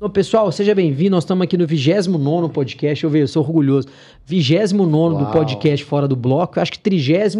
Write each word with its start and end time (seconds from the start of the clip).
Ô, 0.00 0.08
pessoal, 0.08 0.50
seja 0.50 0.74
bem-vindo. 0.74 1.10
Nós 1.10 1.24
estamos 1.24 1.44
aqui 1.44 1.58
no 1.58 1.66
29 1.66 2.54
podcast. 2.54 3.04
Eu, 3.04 3.10
vejo, 3.10 3.24
eu 3.24 3.28
sou 3.28 3.42
orgulhoso. 3.42 3.86
29 4.24 5.22
do 5.22 5.30
podcast 5.30 5.84
Fora 5.84 6.08
do 6.08 6.16
Bloco. 6.16 6.58
Eu 6.58 6.62
acho 6.62 6.72
que 6.72 6.78
36 6.78 7.36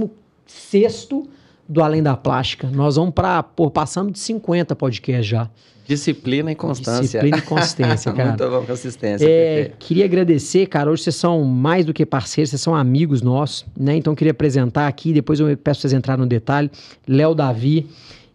do 1.67 1.83
Além 1.83 2.03
da 2.03 2.15
Plástica. 2.19 2.69
Nós 2.69 2.97
vamos 2.97 3.15
para. 3.15 3.43
Passamos 3.43 4.13
de 4.13 4.19
50 4.19 4.77
podcasts 4.77 5.27
já. 5.27 5.49
Disciplina 5.87 6.53
e 6.53 6.55
constância. 6.55 7.01
Disciplina 7.01 7.39
e 7.39 7.41
consistência, 7.41 8.13
cara. 8.13 8.29
Muito 8.29 8.51
bom, 8.51 8.67
consistência. 8.67 9.27
É, 9.27 9.73
queria 9.79 10.05
agradecer, 10.05 10.67
cara. 10.67 10.91
Hoje 10.91 11.05
vocês 11.05 11.17
são 11.17 11.43
mais 11.43 11.87
do 11.87 11.95
que 11.95 12.05
parceiros, 12.05 12.51
vocês 12.51 12.61
são 12.61 12.77
amigos 12.77 13.23
nossos, 13.23 13.65
né? 13.75 13.97
Então 13.97 14.15
queria 14.15 14.33
apresentar 14.33 14.87
aqui, 14.87 15.15
depois 15.15 15.41
eu 15.41 15.57
peço 15.57 15.81
vocês 15.81 15.95
entrarem 15.95 16.21
no 16.21 16.29
detalhe. 16.29 16.71
Léo 17.09 17.35
Davi 17.35 17.89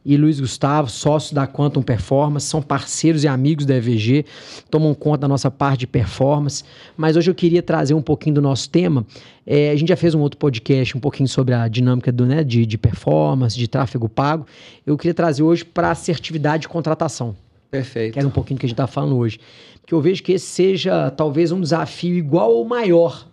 e 0.06 0.16
Luiz 0.16 0.40
Gustavo, 0.40 0.88
sócios 0.88 1.34
da 1.34 1.48
Quantum 1.48 1.82
Performance, 1.82 2.46
são 2.46 2.62
parceiros 2.62 3.24
e 3.24 3.28
amigos 3.28 3.66
da 3.66 3.76
EVG, 3.76 4.24
tomam 4.70 4.94
conta 4.94 5.20
da 5.20 5.28
nossa 5.28 5.50
parte 5.50 5.80
de 5.80 5.88
performance. 5.88 6.64
Mas 6.96 7.18
hoje 7.18 7.32
eu 7.32 7.34
queria 7.34 7.64
trazer 7.64 7.96
um 7.96 8.02
pouquinho 8.02 8.36
do 8.36 8.42
nosso 8.42 8.70
tema. 8.70 9.04
É, 9.48 9.72
a 9.72 9.76
gente 9.76 9.90
já 9.90 9.96
fez 9.96 10.14
um 10.14 10.20
outro 10.20 10.38
podcast 10.38 10.96
um 10.96 11.00
pouquinho 11.00 11.28
sobre 11.28 11.56
a 11.56 11.68
dinâmica 11.68 12.12
do, 12.12 12.26
né, 12.26 12.44
de, 12.44 12.68
de 12.68 12.78
performance, 12.78 13.58
de 13.58 13.68
tráfego 13.68 14.08
pago. 14.08 14.46
Eu 14.86 14.96
queria 14.96 15.14
trazer 15.14 15.42
hoje 15.42 15.66
para 15.66 15.90
assertividade 15.90 16.62
de 16.62 16.68
contratação. 16.68 17.36
Perfeito. 17.72 18.14
Que 18.14 18.20
era 18.20 18.28
um 18.28 18.32
pouquinho 18.32 18.58
do 18.58 18.60
que 18.60 18.68
a 18.68 18.70
gente 18.70 18.76
está 18.76 18.88
falando 18.88 19.18
hoje. 19.18 19.40
Porque 19.82 19.94
eu 19.94 20.02
vejo 20.02 20.22
que 20.22 20.34
esse 20.34 20.46
seja 20.46 21.10
talvez 21.10 21.52
um 21.52 21.60
desafio 21.60 22.16
igual 22.16 22.52
ou 22.52 22.64
maior 22.64 23.26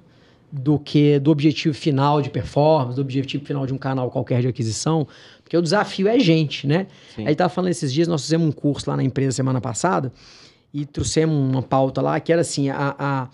do 0.53 0.79
que 0.79 1.19
do 1.19 1.31
objetivo 1.31 1.75
final 1.75 2.21
de 2.21 2.29
performance, 2.29 2.95
do 2.95 3.01
objetivo 3.01 3.45
final 3.45 3.67
de 3.67 3.73
um 3.73 3.79
canal 3.79 4.11
qualquer 4.11 4.43
de 4.43 4.49
aquisição, 4.49 5.09
porque 5.53 5.59
o 5.59 5.63
desafio 5.63 6.09
é 6.09 6.19
gente, 6.19 6.67
né? 6.67 6.87
Sim. 7.15 7.27
Aí 7.27 7.37
tava 7.37 7.51
falando 7.51 7.71
esses 7.71 7.93
dias, 7.93 8.09
nós 8.09 8.23
fizemos 8.23 8.49
um 8.49 8.53
curso 8.53 8.89
lá 8.89 8.97
na 8.97 9.05
empresa 9.05 9.33
semana 9.33 9.61
passada 9.61 10.11
e 10.73 10.87
trouxemos 10.87 11.37
uma 11.37 11.63
pauta 11.63 12.01
lá 12.01 12.19
que 12.19 12.33
era 12.33 12.41
assim, 12.41 12.71
a, 12.71 12.97
a 12.99 13.29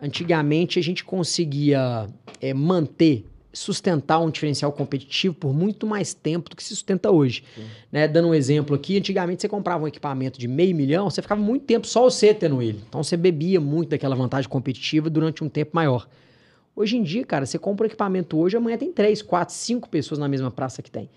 antigamente 0.00 0.78
a 0.78 0.82
gente 0.82 1.04
conseguia 1.04 2.06
é, 2.40 2.54
manter 2.54 3.26
sustentar 3.52 4.20
um 4.20 4.30
diferencial 4.30 4.72
competitivo 4.72 5.34
por 5.34 5.52
muito 5.52 5.86
mais 5.86 6.14
tempo 6.14 6.48
do 6.48 6.56
que 6.56 6.62
se 6.62 6.70
sustenta 6.70 7.10
hoje. 7.10 7.44
Né? 7.92 8.08
Dando 8.08 8.28
um 8.28 8.34
exemplo 8.34 8.74
aqui, 8.74 8.96
antigamente 8.96 9.42
você 9.42 9.48
comprava 9.48 9.84
um 9.84 9.88
equipamento 9.88 10.38
de 10.38 10.48
meio 10.48 10.74
milhão, 10.74 11.10
você 11.10 11.20
ficava 11.20 11.42
muito 11.42 11.66
tempo 11.66 11.86
só 11.86 12.04
você 12.04 12.32
tendo 12.32 12.62
ele. 12.62 12.80
Então 12.88 13.02
você 13.02 13.18
bebia 13.18 13.60
muito 13.60 13.90
daquela 13.90 14.16
vantagem 14.16 14.48
competitiva 14.48 15.10
durante 15.10 15.44
um 15.44 15.48
tempo 15.48 15.72
maior. 15.74 16.08
Hoje 16.74 16.96
em 16.96 17.02
dia, 17.02 17.22
cara, 17.26 17.44
você 17.44 17.58
compra 17.58 17.84
um 17.84 17.86
equipamento 17.86 18.38
hoje, 18.38 18.56
amanhã 18.56 18.78
tem 18.78 18.90
três, 18.90 19.20
quatro, 19.20 19.54
cinco 19.54 19.90
pessoas 19.90 20.18
na 20.18 20.26
mesma 20.26 20.50
praça 20.50 20.80
que 20.80 20.90
tem. 20.90 21.10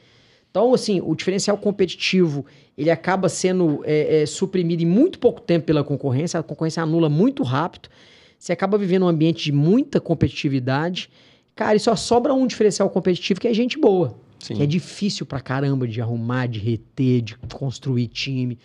Então, 0.53 0.71
assim, 0.71 1.01
o 1.03 1.15
diferencial 1.15 1.57
competitivo, 1.57 2.45
ele 2.77 2.91
acaba 2.91 3.27
sendo 3.27 3.81
é, 3.85 4.21
é, 4.21 4.25
suprimido 4.27 4.83
em 4.83 4.85
muito 4.85 5.17
pouco 5.17 5.41
tempo 5.41 5.65
pela 5.65 5.83
concorrência, 5.83 6.39
a 6.39 6.43
concorrência 6.43 6.83
anula 6.83 7.09
muito 7.09 7.41
rápido, 7.41 7.89
você 8.37 8.53
acaba 8.53 8.77
vivendo 8.77 9.01
um 9.01 9.07
ambiente 9.07 9.45
de 9.45 9.51
muita 9.51 9.99
competitividade, 9.99 11.09
cara, 11.55 11.75
e 11.75 11.79
só 11.79 11.95
sobra 11.95 12.35
um 12.35 12.45
diferencial 12.45 12.87
competitivo 12.91 13.41
que 13.41 13.47
é 13.47 13.53
gente 13.53 13.79
boa, 13.79 14.15
Sim. 14.37 14.53
que 14.53 14.61
é 14.61 14.67
difícil 14.67 15.25
pra 15.25 15.39
caramba 15.39 15.87
de 15.87 15.99
arrumar, 15.99 16.45
de 16.45 16.59
reter, 16.59 17.23
de 17.23 17.35
construir 17.51 18.05
time. 18.05 18.59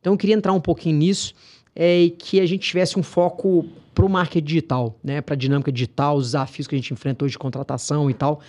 Então, 0.00 0.12
eu 0.12 0.16
queria 0.16 0.36
entrar 0.36 0.52
um 0.52 0.60
pouquinho 0.60 0.96
nisso, 0.96 1.34
é, 1.74 2.02
e 2.02 2.10
que 2.10 2.38
a 2.38 2.46
gente 2.46 2.68
tivesse 2.68 2.96
um 2.96 3.02
foco 3.02 3.66
para 3.92 4.04
o 4.04 4.08
marketing 4.08 4.46
digital, 4.46 4.96
né? 5.02 5.20
Para 5.20 5.34
a 5.34 5.36
dinâmica 5.36 5.72
digital, 5.72 6.16
os 6.16 6.26
desafios 6.26 6.68
que 6.68 6.76
a 6.76 6.78
gente 6.78 6.92
enfrenta 6.92 7.24
hoje 7.24 7.32
de 7.32 7.38
contratação 7.38 8.08
e 8.08 8.14
tal. 8.14 8.40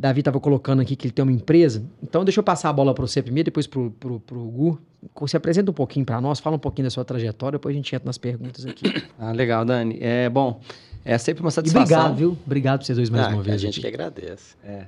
Davi 0.00 0.20
estava 0.20 0.40
colocando 0.40 0.80
aqui 0.80 0.96
que 0.96 1.06
ele 1.06 1.12
tem 1.12 1.22
uma 1.22 1.30
empresa. 1.30 1.84
Então, 2.02 2.24
deixa 2.24 2.40
eu 2.40 2.44
passar 2.44 2.70
a 2.70 2.72
bola 2.72 2.94
para 2.94 3.06
você 3.06 3.20
primeiro, 3.20 3.44
depois 3.44 3.66
para 3.66 3.78
o 3.78 4.50
Gu. 4.50 4.80
Você 5.20 5.36
apresenta 5.36 5.70
um 5.70 5.74
pouquinho 5.74 6.06
para 6.06 6.18
nós, 6.22 6.40
fala 6.40 6.56
um 6.56 6.58
pouquinho 6.58 6.86
da 6.86 6.90
sua 6.90 7.04
trajetória, 7.04 7.58
depois 7.58 7.74
a 7.74 7.76
gente 7.76 7.94
entra 7.94 8.06
nas 8.06 8.16
perguntas 8.16 8.64
aqui. 8.64 8.90
Ah, 9.18 9.32
legal, 9.32 9.66
Dani. 9.66 9.98
É 10.00 10.30
bom. 10.30 10.58
É 11.04 11.18
sempre 11.18 11.42
uma 11.42 11.50
satisfação. 11.50 11.82
E 11.82 11.92
obrigado, 11.92 12.16
viu? 12.16 12.38
Obrigado 12.46 12.78
para 12.78 12.86
vocês 12.86 12.96
dois 12.96 13.10
mais 13.10 13.26
ah, 13.26 13.28
uma 13.28 13.42
vez. 13.42 13.56
A 13.56 13.58
gente 13.58 13.74
aqui. 13.74 13.80
que 13.82 13.86
agradece. 13.86 14.54
É. 14.64 14.86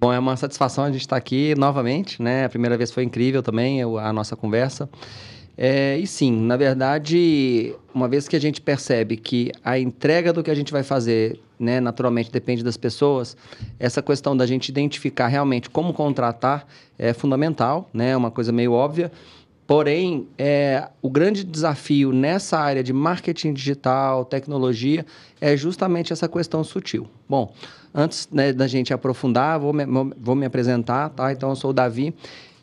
Bom, 0.00 0.10
é 0.10 0.18
uma 0.18 0.34
satisfação 0.36 0.84
a 0.84 0.90
gente 0.90 1.02
estar 1.02 1.16
tá 1.16 1.18
aqui 1.18 1.54
novamente, 1.54 2.22
né? 2.22 2.46
A 2.46 2.48
primeira 2.48 2.78
vez 2.78 2.90
foi 2.90 3.02
incrível 3.02 3.42
também 3.42 3.82
a 3.82 4.12
nossa 4.14 4.34
conversa. 4.34 4.88
É, 5.58 5.96
e 5.96 6.06
sim, 6.06 6.32
na 6.32 6.56
verdade, 6.56 7.74
uma 7.94 8.06
vez 8.06 8.28
que 8.28 8.36
a 8.36 8.40
gente 8.40 8.60
percebe 8.60 9.16
que 9.16 9.50
a 9.64 9.78
entrega 9.78 10.32
do 10.32 10.42
que 10.42 10.50
a 10.50 10.54
gente 10.54 10.70
vai 10.70 10.82
fazer, 10.82 11.40
né, 11.58 11.80
naturalmente 11.80 12.30
depende 12.30 12.62
das 12.62 12.76
pessoas, 12.76 13.36
essa 13.78 14.02
questão 14.02 14.36
da 14.36 14.44
gente 14.44 14.68
identificar 14.68 15.28
realmente 15.28 15.70
como 15.70 15.94
contratar 15.94 16.66
é 16.98 17.14
fundamental, 17.14 17.88
né, 17.92 18.10
é 18.10 18.16
uma 18.16 18.30
coisa 18.30 18.52
meio 18.52 18.72
óbvia. 18.72 19.10
Porém, 19.66 20.28
é, 20.38 20.88
o 21.02 21.10
grande 21.10 21.42
desafio 21.42 22.12
nessa 22.12 22.56
área 22.56 22.84
de 22.84 22.92
marketing 22.92 23.52
digital, 23.52 24.24
tecnologia, 24.24 25.04
é 25.40 25.56
justamente 25.56 26.12
essa 26.12 26.28
questão 26.28 26.62
sutil. 26.62 27.08
Bom, 27.28 27.52
antes 27.92 28.28
né, 28.30 28.52
da 28.52 28.68
gente 28.68 28.94
aprofundar, 28.94 29.58
vou 29.58 29.72
me, 29.72 29.84
vou 30.20 30.36
me 30.36 30.46
apresentar, 30.46 31.08
tá? 31.08 31.32
Então, 31.32 31.48
eu 31.48 31.56
sou 31.56 31.70
o 31.70 31.72
Davi, 31.72 32.14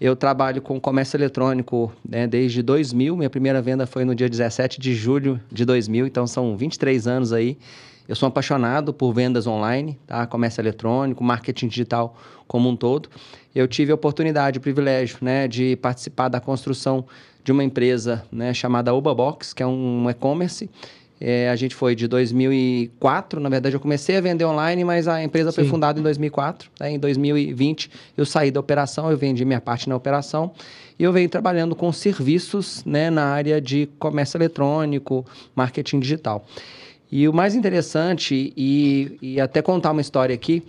eu 0.03 0.17
trabalho 0.17 0.61
com 0.61 0.81
comércio 0.81 1.15
eletrônico 1.15 1.89
né, 2.03 2.27
desde 2.27 2.61
2000. 2.61 3.15
Minha 3.15 3.29
primeira 3.29 3.61
venda 3.61 3.87
foi 3.87 4.03
no 4.03 4.13
dia 4.13 4.27
17 4.27 4.77
de 4.77 4.93
julho 4.93 5.39
de 5.49 5.63
2000, 5.63 6.05
então 6.05 6.27
são 6.27 6.57
23 6.57 7.07
anos 7.07 7.31
aí. 7.31 7.57
Eu 8.05 8.13
sou 8.13 8.27
apaixonado 8.27 8.93
por 8.93 9.13
vendas 9.13 9.47
online, 9.47 9.97
tá? 10.05 10.27
comércio 10.27 10.59
eletrônico, 10.59 11.23
marketing 11.23 11.69
digital 11.69 12.17
como 12.49 12.67
um 12.67 12.75
todo. 12.75 13.07
Eu 13.55 13.65
tive 13.65 13.93
a 13.93 13.95
oportunidade, 13.95 14.57
o 14.57 14.61
privilégio 14.61 15.19
né, 15.21 15.47
de 15.47 15.77
participar 15.77 16.27
da 16.27 16.41
construção 16.41 17.05
de 17.41 17.53
uma 17.53 17.63
empresa 17.63 18.25
né, 18.29 18.53
chamada 18.53 18.93
Obabox, 18.93 19.53
que 19.53 19.63
é 19.63 19.65
um 19.65 20.09
e-commerce 20.09 20.69
é, 21.25 21.49
a 21.49 21.55
gente 21.55 21.73
foi 21.73 21.95
de 21.95 22.05
2004, 22.05 23.39
na 23.39 23.47
verdade 23.47 23.73
eu 23.73 23.79
comecei 23.79 24.17
a 24.17 24.19
vender 24.19 24.43
online, 24.43 24.83
mas 24.83 25.07
a 25.07 25.23
empresa 25.23 25.51
Sim. 25.51 25.55
foi 25.55 25.65
fundada 25.65 25.97
em 25.97 26.03
2004. 26.03 26.69
Né? 26.77 26.91
Em 26.91 26.99
2020 26.99 27.89
eu 28.17 28.25
saí 28.25 28.51
da 28.51 28.59
operação, 28.59 29.09
eu 29.09 29.17
vendi 29.17 29.45
minha 29.45 29.61
parte 29.61 29.87
na 29.87 29.95
operação 29.95 30.51
e 30.99 31.03
eu 31.03 31.13
venho 31.13 31.29
trabalhando 31.29 31.77
com 31.77 31.89
serviços 31.93 32.83
né, 32.83 33.09
na 33.09 33.23
área 33.23 33.61
de 33.61 33.87
comércio 33.97 34.37
eletrônico, 34.37 35.25
marketing 35.55 36.01
digital. 36.01 36.45
E 37.09 37.25
o 37.25 37.31
mais 37.31 37.55
interessante, 37.55 38.51
e, 38.57 39.17
e 39.21 39.39
até 39.39 39.61
contar 39.61 39.91
uma 39.91 40.01
história 40.01 40.35
aqui, 40.35 40.61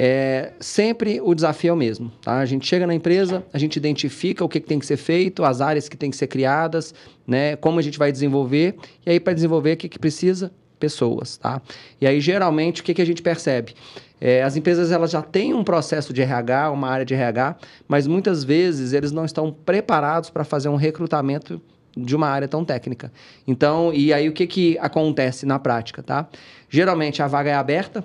é, 0.00 0.52
sempre 0.60 1.20
o 1.20 1.34
desafio 1.34 1.70
é 1.70 1.72
o 1.72 1.76
mesmo. 1.76 2.12
Tá? 2.22 2.38
A 2.38 2.46
gente 2.46 2.64
chega 2.64 2.86
na 2.86 2.94
empresa, 2.94 3.44
a 3.52 3.58
gente 3.58 3.74
identifica 3.74 4.44
o 4.44 4.48
que, 4.48 4.60
que 4.60 4.66
tem 4.68 4.78
que 4.78 4.86
ser 4.86 4.96
feito, 4.96 5.42
as 5.42 5.60
áreas 5.60 5.88
que 5.88 5.96
têm 5.96 6.08
que 6.08 6.16
ser 6.16 6.28
criadas, 6.28 6.94
né? 7.26 7.56
como 7.56 7.80
a 7.80 7.82
gente 7.82 7.98
vai 7.98 8.12
desenvolver. 8.12 8.76
E 9.04 9.10
aí, 9.10 9.18
para 9.18 9.32
desenvolver, 9.32 9.72
o 9.72 9.76
que, 9.76 9.88
que 9.88 9.98
precisa? 9.98 10.52
Pessoas. 10.78 11.36
Tá? 11.36 11.60
E 12.00 12.06
aí, 12.06 12.20
geralmente, 12.20 12.80
o 12.80 12.84
que, 12.84 12.94
que 12.94 13.02
a 13.02 13.04
gente 13.04 13.20
percebe? 13.20 13.74
É, 14.20 14.44
as 14.44 14.56
empresas 14.56 14.92
elas 14.92 15.10
já 15.10 15.20
têm 15.20 15.52
um 15.52 15.64
processo 15.64 16.12
de 16.12 16.22
RH, 16.22 16.70
uma 16.70 16.88
área 16.88 17.04
de 17.04 17.14
RH, 17.14 17.56
mas 17.88 18.06
muitas 18.06 18.44
vezes 18.44 18.92
eles 18.92 19.10
não 19.10 19.24
estão 19.24 19.52
preparados 19.52 20.30
para 20.30 20.44
fazer 20.44 20.68
um 20.68 20.76
recrutamento 20.76 21.60
de 21.96 22.14
uma 22.14 22.28
área 22.28 22.46
tão 22.46 22.64
técnica. 22.64 23.12
Então, 23.46 23.92
e 23.92 24.12
aí 24.12 24.28
o 24.28 24.32
que, 24.32 24.46
que 24.46 24.78
acontece 24.78 25.44
na 25.44 25.58
prática, 25.58 26.02
tá? 26.02 26.28
Geralmente 26.68 27.22
a 27.22 27.26
vaga 27.26 27.50
é 27.50 27.54
aberta 27.54 28.04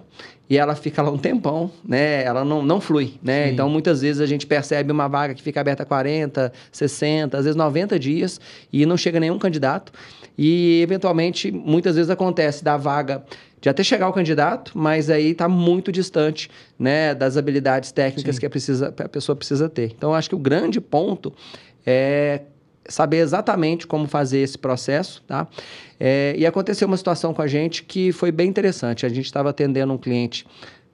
e 0.49 0.57
ela 0.57 0.75
fica 0.75 1.01
lá 1.01 1.09
um 1.09 1.17
tempão, 1.17 1.71
né? 1.87 2.23
Ela 2.23 2.43
não, 2.43 2.61
não 2.63 2.81
flui, 2.81 3.15
né? 3.23 3.47
Sim. 3.47 3.53
Então, 3.53 3.69
muitas 3.69 4.01
vezes 4.01 4.21
a 4.21 4.25
gente 4.25 4.45
percebe 4.45 4.91
uma 4.91 5.07
vaga 5.07 5.33
que 5.33 5.41
fica 5.41 5.61
aberta 5.61 5.85
40, 5.85 6.51
60, 6.71 7.37
às 7.37 7.45
vezes 7.45 7.55
90 7.55 7.97
dias 7.97 8.39
e 8.71 8.85
não 8.85 8.97
chega 8.97 9.19
nenhum 9.19 9.39
candidato. 9.39 9.91
E, 10.37 10.81
eventualmente, 10.81 11.51
muitas 11.51 11.95
vezes 11.95 12.09
acontece 12.09 12.63
da 12.63 12.75
vaga 12.75 13.23
de 13.61 13.69
até 13.69 13.81
chegar 13.81 14.09
o 14.09 14.13
candidato, 14.13 14.73
mas 14.75 15.09
aí 15.09 15.31
está 15.31 15.47
muito 15.47 15.89
distante 15.91 16.49
né, 16.77 17.15
das 17.15 17.37
habilidades 17.37 17.93
técnicas 17.93 18.35
Sim. 18.35 18.39
que 18.41 18.45
a, 18.45 18.49
precisa, 18.49 18.87
a 18.89 19.09
pessoa 19.09 19.37
precisa 19.37 19.69
ter. 19.69 19.93
Então, 19.97 20.13
acho 20.13 20.27
que 20.27 20.35
o 20.35 20.39
grande 20.39 20.81
ponto 20.81 21.33
é 21.85 22.41
saber 22.87 23.17
exatamente 23.17 23.87
como 23.87 24.07
fazer 24.07 24.39
esse 24.39 24.57
processo, 24.57 25.23
tá? 25.27 25.47
É, 25.99 26.35
e 26.37 26.45
aconteceu 26.45 26.87
uma 26.87 26.97
situação 26.97 27.33
com 27.33 27.41
a 27.41 27.47
gente 27.47 27.83
que 27.83 28.11
foi 28.11 28.31
bem 28.31 28.49
interessante. 28.49 29.05
A 29.05 29.09
gente 29.09 29.25
estava 29.25 29.49
atendendo 29.49 29.93
um 29.93 29.97
cliente 29.97 30.45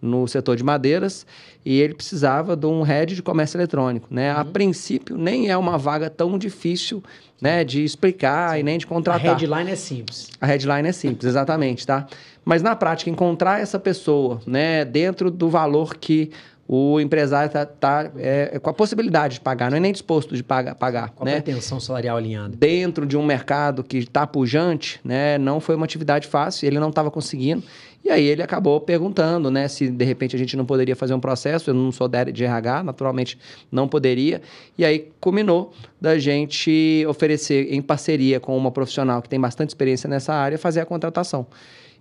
no 0.02 0.28
setor 0.28 0.56
de 0.56 0.64
madeiras 0.64 1.26
e 1.66 1.80
ele 1.80 1.94
precisava 1.94 2.56
de 2.56 2.66
um 2.66 2.82
head 2.82 3.16
de 3.16 3.22
comércio 3.22 3.58
eletrônico, 3.58 4.08
né? 4.10 4.34
Uhum. 4.34 4.40
A 4.40 4.46
princípio 4.46 5.18
nem 5.18 5.50
é 5.50 5.58
uma 5.58 5.78
vaga 5.78 6.10
tão 6.10 6.38
difícil, 6.38 7.04
né, 7.42 7.64
de 7.64 7.84
explicar 7.84 8.54
Sim. 8.54 8.60
e 8.60 8.64
nem 8.64 8.78
de 8.78 8.88
contratar. 8.88 9.26
A 9.26 9.30
headline 9.30 9.72
é 9.72 9.76
simples. 9.76 10.30
A 10.40 10.46
headline 10.46 10.88
é 10.88 10.92
simples, 10.92 11.26
exatamente, 11.26 11.86
tá? 11.86 12.08
Mas 12.46 12.62
na 12.62 12.76
prática 12.76 13.10
encontrar 13.10 13.62
essa 13.62 13.80
pessoa, 13.80 14.42
né, 14.46 14.86
dentro 14.86 15.30
do 15.30 15.50
valor 15.50 15.96
que 15.96 16.32
o 16.72 17.00
empresário 17.00 17.48
está 17.48 17.66
tá, 17.66 18.12
é, 18.16 18.52
é, 18.54 18.60
com 18.60 18.70
a 18.70 18.74
possibilidade 18.74 19.34
de 19.34 19.42
pagar, 19.42 19.72
não 19.72 19.78
é 19.78 19.80
nem 19.80 19.92
disposto 19.92 20.36
de 20.36 20.44
pagar. 20.44 20.76
pagar 20.76 21.10
com 21.10 21.26
né? 21.26 21.38
a 21.38 21.42
pretensão 21.42 21.80
salarial 21.80 22.16
alinhada. 22.16 22.56
Dentro 22.56 23.08
de 23.08 23.18
um 23.18 23.26
mercado 23.26 23.84
que 23.84 23.98
está 23.98 24.28
pujante, 24.28 25.00
né, 25.04 25.40
não 25.40 25.60
foi 25.60 25.74
uma 25.74 25.86
atividade 25.86 26.28
fácil, 26.28 26.68
ele 26.68 26.80
não 26.80 26.90
estava 26.90 27.10
conseguindo. 27.10 27.64
E 28.06 28.12
aí 28.12 28.24
ele 28.24 28.44
acabou 28.44 28.80
perguntando, 28.80 29.50
né, 29.50 29.68
se 29.68 29.90
de 29.90 30.06
repente 30.06 30.36
a 30.36 30.40
gente 30.40 30.56
não 30.56 30.64
poderia 30.64 30.96
fazer 30.96 31.16
um 31.16 31.20
processo. 31.20 31.72
Eu 31.72 31.74
não 31.74 31.92
sou 31.92 32.08
de 32.08 32.44
RH, 32.44 32.84
naturalmente 32.84 33.40
não 33.72 33.88
poderia. 33.88 34.40
E 34.78 34.86
aí 34.86 35.10
combinou 35.20 35.74
da 36.00 36.20
gente 36.20 37.04
oferecer 37.10 37.74
em 37.74 37.82
parceria 37.82 38.40
com 38.40 38.56
uma 38.56 38.70
profissional 38.70 39.24
que 39.24 39.28
tem 39.28 39.40
bastante 39.40 39.70
experiência 39.70 40.08
nessa 40.08 40.36
área 40.36 40.56
fazer 40.56 40.82
a 40.82 40.86
contratação. 40.86 41.48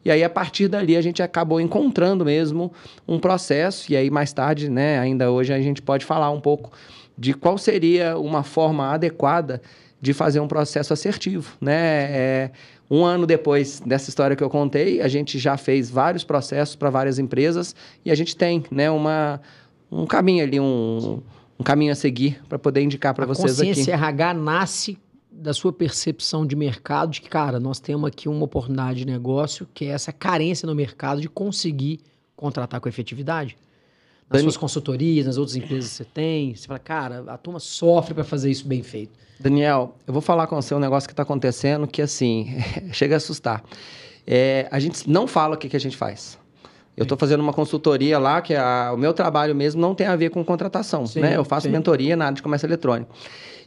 E 0.05 0.11
aí, 0.11 0.23
a 0.25 0.31
partir 0.31 0.69
dali, 0.69 0.97
a 0.97 1.03
gente 1.03 1.23
acabou 1.23 1.61
encontrando 1.61 2.25
mesmo 2.25 2.73
um 3.07 3.19
processo. 3.19 3.93
E 3.93 3.97
aí, 3.97 4.11
mais 4.11 4.33
tarde, 4.33 4.71
né, 4.71 4.99
ainda 4.99 5.31
hoje, 5.31 5.53
a 5.53 5.61
gente 5.61 5.83
pode 5.83 6.05
falar 6.05 6.31
um 6.31 6.41
pouco 6.41 6.73
de 7.17 7.35
qual 7.35 7.59
seria 7.59 8.17
uma 8.17 8.43
forma 8.43 8.93
adequada 8.93 9.61
de 10.01 10.13
fazer 10.13 10.39
um 10.39 10.47
processo 10.47 10.93
assertivo, 10.93 11.57
né? 11.61 12.07
É, 12.11 12.51
um 12.91 13.05
ano 13.05 13.27
depois 13.27 13.81
dessa 13.81 14.09
história 14.09 14.37
que 14.37 14.43
eu 14.43 14.49
contei, 14.49 15.01
a 15.01 15.09
gente 15.09 15.39
já 15.39 15.57
fez 15.57 15.91
vários 15.91 16.25
processos 16.25 16.77
para 16.77 16.89
várias 16.89 17.19
empresas 17.19 17.75
e 18.05 18.11
a 18.11 18.15
gente 18.15 18.37
tem, 18.37 18.65
né, 18.71 18.91
uma, 18.91 19.41
um 19.91 20.07
caminho 20.07 20.45
ali, 20.45 20.59
um, 20.61 21.21
um 21.59 21.65
caminho 21.65 21.93
a 21.93 21.95
seguir 21.95 22.41
para 22.49 22.59
poder 22.59 22.81
indicar 22.81 23.13
para 23.13 23.27
vocês 23.27 23.59
aqui. 23.59 23.71
A 23.71 23.75
consciência 23.75 23.95
RH 23.95 24.35
nasce 24.35 24.99
da 25.39 25.55
sua 25.55 25.73
percepção 25.73 26.45
de 26.45 26.57
mercado, 26.57 27.13
de 27.13 27.21
que, 27.21 27.29
cara, 27.29 27.61
nós 27.61 27.79
temos 27.79 28.09
aqui 28.09 28.29
uma 28.29 28.45
oportunidade 28.45 28.99
de 28.99 29.07
negócio, 29.07 29.69
que 29.73 29.85
é 29.85 29.89
essa 29.89 30.13
carência 30.13 30.67
no 30.67 30.75
mercado 30.75 31.21
de 31.21 31.29
conseguir 31.29 32.01
contratar 32.35 32.81
com 32.81 32.89
efetividade? 32.89 33.57
Nas 34.29 34.41
Dani... 34.41 34.43
suas 34.43 34.57
consultorias, 34.57 35.27
nas 35.27 35.39
outras 35.39 35.57
empresas 35.57 35.91
que 35.91 35.97
você 35.97 36.05
tem, 36.05 36.55
você 36.55 36.67
fala, 36.67 36.79
cara, 36.79 37.25
a 37.29 37.39
turma 37.39 37.61
sofre 37.61 38.15
para 38.15 38.25
fazer 38.25 38.51
isso 38.51 38.67
bem 38.67 38.83
feito. 38.83 39.13
Daniel, 39.41 39.95
eu 40.07 40.13
vou 40.13 40.21
falar 40.21 40.47
com 40.49 40.57
você 40.61 40.75
um 40.75 40.81
negócio 40.81 41.09
que 41.09 41.13
está 41.13 41.23
acontecendo 41.23 41.87
que, 41.87 42.03
assim, 42.03 42.57
chega 42.93 43.15
a 43.15 43.19
assustar. 43.19 43.63
É, 44.27 44.69
a 44.71 44.79
gente 44.79 45.09
não 45.09 45.27
fala 45.27 45.55
o 45.55 45.59
que, 45.59 45.69
que 45.69 45.77
a 45.77 45.81
gente 45.81 45.97
faz. 45.97 46.39
Eu 46.97 47.05
estou 47.05 47.17
fazendo 47.17 47.41
uma 47.41 47.53
consultoria 47.53 48.19
lá, 48.19 48.43
que 48.43 48.55
é 48.55 48.59
a, 48.59 48.91
o 48.93 48.97
meu 48.97 49.15
trabalho 49.15 49.55
mesmo 49.55 49.81
não 49.81 49.95
tem 49.95 50.09
a 50.09 50.17
ver 50.17 50.31
com 50.31 50.45
contratação, 50.45 51.07
sim, 51.07 51.21
né? 51.21 51.37
Eu 51.37 51.45
faço 51.45 51.69
sim. 51.69 51.73
mentoria 51.73 52.17
na 52.17 52.27
área 52.27 52.35
de 52.35 52.43
comércio 52.43 52.67
eletrônico. 52.67 53.15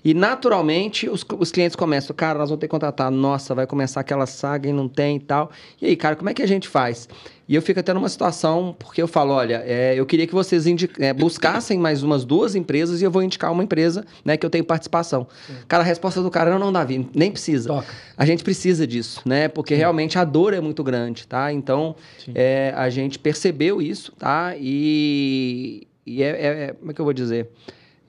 E 0.03 0.13
naturalmente 0.13 1.07
os, 1.07 1.25
os 1.37 1.51
clientes 1.51 1.75
começam, 1.75 2.15
cara, 2.15 2.39
nós 2.39 2.49
vamos 2.49 2.59
ter 2.59 2.67
que 2.67 2.71
contratar, 2.71 3.11
nossa, 3.11 3.53
vai 3.53 3.67
começar 3.67 4.01
aquela 4.01 4.25
saga 4.25 4.69
e 4.69 4.73
não 4.73 4.87
tem 4.87 5.17
e 5.17 5.19
tal. 5.19 5.51
E 5.81 5.85
aí, 5.85 5.95
cara, 5.95 6.15
como 6.15 6.29
é 6.29 6.33
que 6.33 6.41
a 6.41 6.47
gente 6.47 6.67
faz? 6.67 7.07
E 7.47 7.55
eu 7.55 7.61
fico 7.61 7.81
até 7.81 7.93
numa 7.93 8.07
situação, 8.07 8.73
porque 8.79 9.01
eu 9.01 9.07
falo, 9.07 9.33
olha, 9.33 9.61
é, 9.65 9.93
eu 9.93 10.05
queria 10.05 10.25
que 10.25 10.33
vocês 10.33 10.65
é, 10.99 11.13
buscassem 11.13 11.77
mais 11.77 12.01
umas 12.01 12.23
duas 12.23 12.55
empresas 12.55 13.01
e 13.01 13.03
eu 13.03 13.11
vou 13.11 13.21
indicar 13.21 13.51
uma 13.51 13.61
empresa 13.61 14.05
né, 14.23 14.37
que 14.37 14.45
eu 14.45 14.49
tenho 14.49 14.63
participação. 14.63 15.27
Sim. 15.45 15.55
Cara, 15.67 15.83
a 15.83 15.85
resposta 15.85 16.21
do 16.21 16.31
cara, 16.31 16.49
não, 16.49 16.59
não, 16.59 16.71
Davi, 16.71 17.09
nem 17.13 17.29
precisa. 17.29 17.67
Toca. 17.67 17.93
A 18.15 18.25
gente 18.25 18.41
precisa 18.43 18.87
disso, 18.87 19.21
né? 19.25 19.49
Porque 19.49 19.75
Sim. 19.75 19.79
realmente 19.79 20.17
a 20.17 20.23
dor 20.23 20.53
é 20.53 20.61
muito 20.61 20.81
grande, 20.81 21.27
tá? 21.27 21.51
Então, 21.51 21.95
é, 22.33 22.73
a 22.75 22.89
gente 22.89 23.19
percebeu 23.19 23.81
isso, 23.81 24.13
tá? 24.17 24.55
E, 24.57 25.87
e 26.05 26.23
é, 26.23 26.29
é, 26.29 26.63
é 26.63 26.73
como 26.73 26.91
é 26.91 26.93
que 26.93 27.01
eu 27.01 27.05
vou 27.05 27.13
dizer? 27.13 27.49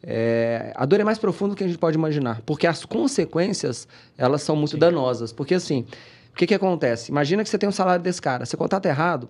É, 0.03 0.73
a 0.75 0.85
dor 0.85 1.01
é 1.01 1.05
mais 1.05 1.19
profunda 1.19 1.55
do 1.55 1.57
que 1.57 1.65
a 1.65 1.67
gente 1.67 1.79
pode 1.79 1.97
imaginar, 1.97 2.43
porque 2.45 2.67
as 2.67 2.85
consequências, 2.85 3.87
elas 4.19 4.43
são 4.43 4.57
muito 4.57 4.73
Sim. 4.73 4.79
danosas. 4.79 5.33
Porque 5.33 5.55
assim, 5.55 5.87
o 6.33 6.37
que, 6.37 6.47
que 6.47 6.55
acontece? 6.55 7.11
Imagina 7.11 7.43
que 7.43 7.49
você 7.49 7.59
tem 7.59 7.69
um 7.69 7.73
salário 7.73 8.03
desse 8.03 8.21
cara, 8.21 8.45
você 8.45 8.57
contrata 8.57 8.89
errado, 8.89 9.29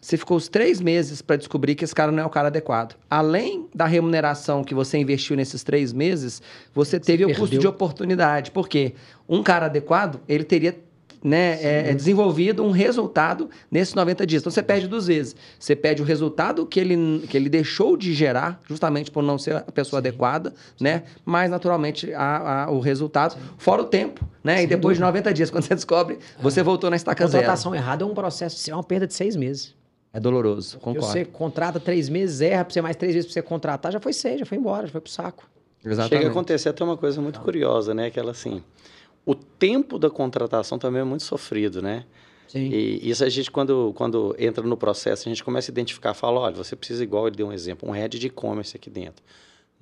você 0.00 0.16
ficou 0.16 0.36
os 0.36 0.48
três 0.48 0.80
meses 0.80 1.22
para 1.22 1.36
descobrir 1.36 1.76
que 1.76 1.84
esse 1.84 1.94
cara 1.94 2.10
não 2.10 2.22
é 2.22 2.26
o 2.26 2.30
cara 2.30 2.48
adequado. 2.48 2.96
Além 3.08 3.68
da 3.72 3.86
remuneração 3.86 4.64
que 4.64 4.74
você 4.74 4.98
investiu 4.98 5.36
nesses 5.36 5.62
três 5.62 5.92
meses, 5.92 6.42
você 6.74 6.98
teve 6.98 7.24
você 7.24 7.32
o 7.32 7.36
custo 7.36 7.56
de 7.56 7.68
oportunidade. 7.68 8.50
Por 8.50 8.68
quê? 8.68 8.94
Um 9.28 9.44
cara 9.44 9.66
adequado, 9.66 10.20
ele 10.28 10.42
teria 10.42 10.76
né, 11.22 11.58
é, 11.62 11.90
é, 11.90 11.94
desenvolvido 11.94 12.64
um 12.64 12.70
resultado 12.70 13.48
nesses 13.70 13.94
90 13.94 14.26
dias. 14.26 14.42
Então 14.42 14.50
você 14.50 14.62
perde 14.62 14.88
duas 14.88 15.06
vezes. 15.06 15.36
Você 15.58 15.76
perde 15.76 16.02
o 16.02 16.04
resultado 16.04 16.66
que 16.66 16.80
ele, 16.80 17.26
que 17.28 17.36
ele 17.36 17.48
deixou 17.48 17.96
de 17.96 18.12
gerar, 18.12 18.60
justamente 18.68 19.10
por 19.10 19.22
não 19.22 19.38
ser 19.38 19.56
a 19.56 19.60
pessoa 19.72 20.00
Sim. 20.00 20.08
adequada, 20.08 20.52
né? 20.80 21.04
Mas 21.24 21.50
naturalmente 21.50 22.12
a, 22.12 22.64
a, 22.64 22.70
o 22.70 22.80
resultado, 22.80 23.34
Sim. 23.34 23.40
fora 23.56 23.82
o 23.82 23.84
tempo, 23.84 24.26
né? 24.42 24.56
Sem 24.56 24.64
e 24.64 24.66
depois 24.66 24.98
dúvida. 24.98 25.12
de 25.12 25.18
90 25.22 25.34
dias, 25.34 25.50
quando 25.50 25.64
você 25.64 25.74
descobre, 25.74 26.18
você 26.40 26.60
ah. 26.60 26.64
voltou 26.64 26.90
na 26.90 26.96
estaca 26.96 27.26
zero. 27.26 27.42
Contratação 27.42 27.74
errada 27.74 28.04
é 28.04 28.06
um 28.06 28.14
processo, 28.14 28.70
é 28.70 28.74
uma 28.74 28.84
perda 28.84 29.06
de 29.06 29.14
seis 29.14 29.36
meses. 29.36 29.74
É 30.12 30.20
doloroso, 30.20 30.78
concordo. 30.78 31.06
Você 31.06 31.24
contrata 31.24 31.80
três 31.80 32.08
meses, 32.08 32.42
erra 32.42 32.64
para 32.64 32.74
você 32.74 32.82
mais 32.82 32.96
três 32.96 33.14
vezes 33.14 33.26
para 33.26 33.32
você 33.32 33.42
contratar, 33.42 33.92
já 33.92 34.00
foi 34.00 34.12
seis, 34.12 34.40
já 34.40 34.44
foi 34.44 34.58
embora, 34.58 34.86
já 34.86 34.92
foi 34.92 35.00
pro 35.00 35.10
saco. 35.10 35.48
Exatamente. 35.84 36.16
Chega 36.16 36.28
a 36.28 36.30
acontecer 36.30 36.68
até 36.68 36.84
uma 36.84 36.96
coisa 36.96 37.20
muito 37.20 37.40
curiosa, 37.40 37.94
né? 37.94 38.06
Aquela 38.06 38.30
assim, 38.30 38.62
o 39.24 39.34
tempo 39.34 39.98
da 39.98 40.10
contratação 40.10 40.78
também 40.78 41.00
é 41.00 41.04
muito 41.04 41.24
sofrido, 41.24 41.80
né? 41.80 42.04
Sim. 42.48 42.68
E 42.70 43.08
isso 43.08 43.24
a 43.24 43.28
gente, 43.28 43.50
quando, 43.50 43.92
quando 43.94 44.36
entra 44.38 44.62
no 44.66 44.76
processo, 44.76 45.26
a 45.26 45.30
gente 45.30 45.42
começa 45.42 45.70
a 45.70 45.72
identificar, 45.72 46.12
fala, 46.12 46.40
olha, 46.40 46.54
você 46.54 46.76
precisa, 46.76 47.02
igual 47.02 47.26
ele 47.26 47.36
deu 47.36 47.46
um 47.46 47.52
exemplo, 47.52 47.88
um 47.88 47.92
head 47.92 48.18
de 48.18 48.26
e-commerce 48.26 48.76
aqui 48.76 48.90
dentro. 48.90 49.24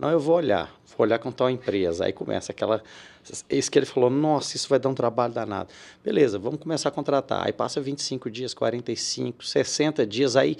Não, 0.01 0.09
eu 0.09 0.19
vou 0.19 0.37
olhar, 0.37 0.75
vou 0.97 1.07
olhar 1.07 1.19
com 1.19 1.31
tal 1.31 1.51
empresa. 1.51 2.07
Aí 2.07 2.13
começa 2.13 2.53
aquela. 2.53 2.83
Isso 3.51 3.71
que 3.71 3.79
ele 3.79 3.85
falou, 3.85 4.09
nossa, 4.09 4.57
isso 4.57 4.67
vai 4.67 4.79
dar 4.79 4.89
um 4.89 4.95
trabalho 4.95 5.35
danado. 5.35 5.69
Beleza, 6.03 6.39
vamos 6.39 6.59
começar 6.59 6.89
a 6.89 6.93
contratar. 6.93 7.45
Aí 7.45 7.53
passa 7.53 7.83
25 7.83 8.31
dias, 8.31 8.55
45, 8.55 9.45
60 9.45 10.07
dias, 10.07 10.37
aí. 10.37 10.57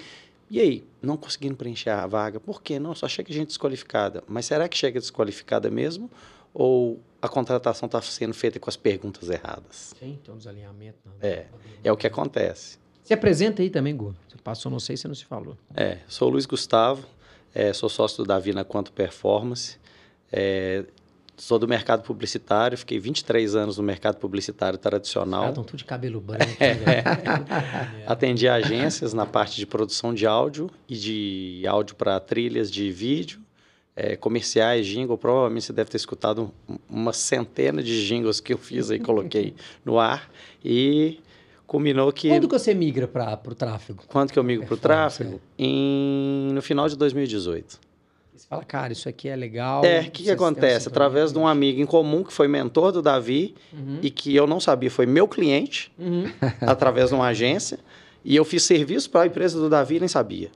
E 0.47 0.59
aí, 0.59 0.83
não 1.01 1.17
conseguindo 1.17 1.55
preencher 1.55 1.89
a 1.89 2.05
vaga. 2.05 2.39
Por 2.39 2.61
quê? 2.61 2.77
Não, 2.77 2.93
só 2.93 3.07
chega 3.07 3.33
gente 3.33 3.47
desqualificada. 3.47 4.23
Mas 4.27 4.45
será 4.45 4.67
que 4.67 4.77
chega 4.77 4.99
desqualificada 4.99 5.71
mesmo? 5.71 6.11
Ou 6.53 6.99
a 7.21 7.29
contratação 7.29 7.85
está 7.85 8.01
sendo 8.01 8.33
feita 8.33 8.59
com 8.59 8.69
as 8.69 8.75
perguntas 8.75 9.29
erradas. 9.29 9.93
Sim, 9.99 10.17
tem 10.23 10.33
um 10.33 10.37
desalinhamento. 10.37 10.97
Não. 11.05 11.13
É, 11.21 11.45
é 11.83 11.91
o 11.91 11.97
que 11.97 12.07
acontece. 12.07 12.79
Se 13.03 13.13
apresenta 13.13 13.61
aí 13.61 13.69
também, 13.69 13.95
Gu. 13.95 14.15
Você 14.27 14.37
passou, 14.43 14.71
não 14.71 14.79
sei 14.79 14.97
se 14.97 15.07
não 15.07 15.15
se 15.15 15.25
falou. 15.25 15.57
É, 15.75 15.99
sou 16.07 16.29
o 16.29 16.31
Luiz 16.31 16.45
Gustavo, 16.45 17.05
é, 17.53 17.73
sou 17.73 17.89
sócio 17.89 18.23
do 18.23 18.27
Davi 18.27 18.53
na 18.53 18.63
Quanto 18.63 18.91
Performance, 18.91 19.77
é, 20.31 20.85
sou 21.37 21.59
do 21.59 21.67
mercado 21.67 22.03
publicitário, 22.03 22.77
fiquei 22.77 22.99
23 22.99 23.55
anos 23.55 23.77
no 23.77 23.83
mercado 23.83 24.17
publicitário 24.17 24.79
tradicional. 24.79 25.49
estão 25.49 25.63
tudo 25.63 25.77
de 25.77 25.85
cabelo 25.85 26.21
branco. 26.21 26.45
é. 26.59 27.03
Atendi 28.07 28.47
agências 28.47 29.13
na 29.13 29.25
parte 29.25 29.57
de 29.57 29.65
produção 29.65 30.13
de 30.13 30.25
áudio 30.25 30.69
e 30.87 30.95
de 30.95 31.63
áudio 31.67 31.95
para 31.95 32.19
trilhas 32.19 32.71
de 32.71 32.91
vídeo 32.91 33.40
é, 33.95 34.15
comerciais, 34.15 34.85
jingle, 34.87 35.17
provavelmente 35.17 35.65
você 35.65 35.73
deve 35.73 35.89
ter 35.89 35.97
escutado 35.97 36.51
uma 36.89 37.13
centena 37.13 37.83
de 37.83 38.05
jingles 38.05 38.39
que 38.39 38.53
eu 38.53 38.57
fiz 38.57 38.89
aí, 38.89 38.99
coloquei 38.99 39.53
no 39.83 39.99
ar 39.99 40.29
e 40.63 41.19
combinou 41.67 42.11
que... 42.11 42.29
Quando 42.29 42.47
que 42.47 42.59
você 42.59 42.73
migra 42.73 43.07
para 43.07 43.39
o 43.45 43.55
tráfego? 43.55 44.03
Quando 44.07 44.31
que 44.31 44.39
eu 44.39 44.43
migro 44.43 44.65
para 44.65 44.75
o 44.75 44.77
tráfego? 44.77 45.35
É. 45.57 45.63
Em, 45.63 46.49
no 46.53 46.61
final 46.61 46.87
de 46.87 46.97
2018. 46.97 47.79
Você 48.35 48.47
fala, 48.47 48.63
cara, 48.63 48.91
isso 48.91 49.07
aqui 49.07 49.29
é 49.29 49.35
legal. 49.35 49.85
É, 49.85 50.01
o 50.01 50.11
que, 50.11 50.23
que 50.23 50.31
acontece? 50.31 50.87
Através 50.87 51.31
de 51.31 51.37
um 51.37 51.47
amigo 51.47 51.79
em 51.79 51.85
comum 51.85 52.23
que 52.23 52.33
foi 52.33 52.47
mentor 52.47 52.91
do 52.91 53.01
Davi 53.01 53.55
uhum. 53.71 53.99
e 54.01 54.09
que 54.09 54.35
eu 54.35 54.47
não 54.47 54.59
sabia, 54.59 54.89
foi 54.89 55.05
meu 55.05 55.27
cliente, 55.27 55.91
uhum. 55.99 56.25
através 56.61 57.09
de 57.09 57.15
uma 57.15 57.27
agência, 57.27 57.79
e 58.25 58.35
eu 58.35 58.43
fiz 58.43 58.63
serviço 58.63 59.09
para 59.09 59.21
a 59.21 59.27
empresa 59.27 59.59
do 59.59 59.69
Davi 59.69 59.97
e 59.97 59.99
nem 59.99 60.09
sabia 60.09 60.49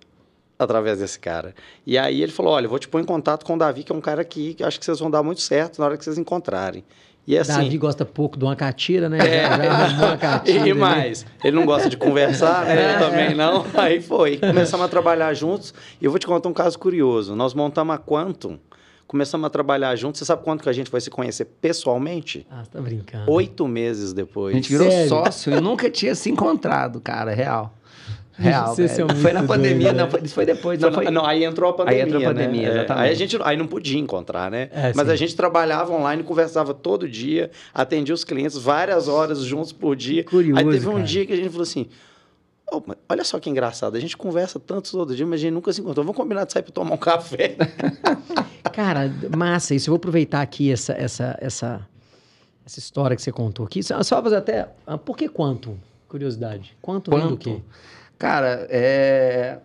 através 0.57 0.99
desse 0.99 1.19
cara. 1.19 1.53
E 1.85 1.97
aí 1.97 2.21
ele 2.21 2.31
falou: 2.31 2.53
Olha, 2.53 2.67
vou 2.67 2.79
te 2.79 2.87
pôr 2.87 3.01
em 3.01 3.05
contato 3.05 3.45
com 3.45 3.55
o 3.55 3.57
Davi, 3.57 3.83
que 3.83 3.91
é 3.91 3.95
um 3.95 4.01
cara 4.01 4.23
que, 4.23 4.53
que 4.53 4.63
acho 4.63 4.79
que 4.79 4.85
vocês 4.85 4.99
vão 4.99 5.11
dar 5.11 5.23
muito 5.23 5.41
certo 5.41 5.79
na 5.79 5.85
hora 5.85 5.97
que 5.97 6.03
vocês 6.03 6.17
encontrarem. 6.17 6.83
E 7.27 7.35
assim, 7.37 7.53
Davi 7.53 7.77
gosta 7.77 8.05
pouco 8.05 8.37
de 8.37 8.45
uma 8.45 8.55
catira, 8.55 9.09
né? 9.09 9.17
É. 9.17 9.47
uma 9.47 10.15
catira, 10.17 10.67
e 10.67 10.73
mais, 10.73 11.23
né? 11.23 11.31
ele 11.43 11.55
não 11.55 11.65
gosta 11.65 11.89
de 11.89 11.97
conversar, 11.97 12.65
né? 12.65 12.95
Eu 12.95 12.99
também 12.99 13.33
não. 13.33 13.65
Aí 13.73 13.99
foi. 13.99 14.37
Começamos 14.37 14.85
a 14.85 14.89
trabalhar 14.89 15.33
juntos. 15.33 15.73
E 15.99 16.05
eu 16.05 16.11
vou 16.11 16.19
te 16.19 16.27
contar 16.27 16.47
um 16.49 16.53
caso 16.53 16.77
curioso. 16.77 17.35
Nós 17.35 17.55
montamos 17.55 17.95
a 17.95 17.97
Quantum, 17.97 18.59
começamos 19.07 19.47
a 19.47 19.49
trabalhar 19.49 19.95
juntos. 19.95 20.19
Você 20.19 20.25
sabe 20.25 20.43
quanto 20.43 20.61
que 20.61 20.69
a 20.69 20.73
gente 20.73 20.91
vai 20.91 21.01
se 21.01 21.09
conhecer 21.09 21.45
pessoalmente? 21.45 22.45
Ah, 22.49 22.63
você 22.63 22.69
tá 22.69 22.79
brincando. 22.79 23.31
Oito 23.31 23.67
meses 23.67 24.13
depois. 24.13 24.53
A 24.53 24.57
gente 24.57 24.69
virou 24.69 24.91
Sério? 24.91 25.09
sócio. 25.09 25.51
Eu 25.51 25.61
nunca 25.61 25.89
tinha 25.89 26.13
se 26.13 26.29
encontrado, 26.29 27.01
cara, 27.01 27.33
real. 27.33 27.73
Real, 28.37 28.75
foi 29.21 29.31
na 29.31 29.43
pandemia, 29.43 29.93
doido, 29.93 29.97
não, 29.97 30.11
foi, 30.11 30.21
isso 30.21 30.35
foi 30.35 30.45
depois. 30.45 30.77
Não, 30.79 30.91
foi, 30.91 31.09
não, 31.09 31.25
aí 31.25 31.45
entrou 31.45 31.69
a 31.69 31.73
pandemia. 31.73 32.03
Aí 32.03 32.09
entrou 32.09 32.21
a 32.21 32.25
pandemia, 32.25 32.73
né? 32.73 32.85
Aí 32.89 33.11
a 33.11 33.13
gente 33.13 33.37
aí 33.41 33.55
não 33.55 33.65
podia 33.65 33.97
encontrar, 33.97 34.51
né? 34.51 34.69
É, 34.73 34.91
Mas 34.93 35.07
sim. 35.07 35.13
a 35.13 35.15
gente 35.15 35.35
trabalhava 35.35 35.93
online, 35.93 36.21
conversava 36.21 36.73
todo 36.73 37.07
dia, 37.07 37.49
atendia 37.73 38.13
os 38.13 38.25
clientes 38.25 38.57
várias 38.57 39.07
horas 39.07 39.39
juntos 39.39 39.71
por 39.71 39.95
dia. 39.95 40.23
Curioso, 40.25 40.59
aí 40.59 40.69
teve 40.69 40.87
um 40.89 40.93
cara. 40.93 41.03
dia 41.05 41.25
que 41.25 41.31
a 41.31 41.35
gente 41.37 41.49
falou 41.49 41.63
assim: 41.63 41.87
oh, 42.71 42.81
olha 43.07 43.23
só 43.23 43.39
que 43.39 43.49
engraçado, 43.49 43.95
a 43.95 43.99
gente 43.99 44.17
conversa 44.17 44.59
tanto 44.59 44.91
todo 44.91 45.15
dia, 45.15 45.25
mas 45.25 45.39
a 45.39 45.43
gente 45.43 45.53
nunca 45.53 45.71
se 45.71 45.79
encontrou. 45.79 46.03
Vamos 46.05 46.17
combinar 46.17 46.45
de 46.45 46.51
sair 46.51 46.63
para 46.63 46.73
tomar 46.73 46.93
um 46.93 46.97
café. 46.97 47.55
cara, 48.73 49.11
massa 49.35 49.73
isso. 49.73 49.89
Eu 49.89 49.91
vou 49.91 49.97
aproveitar 49.97 50.41
aqui 50.41 50.71
essa, 50.71 50.93
essa, 50.93 51.37
essa, 51.39 51.87
essa 52.65 52.79
história 52.79 53.15
que 53.15 53.21
você 53.21 53.31
contou 53.31 53.65
aqui. 53.65 53.81
Só 53.81 54.03
fazer 54.03 54.35
até. 54.35 54.67
Ah, 54.85 54.97
por 54.97 55.15
que 55.15 55.29
quanto? 55.29 55.79
Curiosidade. 56.07 56.75
Quanto, 56.81 57.11
quanto? 57.11 57.29
do 57.29 57.37
quê? 57.37 57.61
Cara, 58.17 58.67
é... 58.69 59.59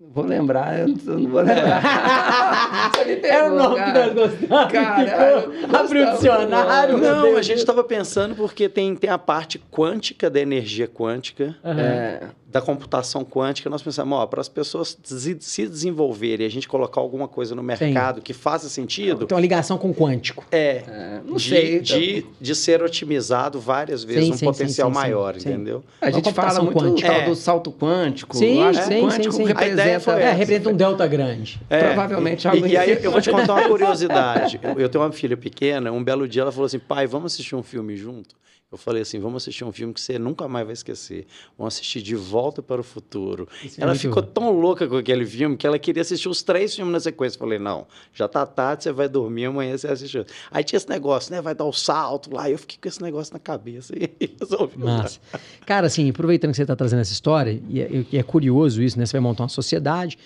Vou 0.00 0.24
lembrar, 0.24 0.78
eu 0.78 0.88
não 0.88 1.28
vou 1.28 1.40
lembrar. 1.40 1.82
Você 2.94 3.04
me 3.04 3.16
pegou, 3.16 3.36
Era 3.36 3.52
o 3.52 3.56
nome 3.56 3.76
cara. 3.76 3.90
que 3.90 3.98
nós 3.98 4.30
gostamos. 4.30 4.72
Cara, 4.72 5.50
abriu 5.80 6.08
o 6.08 6.12
dicionário. 6.12 6.98
Não, 6.98 7.36
a 7.36 7.42
gente 7.42 7.58
estava 7.58 7.82
pensando 7.82 8.36
porque 8.36 8.68
tem, 8.68 8.94
tem 8.94 9.10
a 9.10 9.18
parte 9.18 9.58
quântica 9.58 10.30
da 10.30 10.38
energia 10.38 10.86
quântica. 10.86 11.56
Uhum. 11.64 11.80
É, 11.80 12.28
da 12.50 12.62
computação 12.62 13.24
quântica, 13.24 13.68
nós 13.68 13.82
pensamos, 13.82 14.18
ó, 14.18 14.26
para 14.26 14.40
as 14.40 14.48
pessoas 14.48 14.96
se 15.04 15.66
desenvolverem, 15.66 16.46
a 16.46 16.50
gente 16.50 16.66
colocar 16.66 16.98
alguma 16.98 17.28
coisa 17.28 17.54
no 17.54 17.62
mercado 17.62 18.16
Sim. 18.16 18.22
que 18.22 18.32
faça 18.32 18.70
sentido. 18.70 19.26
Tem 19.26 19.36
uma 19.36 19.40
ligação 19.40 19.76
com 19.76 19.90
o 19.90 19.94
quântico. 19.94 20.46
É, 20.50 20.82
é 20.86 21.20
não 21.26 21.36
de, 21.36 21.48
sei. 21.48 21.80
De, 21.80 22.26
de 22.40 22.54
ser 22.54 22.82
otimizado 22.82 23.60
várias 23.60 24.02
vezes, 24.02 24.24
sim, 24.24 24.32
um 24.32 24.36
sim, 24.36 24.44
potencial 24.46 24.88
sim, 24.88 24.94
maior, 24.94 25.36
entendeu? 25.36 25.84
A 26.00 26.10
gente 26.10 26.32
fala 26.32 26.62
muito 26.62 26.78
quântica. 26.78 27.12
É. 27.12 27.24
do 27.26 27.34
salto 27.34 27.70
quântico. 27.70 28.34
Sim, 28.34 28.62
acho 28.62 28.82
sim, 28.84 29.02
quântico 29.02 29.34
sim, 29.34 29.44
representa, 29.92 30.20
é, 30.20 30.32
representa 30.32 30.70
um 30.70 30.76
delta 30.76 31.06
grande. 31.06 31.60
É, 31.68 31.84
Provavelmente 31.84 32.46
algo 32.46 32.66
E, 32.66 32.70
e 32.70 32.76
aí 32.76 32.98
eu 33.02 33.10
vou 33.10 33.20
te 33.20 33.30
contar 33.30 33.54
uma 33.54 33.66
curiosidade. 33.68 34.60
Eu 34.76 34.88
tenho 34.88 35.04
uma 35.04 35.12
filha 35.12 35.36
pequena, 35.36 35.90
um 35.92 36.02
belo 36.02 36.28
dia 36.28 36.42
ela 36.42 36.52
falou 36.52 36.66
assim, 36.66 36.78
pai, 36.78 37.06
vamos 37.06 37.32
assistir 37.32 37.54
um 37.54 37.62
filme 37.62 37.96
junto? 37.96 38.36
Eu 38.70 38.76
falei 38.76 39.00
assim: 39.00 39.18
vamos 39.18 39.42
assistir 39.42 39.64
um 39.64 39.72
filme 39.72 39.94
que 39.94 40.00
você 40.00 40.18
nunca 40.18 40.46
mais 40.46 40.66
vai 40.66 40.74
esquecer. 40.74 41.26
Vamos 41.56 41.74
assistir 41.74 42.02
De 42.02 42.14
Volta 42.14 42.62
para 42.62 42.80
o 42.80 42.84
Futuro. 42.84 43.48
Isso 43.64 43.80
é 43.80 43.84
ela 43.84 43.94
ficou 43.94 44.22
bom. 44.22 44.28
tão 44.28 44.50
louca 44.50 44.86
com 44.86 44.96
aquele 44.96 45.24
filme 45.24 45.56
que 45.56 45.66
ela 45.66 45.78
queria 45.78 46.02
assistir 46.02 46.28
os 46.28 46.42
três 46.42 46.74
filmes 46.74 46.92
na 46.92 47.00
sequência. 47.00 47.36
Eu 47.36 47.40
falei: 47.40 47.58
não, 47.58 47.86
já 48.12 48.28
tá 48.28 48.44
tarde, 48.44 48.84
você 48.84 48.92
vai 48.92 49.08
dormir, 49.08 49.46
amanhã 49.46 49.76
você 49.76 49.88
assiste. 49.88 50.22
Aí 50.50 50.62
tinha 50.62 50.76
esse 50.76 50.88
negócio, 50.88 51.32
né? 51.32 51.40
Vai 51.40 51.54
dar 51.54 51.64
o 51.64 51.72
salto 51.72 52.34
lá. 52.34 52.50
Eu 52.50 52.58
fiquei 52.58 52.76
com 52.80 52.88
esse 52.88 53.00
negócio 53.00 53.32
na 53.32 53.40
cabeça 53.40 53.94
e 53.96 54.36
resolvi. 54.38 54.78
Massa. 54.78 55.18
Cara, 55.64 55.86
assim, 55.86 56.10
aproveitando 56.10 56.50
que 56.50 56.56
você 56.56 56.62
está 56.62 56.76
trazendo 56.76 57.00
essa 57.00 57.12
história, 57.12 57.62
e 57.70 57.80
é, 57.80 58.04
e 58.12 58.18
é 58.18 58.22
curioso 58.22 58.82
isso, 58.82 58.98
né? 58.98 59.06
Você 59.06 59.12
vai 59.12 59.22
montar 59.22 59.44
uma 59.44 59.48
sociedade. 59.48 60.18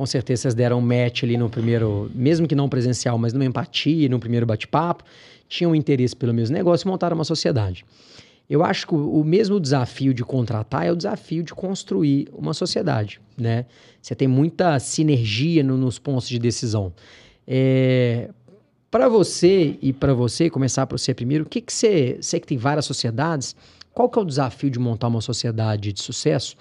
Com 0.00 0.06
certeza 0.06 0.40
vocês 0.40 0.54
deram 0.54 0.78
um 0.78 0.80
match 0.80 1.24
ali 1.24 1.36
no 1.36 1.50
primeiro, 1.50 2.10
mesmo 2.14 2.48
que 2.48 2.54
não 2.54 2.70
presencial, 2.70 3.18
mas 3.18 3.34
numa 3.34 3.44
empatia, 3.44 4.08
no 4.08 4.18
primeiro 4.18 4.46
bate-papo 4.46 5.04
tinham 5.46 5.74
interesse 5.74 6.16
pelo 6.16 6.32
mesmo 6.32 6.56
negócio 6.56 6.88
e 6.88 6.90
montaram 6.90 7.14
uma 7.14 7.22
sociedade. 7.22 7.84
Eu 8.48 8.64
acho 8.64 8.86
que 8.86 8.94
o 8.94 9.22
mesmo 9.22 9.60
desafio 9.60 10.14
de 10.14 10.24
contratar 10.24 10.86
é 10.86 10.90
o 10.90 10.96
desafio 10.96 11.42
de 11.42 11.52
construir 11.52 12.30
uma 12.32 12.54
sociedade, 12.54 13.20
né? 13.36 13.66
Você 14.00 14.14
tem 14.14 14.26
muita 14.26 14.78
sinergia 14.78 15.62
no, 15.62 15.76
nos 15.76 15.98
pontos 15.98 16.30
de 16.30 16.38
decisão. 16.38 16.94
É, 17.46 18.30
para 18.90 19.06
você 19.06 19.76
e 19.82 19.92
para 19.92 20.14
você, 20.14 20.48
começar 20.48 20.86
para 20.86 20.96
você 20.96 21.12
primeiro, 21.12 21.44
o 21.44 21.46
que, 21.46 21.60
que 21.60 21.74
você, 21.74 22.16
você 22.18 22.40
que 22.40 22.46
tem 22.46 22.56
várias 22.56 22.86
sociedades, 22.86 23.54
qual 23.92 24.08
que 24.08 24.18
é 24.18 24.22
o 24.22 24.24
desafio 24.24 24.70
de 24.70 24.78
montar 24.78 25.08
uma 25.08 25.20
sociedade 25.20 25.92
de 25.92 26.02
sucesso? 26.02 26.56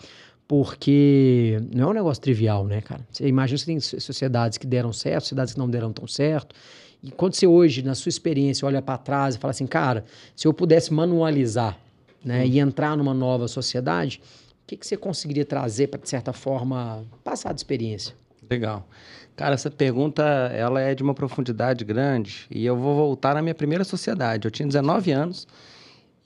Porque 0.50 1.62
não 1.72 1.89
é 1.89 1.91
um 1.91 1.94
negócio 1.94 2.24
trivial, 2.24 2.65
né, 2.65 2.82
cara? 2.82 3.08
Você 3.12 3.27
imagina 3.27 3.56
que 3.56 3.65
você 3.65 3.65
tem 3.68 4.00
sociedades 4.00 4.58
que 4.58 4.65
deram 4.65 4.91
certo, 4.91 5.25
sociedades 5.25 5.53
que 5.53 5.60
não 5.60 5.70
deram 5.70 5.94
tão 5.94 6.08
certo. 6.08 6.56
E 7.03 7.12
quando 7.12 7.36
você 7.36 7.46
hoje, 7.46 7.84
na 7.84 7.94
sua 7.94 8.10
experiência, 8.10 8.65
olha 8.65 8.82
para 8.82 8.98
trás 8.98 9.36
e 9.36 9.38
fala 9.38 9.51
assim, 9.51 9.68
cara, 9.68 10.03
se 10.36 10.48
eu 10.48 10.53
pudesse 10.53 10.91
manualizar 10.91 11.77
né, 12.25 12.48
e 12.48 12.58
entrar 12.58 12.98
numa 12.98 13.13
nova 13.13 13.48
sociedade, 13.48 14.24
o 14.63 14.65
que, 14.65 14.75
que 14.75 14.88
você 14.88 14.98
conseguiria 14.98 15.46
trazer 15.46 15.86
para, 15.86 16.00
de 16.00 16.10
certa 16.10 16.34
forma, 16.34 17.06
passar 17.24 17.53
de 17.53 17.60
experiência? 17.60 18.15
Legal. 18.50 18.89
Cara, 19.36 19.53
essa 19.53 19.70
pergunta 19.70 20.24
ela 20.24 20.82
é 20.82 20.96
de 20.96 21.03
uma 21.03 21.13
profundidade 21.13 21.86
grande 21.86 22.48
e 22.50 22.65
eu 22.65 22.75
vou 22.75 22.96
voltar 22.96 23.36
na 23.36 23.41
minha 23.44 23.53
primeira 23.53 23.84
sociedade. 23.84 24.48
Eu 24.48 24.51
tinha 24.51 24.65
19 24.65 25.12
anos 25.12 25.48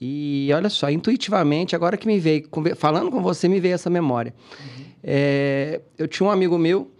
e 0.00 0.50
olha 0.52 0.68
só, 0.68 0.90
intuitivamente, 0.90 1.74
agora 1.74 1.96
que 1.96 2.06
me 2.06 2.18
veio, 2.18 2.48
falando 2.76 3.10
com 3.10 3.22
você, 3.22 3.48
me 3.48 3.60
veio 3.60 3.74
essa 3.74 3.88
memória. 3.88 4.34
Uhum. 4.60 4.84
É, 5.02 5.80
eu 5.96 6.08
tinha 6.08 6.26
um 6.26 6.30
amigo 6.30 6.58
meu 6.58 6.90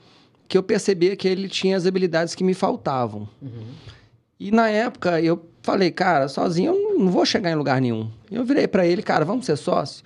que 0.47 0.57
eu 0.57 0.63
percebia 0.63 1.17
que 1.17 1.27
ele 1.27 1.49
tinha 1.49 1.77
as 1.77 1.87
habilidades 1.87 2.35
que 2.35 2.45
me 2.45 2.55
faltavam. 2.55 3.29
Uhum. 3.41 3.65
E 4.39 4.51
na 4.51 4.69
época 4.69 5.21
eu 5.21 5.45
falei, 5.63 5.91
cara, 5.91 6.29
sozinho 6.29 6.75
eu 6.75 6.99
não 6.99 7.11
vou 7.11 7.25
chegar 7.25 7.51
em 7.51 7.55
lugar 7.55 7.81
nenhum. 7.81 8.11
Eu 8.31 8.45
virei 8.45 8.69
para 8.69 8.87
ele, 8.87 9.03
cara, 9.03 9.25
vamos 9.25 9.47
ser 9.47 9.57
sócio? 9.57 10.05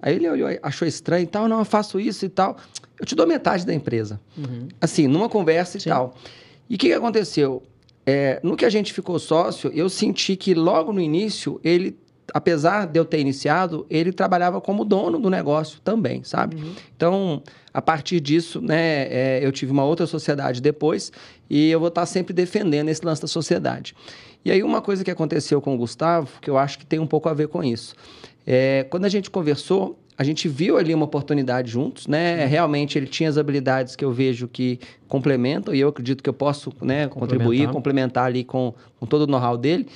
Aí 0.00 0.14
ele 0.14 0.28
olhou, 0.28 0.48
achou 0.62 0.86
estranho 0.86 1.24
e 1.24 1.26
tal, 1.26 1.48
não, 1.48 1.58
eu 1.58 1.64
faço 1.64 2.00
isso 2.00 2.24
e 2.24 2.28
tal. 2.28 2.56
Eu 2.98 3.04
te 3.04 3.14
dou 3.14 3.26
metade 3.26 3.66
da 3.66 3.74
empresa. 3.74 4.20
Uhum. 4.36 4.68
Assim, 4.80 5.06
numa 5.06 5.28
conversa 5.28 5.76
e 5.76 5.80
Sim. 5.80 5.90
tal. 5.90 6.14
E 6.68 6.76
o 6.76 6.78
que, 6.78 6.88
que 6.88 6.94
aconteceu? 6.94 7.62
É, 8.06 8.40
no 8.42 8.56
que 8.56 8.64
a 8.64 8.70
gente 8.70 8.92
ficou 8.92 9.18
sócio, 9.18 9.70
eu 9.74 9.88
senti 9.88 10.36
que 10.36 10.54
logo 10.54 10.92
no 10.92 11.00
início 11.00 11.60
ele 11.62 11.98
apesar 12.32 12.86
de 12.86 12.98
eu 12.98 13.04
ter 13.04 13.20
iniciado, 13.20 13.86
ele 13.90 14.12
trabalhava 14.12 14.60
como 14.60 14.84
dono 14.84 15.18
do 15.18 15.30
negócio 15.30 15.80
também, 15.82 16.22
sabe? 16.24 16.56
Uhum. 16.56 16.72
Então, 16.96 17.42
a 17.72 17.82
partir 17.82 18.20
disso, 18.20 18.60
né, 18.60 19.06
é, 19.08 19.40
eu 19.42 19.52
tive 19.52 19.72
uma 19.72 19.84
outra 19.84 20.06
sociedade 20.06 20.60
depois 20.60 21.12
e 21.48 21.70
eu 21.70 21.78
vou 21.78 21.88
estar 21.88 22.06
sempre 22.06 22.32
defendendo 22.32 22.88
esse 22.88 23.04
lance 23.04 23.20
da 23.22 23.28
sociedade. 23.28 23.94
E 24.44 24.50
aí, 24.50 24.62
uma 24.62 24.80
coisa 24.80 25.04
que 25.04 25.10
aconteceu 25.10 25.60
com 25.60 25.74
o 25.74 25.78
Gustavo, 25.78 26.28
que 26.40 26.48
eu 26.48 26.56
acho 26.56 26.78
que 26.78 26.86
tem 26.86 26.98
um 26.98 27.06
pouco 27.06 27.28
a 27.28 27.34
ver 27.34 27.48
com 27.48 27.62
isso. 27.62 27.94
É, 28.46 28.86
quando 28.88 29.04
a 29.04 29.08
gente 29.08 29.30
conversou, 29.30 29.98
a 30.16 30.24
gente 30.24 30.48
viu 30.48 30.76
ali 30.76 30.94
uma 30.94 31.06
oportunidade 31.06 31.70
juntos, 31.70 32.06
né? 32.06 32.44
Realmente 32.44 32.98
ele 32.98 33.06
tinha 33.06 33.28
as 33.28 33.38
habilidades 33.38 33.96
que 33.96 34.04
eu 34.04 34.12
vejo 34.12 34.46
que 34.48 34.78
complementam 35.08 35.74
e 35.74 35.80
eu 35.80 35.88
acredito 35.88 36.22
que 36.22 36.28
eu 36.28 36.34
posso 36.34 36.70
né, 36.82 37.08
contribuir, 37.08 37.70
complementar 37.70 38.26
ali 38.26 38.44
com, 38.44 38.74
com 38.98 39.06
todo 39.06 39.22
o 39.22 39.26
know-how 39.26 39.56
dele. 39.56 39.86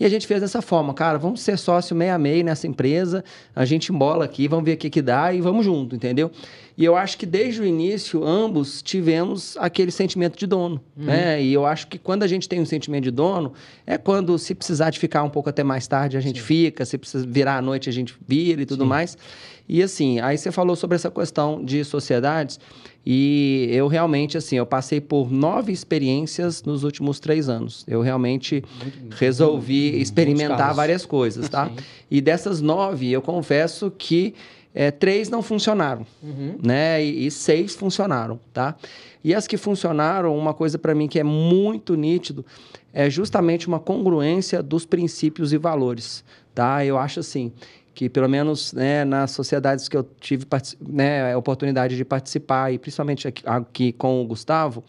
E 0.00 0.04
a 0.06 0.08
gente 0.08 0.26
fez 0.26 0.40
dessa 0.40 0.62
forma, 0.62 0.94
cara, 0.94 1.18
vamos 1.18 1.42
ser 1.42 1.58
sócio 1.58 1.94
meia 1.94 2.16
meia 2.16 2.42
nessa 2.42 2.66
empresa, 2.66 3.22
a 3.54 3.66
gente 3.66 3.92
embola 3.92 4.24
aqui, 4.24 4.48
vamos 4.48 4.64
ver 4.64 4.72
o 4.72 4.76
que 4.78 4.88
que 4.88 5.02
dá 5.02 5.30
e 5.30 5.42
vamos 5.42 5.62
junto, 5.62 5.94
entendeu? 5.94 6.30
E 6.78 6.82
eu 6.86 6.96
acho 6.96 7.18
que 7.18 7.26
desde 7.26 7.60
o 7.60 7.66
início, 7.66 8.24
ambos 8.24 8.80
tivemos 8.80 9.58
aquele 9.58 9.90
sentimento 9.90 10.38
de 10.38 10.46
dono, 10.46 10.80
uhum. 10.96 11.04
né? 11.04 11.42
E 11.42 11.52
eu 11.52 11.66
acho 11.66 11.86
que 11.86 11.98
quando 11.98 12.22
a 12.22 12.26
gente 12.26 12.48
tem 12.48 12.58
um 12.58 12.64
sentimento 12.64 13.04
de 13.04 13.10
dono, 13.10 13.52
é 13.86 13.98
quando 13.98 14.38
se 14.38 14.54
precisar 14.54 14.88
de 14.88 14.98
ficar 14.98 15.22
um 15.22 15.28
pouco 15.28 15.50
até 15.50 15.62
mais 15.62 15.86
tarde, 15.86 16.16
a 16.16 16.20
gente 16.20 16.40
Sim. 16.40 16.46
fica, 16.46 16.86
se 16.86 16.96
precisa 16.96 17.26
virar 17.26 17.58
à 17.58 17.62
noite, 17.62 17.90
a 17.90 17.92
gente 17.92 18.14
vira 18.26 18.62
e 18.62 18.64
tudo 18.64 18.84
Sim. 18.84 18.88
mais. 18.88 19.18
E 19.68 19.82
assim, 19.82 20.18
aí 20.20 20.38
você 20.38 20.50
falou 20.50 20.74
sobre 20.74 20.94
essa 20.94 21.10
questão 21.10 21.62
de 21.62 21.84
sociedades. 21.84 22.58
E 23.04 23.68
eu 23.70 23.88
realmente, 23.88 24.36
assim, 24.36 24.56
eu 24.56 24.66
passei 24.66 25.00
por 25.00 25.30
nove 25.30 25.72
experiências 25.72 26.62
nos 26.62 26.84
últimos 26.84 27.18
três 27.18 27.48
anos. 27.48 27.84
Eu 27.88 28.02
realmente 28.02 28.62
muito, 28.82 29.16
resolvi 29.16 29.90
muito, 29.90 30.02
experimentar 30.02 30.74
várias 30.74 31.06
coisas, 31.06 31.48
tá? 31.48 31.68
Sim. 31.68 31.76
E 32.10 32.20
dessas 32.20 32.60
nove, 32.60 33.10
eu 33.10 33.22
confesso 33.22 33.90
que 33.90 34.34
é, 34.74 34.90
três 34.90 35.28
não 35.28 35.42
funcionaram, 35.42 36.06
uhum. 36.22 36.58
né? 36.62 37.02
E, 37.02 37.26
e, 37.26 37.30
seis 37.30 37.74
funcionaram, 37.74 38.38
tá? 38.52 38.76
E 39.24 39.34
as 39.34 39.46
que 39.46 39.56
funcionaram, 39.56 40.36
uma 40.36 40.54
coisa 40.54 40.78
para 40.78 40.94
mim 40.94 41.08
que 41.08 41.18
é 41.18 41.24
muito 41.24 41.94
nítido 41.94 42.44
é 42.92 43.08
justamente 43.08 43.68
uma 43.68 43.78
congruência 43.78 44.62
dos 44.62 44.84
princípios 44.84 45.52
e 45.52 45.58
valores, 45.58 46.24
tá? 46.54 46.84
Eu 46.84 46.98
acho 46.98 47.20
assim, 47.20 47.52
que 48.00 48.08
pelo 48.08 48.30
menos 48.30 48.72
né, 48.72 49.04
nas 49.04 49.30
sociedades 49.32 49.86
que 49.86 49.94
eu 49.94 50.02
tive 50.18 50.46
né, 50.88 51.34
a 51.34 51.36
oportunidade 51.36 51.98
de 51.98 52.02
participar, 52.02 52.72
e 52.72 52.78
principalmente 52.78 53.28
aqui, 53.28 53.42
aqui, 53.44 53.92
com 53.92 54.22
o 54.22 54.26
Gustavo, 54.26 54.82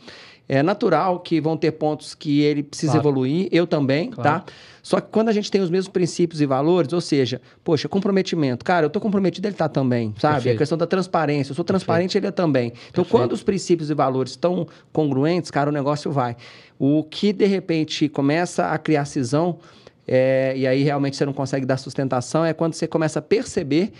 é 0.47 0.63
natural 0.63 1.19
que 1.19 1.41
vão 1.41 1.57
ter 1.57 1.73
pontos 1.73 2.15
que 2.15 2.39
ele 2.39 2.63
precisa 2.63 2.93
claro. 2.93 3.09
evoluir, 3.09 3.49
eu 3.51 3.67
também, 3.67 4.11
tá? 4.11 4.15
claro. 4.15 4.39
tá? 4.45 4.53
Só 4.81 5.01
que 5.01 5.09
quando 5.11 5.27
a 5.27 5.33
gente 5.33 5.51
tem 5.51 5.59
os 5.59 5.69
mesmos 5.69 5.91
princípios 5.91 6.39
e 6.39 6.45
valores, 6.45 6.93
ou 6.93 7.01
seja, 7.01 7.41
poxa, 7.65 7.89
comprometimento, 7.89 8.63
cara, 8.63 8.85
eu 8.85 8.89
tô 8.89 9.01
comprometido, 9.01 9.45
ele 9.45 9.55
tá 9.55 9.67
também, 9.67 10.15
sabe? 10.17 10.35
Perfeito. 10.35 10.55
A 10.55 10.59
questão 10.59 10.77
da 10.77 10.87
transparência, 10.87 11.51
eu 11.51 11.55
sou 11.55 11.65
transparente, 11.65 12.13
Perfeito. 12.13 12.23
ele 12.23 12.29
é 12.29 12.31
também. 12.31 12.67
Então, 12.67 13.03
Perfeito. 13.03 13.09
quando 13.09 13.33
os 13.33 13.43
princípios 13.43 13.89
e 13.89 13.93
valores 13.93 14.31
estão 14.31 14.65
congruentes, 14.93 15.51
cara, 15.51 15.69
o 15.69 15.73
negócio 15.73 16.09
vai. 16.13 16.37
O 16.79 17.03
que, 17.03 17.33
de 17.33 17.45
repente, 17.45 18.07
começa 18.07 18.67
a 18.67 18.77
criar 18.77 19.03
cisão 19.03 19.59
é, 20.07 20.53
e 20.55 20.67
aí 20.67 20.83
realmente 20.83 21.15
você 21.17 21.25
não 21.25 21.33
consegue 21.33 21.65
dar 21.65 21.77
sustentação, 21.77 22.43
é 22.43 22.53
quando 22.53 22.73
você 22.73 22.87
começa 22.87 23.19
a 23.19 23.21
perceber 23.21 23.91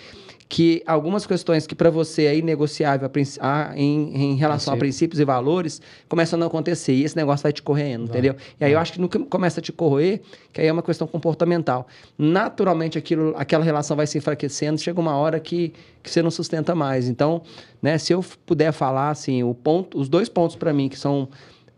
que 0.51 0.84
algumas 0.86 1.25
questões 1.25 1.65
que 1.65 1.74
para 1.74 1.89
você 1.89 2.25
é 2.25 2.36
inegociável 2.36 3.10
a, 3.39 3.70
a, 3.70 3.77
em, 3.77 4.34
em, 4.34 4.36
relação 4.36 4.74
a 4.74 4.77
princípios 4.77 5.17
e 5.17 5.24
valores 5.24 5.81
começam 6.10 6.36
a 6.36 6.41
não 6.41 6.48
acontecer 6.48 6.91
e 6.91 7.05
esse 7.05 7.15
negócio 7.15 7.43
vai 7.43 7.53
te 7.53 7.62
correndo, 7.62 8.10
entendeu? 8.10 8.36
E 8.60 8.65
aí 8.65 8.72
vai. 8.72 8.74
eu 8.74 8.79
acho 8.79 8.91
que 8.91 9.00
no 9.00 9.08
que 9.08 9.17
começa 9.20 9.62
a 9.62 9.63
te 9.63 9.72
corroer, 9.72 10.20
que 10.51 10.60
aí 10.60 10.67
é 10.67 10.74
uma 10.74 10.84
questão 10.84 11.08
comportamental. 11.08 11.88
Naturalmente 12.17 12.98
aquilo, 12.98 13.34
aquela 13.38 13.63
relação 13.63 13.96
vai 13.96 14.05
se 14.05 14.17
enfraquecendo, 14.17 14.77
chega 14.77 15.00
uma 15.00 15.15
hora 15.15 15.39
que, 15.39 15.74
que 16.03 16.12
você 16.12 16.22
não 16.22 16.29
sustenta 16.29 16.75
mais. 16.75 17.08
Então, 17.08 17.43
né, 17.81 17.98
se 17.98 18.12
eu 18.12 18.22
puder 18.46 18.74
falar 18.74 19.10
assim, 19.10 19.43
o 19.43 19.53
ponto, 19.53 19.98
os 19.98 20.10
dois 20.10 20.27
pontos 20.27 20.58
para 20.58 20.74
mim 20.74 20.89
que 20.89 21.00
são 21.00 21.29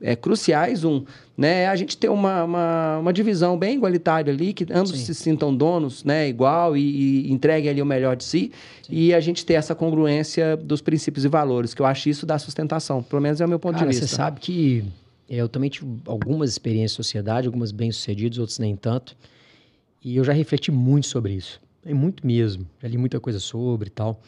é, 0.03 0.15
cruciais. 0.15 0.83
Um, 0.83 1.03
né, 1.36 1.67
a 1.67 1.75
gente 1.75 1.98
ter 1.98 2.10
uma, 2.10 2.43
uma, 2.43 2.98
uma, 3.00 3.13
divisão 3.13 3.57
bem 3.57 3.77
igualitária 3.77 4.31
ali, 4.31 4.53
que 4.53 4.67
ambos 4.72 4.91
Sim. 4.91 5.05
se 5.05 5.15
sintam 5.15 5.55
donos 5.55 6.03
né, 6.03 6.27
igual 6.27 6.77
e, 6.77 7.25
e, 7.27 7.31
entreguem 7.31 7.72
ali 7.72 7.81
o 7.81 7.86
melhor 7.86 8.15
de 8.15 8.24
si. 8.24 8.51
Sim. 8.83 8.93
E 8.93 9.13
a 9.13 9.19
gente 9.19 9.43
ter 9.43 9.53
essa 9.53 9.74
congruência 9.74 10.55
dos 10.57 10.81
princípios 10.81 11.25
e 11.25 11.27
valores, 11.27 11.74
que 11.74 11.81
eu 11.81 11.86
acho 11.86 12.10
isso 12.10 12.25
da 12.25 12.38
sustentação. 12.38 13.01
Pelo 13.01 13.22
menos 13.22 13.41
é 13.41 13.45
o 13.45 13.50
meu 13.50 13.57
ponto 13.57 13.75
Cara, 13.75 13.86
de 13.86 13.91
vista. 13.91 14.05
Você 14.05 14.15
sabe 14.15 14.39
que 14.41 14.83
eu 15.27 15.50
também 15.50 15.69
tive 15.69 15.88
algumas 16.05 16.51
experiências 16.51 16.91
em 16.91 16.95
sociedade, 16.98 17.48
algumas 17.48 17.72
bem-sucedidas, 17.72 18.38
outras 18.38 18.60
nem 18.60 18.75
tanto. 18.75 19.15
E 20.03 20.17
eu 20.17 20.24
já 20.24 20.33
refleti 20.33 20.69
muito 20.69 21.07
sobre 21.07 21.33
isso. 21.33 21.62
É 21.86 21.93
muito 21.93 22.27
mesmo. 22.27 22.67
Já 22.81 22.88
li 22.88 22.98
muita 22.98 23.19
coisa 23.19 23.39
sobre 23.39 23.88
e 23.88 23.91
tal. 23.91 24.22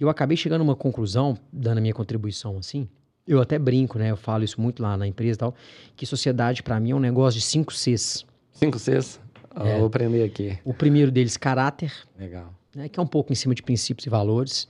E 0.00 0.02
eu 0.02 0.08
acabei 0.08 0.36
chegando 0.36 0.60
a 0.60 0.64
uma 0.64 0.76
conclusão, 0.76 1.36
dando 1.52 1.78
a 1.78 1.80
minha 1.80 1.92
contribuição 1.92 2.56
assim. 2.56 2.88
Eu 3.28 3.42
até 3.42 3.58
brinco, 3.58 3.98
né? 3.98 4.10
Eu 4.10 4.16
falo 4.16 4.42
isso 4.42 4.58
muito 4.58 4.82
lá 4.82 4.96
na 4.96 5.06
empresa 5.06 5.34
e 5.34 5.38
tal, 5.38 5.54
que 5.94 6.06
sociedade 6.06 6.62
para 6.62 6.80
mim 6.80 6.92
é 6.92 6.94
um 6.94 7.00
negócio 7.00 7.38
de 7.38 7.44
cinco 7.44 7.74
Cs. 7.74 8.24
Cinco 8.52 8.78
Cs? 8.78 9.20
É. 9.54 9.76
Vou 9.76 9.86
aprender 9.86 10.24
aqui. 10.24 10.58
O 10.64 10.72
primeiro 10.72 11.10
deles, 11.10 11.36
caráter. 11.36 11.92
Legal. 12.18 12.54
Né, 12.74 12.88
que 12.88 12.98
é 12.98 13.02
um 13.02 13.06
pouco 13.06 13.30
em 13.32 13.34
cima 13.34 13.54
de 13.54 13.62
princípios 13.62 14.06
e 14.06 14.08
valores. 14.08 14.66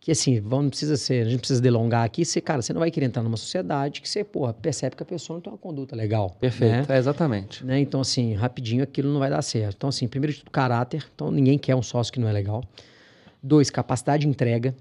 Que 0.00 0.12
assim, 0.12 0.38
não 0.40 0.68
precisa 0.68 0.96
ser, 0.96 1.26
a 1.26 1.30
gente 1.30 1.40
precisa 1.40 1.60
delongar 1.60 2.04
aqui. 2.04 2.24
Você, 2.24 2.40
cara, 2.40 2.60
você 2.60 2.72
não 2.72 2.80
vai 2.80 2.90
querer 2.90 3.06
entrar 3.06 3.22
numa 3.22 3.36
sociedade 3.36 4.00
que 4.02 4.08
você, 4.08 4.22
porra, 4.22 4.52
percebe 4.52 4.96
que 4.96 5.02
a 5.02 5.06
pessoa 5.06 5.36
não 5.36 5.40
tem 5.40 5.52
uma 5.52 5.58
conduta 5.58 5.96
legal. 5.96 6.36
Perfeito, 6.38 6.88
né? 6.88 6.96
é 6.96 6.98
exatamente. 6.98 7.64
Né? 7.64 7.80
Então, 7.80 8.02
assim, 8.02 8.34
rapidinho 8.34 8.82
aquilo 8.82 9.10
não 9.10 9.18
vai 9.18 9.30
dar 9.30 9.40
certo. 9.40 9.76
Então, 9.76 9.88
assim, 9.88 10.06
primeiro 10.06 10.32
de 10.32 10.40
tudo, 10.40 10.50
caráter. 10.50 11.06
Então, 11.14 11.30
ninguém 11.30 11.58
quer 11.58 11.74
um 11.74 11.82
sócio 11.82 12.12
que 12.12 12.20
não 12.20 12.28
é 12.28 12.32
legal. 12.32 12.62
Dois, 13.42 13.70
capacidade 13.70 14.22
de 14.22 14.28
entrega. 14.28 14.74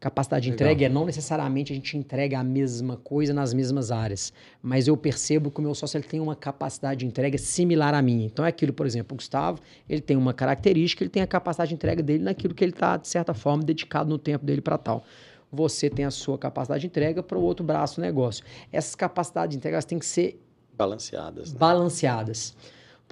Capacidade 0.00 0.44
de 0.44 0.50
Legal. 0.50 0.66
entrega 0.66 0.86
é 0.86 0.88
não 0.88 1.06
necessariamente 1.06 1.72
a 1.72 1.74
gente 1.74 1.96
entrega 1.96 2.38
a 2.38 2.44
mesma 2.44 2.96
coisa 2.96 3.32
nas 3.32 3.54
mesmas 3.54 3.90
áreas, 3.90 4.32
mas 4.62 4.86
eu 4.86 4.96
percebo 4.96 5.50
que 5.50 5.60
o 5.60 5.62
meu 5.62 5.74
sócio 5.74 5.96
ele 5.96 6.04
tem 6.04 6.20
uma 6.20 6.36
capacidade 6.36 7.00
de 7.00 7.06
entrega 7.06 7.38
similar 7.38 7.94
à 7.94 8.02
minha. 8.02 8.26
Então 8.26 8.44
é 8.44 8.48
aquilo, 8.48 8.72
por 8.72 8.84
exemplo, 8.84 9.14
o 9.14 9.16
Gustavo, 9.16 9.60
ele 9.88 10.02
tem 10.02 10.16
uma 10.16 10.34
característica, 10.34 11.02
ele 11.02 11.10
tem 11.10 11.22
a 11.22 11.26
capacidade 11.26 11.70
de 11.70 11.74
entrega 11.74 12.02
dele 12.02 12.22
naquilo 12.22 12.54
que 12.54 12.62
ele 12.62 12.72
está, 12.72 12.96
de 12.98 13.08
certa 13.08 13.32
forma, 13.32 13.62
dedicado 13.62 14.10
no 14.10 14.18
tempo 14.18 14.44
dele 14.44 14.60
para 14.60 14.76
tal. 14.76 15.04
Você 15.50 15.88
tem 15.88 16.04
a 16.04 16.10
sua 16.10 16.36
capacidade 16.36 16.82
de 16.82 16.88
entrega 16.88 17.22
para 17.22 17.38
o 17.38 17.42
outro 17.42 17.64
braço 17.64 17.96
do 17.96 18.02
negócio. 18.02 18.44
Essas 18.70 18.94
capacidades 18.94 19.52
de 19.52 19.56
entrega 19.56 19.80
têm 19.82 19.98
que 19.98 20.06
ser 20.06 20.38
balanceadas. 20.76 21.52
Né? 21.52 21.58
Balanceadas. 21.58 22.56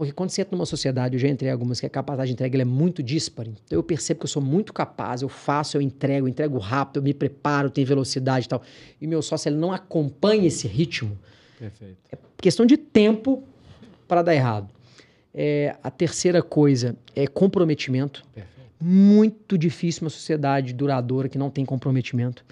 Porque 0.03 0.13
quando 0.13 0.31
você 0.31 0.41
entra 0.41 0.57
numa 0.57 0.67
sociedade, 0.67 1.15
eu 1.15 1.21
já 1.21 1.29
entrei 1.29 1.49
algumas 1.49 1.79
que 1.79 1.87
a 1.87 1.89
capacidade 1.89 2.27
de 2.27 2.33
entrega 2.33 2.61
é 2.61 2.65
muito 2.65 3.05
dispara. 3.05 3.49
Então 3.49 3.79
eu 3.79 3.85
percebo 3.85 4.19
que 4.19 4.25
eu 4.25 4.29
sou 4.29 4.43
muito 4.43 4.73
capaz, 4.73 5.23
eu 5.23 5.29
faço, 5.29 5.77
eu 5.77 5.81
entrego, 5.81 6.27
eu 6.27 6.29
entrego 6.29 6.59
rápido, 6.59 6.97
eu 6.97 7.05
me 7.05 7.15
preparo, 7.15 7.71
tenho 7.71 7.87
velocidade 7.87 8.47
e 8.47 8.49
tal. 8.49 8.61
E 9.01 9.07
meu 9.07 9.23
sócio 9.23 9.49
ele 9.49 9.59
não 9.59 9.71
acompanha 9.71 10.49
esse 10.49 10.67
ritmo. 10.67 11.17
Perfeito. 11.57 11.99
É 12.11 12.19
questão 12.37 12.67
de 12.67 12.77
tempo 12.77 13.45
para 14.09 14.23
dar 14.23 14.35
errado. 14.35 14.69
É, 15.33 15.77
a 15.85 15.89
terceira 15.89 16.43
coisa 16.43 16.97
é 17.15 17.29
comprometimento. 17.29 18.25
Perfeito. 18.35 18.69
Muito 18.81 19.57
difícil 19.57 20.03
uma 20.03 20.11
sociedade 20.11 20.73
duradoura 20.73 21.29
que 21.29 21.39
não 21.39 21.49
tem 21.49 21.65
comprometimento. 21.65 22.45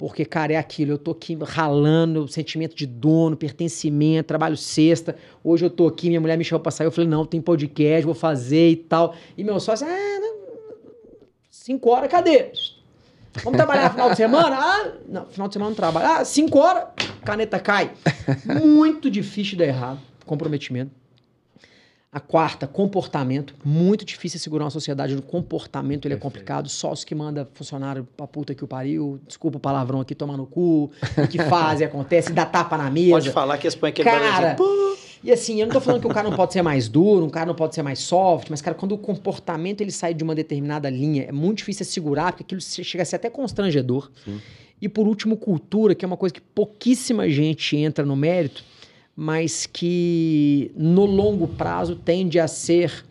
Porque, 0.00 0.24
cara, 0.24 0.54
é 0.54 0.56
aquilo, 0.56 0.92
eu 0.92 0.98
tô 0.98 1.10
aqui 1.10 1.36
ralando, 1.42 2.26
sentimento 2.26 2.74
de 2.74 2.86
dono, 2.86 3.36
pertencimento, 3.36 4.28
trabalho 4.28 4.56
sexta. 4.56 5.14
Hoje 5.44 5.66
eu 5.66 5.68
tô 5.68 5.86
aqui, 5.86 6.08
minha 6.08 6.22
mulher 6.22 6.38
me 6.38 6.44
chamou 6.44 6.62
pra 6.62 6.72
sair, 6.72 6.86
eu 6.86 6.90
falei, 6.90 7.06
não, 7.06 7.26
tem 7.26 7.38
podcast, 7.38 8.06
vou 8.06 8.14
fazer 8.14 8.70
e 8.70 8.76
tal. 8.76 9.14
E 9.36 9.44
meu 9.44 9.60
sócio, 9.60 9.86
ah, 9.86 10.20
não, 10.20 10.36
cinco 11.50 11.90
horas, 11.90 12.10
cadê? 12.10 12.50
Vamos 13.44 13.58
trabalhar 13.58 13.84
no 13.84 13.90
final 13.90 14.10
de 14.10 14.16
semana? 14.16 14.56
Ah, 14.58 14.92
não, 15.06 15.26
final 15.26 15.48
de 15.48 15.52
semana 15.52 15.68
não 15.68 15.76
trabalho. 15.76 16.06
Ah, 16.06 16.24
cinco 16.24 16.58
horas, 16.58 16.84
caneta 17.22 17.60
cai. 17.60 17.92
Muito 18.64 19.10
difícil 19.10 19.50
de 19.50 19.56
dar 19.58 19.66
errado, 19.66 20.00
comprometimento. 20.24 20.92
A 22.12 22.18
quarta, 22.18 22.66
comportamento. 22.66 23.54
Muito 23.64 24.04
difícil 24.04 24.40
segurar 24.40 24.64
uma 24.64 24.70
sociedade 24.70 25.14
no 25.14 25.22
comportamento, 25.22 26.06
ele 26.06 26.14
é 26.14 26.16
Perfeito. 26.16 26.18
é 26.18 26.22
complicado. 26.22 26.68
Sócio 26.68 27.06
que 27.06 27.14
manda 27.14 27.48
funcionário 27.54 28.06
pra 28.16 28.26
puta 28.26 28.52
que 28.52 28.64
o 28.64 28.66
pariu, 28.66 29.20
desculpa 29.28 29.58
o 29.58 29.60
palavrão 29.60 30.00
aqui, 30.00 30.12
toma 30.12 30.36
no 30.36 30.44
cu, 30.44 30.90
o 31.16 31.28
que 31.28 31.38
faz 31.38 31.80
e 31.80 31.84
acontece, 31.84 32.32
dá 32.32 32.44
tapa 32.44 32.76
na 32.76 32.90
mesa. 32.90 33.10
Pode 33.12 33.30
falar 33.30 33.58
que 33.58 33.68
expõe 33.68 33.90
aquele 33.90 34.10
Cara, 34.10 34.56
e 35.22 35.30
assim, 35.30 35.60
eu 35.60 35.66
não 35.68 35.72
tô 35.72 35.80
falando 35.80 36.00
que 36.00 36.06
o 36.08 36.10
cara 36.10 36.28
não 36.28 36.36
pode 36.36 36.52
ser 36.52 36.62
mais 36.62 36.88
duro, 36.88 37.26
um 37.26 37.30
cara 37.30 37.46
não 37.46 37.54
pode 37.54 37.76
ser 37.76 37.82
mais 37.82 38.00
soft, 38.00 38.48
mas, 38.50 38.60
cara, 38.60 38.74
quando 38.74 38.92
o 38.92 38.98
comportamento 38.98 39.80
ele 39.80 39.92
sai 39.92 40.12
de 40.12 40.24
uma 40.24 40.34
determinada 40.34 40.90
linha, 40.90 41.26
é 41.28 41.32
muito 41.32 41.58
difícil 41.58 41.84
segurar, 41.84 42.32
porque 42.32 42.42
aquilo 42.42 42.60
chega 42.60 43.02
a 43.02 43.06
ser 43.06 43.16
até 43.16 43.30
constrangedor. 43.30 44.10
Sim. 44.24 44.40
E 44.82 44.88
por 44.88 45.06
último, 45.06 45.36
cultura, 45.36 45.94
que 45.94 46.04
é 46.04 46.08
uma 46.08 46.16
coisa 46.16 46.32
que 46.32 46.40
pouquíssima 46.40 47.28
gente 47.28 47.76
entra 47.76 48.04
no 48.04 48.16
mérito 48.16 48.64
mas 49.16 49.66
que 49.66 50.70
no 50.76 51.04
longo 51.04 51.48
prazo 51.48 51.94
tende 51.96 52.38
a 52.38 52.48
ser 52.48 53.04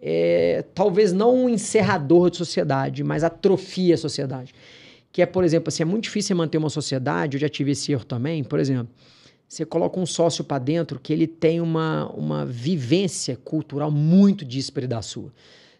é, 0.00 0.64
talvez 0.74 1.12
não 1.12 1.34
um 1.34 1.48
encerrador 1.48 2.30
de 2.30 2.36
sociedade, 2.36 3.02
mas 3.02 3.24
atrofia 3.24 3.94
a 3.94 3.98
sociedade. 3.98 4.54
Que 5.10 5.22
é, 5.22 5.26
por 5.26 5.44
exemplo, 5.44 5.68
assim, 5.68 5.82
é 5.82 5.86
muito 5.86 6.04
difícil 6.04 6.36
manter 6.36 6.58
uma 6.58 6.70
sociedade, 6.70 7.36
eu 7.36 7.40
já 7.40 7.48
tive 7.48 7.72
esse 7.72 7.92
erro 7.92 8.04
também, 8.04 8.44
por 8.44 8.60
exemplo, 8.60 8.88
você 9.48 9.64
coloca 9.64 9.98
um 9.98 10.06
sócio 10.06 10.44
para 10.44 10.58
dentro 10.58 10.98
que 10.98 11.12
ele 11.12 11.26
tem 11.26 11.60
uma, 11.60 12.08
uma 12.12 12.44
vivência 12.44 13.36
cultural 13.36 13.90
muito 13.90 14.44
díspare 14.44 14.86
da 14.86 15.00
sua. 15.00 15.32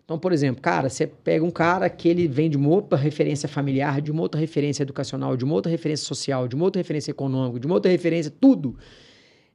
Então, 0.05 0.19
por 0.19 0.33
exemplo, 0.33 0.63
cara, 0.63 0.89
você 0.89 1.05
pega 1.05 1.45
um 1.45 1.51
cara 1.51 1.91
que 1.91 2.09
ele 2.09 2.29
vem 2.29 2.49
de 2.49 2.57
uma 2.57 2.69
outra 2.69 2.97
referência 2.97 3.49
familiar, 3.49 4.01
de 4.01 4.13
uma 4.13 4.23
outra 4.23 4.41
referência 4.41 4.85
educacional, 4.85 5.37
de 5.37 5.45
uma 5.45 5.53
outra 5.53 5.71
referência 5.71 6.07
social, 6.07 6.47
de 6.47 6.55
uma 6.55 6.65
outra 6.65 6.79
referência 6.79 7.11
econômica, 7.11 7.59
de 7.59 7.67
uma 7.67 7.75
outra 7.75 7.91
referência, 7.91 8.33
tudo 8.41 8.77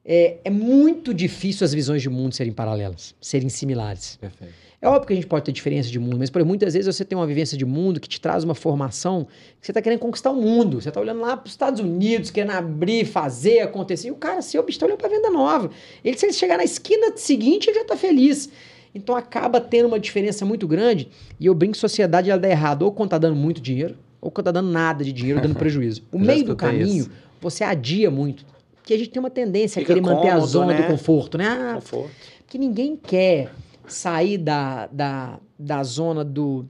é, 0.04 0.38
é, 0.44 0.50
muito 0.50 1.14
difícil 1.14 1.64
as 1.64 1.72
visões 1.72 2.02
de 2.02 2.10
mundo 2.10 2.34
serem 2.34 2.52
paralelas, 2.52 3.14
serem 3.20 3.48
similares. 3.48 4.16
Perfeito. 4.20 4.52
É 4.80 4.88
óbvio 4.88 5.06
que 5.06 5.12
a 5.12 5.16
gente 5.16 5.28
pode 5.28 5.44
ter 5.44 5.52
diferença 5.52 5.88
de 5.88 5.98
mundo, 6.00 6.18
mas 6.18 6.28
por 6.28 6.44
muitas 6.44 6.74
vezes 6.74 6.92
você 6.92 7.04
tem 7.04 7.16
uma 7.16 7.26
vivência 7.26 7.56
de 7.56 7.64
mundo 7.64 8.00
que 8.00 8.08
te 8.08 8.20
traz 8.20 8.42
uma 8.42 8.54
formação 8.54 9.28
que 9.60 9.66
você 9.66 9.70
está 9.70 9.80
querendo 9.80 10.00
conquistar 10.00 10.32
o 10.32 10.34
mundo. 10.34 10.80
Você 10.80 10.88
está 10.88 11.00
olhando 11.00 11.20
lá 11.20 11.36
para 11.36 11.46
os 11.46 11.52
Estados 11.52 11.78
Unidos, 11.78 12.32
querendo 12.32 12.50
abrir, 12.50 13.04
fazer, 13.04 13.60
acontecer. 13.60 14.08
E 14.08 14.10
o 14.10 14.16
cara, 14.16 14.42
seu 14.42 14.60
bicho, 14.64 14.78
está 14.78 14.86
olhando 14.86 14.98
para 14.98 15.08
venda 15.08 15.30
nova. 15.30 15.70
Ele, 16.04 16.18
se 16.18 16.26
ele 16.26 16.32
chegar 16.32 16.56
na 16.56 16.64
esquina 16.64 17.16
seguinte, 17.16 17.70
ele 17.70 17.76
já 17.76 17.82
está 17.82 17.96
feliz. 17.96 18.50
Então 18.92 19.14
acaba 19.14 19.60
tendo 19.60 19.86
uma 19.86 20.00
diferença 20.00 20.44
muito 20.44 20.66
grande. 20.66 21.08
E 21.38 21.46
eu 21.46 21.54
brinco 21.54 21.74
que 21.74 21.78
sociedade 21.78 22.28
ela 22.28 22.40
dá 22.40 22.48
errado, 22.48 22.82
ou 22.82 22.90
quando 22.90 23.06
está 23.06 23.18
dando 23.18 23.36
muito 23.36 23.60
dinheiro, 23.60 23.96
ou 24.20 24.32
quando 24.32 24.48
está 24.48 24.60
dando 24.60 24.72
nada 24.72 25.04
de 25.04 25.12
dinheiro, 25.12 25.40
dando 25.40 25.54
prejuízo. 25.56 26.02
O 26.10 26.18
meio 26.18 26.44
do 26.44 26.56
caminho, 26.56 27.02
isso. 27.02 27.10
você 27.40 27.62
adia 27.62 28.10
muito 28.10 28.44
que 28.82 28.94
a 28.94 28.98
gente 28.98 29.10
tem 29.10 29.20
uma 29.20 29.30
tendência 29.30 29.80
Fica 29.80 29.92
a 29.92 29.96
querer 29.96 30.06
manter 30.06 30.28
a 30.28 30.38
zona 30.40 30.72
né? 30.72 30.82
do 30.82 30.88
conforto, 30.88 31.38
né? 31.38 31.46
Ah, 31.46 31.74
conforto. 31.76 32.10
Porque 32.38 32.58
ninguém 32.58 32.96
quer 32.96 33.52
sair 33.86 34.38
da, 34.38 34.86
da, 34.88 35.38
da 35.58 35.82
zona 35.82 36.24
do. 36.24 36.66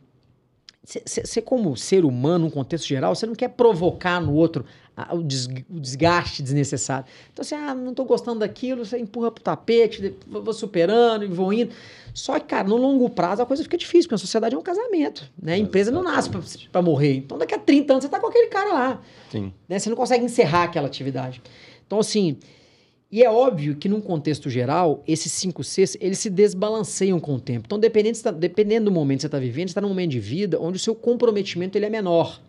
Você, 0.85 1.40
como 1.40 1.77
ser 1.77 2.05
humano, 2.05 2.46
num 2.46 2.51
contexto 2.51 2.87
geral, 2.87 3.14
você 3.14 3.25
não 3.25 3.35
quer 3.35 3.48
provocar 3.48 4.20
no 4.20 4.35
outro 4.35 4.64
o 5.11 5.22
desgaste 5.81 6.42
desnecessário. 6.42 7.07
Então, 7.33 7.42
assim, 7.42 7.55
ah, 7.55 7.75
não 7.75 7.90
estou 7.90 8.05
gostando 8.05 8.40
daquilo, 8.40 8.85
você 8.85 8.98
empurra 8.98 9.31
pro 9.31 9.42
tapete, 9.42 10.14
vou 10.27 10.53
superando 10.53 11.25
e 11.25 11.29
vou 11.29 11.53
indo. 11.53 11.72
Só 12.12 12.38
que, 12.38 12.46
cara, 12.46 12.68
no 12.68 12.77
longo 12.77 13.09
prazo 13.09 13.42
a 13.42 13.46
coisa 13.46 13.62
fica 13.62 13.79
difícil, 13.79 14.03
porque 14.03 14.16
a 14.16 14.18
sociedade 14.18 14.55
é 14.55 14.59
um 14.59 14.62
casamento, 14.62 15.31
né? 15.40 15.55
A 15.55 15.59
empresa 15.59 15.90
não 15.90 16.03
nasce 16.03 16.29
para 16.70 16.83
morrer. 16.83 17.16
Então, 17.16 17.38
daqui 17.38 17.55
a 17.55 17.59
30 17.59 17.92
anos 17.92 18.03
você 18.03 18.09
está 18.09 18.20
com 18.20 18.27
aquele 18.27 18.48
cara 18.48 18.72
lá. 18.72 19.01
Sim. 19.31 19.53
Né? 19.66 19.79
Você 19.79 19.88
não 19.88 19.96
consegue 19.96 20.25
encerrar 20.25 20.64
aquela 20.64 20.87
atividade. 20.87 21.40
Então, 21.93 22.01
assim, 22.01 22.39
e 23.11 23.23
é 23.23 23.31
óbvio 23.31 23.77
que 23.77 23.87
num 23.87 24.01
contexto 24.01 24.49
geral, 24.49 25.05
esses 25.07 25.31
cinco 25.31 25.63
Cs, 25.63 25.95
eles 26.01 26.19
se 26.19 26.31
desbalanceiam 26.31 27.21
com 27.21 27.35
o 27.35 27.39
tempo. 27.39 27.67
Então, 27.67 27.79
dependendo, 27.79 28.19
tá, 28.19 28.31
dependendo 28.31 28.87
do 28.87 28.91
momento 28.91 29.19
que 29.19 29.21
você 29.21 29.27
está 29.27 29.39
vivendo, 29.39 29.69
você 29.69 29.73
está 29.73 29.83
num 29.83 29.89
momento 29.89 30.13
de 30.13 30.19
vida 30.19 30.59
onde 30.59 30.79
o 30.79 30.81
seu 30.81 30.95
comprometimento 30.95 31.77
ele 31.77 31.85
é 31.85 31.91
menor. 31.91 32.41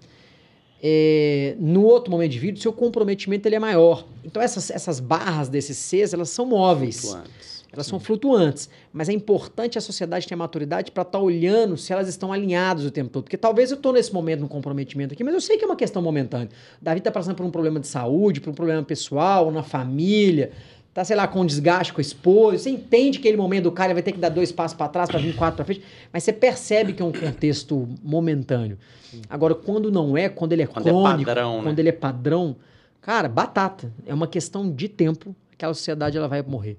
É, 0.81 1.57
no 1.59 1.83
outro 1.83 2.09
momento 2.09 2.31
de 2.31 2.39
vida, 2.39 2.57
o 2.57 2.61
seu 2.61 2.71
comprometimento 2.71 3.45
ele 3.45 3.55
é 3.55 3.59
maior. 3.59 4.07
Então, 4.23 4.41
essas, 4.41 4.71
essas 4.71 5.01
barras 5.01 5.49
desses 5.49 5.77
Cs, 5.77 6.13
elas 6.13 6.29
são 6.29 6.45
móveis. 6.45 7.01
Flutuantes. 7.01 7.52
Elas 7.73 7.87
são 7.87 7.99
flutuantes, 7.99 8.69
mas 8.93 9.09
é 9.09 9.13
importante 9.13 9.79
a 9.79 9.81
sociedade 9.81 10.27
ter 10.27 10.35
a 10.35 10.37
maturidade 10.37 10.91
para 10.91 11.01
estar 11.01 11.17
tá 11.17 11.23
olhando 11.23 11.75
se 11.75 11.91
elas 11.91 12.07
estão 12.07 12.31
alinhadas 12.31 12.85
o 12.85 12.91
tempo 12.91 13.09
todo. 13.09 13.23
Porque 13.23 13.35
talvez 13.35 13.71
eu 13.71 13.77
estou 13.77 13.91
nesse 13.91 14.13
momento 14.13 14.41
no 14.41 14.47
comprometimento 14.47 15.15
aqui, 15.15 15.23
mas 15.23 15.33
eu 15.33 15.41
sei 15.41 15.57
que 15.57 15.63
é 15.63 15.67
uma 15.67 15.75
questão 15.75 15.99
momentânea. 15.99 16.49
Davi 16.79 16.99
está 16.99 17.09
passando 17.09 17.35
por 17.35 17.43
um 17.43 17.49
problema 17.49 17.79
de 17.79 17.87
saúde, 17.87 18.39
por 18.39 18.51
um 18.51 18.53
problema 18.53 18.83
pessoal, 18.83 19.49
na 19.49 19.63
família, 19.63 20.51
tá, 20.93 21.03
sei 21.03 21.15
lá, 21.15 21.27
com 21.27 21.43
desgaste 21.43 21.91
com 21.91 21.99
a 21.99 22.03
esposa. 22.03 22.59
Você 22.59 22.69
entende 22.69 23.17
que 23.17 23.27
aquele 23.27 23.41
momento 23.41 23.63
do 23.63 23.71
cara 23.71 23.91
vai 23.91 24.03
ter 24.03 24.11
que 24.11 24.19
dar 24.19 24.29
dois 24.29 24.51
passos 24.51 24.77
para 24.77 24.87
trás 24.87 25.09
para 25.09 25.19
vir 25.19 25.35
quatro 25.35 25.55
para 25.55 25.65
frente, 25.65 25.81
mas 26.11 26.23
você 26.23 26.31
percebe 26.31 26.93
que 26.93 27.01
é 27.01 27.05
um 27.05 27.11
contexto 27.11 27.89
momentâneo. 28.03 28.77
Agora, 29.27 29.55
quando 29.55 29.91
não 29.91 30.15
é, 30.15 30.29
quando 30.29 30.53
ele 30.53 30.61
é 30.61 30.67
quando 30.67 30.87
é 30.87 30.91
crônico, 30.91 31.21
é 31.21 31.25
padrão, 31.25 31.57
né? 31.57 31.63
quando 31.63 31.79
ele 31.79 31.89
é 31.89 31.93
padrão, 31.93 32.55
cara, 33.01 33.27
batata. 33.27 33.91
É 34.05 34.13
uma 34.13 34.27
questão 34.27 34.71
de 34.71 34.87
tempo. 34.87 35.35
Aquela 35.53 35.73
sociedade 35.73 36.15
ela 36.15 36.27
vai 36.27 36.43
morrer. 36.43 36.77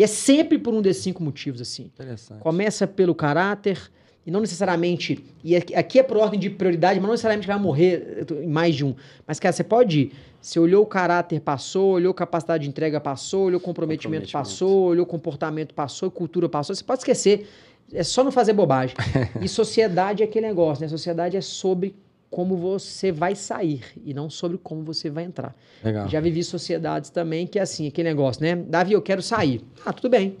E 0.00 0.02
é 0.02 0.06
sempre 0.06 0.58
por 0.58 0.72
um 0.72 0.80
desses 0.80 1.02
cinco 1.02 1.22
motivos, 1.22 1.60
assim. 1.60 1.90
Interessante. 1.94 2.40
Começa 2.40 2.86
pelo 2.86 3.14
caráter, 3.14 3.78
e 4.24 4.30
não 4.30 4.40
necessariamente. 4.40 5.22
E 5.44 5.54
aqui 5.54 5.98
é 5.98 6.02
por 6.02 6.16
ordem 6.16 6.40
de 6.40 6.48
prioridade, 6.48 6.98
mas 6.98 7.02
não 7.04 7.10
necessariamente 7.10 7.46
vai 7.46 7.58
morrer 7.58 8.24
em 8.42 8.48
mais 8.48 8.74
de 8.74 8.82
um. 8.82 8.94
Mas, 9.26 9.38
cara, 9.38 9.52
você 9.52 9.62
pode 9.62 10.00
ir. 10.00 10.12
Você 10.40 10.58
olhou 10.58 10.82
o 10.82 10.86
caráter, 10.86 11.38
passou, 11.42 11.90
olhou 11.90 12.14
capacidade 12.14 12.64
de 12.64 12.70
entrega, 12.70 12.98
passou, 12.98 13.44
olhou 13.44 13.60
comprometimento, 13.60 14.24
comprometimento. 14.24 14.32
passou, 14.32 14.84
olhou 14.84 15.04
comportamento, 15.04 15.74
passou, 15.74 16.10
cultura, 16.10 16.48
passou. 16.48 16.74
Você 16.74 16.82
pode 16.82 17.00
esquecer. 17.00 17.46
É 17.92 18.02
só 18.02 18.24
não 18.24 18.32
fazer 18.32 18.54
bobagem. 18.54 18.96
e 19.42 19.46
sociedade 19.46 20.22
é 20.22 20.24
aquele 20.24 20.46
negócio, 20.46 20.80
né? 20.80 20.88
Sociedade 20.88 21.36
é 21.36 21.42
sobre 21.42 21.94
como 22.30 22.56
você 22.56 23.10
vai 23.10 23.34
sair 23.34 23.82
e 24.04 24.14
não 24.14 24.30
sobre 24.30 24.56
como 24.56 24.84
você 24.84 25.10
vai 25.10 25.24
entrar. 25.24 25.54
Legal. 25.84 26.08
Já 26.08 26.20
vivi 26.20 26.44
sociedades 26.44 27.10
também 27.10 27.46
que 27.46 27.58
é 27.58 27.62
assim, 27.62 27.88
aquele 27.88 28.08
negócio, 28.08 28.42
né? 28.42 28.54
Davi, 28.54 28.92
eu 28.92 29.02
quero 29.02 29.20
sair. 29.20 29.62
Ah, 29.84 29.92
tudo 29.92 30.08
bem. 30.08 30.38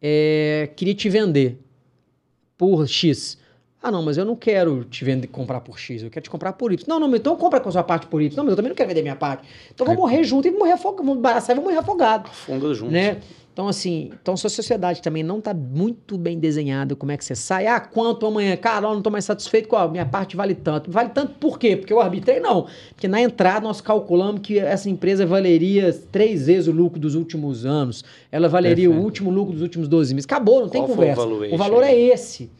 É, 0.00 0.70
queria 0.74 0.94
te 0.94 1.08
vender 1.08 1.58
por 2.56 2.88
X. 2.88 3.38
Ah, 3.82 3.90
não, 3.90 4.02
mas 4.02 4.16
eu 4.16 4.24
não 4.24 4.34
quero 4.34 4.82
te 4.84 5.04
vender, 5.04 5.26
comprar 5.26 5.60
por 5.60 5.78
X, 5.78 6.02
eu 6.02 6.10
quero 6.10 6.24
te 6.24 6.30
comprar 6.30 6.54
por 6.54 6.72
Y. 6.72 6.82
Não, 6.88 6.98
não, 6.98 7.14
então 7.14 7.36
compra 7.36 7.60
com 7.60 7.68
a 7.68 7.72
sua 7.72 7.84
parte 7.84 8.06
por 8.06 8.22
Y. 8.22 8.34
Não, 8.34 8.44
mas 8.44 8.52
eu 8.52 8.56
também 8.56 8.70
não 8.70 8.76
quero 8.76 8.88
vender 8.88 9.02
minha 9.02 9.16
parte. 9.16 9.46
Então 9.74 9.86
vamos 9.86 10.00
morrer 10.00 10.24
junto 10.24 10.48
e 10.48 10.50
morrer 10.50 10.72
afogado. 10.72 11.04
Vamos 11.04 11.44
e 11.44 11.48
vamos 11.48 11.64
morrer 11.64 11.76
afogado. 11.76 12.30
Afunda 12.30 12.72
junto. 12.72 12.90
Né? 12.90 13.20
Então, 13.54 13.68
assim, 13.68 14.10
então 14.20 14.36
se 14.36 14.44
a 14.48 14.50
sociedade 14.50 15.00
também 15.00 15.22
não 15.22 15.38
está 15.38 15.54
muito 15.54 16.18
bem 16.18 16.40
desenhada, 16.40 16.96
como 16.96 17.12
é 17.12 17.16
que 17.16 17.24
você 17.24 17.36
sai? 17.36 17.68
Ah, 17.68 17.78
quanto 17.78 18.26
amanhã? 18.26 18.56
Cara, 18.56 18.86
eu 18.86 18.90
não 18.90 18.98
estou 18.98 19.12
mais 19.12 19.24
satisfeito 19.24 19.68
com 19.68 19.76
a 19.76 19.86
minha 19.86 20.04
parte 20.04 20.36
vale 20.36 20.56
tanto. 20.56 20.90
Vale 20.90 21.10
tanto 21.10 21.34
por 21.34 21.56
quê? 21.56 21.76
Porque 21.76 21.92
eu 21.92 22.00
arbitrei? 22.00 22.40
Não. 22.40 22.66
Porque 22.88 23.06
na 23.06 23.22
entrada 23.22 23.60
nós 23.60 23.80
calculamos 23.80 24.40
que 24.42 24.58
essa 24.58 24.90
empresa 24.90 25.24
valeria 25.24 25.96
três 26.10 26.48
vezes 26.48 26.66
o 26.66 26.72
lucro 26.72 26.98
dos 26.98 27.14
últimos 27.14 27.64
anos. 27.64 28.04
Ela 28.32 28.48
valeria 28.48 28.88
Perfeito. 28.88 29.00
o 29.00 29.04
último 29.04 29.30
lucro 29.30 29.52
dos 29.52 29.62
últimos 29.62 29.86
12 29.86 30.14
meses. 30.14 30.26
Acabou, 30.26 30.62
não 30.62 30.68
tem 30.68 30.84
conversa. 30.84 31.24
O, 31.24 31.54
o 31.54 31.56
valor 31.56 31.84
é 31.84 31.94
esse 31.96 32.50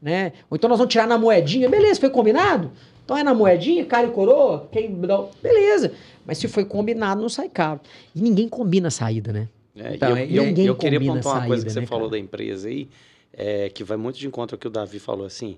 né? 0.00 0.32
Ou 0.48 0.56
então 0.56 0.70
nós 0.70 0.78
vamos 0.78 0.92
tirar 0.92 1.06
na 1.06 1.18
moedinha, 1.18 1.68
beleza, 1.68 2.00
foi 2.00 2.10
combinado? 2.10 2.70
Então 3.04 3.16
é 3.16 3.22
na 3.22 3.34
moedinha, 3.34 3.84
cara 3.84 4.06
e 4.06 4.10
coroa, 4.10 4.68
quem 4.70 4.94
beleza. 5.42 5.92
Mas 6.24 6.38
se 6.38 6.46
foi 6.46 6.64
combinado, 6.64 7.20
não 7.20 7.28
sai 7.28 7.48
caro. 7.48 7.80
E 8.14 8.20
ninguém 8.20 8.48
combina 8.48 8.88
a 8.88 8.90
saída, 8.90 9.32
né? 9.32 9.48
É, 9.78 9.94
então, 9.94 10.16
eu, 10.16 10.44
ninguém 10.44 10.66
eu, 10.66 10.72
eu 10.72 10.76
queria 10.76 11.00
pontuar 11.00 11.38
uma 11.38 11.46
coisa 11.46 11.64
que 11.64 11.70
você 11.70 11.80
né, 11.80 11.86
falou 11.86 12.08
da 12.08 12.18
empresa 12.18 12.68
aí, 12.68 12.88
é, 13.32 13.68
que 13.68 13.84
vai 13.84 13.96
muito 13.96 14.18
de 14.18 14.26
encontro 14.26 14.54
ao 14.54 14.58
que 14.58 14.66
o 14.66 14.70
Davi 14.70 14.98
falou 14.98 15.26
assim. 15.26 15.56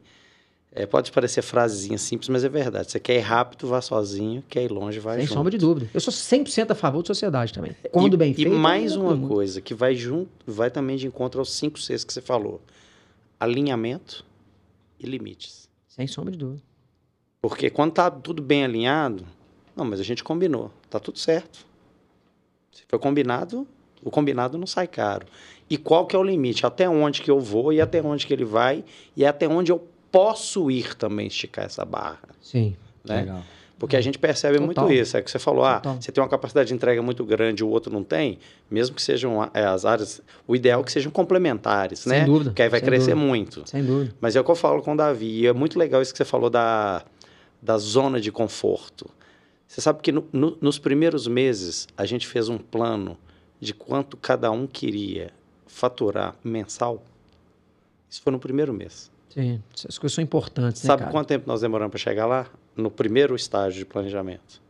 É, 0.73 0.87
pode 0.87 1.11
parecer 1.11 1.43
frasezinha 1.43 1.99
simples, 1.99 2.29
mas 2.29 2.45
é 2.45 2.49
verdade. 2.49 2.93
Você 2.93 3.01
quer 3.01 3.17
ir 3.17 3.21
rápido, 3.21 3.67
vá 3.67 3.81
sozinho. 3.81 4.41
Quer 4.49 4.63
ir 4.63 4.71
longe, 4.71 5.01
vai 5.01 5.17
Sem 5.17 5.27
junto. 5.27 5.35
sombra 5.35 5.51
de 5.51 5.59
dúvida. 5.59 5.91
Eu 5.93 6.01
sou 6.01 6.13
100% 6.13 6.71
a 6.71 6.75
favor 6.77 7.03
de 7.03 7.09
sociedade 7.09 7.53
também. 7.53 7.75
Quando 7.91 8.15
e, 8.15 8.17
bem 8.17 8.33
feito. 8.33 8.53
E 8.53 8.55
mais 8.55 8.95
uma 8.95 9.19
coisa 9.27 9.61
que 9.61 9.75
vai 9.75 9.97
junto, 9.97 10.31
vai 10.47 10.71
também 10.71 10.97
de 10.97 11.09
encontro 11.09 11.41
aos 11.41 11.53
5 11.55 11.81
Cs 11.81 12.05
que 12.05 12.13
você 12.13 12.21
falou. 12.21 12.61
Alinhamento, 13.41 14.25
e 15.01 15.07
limites. 15.07 15.69
Sem 15.89 16.07
sombra 16.07 16.31
de 16.31 16.39
dúvida. 16.39 16.63
Porque 17.41 17.71
quando 17.71 17.93
tá 17.93 18.11
tudo 18.11 18.43
bem 18.43 18.65
alinhado, 18.65 19.27
não, 19.75 19.85
mas 19.85 19.99
a 19.99 20.03
gente 20.03 20.23
combinou, 20.23 20.71
tá 20.91 21.01
tudo 21.01 21.19
certo. 21.19 21.67
Se 22.71 22.85
foi 22.87 22.99
combinado, 22.99 23.67
o 24.03 24.11
combinado 24.11 24.59
não 24.59 24.67
sai 24.67 24.87
caro. 24.87 25.27
E 25.69 25.77
qual 25.77 26.07
que 26.07 26.17
é 26.17 26.19
o 26.19 26.23
limite? 26.23 26.67
Até 26.67 26.89
onde 26.89 27.23
que 27.23 27.31
eu 27.31 27.39
vou 27.39 27.73
e 27.73 27.81
até 27.81 28.03
onde 28.03 28.27
que 28.27 28.33
ele 28.33 28.45
vai 28.45 28.85
e 29.17 29.25
até 29.25 29.47
onde 29.47 29.71
eu 29.71 29.87
posso 30.11 30.71
ir 30.71 30.95
também 30.95 31.29
esticar 31.29 31.65
essa 31.65 31.85
barra. 31.85 32.29
Sim. 32.41 32.77
Né? 33.05 33.21
Legal. 33.21 33.43
Porque 33.79 33.97
a 33.97 34.01
gente 34.01 34.19
percebe 34.19 34.59
Total. 34.59 34.85
muito 34.85 34.93
isso. 34.93 35.17
É 35.17 35.23
que 35.23 35.31
você 35.31 35.39
falou, 35.39 35.65
ah, 35.65 35.81
Total. 35.81 36.03
você 36.03 36.13
tem 36.13 36.23
uma 36.23 36.29
capacidade 36.29 36.69
de 36.69 36.75
entrega 36.75 37.01
muito 37.01 37.25
grande, 37.25 37.65
o 37.65 37.69
outro 37.69 37.91
não 37.91 38.05
tem, 38.05 38.39
mesmo 38.71 38.95
que 38.95 39.01
sejam 39.01 39.49
é, 39.55 39.65
as 39.65 39.87
áreas, 39.87 40.21
o 40.47 40.55
ideal 40.55 40.83
é 40.83 40.85
que 40.85 40.93
sejam 40.93 41.11
complementares, 41.11 42.01
Sem 42.01 42.13
né? 42.13 42.19
Sem 42.19 42.27
dúvida. 42.27 42.53
Que 42.53 42.61
aí 42.61 42.69
vai 42.69 42.81
crescer 42.81 43.13
dúvida. 43.13 43.27
muito. 43.27 43.63
Sem 43.65 43.83
dúvida. 43.83 44.15
Mas 44.21 44.37
é 44.37 44.41
o 44.41 44.45
que 44.45 44.51
eu 44.51 44.55
falo 44.57 44.83
com 44.83 44.93
o 44.93 44.97
Davi. 44.97 45.41
E 45.41 45.47
é 45.47 45.53
muito 45.55 45.79
legal 45.79 46.03
isso 46.03 46.13
que 46.13 46.19
você 46.19 46.27
falou 46.27 46.51
da, 46.51 47.03
da 47.63 47.79
zona 47.79 48.21
de 48.21 48.31
conforto. 48.31 49.09
Você 49.67 49.81
sabe 49.81 50.01
que 50.03 50.13
no, 50.13 50.27
no, 50.31 50.59
nos 50.61 50.79
primeiros 50.79 51.27
meses 51.27 51.89
a 51.97 52.05
gente 52.05 52.27
fez 52.27 52.51
um 52.51 52.59
plano 52.59 53.17
de 53.61 53.75
quanto 53.75 54.16
cada 54.16 54.51
um 54.51 54.66
queria 54.66 55.31
faturar 55.66 56.35
mensal. 56.42 57.03
Isso 58.09 58.23
foi 58.23 58.33
no 58.33 58.38
primeiro 58.38 58.73
mês. 58.73 59.11
Sim, 59.29 59.62
essas 59.73 59.99
coisas 59.99 60.14
são 60.14 60.25
importantes. 60.25 60.83
Sabe 60.83 61.05
né, 61.05 61.11
quanto 61.11 61.29
tempo 61.29 61.46
nós 61.46 61.61
demoramos 61.61 61.92
para 61.92 62.01
chegar 62.01 62.27
lá? 62.27 62.51
no 62.77 62.90
primeiro 62.90 63.35
estágio 63.35 63.79
de 63.79 63.85
planejamento? 63.85 64.61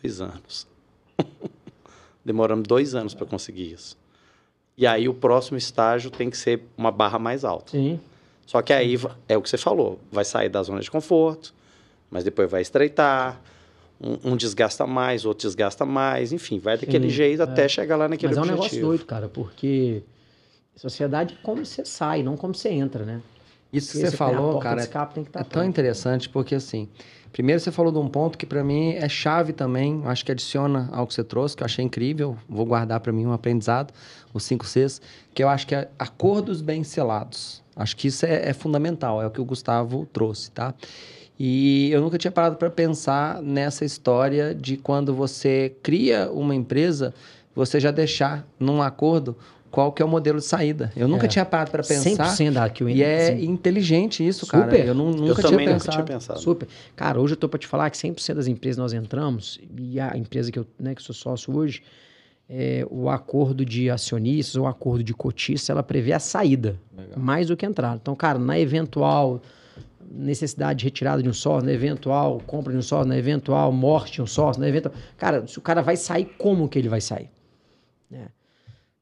Dois 0.00 0.20
anos. 0.20 0.66
Demoramos 2.24 2.66
dois 2.66 2.94
anos 2.94 3.14
para 3.14 3.26
conseguir 3.26 3.72
isso. 3.72 3.96
E 4.76 4.86
aí 4.86 5.08
o 5.08 5.14
próximo 5.14 5.58
estágio 5.58 6.10
tem 6.10 6.30
que 6.30 6.36
ser 6.36 6.62
uma 6.76 6.90
barra 6.90 7.18
mais 7.18 7.44
alta. 7.44 7.72
Sim. 7.72 8.00
Só 8.46 8.62
que 8.62 8.72
aí 8.72 8.96
é 9.28 9.36
o 9.36 9.42
que 9.42 9.48
você 9.48 9.58
falou, 9.58 10.00
vai 10.10 10.24
sair 10.24 10.48
da 10.48 10.62
zona 10.62 10.80
de 10.80 10.90
conforto, 10.90 11.54
mas 12.10 12.24
depois 12.24 12.50
vai 12.50 12.62
estreitar, 12.62 13.40
um, 14.00 14.32
um 14.32 14.36
desgasta 14.36 14.86
mais, 14.86 15.24
outro 15.24 15.46
desgasta 15.46 15.84
mais, 15.84 16.32
enfim, 16.32 16.58
vai 16.58 16.78
daquele 16.78 17.08
Sim, 17.08 17.14
jeito 17.14 17.40
é. 17.40 17.44
até 17.44 17.68
chegar 17.68 17.96
lá 17.96 18.08
naquele 18.08 18.32
objetivo. 18.32 18.40
Mas 18.40 18.50
é 18.50 18.52
um 18.52 18.64
negócio 18.64 18.80
doido, 18.80 19.04
cara, 19.04 19.28
porque 19.28 20.02
sociedade 20.74 21.36
é 21.38 21.42
como 21.44 21.64
você 21.64 21.84
sai, 21.84 22.22
não 22.22 22.36
como 22.36 22.54
você 22.54 22.70
entra, 22.70 23.04
né? 23.04 23.20
Isso 23.72 23.92
que 23.92 23.98
você 23.98 24.10
falou, 24.10 24.58
cara, 24.58 24.84
tá 24.84 25.08
é 25.34 25.44
tão 25.44 25.64
interessante, 25.64 26.28
porque 26.28 26.56
assim, 26.56 26.88
Primeiro, 27.32 27.60
você 27.60 27.70
falou 27.70 27.92
de 27.92 27.98
um 27.98 28.08
ponto 28.08 28.36
que 28.36 28.44
para 28.44 28.64
mim 28.64 28.90
é 28.94 29.08
chave 29.08 29.52
também, 29.52 30.02
acho 30.04 30.24
que 30.24 30.32
adiciona 30.32 30.88
ao 30.92 31.06
que 31.06 31.14
você 31.14 31.22
trouxe, 31.22 31.56
que 31.56 31.62
eu 31.62 31.64
achei 31.64 31.84
incrível, 31.84 32.36
vou 32.48 32.66
guardar 32.66 32.98
para 32.98 33.12
mim 33.12 33.24
um 33.24 33.32
aprendizado, 33.32 33.94
os 34.34 34.42
5 34.44 34.66
Cs, 34.66 35.00
que 35.32 35.42
eu 35.42 35.48
acho 35.48 35.66
que 35.66 35.74
é 35.74 35.88
acordos 35.98 36.60
bem 36.60 36.82
selados. 36.82 37.62
Acho 37.76 37.96
que 37.96 38.08
isso 38.08 38.26
é, 38.26 38.48
é 38.48 38.52
fundamental, 38.52 39.22
é 39.22 39.26
o 39.26 39.30
que 39.30 39.40
o 39.40 39.44
Gustavo 39.44 40.06
trouxe, 40.12 40.50
tá? 40.50 40.74
E 41.42 41.90
eu 41.90 42.02
nunca 42.02 42.18
tinha 42.18 42.30
parado 42.30 42.56
para 42.56 42.68
pensar 42.68 43.40
nessa 43.40 43.82
história 43.82 44.54
de 44.54 44.76
quando 44.76 45.14
você 45.14 45.74
cria 45.82 46.30
uma 46.30 46.54
empresa, 46.54 47.14
você 47.54 47.80
já 47.80 47.90
deixar 47.90 48.46
num 48.58 48.82
acordo 48.82 49.34
qual 49.70 49.90
que 49.90 50.02
é 50.02 50.04
o 50.04 50.08
modelo 50.08 50.38
de 50.38 50.44
saída. 50.44 50.92
Eu 50.94 51.08
nunca 51.08 51.24
é. 51.24 51.28
tinha 51.30 51.46
parado 51.46 51.70
para 51.70 51.82
pensar. 51.82 52.36
100% 52.36 52.52
da 52.52 52.68
que 52.68 52.84
E 52.84 53.02
é 53.02 53.34
sim. 53.34 53.46
inteligente 53.46 54.26
isso, 54.26 54.44
Super. 54.44 54.68
cara. 54.68 54.78
Eu 54.80 54.94
não, 54.94 55.12
nunca, 55.12 55.40
eu 55.40 55.48
tinha, 55.48 55.58
pensado. 55.58 55.72
nunca 55.72 55.90
tinha 55.90 56.04
pensado. 56.04 56.40
Super. 56.40 56.68
Cara, 56.94 57.18
hoje 57.18 57.32
eu 57.32 57.38
tô 57.38 57.48
para 57.48 57.58
te 57.58 57.66
falar 57.66 57.88
que 57.88 57.96
100% 57.96 58.34
das 58.34 58.46
empresas 58.46 58.76
nós 58.76 58.92
entramos, 58.92 59.58
e 59.78 59.98
a 59.98 60.14
empresa 60.18 60.52
que 60.52 60.58
eu, 60.58 60.66
né, 60.78 60.94
que 60.94 61.02
sou 61.02 61.14
sócio 61.14 61.56
hoje, 61.56 61.82
é, 62.50 62.86
o 62.90 63.08
acordo 63.08 63.64
de 63.64 63.88
acionistas 63.88 64.56
ou 64.56 64.66
acordo 64.66 65.02
de 65.02 65.14
cotista, 65.14 65.72
ela 65.72 65.82
prevê 65.82 66.12
a 66.12 66.18
saída, 66.18 66.76
Legal. 66.94 67.18
mais 67.18 67.48
do 67.48 67.56
que 67.56 67.64
entrar. 67.64 67.96
Então, 67.96 68.14
cara, 68.14 68.38
na 68.38 68.60
eventual 68.60 69.40
necessidade 70.10 70.80
de 70.80 70.84
retirada 70.86 71.22
de 71.22 71.28
um 71.28 71.32
sócio, 71.32 71.64
na 71.64 71.72
eventual 71.72 72.40
compra 72.46 72.72
de 72.72 72.78
um 72.78 72.82
sócio, 72.82 73.06
na 73.06 73.16
eventual 73.16 73.70
morte 73.70 74.14
de 74.14 74.22
um 74.22 74.26
sócio, 74.26 74.60
na 74.60 74.68
eventual... 74.68 74.94
Cara, 75.16 75.46
se 75.46 75.58
o 75.58 75.62
cara 75.62 75.82
vai 75.82 75.96
sair, 75.96 76.24
como 76.36 76.68
que 76.68 76.78
ele 76.78 76.88
vai 76.88 77.00
sair? 77.00 77.30
Né? 78.10 78.26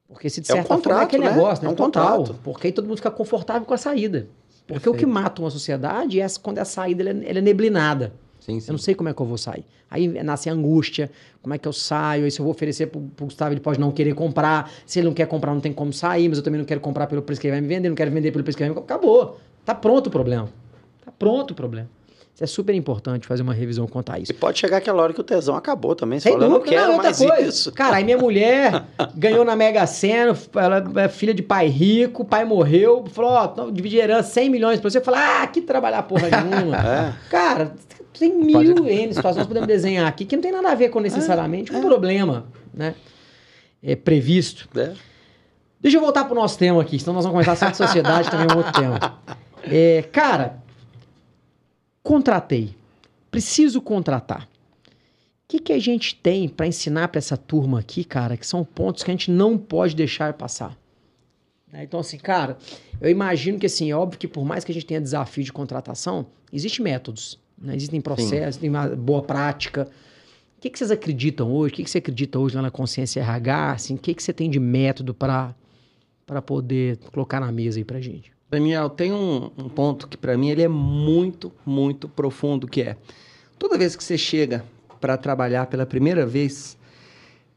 Porque 0.07 0.29
se 0.29 0.41
de 0.41 0.47
certa 0.47 0.61
é 0.61 0.63
um 0.63 0.67
contrato, 0.67 0.83
forma 0.83 1.01
é 1.01 1.05
aquele 1.05 1.23
né? 1.23 1.31
negócio, 1.31 1.63
né? 1.63 1.69
É 1.69 1.73
um 1.73 1.75
total. 1.75 2.17
Contrato. 2.17 2.39
Porque 2.43 2.67
aí 2.67 2.73
todo 2.73 2.87
mundo 2.87 2.97
fica 2.97 3.11
confortável 3.11 3.65
com 3.65 3.73
a 3.73 3.77
saída. 3.77 4.27
Porque 4.67 4.73
Perfeito. 4.73 4.95
o 4.95 4.97
que 4.97 5.05
mata 5.05 5.41
uma 5.41 5.49
sociedade 5.49 6.19
é 6.19 6.27
quando 6.41 6.59
a 6.59 6.65
saída 6.65 7.01
ela 7.01 7.19
é, 7.19 7.29
ela 7.29 7.39
é 7.39 7.41
neblinada. 7.41 8.13
Sim, 8.39 8.59
sim. 8.59 8.69
Eu 8.69 8.73
não 8.73 8.79
sei 8.79 8.95
como 8.95 9.09
é 9.09 9.13
que 9.13 9.21
eu 9.21 9.25
vou 9.25 9.37
sair. 9.37 9.65
Aí 9.89 10.07
nasce 10.23 10.49
a 10.49 10.53
angústia, 10.53 11.11
como 11.41 11.53
é 11.53 11.57
que 11.57 11.67
eu 11.67 11.73
saio? 11.73 12.25
Aí 12.25 12.31
se 12.31 12.39
eu 12.39 12.43
vou 12.43 12.51
oferecer 12.51 12.87
pro, 12.87 13.01
pro 13.01 13.25
Gustavo, 13.25 13.53
ele 13.53 13.59
pode 13.59 13.79
não 13.79 13.91
querer 13.91 14.13
comprar. 14.13 14.71
Se 14.85 14.99
ele 14.99 15.07
não 15.07 15.13
quer 15.13 15.27
comprar, 15.27 15.53
não 15.53 15.61
tem 15.61 15.73
como 15.73 15.91
sair, 15.91 16.29
mas 16.29 16.37
eu 16.37 16.43
também 16.43 16.59
não 16.59 16.65
quero 16.65 16.79
comprar 16.79 17.07
pelo 17.07 17.21
preço 17.21 17.41
que 17.41 17.47
ele 17.47 17.53
vai 17.53 17.61
me 17.61 17.67
vender, 17.67 17.89
não 17.89 17.95
quero 17.95 18.11
vender 18.11 18.31
pelo 18.31 18.43
preço 18.43 18.57
que 18.57 18.63
ele 18.63 18.73
vai 18.73 18.79
me 18.79 18.85
Acabou. 18.85 19.39
Tá 19.65 19.73
pronto 19.75 20.07
o 20.07 20.09
problema. 20.09 20.49
Tá 21.09 21.13
pronto 21.17 21.51
o 21.51 21.55
problema. 21.55 21.89
Isso 22.33 22.43
é 22.43 22.47
super 22.47 22.73
importante 22.73 23.27
fazer 23.27 23.41
uma 23.41 23.53
revisão 23.53 23.85
quanto 23.85 24.11
a 24.11 24.19
isso. 24.19 24.31
E 24.31 24.35
pode 24.35 24.59
chegar 24.59 24.77
aquela 24.77 25.03
hora 25.03 25.13
que 25.13 25.19
o 25.19 25.23
tesão 25.23 25.55
acabou 25.55 25.93
também. 25.93 26.19
Você 26.19 26.29
Sem 26.29 26.33
fala, 26.37 26.47
dúvida, 26.47 26.73
eu 26.73 26.79
não 26.79 26.79
quero 26.79 26.91
não, 26.93 27.03
mais 27.03 27.17
coisa. 27.17 27.41
isso. 27.41 27.71
Cara, 27.73 27.97
aí 27.97 28.03
minha 28.05 28.17
mulher 28.17 28.85
ganhou 29.13 29.43
na 29.43 29.57
Mega 29.57 29.85
Sena, 29.85 30.37
ela 30.55 31.03
é 31.03 31.09
filha 31.09 31.33
de 31.33 31.43
pai 31.43 31.67
rico, 31.67 32.23
pai 32.23 32.45
morreu, 32.45 33.03
falou, 33.11 33.31
ó, 33.31 33.53
oh, 33.57 33.71
dividir 33.71 33.99
herança 33.99 34.29
100 34.29 34.49
milhões 34.49 34.79
pra 34.79 34.89
você. 34.89 35.01
Falar, 35.01 35.43
ah, 35.43 35.47
que 35.47 35.61
trabalhar 35.61 36.03
porra 36.03 36.29
nenhuma. 36.41 36.77
é. 36.77 37.13
Cara, 37.29 37.73
tem 38.17 38.33
mil 38.33 38.75
pode... 38.75 38.89
N 38.89 39.13
situações 39.13 39.37
nós 39.39 39.47
podemos 39.47 39.67
desenhar 39.67 40.07
aqui 40.07 40.23
que 40.23 40.35
não 40.37 40.43
tem 40.43 40.53
nada 40.53 40.71
a 40.71 40.75
ver 40.75 40.89
com 40.89 41.01
necessariamente 41.01 41.73
é. 41.73 41.75
um 41.75 41.79
é. 41.79 41.85
problema, 41.85 42.45
né? 42.73 42.95
É 43.83 43.97
previsto. 43.97 44.69
É. 44.77 44.93
Deixa 45.81 45.97
eu 45.97 46.01
voltar 46.01 46.23
pro 46.23 46.35
nosso 46.35 46.57
tema 46.57 46.81
aqui, 46.81 46.97
senão 46.99 47.15
nós 47.15 47.25
vamos 47.25 47.33
começar 47.33 47.57
só 47.57 47.69
de 47.69 47.75
sociedade, 47.75 48.29
também 48.31 48.47
é 48.49 48.53
um 48.53 48.57
outro 48.57 48.71
tema. 48.71 49.19
É, 49.63 50.03
cara, 50.11 50.57
Contratei. 52.09 52.73
Preciso 53.29 53.79
contratar. 53.79 54.45
O 54.45 55.47
que, 55.47 55.59
que 55.59 55.71
a 55.71 55.77
gente 55.77 56.15
tem 56.15 56.49
para 56.49 56.65
ensinar 56.65 57.09
para 57.09 57.19
essa 57.19 57.37
turma 57.37 57.79
aqui, 57.79 58.03
cara, 58.03 58.35
que 58.35 58.47
são 58.47 58.65
pontos 58.65 59.03
que 59.03 59.11
a 59.11 59.13
gente 59.13 59.29
não 59.29 59.59
pode 59.59 59.95
deixar 59.95 60.33
passar? 60.33 60.75
Né? 61.71 61.83
Então, 61.83 61.99
assim, 61.99 62.17
cara, 62.17 62.57
eu 62.99 63.11
imagino 63.11 63.59
que, 63.59 63.67
assim, 63.67 63.91
é 63.91 63.95
óbvio 63.95 64.17
que 64.17 64.27
por 64.27 64.43
mais 64.43 64.65
que 64.65 64.71
a 64.71 64.73
gente 64.73 64.87
tenha 64.87 64.99
desafio 64.99 65.43
de 65.43 65.53
contratação, 65.53 66.25
existem 66.51 66.83
métodos, 66.83 67.37
né? 67.55 67.75
existem 67.75 68.01
processos, 68.01 68.55
Sim. 68.55 68.61
tem 68.61 68.69
uma 68.71 68.87
boa 68.87 69.21
prática. 69.21 69.87
O 70.57 70.61
que, 70.61 70.71
que 70.71 70.79
vocês 70.79 70.89
acreditam 70.89 71.53
hoje? 71.53 71.73
O 71.73 71.75
que, 71.75 71.83
que 71.83 71.91
você 71.91 71.99
acredita 71.99 72.39
hoje 72.39 72.55
lá 72.55 72.63
na 72.63 72.71
consciência 72.71 73.19
RH? 73.19 73.71
Assim, 73.73 73.93
o 73.93 73.99
que, 73.99 74.15
que 74.15 74.23
você 74.23 74.33
tem 74.33 74.49
de 74.49 74.59
método 74.59 75.13
para 75.13 75.53
poder 76.43 76.97
colocar 77.11 77.39
na 77.39 77.51
mesa 77.51 77.79
aí 77.79 77.85
para 77.85 78.01
gente? 78.01 78.38
Daniel, 78.49 78.89
tem 78.89 79.13
um, 79.13 79.51
um 79.57 79.69
ponto 79.69 80.07
que 80.07 80.17
para 80.17 80.37
mim 80.37 80.49
ele 80.49 80.63
é 80.63 80.67
muito, 80.67 81.51
muito 81.65 82.09
profundo, 82.09 82.67
que 82.67 82.81
é 82.81 82.97
toda 83.57 83.77
vez 83.77 83.95
que 83.95 84.03
você 84.03 84.17
chega 84.17 84.63
para 84.99 85.17
trabalhar 85.17 85.67
pela 85.67 85.85
primeira 85.85 86.25
vez, 86.25 86.77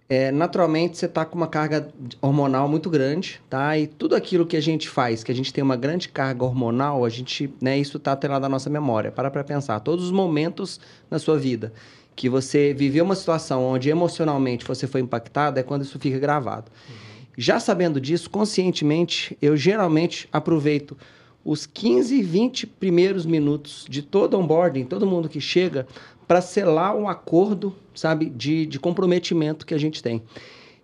é, 0.08 0.30
naturalmente 0.30 0.98
você 0.98 1.06
está 1.06 1.24
com 1.24 1.36
uma 1.36 1.46
carga 1.46 1.88
hormonal 2.20 2.68
muito 2.68 2.90
grande, 2.90 3.40
tá? 3.48 3.78
E 3.78 3.86
tudo 3.86 4.14
aquilo 4.14 4.44
que 4.44 4.56
a 4.56 4.60
gente 4.60 4.88
faz, 4.88 5.24
que 5.24 5.32
a 5.32 5.34
gente 5.34 5.52
tem 5.52 5.64
uma 5.64 5.76
grande 5.76 6.08
carga 6.08 6.44
hormonal, 6.44 7.04
a 7.04 7.08
gente, 7.08 7.52
né, 7.60 7.78
isso 7.78 7.96
está 7.96 8.12
atrelado 8.12 8.44
à 8.44 8.48
nossa 8.48 8.68
memória. 8.68 9.10
Para 9.10 9.30
para 9.30 9.42
pensar, 9.42 9.80
todos 9.80 10.04
os 10.04 10.10
momentos 10.10 10.78
na 11.10 11.18
sua 11.18 11.38
vida 11.38 11.72
que 12.14 12.28
você 12.28 12.74
viveu 12.74 13.04
uma 13.04 13.14
situação 13.14 13.64
onde 13.64 13.88
emocionalmente 13.88 14.66
você 14.66 14.86
foi 14.86 15.00
impactado, 15.00 15.58
é 15.58 15.62
quando 15.62 15.82
isso 15.82 15.98
fica 15.98 16.18
gravado. 16.18 16.70
Uhum. 16.88 17.11
Já 17.36 17.58
sabendo 17.58 18.00
disso, 18.00 18.28
conscientemente, 18.28 19.36
eu 19.40 19.56
geralmente 19.56 20.28
aproveito 20.32 20.96
os 21.44 21.66
15, 21.66 22.22
20 22.22 22.66
primeiros 22.66 23.26
minutos 23.26 23.84
de 23.88 24.02
todo 24.02 24.38
onboarding, 24.38 24.84
todo 24.84 25.06
mundo 25.06 25.28
que 25.28 25.40
chega, 25.40 25.86
para 26.28 26.40
selar 26.40 26.96
um 26.96 27.08
acordo, 27.08 27.74
sabe, 27.94 28.26
de, 28.26 28.66
de 28.66 28.78
comprometimento 28.78 29.66
que 29.66 29.74
a 29.74 29.78
gente 29.78 30.02
tem. 30.02 30.22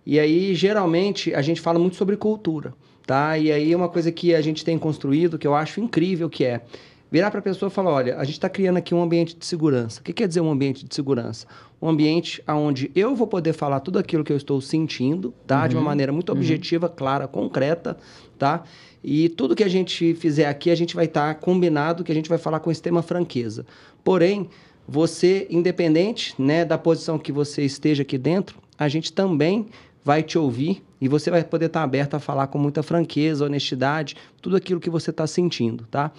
E 0.05 0.19
aí, 0.19 0.53
geralmente, 0.55 1.33
a 1.33 1.41
gente 1.41 1.61
fala 1.61 1.79
muito 1.79 1.95
sobre 1.95 2.17
cultura, 2.17 2.73
tá? 3.05 3.37
E 3.37 3.51
aí, 3.51 3.73
uma 3.75 3.87
coisa 3.87 4.11
que 4.11 4.33
a 4.33 4.41
gente 4.41 4.65
tem 4.65 4.77
construído, 4.77 5.37
que 5.37 5.47
eu 5.47 5.55
acho 5.55 5.79
incrível, 5.79 6.29
que 6.29 6.43
é 6.43 6.61
virar 7.11 7.31
para 7.31 7.39
a 7.39 7.43
pessoa 7.43 7.69
e 7.69 7.73
falar, 7.73 7.91
olha, 7.91 8.17
a 8.17 8.23
gente 8.23 8.33
está 8.33 8.49
criando 8.49 8.77
aqui 8.77 8.93
um 8.93 9.01
ambiente 9.01 9.35
de 9.35 9.45
segurança. 9.45 10.01
O 10.01 10.03
que 10.03 10.13
quer 10.13 10.27
dizer 10.27 10.41
um 10.41 10.51
ambiente 10.51 10.85
de 10.85 10.93
segurança? 10.93 11.47
Um 11.81 11.87
ambiente 11.87 12.43
onde 12.47 12.91
eu 12.95 13.15
vou 13.15 13.25
poder 13.25 13.53
falar 13.53 13.79
tudo 13.79 13.99
aquilo 13.99 14.23
que 14.23 14.33
eu 14.33 14.37
estou 14.37 14.59
sentindo, 14.59 15.33
tá? 15.47 15.63
Uhum. 15.63 15.67
De 15.67 15.75
uma 15.75 15.81
uhum. 15.81 15.87
maneira 15.87 16.11
muito 16.11 16.29
uhum. 16.29 16.37
objetiva, 16.37 16.87
uhum. 16.87 16.93
clara, 16.95 17.27
concreta, 17.27 17.97
tá? 18.37 18.63
E 19.03 19.29
tudo 19.29 19.55
que 19.55 19.63
a 19.63 19.69
gente 19.69 20.13
fizer 20.15 20.47
aqui, 20.47 20.69
a 20.69 20.75
gente 20.75 20.95
vai 20.95 21.05
estar 21.05 21.33
tá 21.33 21.39
combinado 21.39 22.03
que 22.03 22.11
a 22.11 22.15
gente 22.15 22.29
vai 22.29 22.37
falar 22.37 22.59
com 22.59 22.69
extrema 22.69 23.01
franqueza. 23.01 23.65
Porém, 24.03 24.49
você, 24.87 25.47
independente 25.49 26.33
né, 26.37 26.65
da 26.65 26.77
posição 26.77 27.17
que 27.17 27.31
você 27.31 27.63
esteja 27.63 28.01
aqui 28.01 28.17
dentro, 28.17 28.57
a 28.77 28.87
gente 28.87 29.13
também 29.13 29.67
vai 30.03 30.23
te 30.23 30.37
ouvir 30.37 30.83
e 30.99 31.07
você 31.07 31.29
vai 31.29 31.43
poder 31.43 31.67
estar 31.67 31.81
tá 31.81 31.83
aberto 31.83 32.15
a 32.15 32.19
falar 32.19 32.47
com 32.47 32.57
muita 32.57 32.81
franqueza, 32.81 33.45
honestidade, 33.45 34.15
tudo 34.41 34.55
aquilo 34.55 34.79
que 34.79 34.89
você 34.89 35.11
está 35.11 35.27
sentindo, 35.27 35.85
tá? 35.91 36.11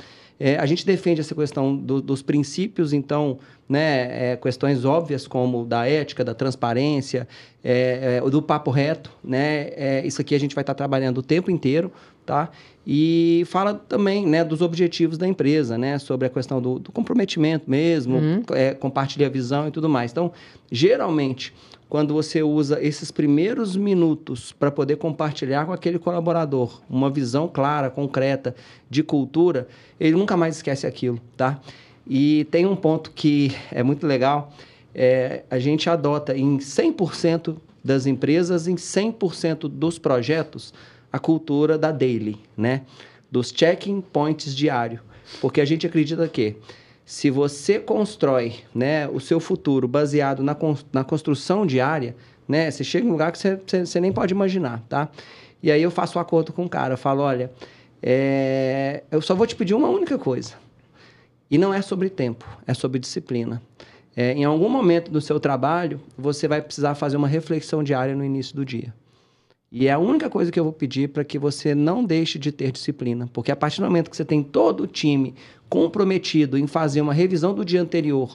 É, 0.42 0.56
a 0.56 0.64
gente 0.64 0.86
defende 0.86 1.20
essa 1.20 1.34
questão 1.34 1.76
do, 1.76 2.00
dos 2.00 2.22
princípios, 2.22 2.94
então, 2.94 3.38
né, 3.68 4.32
é, 4.32 4.36
questões 4.36 4.86
óbvias 4.86 5.26
como 5.26 5.66
da 5.66 5.86
ética, 5.86 6.24
da 6.24 6.32
transparência, 6.32 7.28
é, 7.62 8.22
é 8.24 8.30
do 8.30 8.40
papo 8.40 8.70
reto, 8.70 9.12
né? 9.22 9.68
É, 9.76 10.02
isso 10.06 10.18
aqui 10.18 10.34
a 10.34 10.40
gente 10.40 10.54
vai 10.54 10.62
estar 10.62 10.72
tá 10.72 10.78
trabalhando 10.78 11.18
o 11.18 11.22
tempo 11.22 11.50
inteiro, 11.50 11.92
tá? 12.24 12.48
E 12.86 13.42
fala 13.48 13.74
também, 13.74 14.26
né, 14.26 14.42
dos 14.42 14.62
objetivos 14.62 15.18
da 15.18 15.28
empresa, 15.28 15.76
né, 15.76 15.98
sobre 15.98 16.26
a 16.26 16.30
questão 16.30 16.58
do, 16.62 16.78
do 16.78 16.90
comprometimento 16.90 17.70
mesmo, 17.70 18.16
uhum. 18.16 18.42
É, 18.52 18.72
compartilhar 18.72 19.26
a 19.26 19.30
visão 19.30 19.68
e 19.68 19.70
tudo 19.70 19.90
mais. 19.90 20.10
Então, 20.10 20.32
geralmente, 20.72 21.52
quando 21.90 22.14
você 22.14 22.40
usa 22.40 22.80
esses 22.80 23.10
primeiros 23.10 23.76
minutos 23.76 24.52
para 24.52 24.70
poder 24.70 24.94
compartilhar 24.96 25.66
com 25.66 25.72
aquele 25.72 25.98
colaborador 25.98 26.80
uma 26.88 27.10
visão 27.10 27.48
clara, 27.48 27.90
concreta 27.90 28.54
de 28.88 29.02
cultura, 29.02 29.66
ele 29.98 30.16
nunca 30.16 30.36
mais 30.36 30.56
esquece 30.56 30.86
aquilo, 30.86 31.20
tá? 31.36 31.60
E 32.06 32.46
tem 32.48 32.64
um 32.64 32.76
ponto 32.76 33.10
que 33.10 33.50
é 33.72 33.82
muito 33.82 34.06
legal, 34.06 34.52
é, 34.94 35.42
a 35.50 35.58
gente 35.58 35.90
adota 35.90 36.36
em 36.36 36.58
100% 36.58 37.56
das 37.82 38.06
empresas, 38.06 38.68
em 38.68 38.76
100% 38.76 39.68
dos 39.68 39.98
projetos, 39.98 40.72
a 41.12 41.18
cultura 41.18 41.76
da 41.76 41.90
daily, 41.90 42.38
né? 42.56 42.82
Dos 43.28 43.52
checking 43.54 44.00
points 44.00 44.54
diário. 44.54 45.00
Porque 45.40 45.60
a 45.60 45.64
gente 45.64 45.86
acredita 45.88 46.28
que 46.28 46.56
se 47.10 47.28
você 47.28 47.80
constrói 47.80 48.60
né, 48.72 49.08
o 49.08 49.18
seu 49.18 49.40
futuro 49.40 49.88
baseado 49.88 50.44
na, 50.44 50.56
na 50.92 51.02
construção 51.02 51.66
diária, 51.66 52.14
né, 52.46 52.70
você 52.70 52.84
chega 52.84 53.04
em 53.04 53.08
um 53.08 53.12
lugar 53.12 53.32
que 53.32 53.38
você, 53.38 53.56
você, 53.56 53.84
você, 53.84 54.00
nem 54.00 54.12
pode 54.12 54.32
imaginar, 54.32 54.80
tá? 54.88 55.08
E 55.60 55.72
aí 55.72 55.82
eu 55.82 55.90
faço 55.90 56.18
um 56.18 56.22
acordo 56.22 56.52
com 56.52 56.64
o 56.64 56.68
cara, 56.68 56.94
eu 56.94 56.96
falo, 56.96 57.22
olha, 57.22 57.50
é, 58.00 59.02
eu 59.10 59.20
só 59.20 59.34
vou 59.34 59.44
te 59.44 59.56
pedir 59.56 59.74
uma 59.74 59.88
única 59.88 60.16
coisa. 60.16 60.54
E 61.50 61.58
não 61.58 61.74
é 61.74 61.82
sobre 61.82 62.08
tempo, 62.08 62.46
é 62.64 62.74
sobre 62.74 63.00
disciplina. 63.00 63.60
É, 64.14 64.32
em 64.34 64.44
algum 64.44 64.68
momento 64.68 65.10
do 65.10 65.20
seu 65.20 65.40
trabalho, 65.40 66.00
você 66.16 66.46
vai 66.46 66.62
precisar 66.62 66.94
fazer 66.94 67.16
uma 67.16 67.26
reflexão 67.26 67.82
diária 67.82 68.14
no 68.14 68.24
início 68.24 68.54
do 68.54 68.64
dia. 68.64 68.94
E 69.72 69.86
é 69.86 69.92
a 69.92 69.98
única 69.98 70.28
coisa 70.28 70.50
que 70.50 70.58
eu 70.58 70.64
vou 70.64 70.72
pedir 70.72 71.10
para 71.10 71.22
que 71.22 71.38
você 71.38 71.74
não 71.74 72.04
deixe 72.04 72.38
de 72.38 72.50
ter 72.50 72.72
disciplina. 72.72 73.28
Porque 73.32 73.52
a 73.52 73.56
partir 73.56 73.80
do 73.80 73.86
momento 73.86 74.10
que 74.10 74.16
você 74.16 74.24
tem 74.24 74.42
todo 74.42 74.82
o 74.82 74.86
time 74.86 75.34
comprometido 75.68 76.58
em 76.58 76.66
fazer 76.66 77.00
uma 77.00 77.14
revisão 77.14 77.54
do 77.54 77.64
dia 77.64 77.80
anterior, 77.80 78.34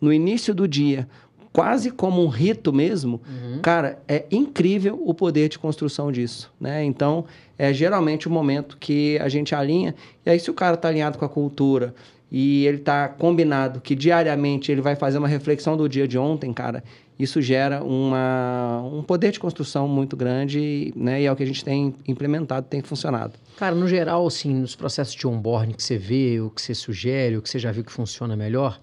no 0.00 0.12
início 0.12 0.54
do 0.54 0.68
dia, 0.68 1.08
quase 1.52 1.90
como 1.90 2.22
um 2.22 2.28
rito 2.28 2.72
mesmo, 2.72 3.20
uhum. 3.26 3.60
cara, 3.62 3.98
é 4.06 4.26
incrível 4.30 5.02
o 5.04 5.12
poder 5.12 5.48
de 5.48 5.58
construção 5.58 6.12
disso, 6.12 6.52
né? 6.60 6.84
Então, 6.84 7.24
é 7.58 7.72
geralmente 7.72 8.28
o 8.28 8.30
momento 8.30 8.76
que 8.78 9.18
a 9.18 9.28
gente 9.28 9.54
alinha. 9.54 9.94
E 10.24 10.30
aí, 10.30 10.38
se 10.38 10.50
o 10.50 10.54
cara 10.54 10.74
está 10.74 10.88
alinhado 10.88 11.18
com 11.18 11.24
a 11.24 11.28
cultura 11.28 11.94
e 12.30 12.66
ele 12.66 12.76
está 12.76 13.08
combinado 13.08 13.80
que 13.80 13.94
diariamente 13.94 14.70
ele 14.70 14.82
vai 14.82 14.94
fazer 14.94 15.18
uma 15.18 15.28
reflexão 15.28 15.76
do 15.76 15.88
dia 15.88 16.06
de 16.06 16.18
ontem, 16.18 16.52
cara, 16.52 16.84
isso 17.18 17.40
gera 17.40 17.82
uma, 17.82 18.82
um 18.92 19.02
poder 19.02 19.32
de 19.32 19.40
construção 19.40 19.88
muito 19.88 20.16
grande, 20.16 20.92
né? 20.94 21.22
E 21.22 21.26
é 21.26 21.32
o 21.32 21.36
que 21.36 21.42
a 21.42 21.46
gente 21.46 21.64
tem 21.64 21.94
implementado, 22.06 22.66
tem 22.68 22.82
funcionado. 22.82 23.38
Cara, 23.56 23.74
no 23.74 23.88
geral, 23.88 24.26
assim, 24.26 24.54
nos 24.54 24.76
processos 24.76 25.14
de 25.14 25.26
onboarding 25.26 25.72
que 25.72 25.82
você 25.82 25.96
vê, 25.96 26.40
o 26.40 26.50
que 26.50 26.60
você 26.60 26.74
sugere, 26.74 27.36
o 27.36 27.42
que 27.42 27.48
você 27.48 27.58
já 27.58 27.72
viu 27.72 27.82
que 27.82 27.92
funciona 27.92 28.36
melhor, 28.36 28.78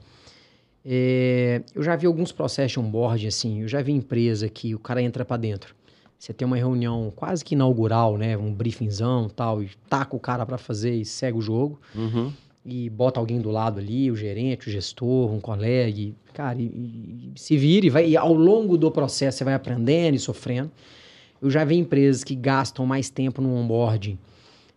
é, 0.84 1.62
eu 1.76 1.84
já 1.84 1.96
vi 1.96 2.08
alguns 2.08 2.32
processos 2.32 2.72
de 2.72 2.80
onboarding, 2.80 3.28
assim, 3.28 3.62
eu 3.62 3.67
já 3.67 3.82
vi 3.82 3.91
empresa 3.91 4.50
que 4.50 4.74
o 4.74 4.80
cara 4.80 5.02
entra 5.02 5.24
para 5.24 5.38
dentro. 5.38 5.76
Você 6.17 6.34
tem 6.34 6.46
uma 6.46 6.56
reunião 6.56 7.12
quase 7.15 7.43
que 7.43 7.54
inaugural, 7.54 8.17
né? 8.17 8.36
Um 8.38 8.54
briefingzão 8.54 9.30
tal, 9.30 9.62
e 9.62 9.69
taca 9.89 10.15
o 10.15 10.19
cara 10.19 10.46
para 10.46 10.58
fazer 10.58 10.96
e 10.96 11.06
segue 11.06 11.38
o 11.38 11.41
jogo. 11.41 11.80
Uhum 11.93 12.32
e 12.65 12.89
bota 12.89 13.19
alguém 13.19 13.41
do 13.41 13.52
lado 13.52 13.80
ali, 13.80 14.10
o 14.10 14.15
gerente, 14.15 14.67
o 14.67 14.72
gestor, 14.72 15.32
um 15.32 15.39
colega, 15.39 16.13
cara, 16.34 16.60
e, 16.60 16.65
e, 16.65 17.32
se 17.36 17.56
vira 17.56 17.86
e 17.86 17.89
vai. 17.89 18.10
E 18.10 18.17
ao 18.17 18.34
longo 18.34 18.78
do 18.78 18.89
processo 18.91 19.38
você 19.38 19.43
vai 19.43 19.54
aprendendo 19.54 20.15
e 20.15 20.19
sofrendo. 20.19 20.72
Eu 21.41 21.50
já 21.50 21.63
vi 21.63 21.76
empresas 21.76 22.24
que 22.24 22.36
gastam 22.36 22.86
mais 22.86 23.10
tempo 23.10 23.41
no 23.41 23.54
onboarding, 23.54 24.17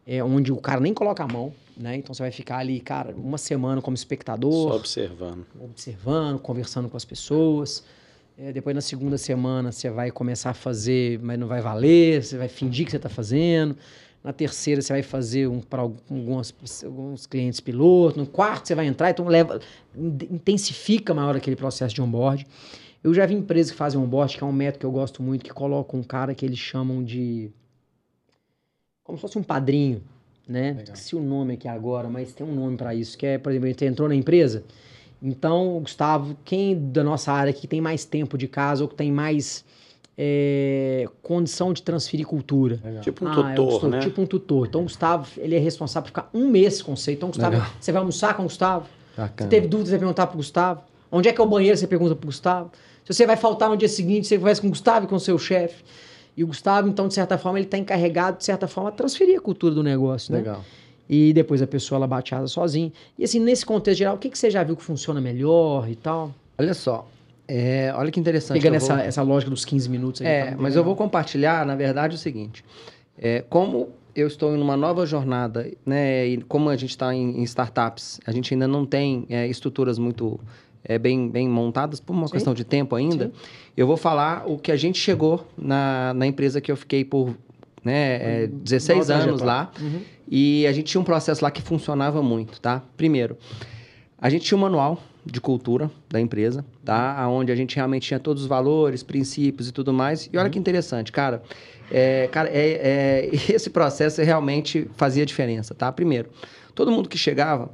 é, 0.07 0.23
onde 0.23 0.53
o 0.53 0.57
cara 0.57 0.81
nem 0.81 0.93
coloca 0.93 1.23
a 1.23 1.29
mão, 1.29 1.53
né? 1.77 1.97
Então 1.97 2.13
você 2.13 2.23
vai 2.23 2.33
ficar 2.33 2.59
ali, 2.59 2.81
cara, 2.81 3.15
uma 3.17 3.39
semana 3.39 3.81
como 3.81 3.95
espectador. 3.95 4.71
Só 4.71 4.77
observando. 4.77 5.47
Observando, 5.61 6.39
conversando 6.41 6.89
com 6.89 6.97
as 6.97 7.05
pessoas. 7.05 7.85
É, 8.39 8.53
depois 8.53 8.75
na 8.75 8.83
segunda 8.83 9.17
semana 9.17 9.73
você 9.73 9.89
vai 9.89 10.11
começar 10.11 10.51
a 10.51 10.55
fazer, 10.55 11.19
mas 11.23 11.39
não 11.39 11.47
vai 11.47 11.61
valer, 11.63 12.23
você 12.23 12.37
vai 12.37 12.49
fingir 12.49 12.85
que 12.85 12.91
você 12.91 12.99
está 12.99 13.09
fazendo. 13.09 13.77
Na 14.27 14.33
terceira 14.33 14.83
você 14.83 14.93
vai 14.93 15.05
fazer 15.05 15.47
um 15.47 15.61
para 15.61 15.83
alguns, 15.83 16.53
alguns 16.85 17.27
clientes 17.27 17.61
piloto. 17.61 18.19
No 18.19 18.27
quarto 18.27 18.67
você 18.67 18.75
vai 18.75 18.85
entrar, 18.85 19.09
então 19.09 19.25
leva, 19.29 19.61
intensifica 19.97 21.15
maior 21.15 21.37
aquele 21.37 21.55
processo 21.55 21.95
de 21.95 22.03
onboard. 22.03 22.45
Eu 23.05 23.15
já 23.15 23.25
vi 23.25 23.35
empresas 23.35 23.71
que 23.71 23.79
fazem 23.79 24.01
onboard, 24.01 24.37
que 24.37 24.43
é 24.43 24.47
um 24.47 24.51
método 24.51 24.81
que 24.81 24.87
eu 24.87 24.91
gosto 24.91 25.23
muito, 25.23 25.45
que 25.45 25.53
colocam 25.53 26.01
um 26.01 26.03
cara 26.03 26.35
que 26.35 26.45
eles 26.45 26.59
chamam 26.59 27.05
de. 27.05 27.53
como 29.05 29.17
se 29.17 29.23
fosse 29.23 29.39
um 29.39 29.45
padrinho, 29.45 30.03
né? 30.49 30.85
Se 30.95 31.15
o 31.15 31.23
nome 31.23 31.55
aqui 31.55 31.69
agora, 31.69 32.09
mas 32.09 32.35
tem 32.35 32.45
um 32.45 32.53
nome 32.53 32.77
para 32.77 32.93
isso, 32.97 33.17
que 33.17 33.27
é, 33.27 33.39
por 33.39 33.53
exemplo, 33.53 33.69
ele 33.69 33.87
entrou 33.89 34.09
na 34.09 34.17
empresa. 34.17 34.65
Então, 35.23 35.79
Gustavo, 35.79 36.37
quem 36.45 36.91
da 36.91 37.05
nossa 37.05 37.31
área 37.33 37.53
que 37.53 37.69
tem 37.69 37.81
mais 37.81 38.05
tempo 38.05 38.37
de 38.37 38.49
casa 38.49 38.83
ou 38.83 38.89
que 38.89 38.97
tem 38.97 39.13
mais 39.13 39.65
é, 40.19 41.07
condição 41.23 41.73
de 41.73 41.83
transferir 41.83 42.27
cultura. 42.27 42.81
Legal. 42.83 43.03
Tipo 43.03 43.25
um 43.25 43.29
ah, 43.29 43.55
tutor, 43.55 43.89
né? 43.89 43.99
Tipo 44.01 44.23
um 44.23 44.27
tutor. 44.27 44.67
Então, 44.67 44.81
o 44.81 44.85
Gustavo, 44.85 45.29
ele 45.39 45.55
é 45.55 45.59
responsável 45.59 46.05
por 46.05 46.09
ficar 46.09 46.31
um 46.33 46.49
mês 46.49 46.81
com 46.81 46.97
você. 46.97 47.13
Então, 47.13 47.29
Gustavo, 47.29 47.57
Legal. 47.57 47.71
você 47.79 47.93
vai 47.93 48.01
almoçar 48.01 48.35
com 48.35 48.43
o 48.43 48.47
Gustavo? 48.47 48.87
Bacana. 49.17 49.35
Você 49.37 49.49
teve 49.49 49.67
dúvidas, 49.67 49.89
você 49.89 49.95
vai 49.97 50.01
perguntar 50.01 50.27
pro 50.27 50.37
Gustavo. 50.37 50.81
Onde 51.11 51.29
é 51.29 51.33
que 51.33 51.41
é 51.41 51.45
o 51.45 51.47
banheiro, 51.47 51.77
você 51.77 51.87
pergunta 51.87 52.15
pro 52.15 52.27
Gustavo. 52.27 52.71
Se 53.05 53.13
você 53.13 53.27
vai 53.27 53.37
faltar 53.37 53.69
no 53.69 53.77
dia 53.77 53.89
seguinte, 53.89 54.27
você 54.27 54.39
conversa 54.39 54.61
com 54.61 54.69
o 54.69 54.71
Gustavo 54.71 55.07
e 55.07 55.09
com 55.09 55.17
o 55.17 55.21
seu 55.21 55.39
chefe. 55.39 55.85
E 56.37 56.43
o 56.43 56.47
Gustavo, 56.47 56.89
então, 56.89 57.09
de 57.09 57.15
certa 57.15 57.39
forma, 57.39 57.59
ele 57.59 57.67
está 57.67 57.79
encarregado, 57.79 58.39
de 58.39 58.45
certa 58.45 58.67
forma, 58.67 58.91
a 58.91 58.93
transferir 58.93 59.39
a 59.39 59.41
cultura 59.41 59.75
do 59.75 59.83
negócio, 59.83 60.33
né? 60.33 60.39
Legal. 60.39 60.63
E 61.09 61.33
depois 61.33 61.63
a 61.63 61.67
pessoa, 61.67 61.99
ela 61.99 62.07
bate 62.07 62.35
asa 62.35 62.49
sozinha. 62.49 62.93
E 63.19 63.25
assim, 63.25 63.39
nesse 63.39 63.65
contexto 63.65 63.99
geral, 63.99 64.17
o 64.17 64.19
que, 64.19 64.29
que 64.29 64.37
você 64.37 64.51
já 64.51 64.65
viu 64.65 64.77
que 64.77 64.83
funciona 64.83 65.21
melhor 65.21 65.89
e 65.89 65.95
tal? 65.95 66.35
Olha 66.59 66.75
só, 66.75 67.07
é, 67.49 67.93
olha 67.95 68.11
que 68.11 68.19
interessante. 68.19 68.59
Pegando 68.59 68.77
essa, 68.77 68.95
vou... 68.95 69.05
essa 69.05 69.23
lógica 69.23 69.51
dos 69.51 69.65
15 69.65 69.89
minutos. 69.89 70.21
Aí, 70.21 70.27
é, 70.27 70.57
mas 70.59 70.75
eu 70.75 70.83
vou 70.83 70.97
compartilhar, 70.97 71.65
na 71.65 71.77
verdade, 71.77 72.17
o 72.17 72.19
seguinte. 72.19 72.65
É, 73.19 73.45
como 73.49 73.91
eu 74.15 74.27
estou 74.27 74.57
em 74.57 74.61
uma 74.61 74.77
nova 74.77 75.05
jornada, 75.07 75.71
né, 75.85 76.27
e 76.27 76.39
como 76.43 76.71
a 76.71 76.77
gente 76.77 76.91
está 76.91 77.15
em, 77.15 77.39
em, 77.39 77.43
startups, 77.43 78.19
a 78.27 78.33
gente 78.33 78.53
ainda 78.55 78.67
não 78.67 78.87
tem 78.87 79.27
é, 79.29 79.47
estruturas 79.47 79.99
muito 79.99 80.41
é, 80.83 80.99
bem, 80.99 81.29
bem 81.29 81.49
montadas, 81.49 82.01
por 82.01 82.15
uma 82.15 82.27
Sim. 82.27 82.33
questão 82.33 82.55
de 82.55 82.65
tempo 82.65 82.97
ainda, 82.97 83.27
Sim. 83.27 83.33
eu 83.77 83.87
vou 83.87 83.97
falar 83.97 84.45
o 84.47 84.57
que 84.57 84.73
a 84.73 84.77
gente 84.77 84.99
chegou 84.99 85.47
na, 85.57 86.15
na 86.15 86.27
empresa 86.27 86.63
que 86.63 86.73
eu 86.73 86.77
fiquei 86.77 87.05
por 87.05 87.37
né, 87.85 88.45
é, 88.45 88.47
16 88.47 89.11
anos 89.11 89.43
lá, 89.43 89.71
uhum. 89.79 90.01
e 90.29 90.67
a 90.67 90.73
gente 90.73 90.87
tinha 90.87 91.01
um 91.01 91.05
processo 91.05 91.45
lá 91.45 91.51
que 91.51 91.61
funcionava 91.61 92.23
muito, 92.23 92.59
tá? 92.59 92.83
Primeiro, 92.97 93.37
a 94.19 94.31
gente 94.31 94.47
tinha 94.47 94.57
um 94.57 94.63
manual 94.63 94.99
de 95.27 95.41
cultura 95.41 95.91
da 96.09 96.21
empresa, 96.21 96.65
tá? 96.85 97.29
Onde 97.29 97.51
a 97.51 97.57
gente 97.57 97.75
realmente 97.75 98.07
tinha 98.07 98.21
todos 98.21 98.43
os 98.43 98.49
valores, 98.49 99.03
princípios 99.03 99.69
e 99.69 99.73
tudo 99.73 99.93
mais. 99.93 100.31
E 100.33 100.37
olha 100.37 100.45
uhum. 100.45 100.51
que 100.53 100.59
interessante, 100.59 101.11
cara. 101.11 101.43
É, 101.91 102.29
cara, 102.29 102.49
é, 102.49 103.29
é, 103.29 103.31
esse 103.53 103.71
processo 103.71 104.23
realmente 104.23 104.89
fazia 104.97 105.27
diferença, 105.27 105.75
tá? 105.75 105.91
Primeiro, 105.91 106.31
todo 106.75 106.93
mundo 106.93 107.09
que 107.09 107.19
chegava, 107.19 107.71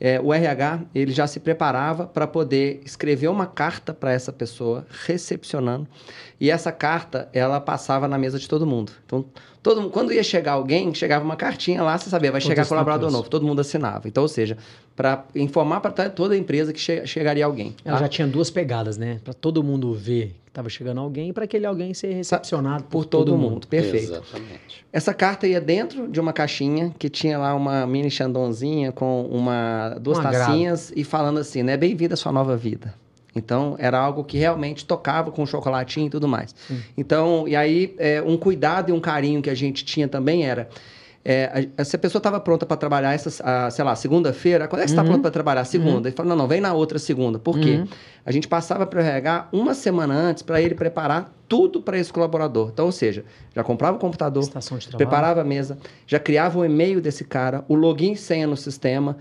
é, 0.00 0.20
o 0.20 0.34
RH 0.34 0.82
ele 0.94 1.12
já 1.12 1.26
se 1.26 1.40
preparava 1.40 2.06
para 2.06 2.26
poder 2.26 2.80
escrever 2.84 3.28
uma 3.28 3.46
carta 3.46 3.94
para 3.94 4.12
essa 4.12 4.32
pessoa, 4.32 4.84
recepcionando, 5.06 5.86
e 6.40 6.50
essa 6.50 6.72
carta 6.72 7.28
ela 7.32 7.60
passava 7.60 8.06
na 8.08 8.18
mesa 8.18 8.38
de 8.38 8.48
todo 8.48 8.66
mundo. 8.66 8.92
Então, 9.06 9.24
todo 9.66 9.82
mundo, 9.82 9.90
quando 9.90 10.12
ia 10.12 10.22
chegar 10.22 10.52
alguém, 10.52 10.94
chegava 10.94 11.24
uma 11.24 11.34
cartinha 11.34 11.82
lá, 11.82 11.98
você 11.98 12.08
sabia, 12.08 12.30
vai 12.30 12.40
chegar 12.40 12.64
colaborador 12.66 13.10
novo, 13.10 13.28
todo 13.28 13.44
mundo 13.44 13.60
assinava. 13.60 14.06
Então, 14.06 14.22
ou 14.22 14.28
seja, 14.28 14.56
para 14.94 15.24
informar 15.34 15.80
para 15.80 16.08
toda 16.08 16.34
a 16.34 16.38
empresa 16.38 16.72
que 16.72 16.78
che 16.78 17.04
chegaria 17.04 17.44
alguém. 17.44 17.74
Ela 17.84 17.96
tá? 17.96 18.04
já 18.04 18.08
tinha 18.08 18.28
duas 18.28 18.48
pegadas, 18.48 18.96
né? 18.96 19.18
Para 19.24 19.34
todo 19.34 19.64
mundo 19.64 19.92
ver 19.92 20.36
que 20.44 20.50
estava 20.50 20.68
chegando 20.68 21.00
alguém 21.00 21.30
e 21.30 21.32
para 21.32 21.46
aquele 21.46 21.66
alguém 21.66 21.92
ser 21.94 22.12
recepcionado 22.12 22.84
por, 22.84 22.90
por 22.90 23.04
todo, 23.06 23.24
todo 23.24 23.36
mundo. 23.36 23.50
mundo. 23.54 23.66
Perfeito. 23.66 24.12
Exatamente. 24.12 24.86
Essa 24.92 25.12
carta 25.12 25.48
ia 25.48 25.60
dentro 25.60 26.06
de 26.06 26.20
uma 26.20 26.32
caixinha 26.32 26.94
que 26.96 27.08
tinha 27.08 27.36
lá 27.36 27.52
uma 27.52 27.88
mini 27.88 28.08
chandonzinha 28.08 28.92
com 28.92 29.26
uma 29.26 29.96
duas 30.00 30.18
um 30.18 30.22
tacinhas 30.22 30.92
e 30.94 31.02
falando 31.02 31.38
assim, 31.38 31.64
né? 31.64 31.76
Bem-vindo 31.76 32.14
à 32.14 32.16
sua 32.16 32.30
nova 32.30 32.56
vida. 32.56 32.94
Então, 33.38 33.76
era 33.78 33.98
algo 33.98 34.24
que 34.24 34.38
realmente 34.38 34.84
tocava 34.84 35.30
com 35.30 35.44
chocolatinho 35.44 36.06
e 36.06 36.10
tudo 36.10 36.26
mais. 36.26 36.54
Sim. 36.66 36.80
Então, 36.96 37.46
e 37.46 37.54
aí, 37.54 37.94
é, 37.98 38.22
um 38.22 38.36
cuidado 38.36 38.90
e 38.90 38.92
um 38.92 39.00
carinho 39.00 39.42
que 39.42 39.50
a 39.50 39.54
gente 39.54 39.84
tinha 39.84 40.08
também 40.08 40.46
era 40.46 40.68
é, 41.28 41.66
a, 41.76 41.82
se 41.82 41.96
a 41.96 41.98
pessoa 41.98 42.20
estava 42.20 42.38
pronta 42.38 42.64
para 42.64 42.76
trabalhar 42.76 43.12
essa, 43.12 43.42
a, 43.42 43.68
sei 43.68 43.84
lá, 43.84 43.96
segunda-feira, 43.96 44.68
quando 44.68 44.82
é 44.82 44.84
que 44.84 44.90
você 44.90 44.94
está 44.94 45.02
uhum. 45.02 45.08
pronto 45.08 45.22
para 45.22 45.30
trabalhar? 45.32 45.64
Segunda. 45.64 45.96
Uhum. 45.96 46.06
Ele 46.06 46.12
falou, 46.12 46.30
não, 46.30 46.36
não, 46.36 46.46
vem 46.46 46.60
na 46.60 46.72
outra 46.72 47.00
segunda. 47.00 47.36
Por 47.36 47.58
quê? 47.58 47.78
Uhum. 47.78 47.88
A 48.24 48.30
gente 48.30 48.46
passava 48.46 48.86
para 48.86 49.00
o 49.00 49.02
RH 49.02 49.48
uma 49.50 49.74
semana 49.74 50.14
antes 50.14 50.44
para 50.44 50.62
ele 50.62 50.76
preparar 50.76 51.34
tudo 51.48 51.82
para 51.82 51.98
esse 51.98 52.12
colaborador. 52.12 52.70
Então, 52.72 52.86
ou 52.86 52.92
seja, 52.92 53.24
já 53.52 53.64
comprava 53.64 53.96
o 53.96 54.00
computador, 54.00 54.48
preparava 54.96 55.40
a 55.40 55.44
mesa, 55.44 55.76
já 56.06 56.20
criava 56.20 56.60
o 56.60 56.64
e-mail 56.64 57.00
desse 57.00 57.24
cara, 57.24 57.64
o 57.66 57.74
login 57.74 58.12
e 58.12 58.16
senha 58.16 58.46
no 58.46 58.56
sistema, 58.56 59.16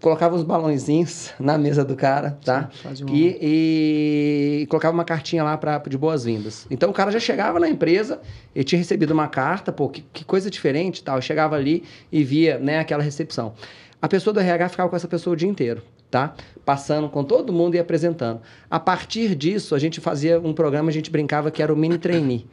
colocava 0.00 0.34
os 0.34 0.42
balãozinhos 0.42 1.32
na 1.38 1.56
mesa 1.58 1.84
do 1.84 1.94
cara, 1.94 2.38
tá? 2.44 2.70
Sim, 2.94 3.06
e, 3.10 3.38
e, 3.40 4.62
e, 4.62 4.66
colocava 4.66 4.94
uma 4.94 5.04
cartinha 5.04 5.42
lá 5.42 5.56
pra, 5.56 5.78
de 5.78 5.96
boas-vindas. 5.96 6.66
Então 6.70 6.90
o 6.90 6.92
cara 6.92 7.10
já 7.10 7.20
chegava 7.20 7.58
na 7.60 7.68
empresa, 7.68 8.20
ele 8.54 8.64
tinha 8.64 8.78
recebido 8.78 9.12
uma 9.12 9.28
carta, 9.28 9.72
pô, 9.72 9.88
que, 9.88 10.02
que 10.12 10.24
coisa 10.24 10.50
diferente 10.50 11.02
tal. 11.02 11.16
Eu 11.16 11.22
chegava 11.22 11.56
ali 11.56 11.84
e 12.10 12.24
via 12.24 12.58
né, 12.58 12.78
aquela 12.78 13.02
recepção. 13.02 13.54
A 14.00 14.08
pessoa 14.08 14.34
do 14.34 14.40
RH 14.40 14.68
ficava 14.68 14.88
com 14.90 14.96
essa 14.96 15.08
pessoa 15.08 15.32
o 15.32 15.36
dia 15.36 15.48
inteiro, 15.48 15.82
tá? 16.10 16.34
Passando 16.64 17.08
com 17.08 17.24
todo 17.24 17.52
mundo 17.52 17.74
e 17.74 17.78
apresentando. 17.78 18.40
A 18.70 18.78
partir 18.78 19.34
disso, 19.34 19.74
a 19.74 19.78
gente 19.78 20.00
fazia 20.00 20.38
um 20.38 20.52
programa, 20.52 20.90
a 20.90 20.92
gente 20.92 21.10
brincava 21.10 21.50
que 21.50 21.62
era 21.62 21.72
o 21.72 21.76
mini 21.76 21.96
trainee. 21.96 22.46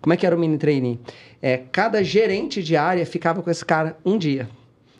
Como 0.00 0.12
é 0.12 0.16
que 0.16 0.26
era 0.26 0.36
o 0.36 0.38
mini 0.38 0.58
trainee? 0.58 1.00
É, 1.40 1.62
cada 1.72 2.02
gerente 2.04 2.62
de 2.62 2.76
área 2.76 3.06
ficava 3.06 3.42
com 3.42 3.50
esse 3.50 3.64
cara 3.64 3.96
um 4.04 4.18
dia. 4.18 4.48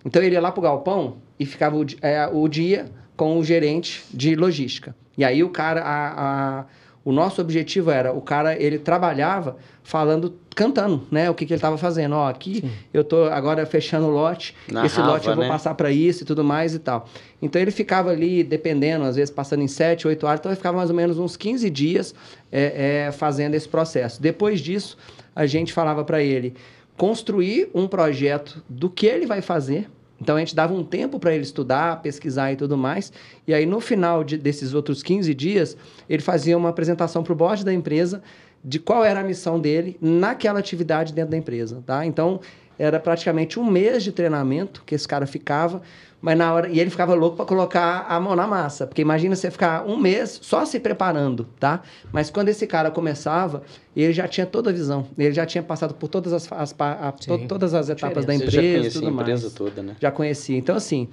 Então 0.05 0.23
ele 0.23 0.35
ia 0.35 0.41
lá 0.41 0.51
pro 0.51 0.63
galpão, 0.63 1.19
e 1.39 1.47
ficava 1.47 1.77
o, 1.77 1.87
é, 2.03 2.29
o 2.33 2.47
dia 2.49 2.87
com 3.17 3.39
o 3.39 3.45
gerente 3.45 4.05
de 4.13 4.35
logística. 4.35 4.95
E 5.17 5.25
aí 5.25 5.43
o 5.43 5.51
cara, 5.51 5.83
a, 5.83 6.61
a, 6.61 6.65
o 7.05 7.11
nosso 7.11 7.41
objetivo 7.41 7.91
era, 7.91 8.13
o 8.13 8.21
cara, 8.21 8.61
ele 8.61 8.79
trabalhava 8.79 9.57
falando, 9.83 10.35
cantando, 10.55 11.07
né? 11.11 11.31
O 11.31 11.35
que, 11.35 11.47
que 11.47 11.53
ele 11.53 11.59
estava 11.59 11.77
fazendo. 11.79 12.15
Ó, 12.15 12.29
aqui 12.29 12.61
Sim. 12.61 12.71
eu 12.93 13.03
tô 13.03 13.25
agora 13.25 13.65
fechando 13.67 14.07
o 14.07 14.11
lote, 14.11 14.55
Narrava, 14.69 14.87
esse 14.87 15.01
lote 15.01 15.27
eu 15.27 15.35
vou 15.35 15.45
né? 15.45 15.51
passar 15.51 15.75
para 15.75 15.91
isso 15.91 16.23
e 16.23 16.27
tudo 16.27 16.45
mais 16.45 16.75
e 16.75 16.79
tal. 16.79 17.09
Então 17.41 17.61
ele 17.61 17.71
ficava 17.71 18.11
ali, 18.11 18.45
dependendo, 18.45 19.05
às 19.05 19.17
vezes 19.17 19.31
passando 19.31 19.63
em 19.63 19.69
7, 19.69 20.07
8 20.07 20.27
horas, 20.27 20.41
então 20.41 20.53
ele 20.53 20.57
ficava 20.57 20.77
mais 20.77 20.91
ou 20.91 20.95
menos 20.95 21.19
uns 21.19 21.37
15 21.37 21.69
dias 21.71 22.15
é, 22.53 23.07
é, 23.07 23.13
fazendo 23.13 23.55
esse 23.55 23.69
processo. 23.69 24.23
Depois 24.23 24.61
disso, 24.61 24.97
a 25.35 25.47
gente 25.47 25.73
falava 25.73 26.05
para 26.05 26.23
ele 26.23 26.55
construir 26.97 27.71
um 27.75 27.89
projeto 27.89 28.63
do 28.69 28.91
que 28.91 29.07
ele 29.07 29.25
vai 29.25 29.41
fazer, 29.41 29.89
então 30.21 30.37
a 30.37 30.39
gente 30.41 30.55
dava 30.55 30.75
um 30.75 30.85
tempo 30.85 31.19
para 31.19 31.33
ele 31.33 31.45
estudar, 31.45 32.03
pesquisar 32.03 32.53
e 32.53 32.57
tudo 32.57 32.77
mais. 32.77 33.13
E 33.47 33.55
aí 33.55 33.65
no 33.65 33.81
final 33.81 34.25
de, 34.25 34.37
desses 34.37 34.75
outros 34.75 35.03
15 35.03 35.33
dias, 35.35 35.77
ele 36.09 36.23
fazia 36.23 36.57
uma 36.57 36.69
apresentação 36.69 37.23
para 37.23 37.33
o 37.33 37.37
board 37.37 37.65
da 37.65 37.73
empresa 37.73 38.23
de 38.65 38.79
qual 38.81 39.05
era 39.05 39.21
a 39.21 39.25
missão 39.25 39.61
dele 39.61 39.97
naquela 40.01 40.59
atividade 40.59 41.13
dentro 41.13 41.31
da 41.31 41.37
empresa, 41.37 41.83
tá? 41.87 42.05
Então 42.05 42.41
era 42.79 43.01
praticamente 43.01 43.59
um 43.59 43.65
mês 43.65 44.05
de 44.05 44.13
treinamento 44.13 44.83
que 44.87 44.95
esse 44.95 45.07
cara 45.07 45.27
ficava 45.27 45.83
mas 46.21 46.37
na 46.37 46.53
hora. 46.53 46.69
E 46.69 46.81
ele 46.81 46.91
ficava 46.91 47.15
louco 47.15 47.37
para 47.37 47.47
colocar 47.47 48.07
a 48.09 48.19
mão 48.19 48.35
na 48.35 48.47
massa. 48.47 48.87
Porque 48.87 49.03
imagina 49.03 49.35
você 49.37 49.51
ficar 49.51 49.87
um 49.87 49.97
mês 49.97 50.39
só 50.43 50.65
se 50.65 50.81
preparando, 50.81 51.47
tá? 51.59 51.83
Mas 52.13 52.31
quando 52.31 52.49
esse 52.49 52.67
cara 52.67 52.91
começava, 52.91 53.63
ele 53.97 54.13
já 54.13 54.27
tinha 54.27 54.47
toda 54.47 54.71
a 54.71 54.73
visão. 54.73 55.07
Ele 55.17 55.33
já 55.33 55.47
tinha 55.47 55.63
passado 55.63 55.95
por 55.95 56.09
todas 56.09 56.33
as, 56.33 56.51
as 56.53 56.75
a, 56.79 57.13
to, 57.13 57.47
todas 57.47 57.75
as 57.75 57.89
etapas 57.89 58.25
da 58.25 58.35
empresa. 58.35 58.51
Você 58.51 58.57
já 58.57 58.79
conhecia 58.79 59.01
tudo 59.01 59.09
a 59.09 59.11
empresa 59.13 59.43
mais. 59.43 59.55
toda, 59.55 59.83
né? 59.83 59.97
Já 60.01 60.11
conhecia. 60.11 60.59
Então, 60.59 60.77
assim, 60.77 61.09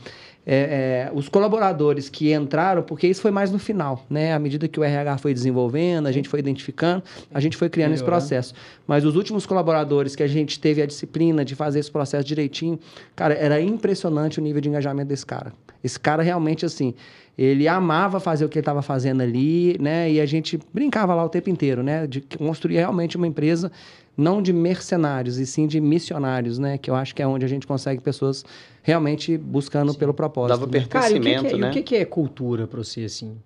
é, 0.46 1.10
é, 1.10 1.12
os 1.14 1.28
colaboradores 1.28 2.08
que 2.08 2.32
entraram, 2.34 2.84
porque 2.84 3.08
isso 3.08 3.22
foi 3.22 3.32
mais 3.32 3.52
no 3.52 3.58
final, 3.58 4.06
né? 4.10 4.34
À 4.34 4.40
medida 4.40 4.68
que 4.68 4.80
o 4.80 4.84
RH 4.84 5.18
foi 5.18 5.34
desenvolvendo, 5.34 6.06
a 6.08 6.12
gente 6.12 6.30
foi 6.30 6.40
identificando, 6.40 7.04
a 7.34 7.40
gente 7.40 7.58
foi 7.58 7.68
criando 7.68 7.94
esse 7.94 8.04
processo. 8.04 8.54
Mas 8.86 9.04
os 9.04 9.16
últimos 9.16 9.46
colaboradores 9.46 10.16
que 10.16 10.22
a 10.22 10.28
gente 10.28 10.60
teve 10.60 10.82
a 10.82 10.86
disciplina 10.86 11.44
de 11.44 11.56
fazer 11.56 11.80
esse 11.80 11.92
processo 11.92 12.26
direitinho, 12.26 12.80
cara, 13.16 13.34
era 13.34 13.60
impressionante 13.60 14.40
o 14.40 14.44
nível 14.44 14.62
de 14.62 14.70
engajamento 14.70 15.08
desse 15.08 15.26
cara. 15.26 15.52
Esse 15.84 16.00
cara 16.00 16.22
realmente, 16.22 16.66
assim, 16.66 16.94
ele 17.38 17.68
amava 17.68 18.20
fazer 18.20 18.46
o 18.46 18.50
que 18.50 18.58
ele 18.58 18.62
estava 18.62 18.82
fazendo 18.82 19.22
ali, 19.22 19.78
né? 19.80 20.12
E 20.12 20.22
a 20.22 20.26
gente 20.26 20.60
brincava 20.74 21.14
lá 21.14 21.24
o 21.24 21.30
tempo 21.30 21.50
inteiro, 21.50 21.84
né? 21.84 22.08
De 22.08 22.22
construir 22.22 22.76
realmente 22.76 23.18
uma 23.18 23.28
empresa 23.28 23.72
não 24.18 24.42
de 24.42 24.54
mercenários, 24.54 25.38
e 25.38 25.46
sim 25.46 25.68
de 25.68 25.80
missionários, 25.80 26.58
né? 26.58 26.78
Que 26.78 26.90
eu 26.90 26.96
acho 26.96 27.14
que 27.14 27.22
é 27.22 27.28
onde 27.28 27.46
a 27.46 27.48
gente 27.48 27.68
consegue 27.68 28.02
pessoas 28.02 28.44
realmente 28.82 29.38
buscando 29.38 29.92
sim. 29.92 29.98
pelo 29.98 30.14
propósito. 30.14 30.60
Dava 30.60 30.66
né? 30.66 30.72
pertencimento, 30.72 31.44
Cara, 31.44 31.48
e 31.48 31.50
o 31.50 31.50
que, 31.50 31.50
que 31.50 31.56
é, 31.56 31.58
né? 31.58 31.70
o 31.70 31.74
que, 31.74 31.84
que 31.84 31.96
é 31.96 32.06
cultura 32.06 32.68
para 32.68 32.84
você, 32.84 33.04
assim? 33.04 33.38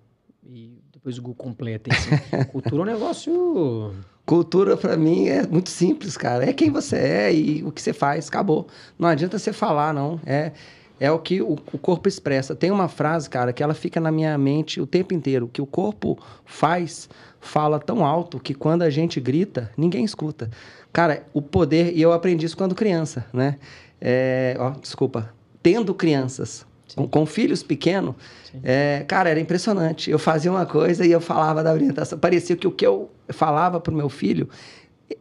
E 0.48 0.78
depois 0.92 1.18
o 1.18 1.22
Google 1.22 1.34
completa, 1.34 1.90
assim. 1.92 2.10
cultura 2.52 2.82
é 2.82 2.82
um 2.82 2.98
negócio... 2.98 3.94
Cultura, 4.26 4.76
para 4.76 4.96
mim, 4.96 5.26
é 5.26 5.44
muito 5.44 5.70
simples, 5.70 6.16
cara. 6.16 6.48
É 6.48 6.52
quem 6.52 6.70
você 6.70 6.96
é 6.96 7.34
e 7.34 7.64
o 7.64 7.72
que 7.72 7.82
você 7.82 7.92
faz, 7.92 8.28
acabou. 8.28 8.68
Não 8.96 9.08
adianta 9.08 9.38
você 9.38 9.52
falar, 9.52 9.92
não. 9.92 10.20
É, 10.24 10.52
é 11.00 11.10
o 11.10 11.18
que 11.18 11.40
o, 11.40 11.56
o 11.72 11.78
corpo 11.78 12.06
expressa. 12.06 12.54
Tem 12.54 12.70
uma 12.70 12.86
frase, 12.86 13.28
cara, 13.28 13.54
que 13.54 13.62
ela 13.62 13.72
fica 13.72 13.98
na 13.98 14.12
minha 14.12 14.36
mente 14.36 14.80
o 14.80 14.86
tempo 14.86 15.14
inteiro. 15.14 15.48
que 15.48 15.62
o 15.62 15.66
corpo 15.66 16.18
faz 16.44 17.08
fala 17.40 17.80
tão 17.80 18.04
alto 18.04 18.38
que 18.38 18.52
quando 18.52 18.82
a 18.82 18.90
gente 18.90 19.18
grita, 19.18 19.70
ninguém 19.78 20.04
escuta. 20.04 20.50
Cara, 20.92 21.24
o 21.32 21.40
poder, 21.40 21.96
e 21.96 22.02
eu 22.02 22.12
aprendi 22.12 22.44
isso 22.44 22.56
quando 22.56 22.74
criança, 22.74 23.24
né? 23.32 23.56
É, 23.98 24.54
ó, 24.58 24.70
desculpa, 24.70 25.32
tendo 25.62 25.94
crianças, 25.94 26.66
com, 26.94 27.08
com, 27.08 27.24
filhos 27.24 27.62
pequenos, 27.62 28.14
é, 28.62 29.04
cara, 29.08 29.30
era 29.30 29.40
impressionante. 29.40 30.10
Eu 30.10 30.18
fazia 30.18 30.50
uma 30.50 30.66
coisa 30.66 31.06
e 31.06 31.12
eu 31.12 31.20
falava 31.20 31.62
da 31.62 31.72
orientação. 31.72 32.18
Parecia 32.18 32.56
que 32.56 32.66
o 32.66 32.72
que 32.72 32.86
eu 32.86 33.10
falava 33.30 33.80
para 33.80 33.92
o 33.94 33.96
meu 33.96 34.10
filho, 34.10 34.50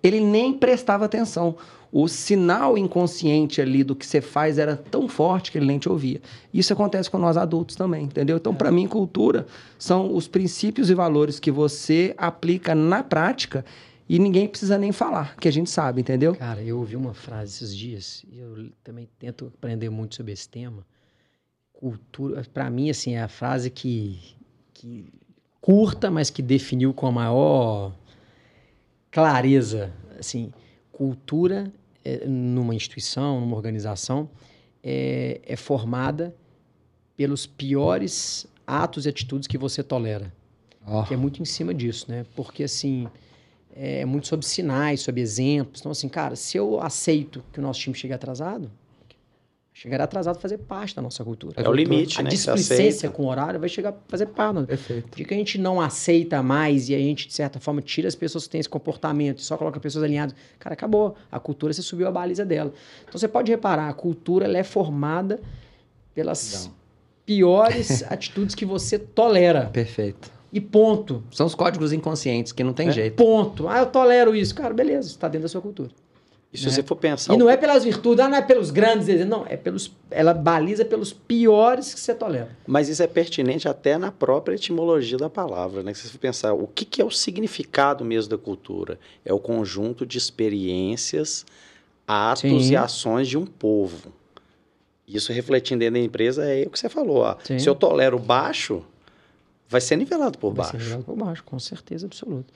ele 0.04 0.20
nem 0.20 0.54
prestava 0.54 1.06
atenção 1.06 1.56
o 1.92 2.08
sinal 2.08 2.78
inconsciente 2.78 3.62
ali 3.62 3.84
do 3.84 3.96
que 3.96 4.06
você 4.06 4.22
faz 4.22 4.58
era 4.58 4.78
tão 4.78 5.08
forte 5.08 5.52
que 5.52 5.58
ele 5.58 5.66
nem 5.66 5.80
te 5.80 5.90
ouvia. 5.90 6.22
Isso 6.54 6.72
acontece 6.72 7.10
com 7.10 7.18
nós 7.18 7.36
adultos 7.36 7.76
também, 7.76 8.06
entendeu? 8.06 8.38
Então, 8.38 8.54
é. 8.54 8.56
para 8.56 8.72
mim, 8.72 8.88
cultura 8.88 9.48
são 9.78 10.14
os 10.16 10.28
princípios 10.28 10.90
e 10.90 10.94
valores 10.94 11.40
que 11.40 11.50
você 11.50 12.14
aplica 12.18 12.76
na 12.76 13.04
prática 13.04 13.66
e 14.08 14.20
ninguém 14.20 14.48
precisa 14.48 14.78
nem 14.78 14.92
falar, 14.92 15.36
que 15.38 15.48
a 15.48 15.52
gente 15.52 15.70
sabe, 15.70 16.02
entendeu? 16.02 16.36
Cara, 16.36 16.62
eu 16.62 16.80
ouvi 16.80 16.96
uma 16.96 17.14
frase 17.14 17.54
esses 17.54 17.76
dias 17.76 18.26
e 18.32 18.40
eu 18.40 18.72
também 18.84 19.08
tento 19.18 19.52
aprender 19.56 19.90
muito 19.90 20.16
sobre 20.16 20.32
esse 20.32 20.50
tema. 20.50 20.86
Cultura, 21.74 22.44
para 22.54 22.70
mim, 22.70 22.90
assim, 22.90 23.16
é 23.16 23.22
a 23.22 23.28
frase 23.28 23.70
que, 23.70 24.20
que 24.74 25.06
curta, 25.62 26.12
mas 26.12 26.30
que 26.30 26.42
definiu 26.42 26.94
com 26.94 27.08
a 27.08 27.12
maior 27.12 27.94
clareza, 29.12 29.94
assim, 30.20 30.52
cultura 30.92 31.72
é, 32.10 32.28
numa 32.28 32.74
instituição, 32.74 33.40
numa 33.40 33.56
organização, 33.56 34.30
é, 34.84 35.42
é 35.46 35.56
formada 35.56 36.36
pelos 37.16 37.46
piores 37.46 38.48
atos 38.66 39.06
e 39.06 39.10
atitudes 39.10 39.48
que 39.48 39.58
você 39.58 39.84
tolera. 39.84 40.34
Oh. 40.88 41.04
Que 41.04 41.14
é 41.14 41.18
muito 41.18 41.42
em 41.42 41.46
cima 41.46 41.74
disso, 41.74 42.06
né? 42.10 42.26
Porque, 42.36 42.64
assim, 42.64 43.08
é 43.76 44.06
muito 44.06 44.28
sobre 44.28 44.46
sinais, 44.46 45.02
sobre 45.02 45.22
exemplos. 45.22 45.82
Então, 45.82 45.92
assim, 45.92 46.10
cara, 46.10 46.36
se 46.36 46.58
eu 46.58 46.82
aceito 46.82 47.44
que 47.52 47.60
o 47.60 47.62
nosso 47.62 47.80
time 47.80 47.96
chegue 47.96 48.14
atrasado, 48.14 48.72
chegará 49.80 50.04
atrasado 50.04 50.38
fazer 50.40 50.58
parte 50.58 50.94
da 50.94 51.02
nossa 51.02 51.24
cultura. 51.24 51.54
É 51.56 51.70
o 51.70 51.72
limite, 51.72 52.20
a 52.20 52.24
né? 52.24 52.28
A 52.28 52.32
displicência 52.32 53.10
com 53.10 53.24
o 53.24 53.30
horário 53.30 53.58
vai 53.58 53.70
chegar 53.70 53.92
a 53.92 53.94
fazer 54.10 54.26
parte. 54.26 54.66
Perfeito. 54.66 55.16
De 55.16 55.24
que 55.24 55.34
a 55.34 55.38
gente 55.38 55.58
não 55.58 55.80
aceita 55.80 56.44
mais 56.44 56.90
e 56.90 56.96
a 56.96 56.98
gente, 56.98 57.26
de 57.26 57.34
certa 57.34 57.62
forma, 57.62 57.82
tira 57.82 58.06
as 58.06 58.16
pessoas 58.16 58.44
que 58.44 58.50
têm 58.50 58.60
esse 58.60 58.68
comportamento 58.68 59.38
e 59.38 59.42
só 59.42 59.56
coloca 59.56 59.80
pessoas 59.80 60.04
alinhadas. 60.04 60.36
Cara, 60.60 60.74
acabou. 60.74 61.16
A 61.32 61.40
cultura, 61.40 61.72
você 61.72 61.82
subiu 61.82 62.10
a 62.10 62.12
baliza 62.12 62.46
dela. 62.46 62.74
Então, 63.04 63.18
você 63.18 63.28
pode 63.28 63.50
reparar, 63.50 63.88
a 63.88 63.94
cultura 63.94 64.44
ela 64.44 64.58
é 64.58 64.64
formada 64.64 65.40
pelas 66.14 66.66
não. 66.66 66.74
piores 67.26 68.04
atitudes 68.12 68.56
que 68.56 68.66
você 68.66 69.00
tolera. 69.00 69.68
Perfeito. 69.68 70.30
E 70.52 70.60
ponto. 70.60 71.24
São 71.32 71.46
os 71.46 71.56
códigos 71.56 71.94
inconscientes, 71.94 72.52
que 72.52 72.66
não 72.66 72.74
tem 72.74 72.90
é. 72.90 72.92
jeito. 72.92 73.16
Ponto. 73.16 73.70
Ah, 73.70 73.80
eu 73.80 73.86
tolero 73.86 74.36
isso. 74.36 74.54
Cara, 74.54 74.74
beleza, 74.74 75.08
está 75.08 75.30
dentro 75.30 75.44
da 75.44 75.50
sua 75.50 75.62
cultura. 75.62 75.90
E 76.52 76.58
se 76.58 76.66
né? 76.66 76.72
você 76.72 76.82
for 76.84 76.96
pensar. 76.96 77.34
E 77.34 77.38
não 77.38 77.48
é 77.48 77.56
pelas 77.56 77.84
virtudes, 77.84 78.26
ah, 78.26 78.28
não 78.28 78.38
é 78.38 78.42
pelos 78.42 78.72
grandes, 78.72 79.26
não, 79.28 79.46
é 79.48 79.56
pelos. 79.56 79.92
Ela 80.10 80.34
baliza 80.34 80.84
pelos 80.84 81.14
piores 81.14 81.94
que 81.94 82.00
você 82.00 82.14
tolera. 82.14 82.58
Mas 82.66 82.90
isso 82.90 83.04
é 83.04 83.08
pertinente 83.08 83.68
até 83.68 83.98
na 84.00 84.12
própria 84.12 84.56
etimologia 84.56 85.18
da 85.18 85.30
palavra, 85.30 85.84
né? 85.84 85.94
Se 85.94 86.02
você 86.02 86.10
for 86.10 86.18
pensar, 86.18 86.54
o 86.54 86.66
que, 86.66 86.86
que 86.86 87.02
é 87.02 87.06
o 87.06 87.12
significado 87.12 88.04
mesmo 88.04 88.32
da 88.32 88.38
cultura? 88.38 89.00
É 89.24 89.32
o 89.32 89.40
conjunto 89.40 90.08
de 90.08 90.18
experiências, 90.18 91.46
atos 92.08 92.42
Sim. 92.42 92.72
e 92.72 92.76
ações 92.76 93.28
de 93.28 93.38
um 93.38 93.46
povo. 93.46 94.12
Isso 95.08 95.32
refletindo 95.32 95.80
dentro 95.80 96.00
da 96.00 96.06
empresa 96.06 96.46
é 96.46 96.66
o 96.66 96.70
que 96.72 96.80
você 96.80 96.90
falou. 96.90 97.18
Ó. 97.18 97.38
Se 97.60 97.68
eu 97.68 97.76
tolero 97.76 98.18
baixo, 98.18 98.84
vai 99.68 99.82
ser 99.82 99.96
nivelado 99.96 100.40
por 100.40 100.52
vai 100.52 100.66
baixo. 100.66 100.72
Vai 100.72 100.82
ser 100.82 100.86
nivelado 100.88 101.04
por 101.04 101.16
baixo, 101.16 101.44
com 101.44 101.60
certeza 101.60 102.08
absoluta. 102.08 102.52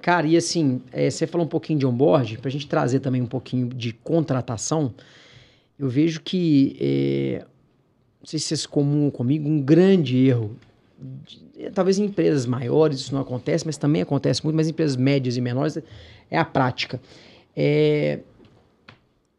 Cara, 0.00 0.26
e 0.26 0.36
assim, 0.36 0.80
é, 0.92 1.10
você 1.10 1.26
falou 1.26 1.46
um 1.46 1.48
pouquinho 1.48 1.78
de 1.78 1.86
onboard, 1.86 2.38
para 2.38 2.48
a 2.48 2.52
gente 2.52 2.66
trazer 2.66 3.00
também 3.00 3.22
um 3.22 3.26
pouquinho 3.26 3.68
de 3.68 3.92
contratação, 3.92 4.94
eu 5.78 5.88
vejo 5.88 6.20
que, 6.22 6.76
é, 6.80 7.44
não 8.20 8.26
sei 8.26 8.38
se 8.38 8.54
é 8.54 8.68
comum 8.68 9.10
comigo, 9.10 9.48
um 9.48 9.60
grande 9.60 10.16
erro, 10.26 10.56
de, 10.98 11.70
talvez 11.70 11.98
em 11.98 12.04
empresas 12.04 12.46
maiores 12.46 13.00
isso 13.00 13.14
não 13.14 13.20
acontece, 13.20 13.66
mas 13.66 13.76
também 13.76 14.02
acontece 14.02 14.44
muito, 14.44 14.56
mas 14.56 14.66
em 14.66 14.70
empresas 14.70 14.96
médias 14.96 15.36
e 15.36 15.40
menores 15.40 15.78
é 16.30 16.38
a 16.38 16.44
prática. 16.44 17.00
É, 17.54 18.20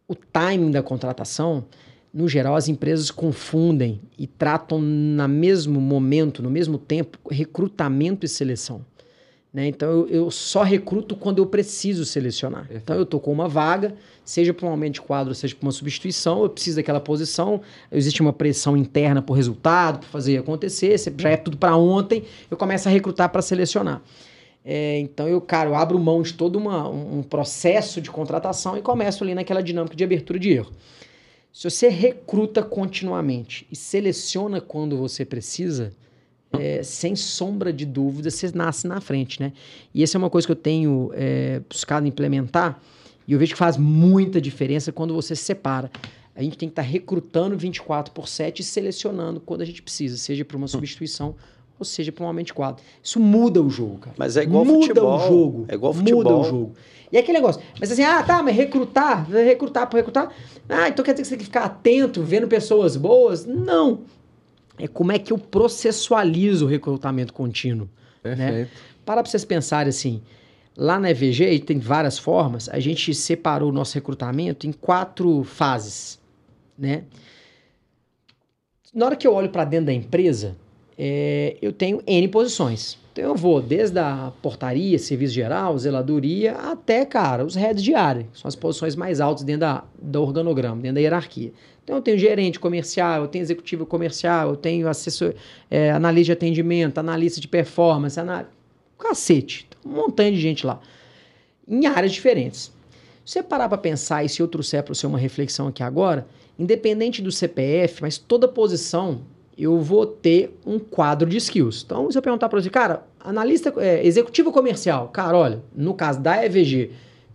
o 0.07 0.15
timing 0.15 0.71
da 0.71 0.81
contratação, 0.81 1.65
no 2.13 2.27
geral, 2.27 2.55
as 2.55 2.67
empresas 2.67 3.11
confundem 3.11 3.99
e 4.17 4.25
tratam 4.25 4.79
no 4.79 5.27
mesmo 5.27 5.79
momento, 5.79 6.41
no 6.41 6.49
mesmo 6.49 6.77
tempo, 6.77 7.17
recrutamento 7.29 8.25
e 8.25 8.29
seleção. 8.29 8.85
Né? 9.57 9.65
Então 9.65 9.89
eu, 9.89 10.07
eu, 10.07 10.29
só 10.29 10.61
recruto 10.61 11.15
quando 11.15 11.39
eu 11.39 11.45
preciso 11.47 12.05
selecionar. 12.05 12.61
Perfeito. 12.61 12.83
Então 12.83 12.95
eu 12.95 13.01
estou 13.01 13.19
com 13.19 13.33
uma 13.33 13.47
vaga, 13.47 13.95
seja 14.23 14.53
para 14.53 14.67
um 14.67 14.69
aumento 14.69 14.93
de 14.93 15.01
quadro, 15.01 15.33
seja 15.33 15.55
para 15.55 15.65
uma 15.65 15.71
substituição, 15.71 16.43
eu 16.43 16.49
preciso 16.51 16.75
daquela 16.75 16.99
posição, 16.99 17.59
existe 17.91 18.21
uma 18.21 18.31
pressão 18.31 18.77
interna 18.77 19.19
por 19.19 19.33
resultado, 19.33 19.97
para 19.97 20.09
fazer 20.09 20.37
acontecer, 20.37 20.95
já 21.17 21.29
é 21.29 21.37
tudo 21.37 21.57
para 21.57 21.75
ontem, 21.75 22.23
eu 22.51 22.55
começo 22.55 22.87
a 22.87 22.91
recrutar 22.91 23.29
para 23.31 23.41
selecionar. 23.41 24.03
É, 24.63 24.99
então 24.99 25.27
eu, 25.27 25.41
cara, 25.41 25.71
eu 25.71 25.75
abro 25.75 25.97
mão 25.97 26.21
de 26.21 26.35
todo 26.35 26.57
uma, 26.57 26.87
um 26.87 27.23
processo 27.23 27.99
de 27.99 28.11
contratação 28.11 28.77
e 28.77 28.81
começo 28.83 29.23
ali 29.23 29.33
naquela 29.33 29.63
dinâmica 29.63 29.95
de 29.95 30.03
abertura 30.03 30.37
de 30.37 30.51
erro. 30.51 30.71
Se 31.51 31.67
você 31.67 31.87
recruta 31.87 32.61
continuamente 32.61 33.65
e 33.71 33.75
seleciona 33.75 34.61
quando 34.61 34.95
você 34.95 35.25
precisa, 35.25 35.93
é, 36.53 36.81
sem 36.83 37.15
sombra 37.15 37.73
de 37.73 37.85
dúvida, 37.85 38.29
você 38.29 38.51
nasce 38.53 38.87
na 38.87 39.01
frente, 39.01 39.41
né? 39.41 39.53
E 39.93 40.03
essa 40.03 40.17
é 40.17 40.19
uma 40.19 40.29
coisa 40.29 40.47
que 40.47 40.51
eu 40.51 40.57
tenho 40.57 41.11
é, 41.13 41.61
buscado 41.69 42.07
implementar 42.07 42.81
e 43.27 43.33
eu 43.33 43.39
vejo 43.39 43.53
que 43.53 43.57
faz 43.57 43.75
muita 43.77 44.39
diferença 44.39 44.91
quando 44.91 45.13
você 45.13 45.35
se 45.35 45.43
separa. 45.43 45.91
A 46.33 46.41
gente 46.41 46.57
tem 46.57 46.69
que 46.69 46.73
estar 46.73 46.83
tá 46.83 46.87
recrutando 46.87 47.57
24 47.57 48.13
por 48.13 48.27
7 48.27 48.61
e 48.61 48.63
selecionando 48.63 49.39
quando 49.39 49.61
a 49.61 49.65
gente 49.65 49.81
precisa, 49.81 50.15
seja 50.17 50.45
para 50.45 50.55
uma 50.55 50.67
substituição 50.67 51.35
ou 51.77 51.85
seja 51.85 52.11
para 52.11 52.23
um 52.23 52.27
aumento 52.27 52.47
de 52.47 52.53
quadro. 52.53 52.83
Isso 53.03 53.19
muda 53.19 53.61
o 53.61 53.69
jogo, 53.69 53.97
cara. 53.99 54.15
Mas 54.17 54.37
é 54.37 54.43
igual 54.43 54.63
muda 54.63 54.87
futebol. 54.87 55.15
o 55.15 55.27
jogo. 55.27 55.65
É 55.67 55.75
igual 55.75 55.93
futebol. 55.93 56.23
Muda 56.23 56.35
o 56.35 56.43
jogo. 56.43 56.73
E 57.11 57.17
é 57.17 57.19
aquele 57.19 57.37
negócio. 57.37 57.61
Mas 57.79 57.91
assim, 57.91 58.03
ah, 58.03 58.23
tá, 58.23 58.41
mas 58.41 58.55
recrutar, 58.55 59.29
recrutar 59.29 59.87
para 59.87 59.99
recrutar. 59.99 60.31
Ah, 60.67 60.87
então 60.87 61.03
quer 61.03 61.13
dizer 61.13 61.23
que 61.23 61.27
você 61.27 61.35
tem 61.35 61.39
que 61.39 61.45
ficar 61.45 61.65
atento, 61.65 62.23
vendo 62.23 62.47
pessoas 62.47 62.95
boas? 62.95 63.45
Não 63.45 63.99
é 64.77 64.87
como 64.87 65.11
é 65.11 65.19
que 65.19 65.33
eu 65.33 65.37
processualizo 65.37 66.65
o 66.65 66.69
recrutamento 66.69 67.33
contínuo. 67.33 67.89
Né? 68.23 68.35
Perfeito. 68.35 68.69
Né? 68.69 68.81
Para 69.05 69.23
vocês 69.23 69.45
pensarem 69.45 69.89
assim, 69.89 70.21
lá 70.75 70.99
na 70.99 71.09
EVG 71.09 71.59
tem 71.59 71.79
várias 71.79 72.19
formas, 72.19 72.69
a 72.69 72.79
gente 72.79 73.13
separou 73.13 73.69
o 73.69 73.73
nosso 73.73 73.95
recrutamento 73.95 74.67
em 74.67 74.71
quatro 74.71 75.43
fases, 75.43 76.19
né? 76.77 77.03
Na 78.93 79.05
hora 79.05 79.15
que 79.15 79.27
eu 79.27 79.33
olho 79.33 79.49
para 79.49 79.65
dentro 79.65 79.87
da 79.87 79.93
empresa, 79.93 80.55
é, 80.97 81.57
eu 81.61 81.71
tenho 81.71 82.01
N 82.05 82.27
posições. 82.27 82.97
Então 83.17 83.31
eu 83.31 83.35
vou 83.35 83.59
desde 83.59 83.97
a 83.97 84.31
portaria, 84.43 84.99
serviço 84.99 85.33
geral, 85.33 85.75
zeladoria, 85.75 86.51
até, 86.53 87.03
cara, 87.03 87.43
os 87.43 87.55
heads 87.55 87.83
de 87.83 87.95
área. 87.95 88.27
São 88.31 88.47
as 88.47 88.55
posições 88.55 88.95
mais 88.95 89.19
altas 89.19 89.43
dentro 89.43 89.61
da, 89.61 89.83
do 89.99 90.21
organograma, 90.21 90.79
dentro 90.79 90.93
da 90.93 91.01
hierarquia. 91.01 91.51
Então 91.83 91.95
eu 91.95 92.01
tenho 92.03 92.19
gerente 92.19 92.59
comercial, 92.59 93.23
eu 93.23 93.27
tenho 93.27 93.41
executivo 93.41 93.87
comercial, 93.87 94.49
eu 94.49 94.55
tenho 94.55 94.87
assessor, 94.87 95.33
é, 95.71 95.89
analista 95.89 96.25
de 96.25 96.31
atendimento, 96.33 96.99
analista 96.99 97.41
de 97.41 97.47
performance, 97.47 98.19
anal... 98.19 98.45
cacete, 98.99 99.67
um 99.83 99.93
montão 99.93 100.29
de 100.29 100.39
gente 100.39 100.63
lá, 100.63 100.79
em 101.67 101.87
áreas 101.87 102.11
diferentes. 102.11 102.71
Se 103.25 103.33
você 103.33 103.41
parar 103.41 103.67
para 103.67 103.79
pensar 103.79 104.23
e 104.25 104.29
se 104.29 104.43
eu 104.43 104.47
trouxer 104.47 104.83
para 104.83 104.93
você 104.93 105.07
uma 105.07 105.17
reflexão 105.17 105.69
aqui 105.69 105.81
agora, 105.81 106.27
independente 106.59 107.19
do 107.23 107.31
CPF, 107.31 107.99
mas 107.99 108.19
toda 108.19 108.47
posição 108.47 109.21
eu 109.57 109.79
vou 109.79 110.05
ter 110.05 110.55
um 110.65 110.77
quadro 110.77 111.27
de 111.27 111.37
skills. 111.37 111.83
Então, 111.83 112.11
se 112.11 112.17
eu 112.17 112.21
perguntar 112.21 112.47
para 112.47 112.61
você, 112.61 112.69
cara, 112.69 113.03
analista, 113.19 113.73
é, 113.77 114.05
executivo 114.05 114.51
comercial, 114.51 115.07
cara, 115.09 115.35
olha, 115.35 115.63
no 115.75 115.93
caso 115.93 116.19
da 116.19 116.45
EVG, 116.45 116.91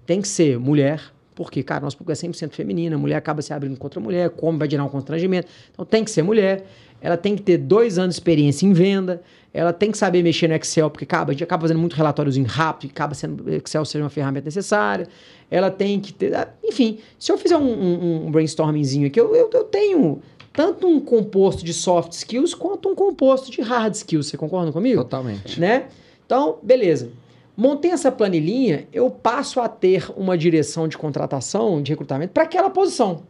tem 0.06 0.20
que 0.20 0.28
ser 0.28 0.58
mulher, 0.58 1.02
porque, 1.34 1.62
cara, 1.62 1.80
nosso 1.80 1.96
público 1.96 2.12
é 2.12 2.28
100% 2.28 2.52
feminina, 2.52 2.94
a 2.94 2.98
mulher 2.98 3.16
acaba 3.16 3.42
se 3.42 3.52
abrindo 3.52 3.76
contra 3.76 3.98
a 3.98 4.02
mulher, 4.02 4.30
como 4.30 4.58
vai 4.58 4.70
gerar 4.70 4.84
um 4.84 4.88
constrangimento. 4.88 5.48
Então 5.72 5.84
tem 5.84 6.04
que 6.04 6.10
ser 6.10 6.22
mulher, 6.22 6.64
ela 7.00 7.16
tem 7.16 7.34
que 7.34 7.42
ter 7.42 7.58
dois 7.58 7.98
anos 7.98 8.14
de 8.14 8.20
experiência 8.20 8.66
em 8.66 8.72
venda, 8.72 9.20
ela 9.52 9.72
tem 9.72 9.90
que 9.90 9.98
saber 9.98 10.22
mexer 10.22 10.46
no 10.48 10.54
Excel, 10.54 10.88
porque 10.88 11.04
acaba, 11.04 11.30
a 11.30 11.34
gente 11.34 11.42
acaba 11.42 11.62
fazendo 11.62 11.80
muito 11.80 11.96
em 12.38 12.42
rápido, 12.44 12.90
acaba 12.90 13.14
sendo 13.14 13.52
Excel 13.52 13.84
seja 13.84 14.04
uma 14.04 14.10
ferramenta 14.10 14.44
necessária. 14.44 15.08
Ela 15.50 15.70
tem 15.70 16.00
que 16.00 16.12
ter. 16.12 16.32
Enfim, 16.64 16.98
se 17.18 17.30
eu 17.30 17.36
fizer 17.36 17.56
um, 17.56 17.62
um, 17.62 18.26
um 18.26 18.30
brainstormingzinho 18.30 19.08
aqui, 19.08 19.20
eu, 19.20 19.34
eu, 19.34 19.50
eu 19.52 19.64
tenho 19.64 20.22
tanto 20.52 20.86
um 20.86 21.00
composto 21.00 21.64
de 21.64 21.72
soft 21.72 22.12
skills 22.12 22.54
quanto 22.54 22.88
um 22.88 22.94
composto 22.94 23.50
de 23.50 23.60
hard 23.62 23.94
skills. 23.94 24.26
Você 24.26 24.36
concorda 24.36 24.70
comigo? 24.70 25.02
Totalmente. 25.02 25.58
Né? 25.58 25.88
Então, 26.26 26.58
beleza. 26.62 27.10
Montei 27.56 27.90
essa 27.90 28.10
planilhinha, 28.10 28.86
eu 28.92 29.10
passo 29.10 29.60
a 29.60 29.68
ter 29.68 30.10
uma 30.16 30.36
direção 30.36 30.88
de 30.88 30.96
contratação, 30.96 31.82
de 31.82 31.92
recrutamento, 31.92 32.32
para 32.32 32.44
aquela 32.44 32.70
posição. 32.70 33.22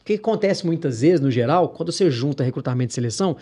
O 0.00 0.04
que 0.04 0.14
acontece 0.14 0.66
muitas 0.66 1.00
vezes, 1.00 1.20
no 1.20 1.30
geral, 1.30 1.70
quando 1.70 1.90
você 1.90 2.10
junta 2.10 2.44
recrutamento 2.44 2.92
e 2.92 2.94
seleção, 2.94 3.36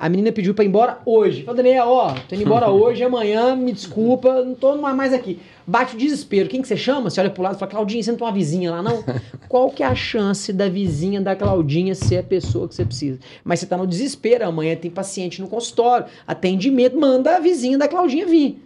a 0.00 0.08
menina 0.08 0.32
pediu 0.32 0.54
para 0.54 0.64
ir 0.64 0.68
embora 0.68 0.98
hoje. 1.04 1.42
Falei, 1.42 1.62
Daniel, 1.62 1.88
ó, 1.88 2.14
tô 2.26 2.34
indo 2.34 2.44
embora 2.44 2.70
hoje, 2.72 3.04
amanhã, 3.04 3.54
me 3.54 3.70
desculpa, 3.70 4.42
não 4.42 4.54
tô 4.54 4.74
mais 4.76 5.12
aqui. 5.12 5.38
Bate 5.66 5.94
o 5.94 5.98
desespero. 5.98 6.48
Quem 6.48 6.62
que 6.62 6.68
você 6.68 6.76
chama? 6.76 7.10
Você 7.10 7.20
olha 7.20 7.28
pro 7.28 7.42
lado 7.42 7.56
e 7.56 7.58
fala, 7.58 7.70
Claudinha, 7.70 8.02
você 8.02 8.10
não 8.10 8.16
tem 8.16 8.26
uma 8.26 8.32
vizinha 8.32 8.70
lá, 8.70 8.82
não? 8.82 9.04
Qual 9.46 9.70
que 9.70 9.82
é 9.82 9.86
a 9.86 9.94
chance 9.94 10.54
da 10.54 10.70
vizinha 10.70 11.20
da 11.20 11.36
Claudinha 11.36 11.94
ser 11.94 12.16
a 12.16 12.22
pessoa 12.22 12.66
que 12.66 12.74
você 12.74 12.84
precisa? 12.86 13.18
Mas 13.44 13.60
você 13.60 13.66
tá 13.66 13.76
no 13.76 13.86
desespero, 13.86 14.46
amanhã 14.46 14.74
tem 14.74 14.90
paciente 14.90 15.42
no 15.42 15.48
consultório, 15.48 16.06
atendimento, 16.26 16.98
manda 16.98 17.36
a 17.36 17.38
vizinha 17.38 17.76
da 17.76 17.86
Claudinha 17.86 18.26
vir. 18.26 18.58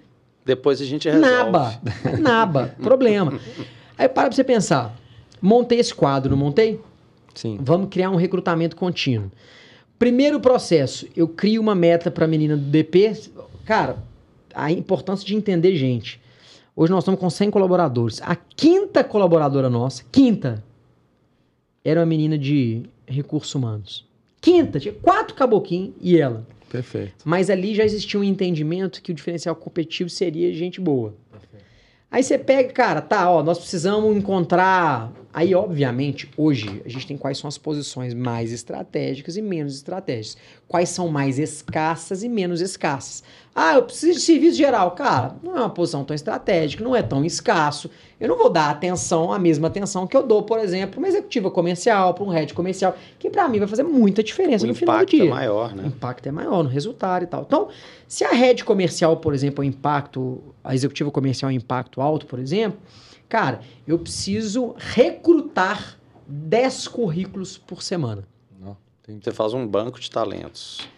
Depois 0.47 0.81
a 0.81 0.85
gente 0.85 1.09
resolve. 1.09 1.33
Naba. 1.33 1.81
Naba. 2.21 2.75
Problema. 2.81 3.41
Aí 3.99 4.09
para 4.09 4.29
pra 4.29 4.37
você 4.37 4.45
pensar. 4.45 4.95
Montei 5.43 5.81
esse 5.81 5.93
quadro, 5.93 6.31
não 6.31 6.37
montei? 6.37 6.81
Sim. 7.35 7.59
Vamos 7.61 7.89
criar 7.91 8.11
um 8.11 8.17
recrutamento 8.17 8.77
contínuo. 8.77 9.33
Primeiro 10.05 10.39
processo, 10.39 11.09
eu 11.17 11.27
crio 11.27 11.63
uma 11.63 11.75
meta 11.75 12.11
para 12.11 12.27
a 12.27 12.29
menina 12.29 12.59
do 12.59 12.63
DP. 12.63 13.17
Cara, 13.65 13.97
a 14.55 14.71
importância 14.71 15.27
de 15.27 15.35
entender 15.35 15.75
gente. 15.77 16.21
Hoje 16.77 16.93
nós 16.93 17.05
estamos 17.05 17.19
com 17.19 17.31
100 17.31 17.51
colaboradores. 17.51 18.21
A 18.21 18.37
quinta 18.37 19.03
colaboradora 19.03 19.71
nossa, 19.71 20.05
quinta, 20.13 20.63
era 21.83 22.01
uma 22.01 22.05
menina 22.05 22.37
de 22.37 22.83
recursos 23.07 23.55
humanos. 23.55 24.07
Quinta, 24.43 24.79
tinha 24.79 24.93
quatro 24.93 25.35
caboquinhos 25.35 25.95
e 26.03 26.19
ela. 26.19 26.47
Perfeito. 26.69 27.15
Mas 27.25 27.49
ali 27.49 27.75
já 27.75 27.83
existia 27.83 28.21
um 28.21 28.25
entendimento 28.25 29.01
que 29.01 29.11
o 29.11 29.15
diferencial 29.15 29.57
competitivo 29.57 30.11
seria 30.11 30.53
gente 30.53 30.83
boa. 30.83 31.15
Aí 32.15 32.23
você 32.23 32.39
pega, 32.39 32.73
cara, 32.73 33.01
tá, 33.01 33.29
ó, 33.29 33.43
nós 33.43 33.59
precisamos 33.59 34.17
encontrar 34.17 35.13
Aí, 35.35 35.53
obviamente, 35.53 36.31
hoje 36.37 36.81
a 36.85 36.89
gente 36.89 37.09
tem 37.09 37.17
quais 37.17 37.39
são 37.39 37.49
as 37.49 37.59
posições 37.59 38.15
mais 38.15 38.53
estratégicas 38.53 39.37
e 39.37 39.43
menos 39.43 39.75
estratégicas. 39.75 40.41
Quais 40.69 40.91
são 40.91 41.09
mais 41.09 41.41
escassas 41.41 42.23
e 42.23 42.29
menos 42.29 42.61
escassas. 42.61 43.25
Ah, 43.53 43.75
eu 43.75 43.83
preciso 43.83 44.21
de 44.21 44.25
serviço 44.25 44.57
geral. 44.57 44.93
Cara, 44.93 45.35
não 45.43 45.57
é 45.57 45.61
uma 45.61 45.71
posição 45.71 46.05
tão 46.05 46.15
estratégica, 46.15 46.85
não 46.85 46.95
é 46.95 47.03
tão 47.03 47.25
escasso. 47.25 47.91
Eu 48.25 48.31
não 48.31 48.39
vou 48.39 48.51
dar 48.51 48.71
atenção, 48.71 49.33
a 49.33 49.39
mesma 49.39 49.69
atenção 49.69 50.07
que 50.07 50.17
eu 50.17 50.23
dou, 50.23 50.43
por 50.43 50.59
exemplo, 50.59 50.93
para 50.93 50.99
uma 50.99 51.09
executiva 51.09 51.51
comercial, 51.51 52.15
para 52.15 52.25
um 52.25 52.29
head 52.29 52.55
comercial, 52.55 52.97
que 53.19 53.29
para 53.29 53.49
mim 53.49 53.59
vai 53.59 53.69
fazer 53.69 53.83
muita 53.83 54.23
diferença 54.23 54.65
o 54.65 54.69
no 54.69 54.75
final 54.75 54.99
do 54.99 55.07
dia. 55.07 55.25
O 55.25 55.27
impacto 55.27 55.37
é 55.37 55.41
maior, 55.41 55.75
né? 55.75 55.83
O 55.85 55.87
impacto 55.89 56.27
é 56.27 56.33
maior 56.33 56.63
no 56.63 56.69
resultado 56.69 57.23
e 57.23 57.27
tal. 57.27 57.43
Então, 57.43 57.69
se 58.09 58.25
a 58.25 58.33
head 58.33 58.65
comercial, 58.65 59.17
por 59.19 59.35
exemplo, 59.35 59.63
é 59.63 59.67
um 59.67 59.69
impacto, 59.69 60.43
a 60.63 60.75
executiva 60.75 61.11
comercial 61.11 61.51
é 61.51 61.55
um 61.55 61.57
impacto 61.57 62.01
alto, 62.01 62.27
por 62.27 62.39
exemplo, 62.39 62.79
Cara, 63.29 63.63
eu 63.87 63.99
preciso 63.99 64.75
recrutar 64.79 65.99
10 66.27 66.89
currículos 66.89 67.59
por 67.59 67.83
semana. 67.83 68.27
Não, 68.61 68.77
Você 69.09 69.33
faz 69.33 69.53
um 69.53 69.67
banco 69.67 69.99
de 69.99 70.11
talentos. 70.11 70.89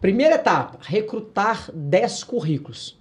Primeira 0.00 0.34
etapa, 0.34 0.78
recrutar 0.82 1.70
10 1.72 2.24
currículos. 2.24 2.98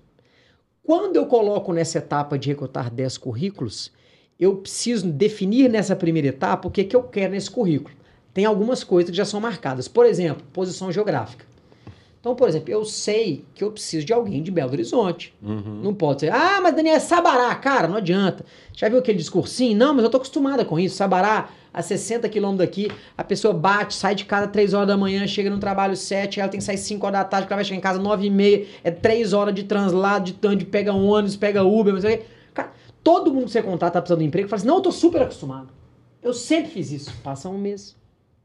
Quando 0.85 1.15
eu 1.15 1.25
coloco 1.25 1.71
nessa 1.71 1.99
etapa 1.99 2.37
de 2.37 2.49
recrutar 2.49 2.91
10 2.91 3.17
currículos, 3.17 3.91
eu 4.39 4.57
preciso 4.57 5.07
definir 5.07 5.69
nessa 5.69 5.95
primeira 5.95 6.27
etapa 6.27 6.67
o 6.67 6.71
que, 6.71 6.83
que 6.83 6.95
eu 6.95 7.03
quero 7.03 7.31
nesse 7.31 7.49
currículo. 7.49 7.95
Tem 8.33 8.45
algumas 8.45 8.83
coisas 8.83 9.09
que 9.09 9.15
já 9.15 9.23
são 9.23 9.39
marcadas. 9.39 9.87
Por 9.87 10.05
exemplo, 10.05 10.43
posição 10.51 10.91
geográfica. 10.91 11.45
Então, 12.19 12.35
por 12.35 12.47
exemplo, 12.47 12.71
eu 12.71 12.83
sei 12.85 13.43
que 13.53 13.63
eu 13.63 13.71
preciso 13.71 14.05
de 14.05 14.13
alguém 14.13 14.41
de 14.41 14.49
Belo 14.49 14.71
Horizonte. 14.71 15.33
Uhum. 15.41 15.81
Não 15.83 15.93
pode 15.93 16.21
ser, 16.21 16.31
ah, 16.33 16.59
mas 16.61 16.75
Daniel 16.75 16.95
é 16.95 16.99
Sabará. 16.99 17.53
Cara, 17.55 17.87
não 17.87 17.97
adianta. 17.97 18.45
Já 18.73 18.89
viu 18.89 18.97
aquele 18.97 19.17
discursinho? 19.17 19.77
Não, 19.77 19.93
mas 19.93 20.03
eu 20.03 20.09
tô 20.09 20.17
acostumada 20.17 20.63
com 20.63 20.79
isso. 20.79 20.95
Sabará, 20.95 21.49
a 21.73 21.81
60 21.81 22.29
quilômetros 22.29 22.67
daqui, 22.67 22.91
a 23.17 23.23
pessoa 23.23 23.53
bate, 23.53 23.95
sai 23.95 24.13
de 24.13 24.25
casa 24.25 24.47
3 24.47 24.73
horas 24.73 24.87
da 24.87 24.95
manhã, 24.95 25.25
chega 25.25 25.49
no 25.49 25.57
trabalho 25.57 25.97
7, 25.97 26.39
ela 26.39 26.49
tem 26.49 26.59
que 26.59 26.63
sair 26.63 26.77
5 26.77 27.05
horas 27.05 27.19
da 27.19 27.25
tarde, 27.25 27.45
porque 27.45 27.53
ela 27.53 27.57
vai 27.57 27.65
chegar 27.65 27.77
em 27.77 27.81
casa 27.81 27.99
9 27.99 28.27
e 28.27 28.29
meia, 28.29 28.67
é 28.83 28.91
3 28.91 29.33
horas 29.33 29.55
de 29.55 29.63
translado, 29.63 30.25
de 30.25 30.33
tanto, 30.33 30.65
pega 30.67 30.93
um 30.93 31.07
ônibus, 31.07 31.35
pega 31.35 31.63
Uber, 31.63 31.93
mas. 31.93 32.03
Cara, 32.53 32.71
todo 33.03 33.33
mundo 33.33 33.45
que 33.45 33.51
você 33.51 33.63
contar 33.63 33.89
tá 33.89 33.99
precisando 33.99 34.19
de 34.19 34.25
emprego, 34.25 34.47
fala 34.47 34.59
assim, 34.59 34.67
não, 34.67 34.75
eu 34.75 34.81
tô 34.81 34.91
super 34.91 35.21
acostumado. 35.23 35.69
Eu 36.21 36.33
sempre 36.33 36.71
fiz 36.71 36.91
isso. 36.91 37.13
Passa 37.23 37.49
um 37.49 37.57
mês. 37.57 37.95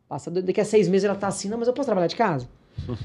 Passa 0.09 0.31
daqui 0.31 0.61
a 0.61 0.65
seis 0.65 0.89
meses 0.89 1.05
ela 1.05 1.15
tá 1.15 1.29
assim, 1.29 1.49
não, 1.49 1.59
mas 1.59 1.69
eu 1.69 1.75
posso 1.75 1.87
trabalhar 1.87 2.07
de 2.07 2.17
casa. 2.17 2.49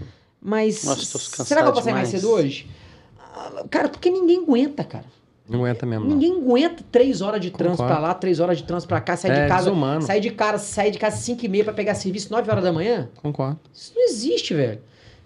Mas 0.46 0.84
Nossa, 0.84 1.46
será 1.46 1.62
que 1.62 1.70
eu 1.70 1.72
posso 1.72 1.86
sair 1.86 1.94
mais 1.94 2.10
cedo 2.10 2.30
hoje? 2.30 2.70
Ah, 3.18 3.64
Cara, 3.70 3.88
porque 3.88 4.10
ninguém 4.10 4.44
aguenta, 4.44 4.84
cara. 4.84 5.06
Não 5.48 5.60
aguenta 5.60 5.86
mesmo. 5.86 6.06
não. 6.06 6.16
Ninguém 6.16 6.38
aguenta 6.42 6.84
três 6.92 7.22
horas 7.22 7.42
de 7.42 7.52
trânsito 7.52 7.78
Concordo. 7.84 7.94
pra 8.02 8.08
lá, 8.08 8.14
três 8.14 8.40
horas 8.40 8.58
de 8.58 8.64
trânsito 8.64 8.88
pra 8.88 9.02
cá, 9.02 9.18
sair 9.18 9.32
É 9.32 9.44
de 9.44 9.50
casa. 9.50 9.66
desumano. 9.66 10.02
Sair 10.02 10.20
de 10.22 10.32
casa, 10.32 10.58
sair 10.64 10.92
de 10.92 10.98
casa 11.00 11.18
cinco 11.18 11.46
e 11.46 11.50
meia 11.50 11.64
pra 11.64 11.74
pegar 11.74 11.96
serviço 11.96 12.32
nove 12.32 12.50
horas 12.50 12.64
da 12.64 12.72
manhã? 12.72 13.10
Concordo. 13.22 13.60
Isso 13.74 13.92
não 13.96 14.04
existe, 14.06 14.54
velho. 14.54 14.80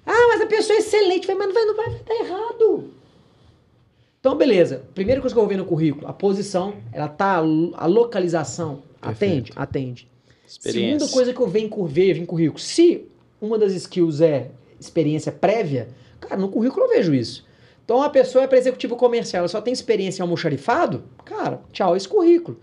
Ah, 0.05 0.27
mas 0.29 0.41
a 0.41 0.45
pessoa 0.47 0.75
é 0.75 0.79
excelente, 0.79 1.27
Vai, 1.27 1.35
mas 1.35 1.47
não 1.47 1.53
vai, 1.53 1.65
não 1.65 1.75
vai, 1.75 1.89
vai 1.89 1.99
dar 2.03 2.15
errado. 2.25 2.85
Então, 4.19 4.35
beleza. 4.35 4.83
Primeira 4.95 5.21
coisa 5.21 5.33
que 5.35 5.37
eu 5.39 5.43
vou 5.43 5.49
ver 5.49 5.57
no 5.57 5.65
currículo, 5.65 6.07
a 6.07 6.13
posição, 6.13 6.73
ela 6.91 7.07
tá, 7.07 7.35
a 7.37 7.85
localização, 7.85 8.81
atende? 9.01 9.51
Perfeito. 9.51 9.53
Atende. 9.55 10.07
Experiência. 10.47 10.99
Segunda 10.99 11.13
coisa 11.13 11.33
que 11.33 11.39
eu 11.39 11.47
venho 11.47 11.85
vejo 11.85 12.21
em 12.21 12.25
currículo, 12.25 12.59
se 12.59 13.05
uma 13.39 13.57
das 13.57 13.73
skills 13.73 14.21
é 14.21 14.49
experiência 14.79 15.31
prévia, 15.31 15.89
cara, 16.19 16.37
no 16.37 16.49
currículo 16.49 16.85
eu 16.85 16.89
vejo 16.89 17.13
isso. 17.13 17.45
Então 17.87 18.01
a 18.03 18.09
pessoa 18.09 18.43
é 18.43 18.47
para 18.47 18.57
executivo 18.57 18.97
comercial, 18.97 19.39
ela 19.39 19.47
só 19.47 19.61
tem 19.61 19.71
experiência 19.71 20.21
em 20.21 20.23
almoxarifado, 20.23 21.05
cara, 21.23 21.61
tchau, 21.71 21.95
esse 21.95 22.05
currículo. 22.05 22.59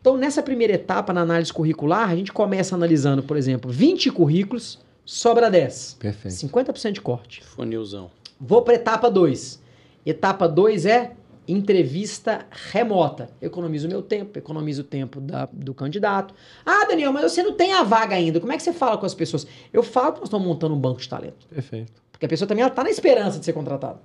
Então 0.00 0.16
nessa 0.16 0.42
primeira 0.42 0.72
etapa 0.72 1.12
na 1.12 1.20
análise 1.20 1.52
curricular, 1.52 2.10
a 2.10 2.16
gente 2.16 2.32
começa 2.32 2.74
analisando, 2.74 3.22
por 3.22 3.36
exemplo, 3.36 3.70
20 3.70 4.10
currículos, 4.10 4.80
sobra 5.04 5.48
10. 5.48 5.96
Perfeito. 6.00 6.34
50% 6.34 6.90
de 6.90 7.00
corte. 7.00 7.44
Funilzão. 7.44 8.10
Vou 8.40 8.62
para 8.62 8.74
etapa 8.74 9.08
2. 9.08 9.62
Etapa 10.04 10.48
2 10.48 10.86
é 10.86 11.12
entrevista 11.46 12.44
remota. 12.72 13.30
Economizo 13.40 13.86
o 13.86 13.90
meu 13.90 14.02
tempo, 14.02 14.36
economizo 14.36 14.80
o 14.80 14.84
tempo 14.84 15.20
da- 15.20 15.48
do 15.52 15.72
candidato. 15.72 16.34
Ah, 16.66 16.84
Daniel, 16.88 17.12
mas 17.12 17.30
você 17.30 17.44
não 17.44 17.52
tem 17.52 17.72
a 17.74 17.84
vaga 17.84 18.16
ainda. 18.16 18.40
Como 18.40 18.52
é 18.52 18.56
que 18.56 18.62
você 18.64 18.72
fala 18.72 18.98
com 18.98 19.06
as 19.06 19.14
pessoas? 19.14 19.46
Eu 19.72 19.84
falo 19.84 20.14
que 20.14 20.18
nós 20.20 20.28
estamos 20.28 20.44
montando 20.44 20.74
um 20.74 20.78
banco 20.80 21.00
de 21.00 21.08
talento. 21.08 21.46
Perfeito. 21.46 21.92
Porque 22.10 22.26
a 22.26 22.28
pessoa 22.28 22.48
também 22.48 22.66
está 22.66 22.82
na 22.82 22.90
esperança 22.90 23.38
de 23.38 23.44
ser 23.44 23.52
contratada. 23.52 24.00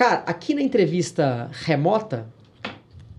Cara, 0.00 0.22
aqui 0.24 0.54
na 0.54 0.62
entrevista 0.62 1.50
remota, 1.52 2.26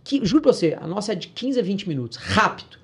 que, 0.04 0.26
juro 0.26 0.42
pra 0.42 0.52
você, 0.52 0.76
a 0.82 0.88
nossa 0.88 1.12
é 1.12 1.16
de 1.16 1.28
15 1.28 1.60
a 1.60 1.62
20 1.62 1.88
minutos, 1.88 2.18
rápido. 2.18 2.80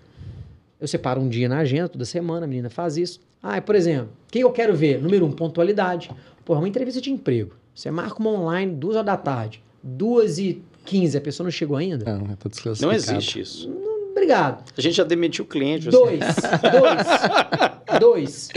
Eu 0.79 0.87
separo 0.87 1.19
um 1.19 1.27
dia 1.27 1.49
na 1.49 1.57
agenda, 1.57 1.89
toda 1.89 2.05
semana, 2.05 2.45
a 2.45 2.47
menina 2.47 2.69
faz 2.69 2.95
isso. 2.95 3.19
Ah, 3.41 3.59
por 3.59 3.73
exemplo, 3.73 4.09
quem 4.29 4.43
eu 4.43 4.51
quero 4.51 4.75
ver? 4.75 5.01
Número 5.01 5.25
um, 5.25 5.31
pontualidade. 5.31 6.11
Pô, 6.45 6.53
é 6.53 6.59
uma 6.59 6.69
entrevista 6.69 7.01
de 7.01 7.09
emprego. 7.09 7.55
Você 7.73 7.89
marca 7.89 8.19
uma 8.19 8.29
online, 8.29 8.71
duas 8.75 8.97
horas 8.97 9.07
da 9.07 9.17
tarde, 9.17 9.63
duas 9.81 10.37
e 10.37 10.61
15, 10.85 11.17
a 11.17 11.21
pessoa 11.21 11.45
não 11.45 11.51
chegou 11.51 11.75
ainda? 11.75 12.05
Não, 12.05 12.31
é 12.31 12.35
tudo 12.35 12.51
desclassificado. 12.51 12.81
Não 12.81 12.91
existe 12.91 13.39
isso. 13.39 13.67
Obrigado. 14.11 14.63
A 14.77 14.79
gente 14.79 14.93
já 14.95 15.03
demitiu 15.03 15.43
o 15.43 15.47
cliente. 15.47 15.89
assim. 15.89 15.97
Dois. 15.97 16.19
dois. 16.19 17.97
Dois. 17.99 18.49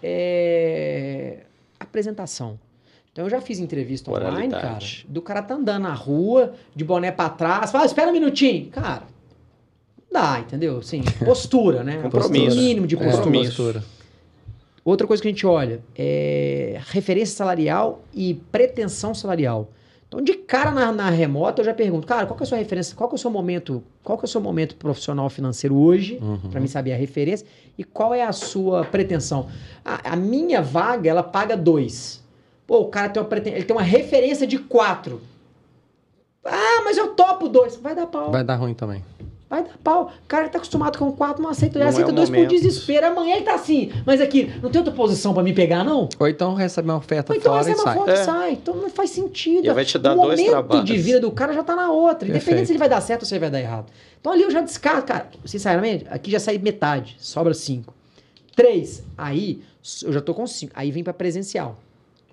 É, 0.00 1.38
Apresentação. 1.80 2.60
Então 3.14 3.26
eu 3.26 3.30
já 3.30 3.40
fiz 3.40 3.60
entrevista 3.60 4.10
online, 4.10 4.50
cara. 4.52 4.80
Do 5.08 5.22
cara 5.22 5.40
tá 5.40 5.54
andando 5.54 5.84
na 5.84 5.94
rua, 5.94 6.52
de 6.74 6.82
boné 6.82 7.12
pra 7.12 7.28
trás, 7.28 7.70
fala, 7.70 7.86
espera 7.86 8.10
um 8.10 8.12
minutinho. 8.12 8.66
Cara, 8.70 9.04
não 10.12 10.20
dá, 10.20 10.40
entendeu? 10.40 10.78
Assim, 10.78 11.00
postura, 11.24 11.84
né? 11.84 11.98
Compromisso. 12.02 12.56
O 12.58 12.60
mínimo 12.60 12.88
de 12.88 12.96
É, 12.96 12.98
postura. 12.98 13.22
Compromisso. 13.22 13.62
postura. 13.62 13.84
Outra 14.84 15.06
coisa 15.06 15.22
que 15.22 15.28
a 15.28 15.30
gente 15.30 15.46
olha 15.46 15.80
é 15.96 16.80
referência 16.88 17.36
salarial 17.36 18.02
e 18.12 18.34
pretensão 18.50 19.14
salarial. 19.14 19.70
Então, 20.08 20.20
de 20.20 20.34
cara 20.34 20.72
na, 20.72 20.90
na 20.90 21.08
remota, 21.08 21.60
eu 21.62 21.64
já 21.66 21.72
pergunto, 21.72 22.08
cara, 22.08 22.26
qual 22.26 22.36
que 22.36 22.42
é 22.42 22.46
a 22.46 22.48
sua 22.48 22.58
referência? 22.58 22.96
Qual 22.96 23.08
que 23.08 23.14
é 23.14 23.16
o 23.16 23.18
seu 23.18 23.30
momento? 23.30 23.80
Qual 24.02 24.18
que 24.18 24.24
é 24.24 24.26
o 24.26 24.28
seu 24.28 24.40
momento 24.40 24.74
profissional 24.74 25.30
financeiro 25.30 25.76
hoje? 25.76 26.18
Uhum. 26.20 26.50
Pra 26.50 26.60
mim 26.60 26.66
saber 26.66 26.92
a 26.92 26.96
referência. 26.96 27.46
E 27.78 27.84
qual 27.84 28.12
é 28.12 28.22
a 28.24 28.32
sua 28.32 28.84
pretensão? 28.84 29.48
A, 29.84 30.12
a 30.14 30.16
minha 30.16 30.60
vaga, 30.60 31.08
ela 31.08 31.22
paga 31.22 31.56
dois. 31.56 32.23
Pô, 32.66 32.80
o 32.80 32.88
cara 32.88 33.08
tem 33.10 33.22
uma, 33.22 33.36
ele 33.38 33.64
tem 33.64 33.76
uma 33.76 33.82
referência 33.82 34.46
de 34.46 34.58
quatro. 34.58 35.20
Ah, 36.44 36.82
mas 36.84 36.96
eu 36.96 37.08
topo 37.08 37.48
dois. 37.48 37.76
Vai 37.76 37.94
dar 37.94 38.06
pau. 38.06 38.24
Vai, 38.24 38.32
Vai 38.32 38.44
dar 38.44 38.56
ruim 38.56 38.74
também. 38.74 39.02
dar 39.50 39.64
pau. 39.82 40.12
O 40.24 40.26
cara 40.28 40.48
tá 40.48 40.58
acostumado 40.58 40.98
com 40.98 41.10
quatro, 41.12 41.42
não 41.42 41.50
aceita. 41.50 41.76
Ele 41.78 41.84
Não 41.84 41.86
é 41.86 41.90
aceita 41.90 42.10
o 42.10 42.14
dois 42.14 42.28
por 42.28 42.36
momento. 42.36 42.50
desespero. 42.50 43.06
Amanhã 43.06 43.36
ele 43.36 43.44
tá 43.44 43.54
assim. 43.54 43.92
Mas 44.04 44.20
aqui, 44.20 44.50
não 44.62 44.70
tem 44.70 44.78
outra 44.80 44.94
posição 44.94 45.32
pra 45.32 45.42
me 45.42 45.52
pegar, 45.52 45.84
não? 45.84 46.08
Ou 46.18 46.28
então 46.28 46.54
recebe 46.54 46.88
uma 46.88 46.96
oferta 46.98 47.32
Ou 47.32 47.38
então 47.38 47.52
fora 47.52 47.60
essa 47.60 47.70
e 47.70 47.72
é 47.72 47.76
uma 47.76 47.84
sai. 47.84 47.94
foto 47.96 48.10
É. 48.10 48.14
e 48.14 48.24
sai. 48.24 48.52
Então 48.52 48.74
não 48.76 48.90
faz 48.90 49.10
sentido. 49.10 49.66
E 49.66 49.72
vai 49.72 49.84
te 49.84 49.98
dar 49.98 50.12
o 50.12 50.20
dois 50.22 50.38
momento 50.40 50.50
trabalhos. 50.50 50.84
de 50.84 50.96
vida 50.98 51.20
do 51.20 51.30
cara 51.30 51.52
já 51.52 51.62
tá 51.62 51.74
na 51.76 51.90
outra. 51.90 52.28
Independente 52.28 52.44
Perfeito. 52.44 52.66
se 52.66 52.72
ele 52.72 52.78
vai 52.78 52.88
dar 52.88 53.00
certo 53.00 53.22
ou 53.22 53.26
se 53.28 53.34
ele 53.34 53.40
vai 53.40 53.50
dar 53.50 53.60
errado. 53.60 53.86
Então 54.20 54.32
ali 54.32 54.42
eu 54.42 54.50
já 54.50 54.60
descarto, 54.60 55.06
cara. 55.06 55.28
Sinceramente, 55.44 56.06
aqui 56.10 56.30
já 56.30 56.40
sai 56.40 56.58
metade. 56.58 57.16
Sobra 57.18 57.52
cinco. 57.54 57.94
Três. 58.56 59.02
Aí 59.16 59.62
eu 60.02 60.12
já 60.12 60.20
tô 60.20 60.34
com 60.34 60.46
cinco. 60.46 60.72
Aí 60.74 60.90
vem 60.90 61.02
pra 61.04 61.12
presencial. 61.14 61.78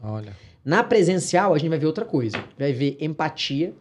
Olha. 0.03 0.35
Na 0.63 0.83
presencial, 0.83 1.53
a 1.53 1.57
gente 1.57 1.69
vai 1.69 1.79
ver 1.79 1.85
outra 1.87 2.05
coisa. 2.05 2.43
Vai 2.57 2.71
ver 2.73 2.97
empatia, 2.99 3.73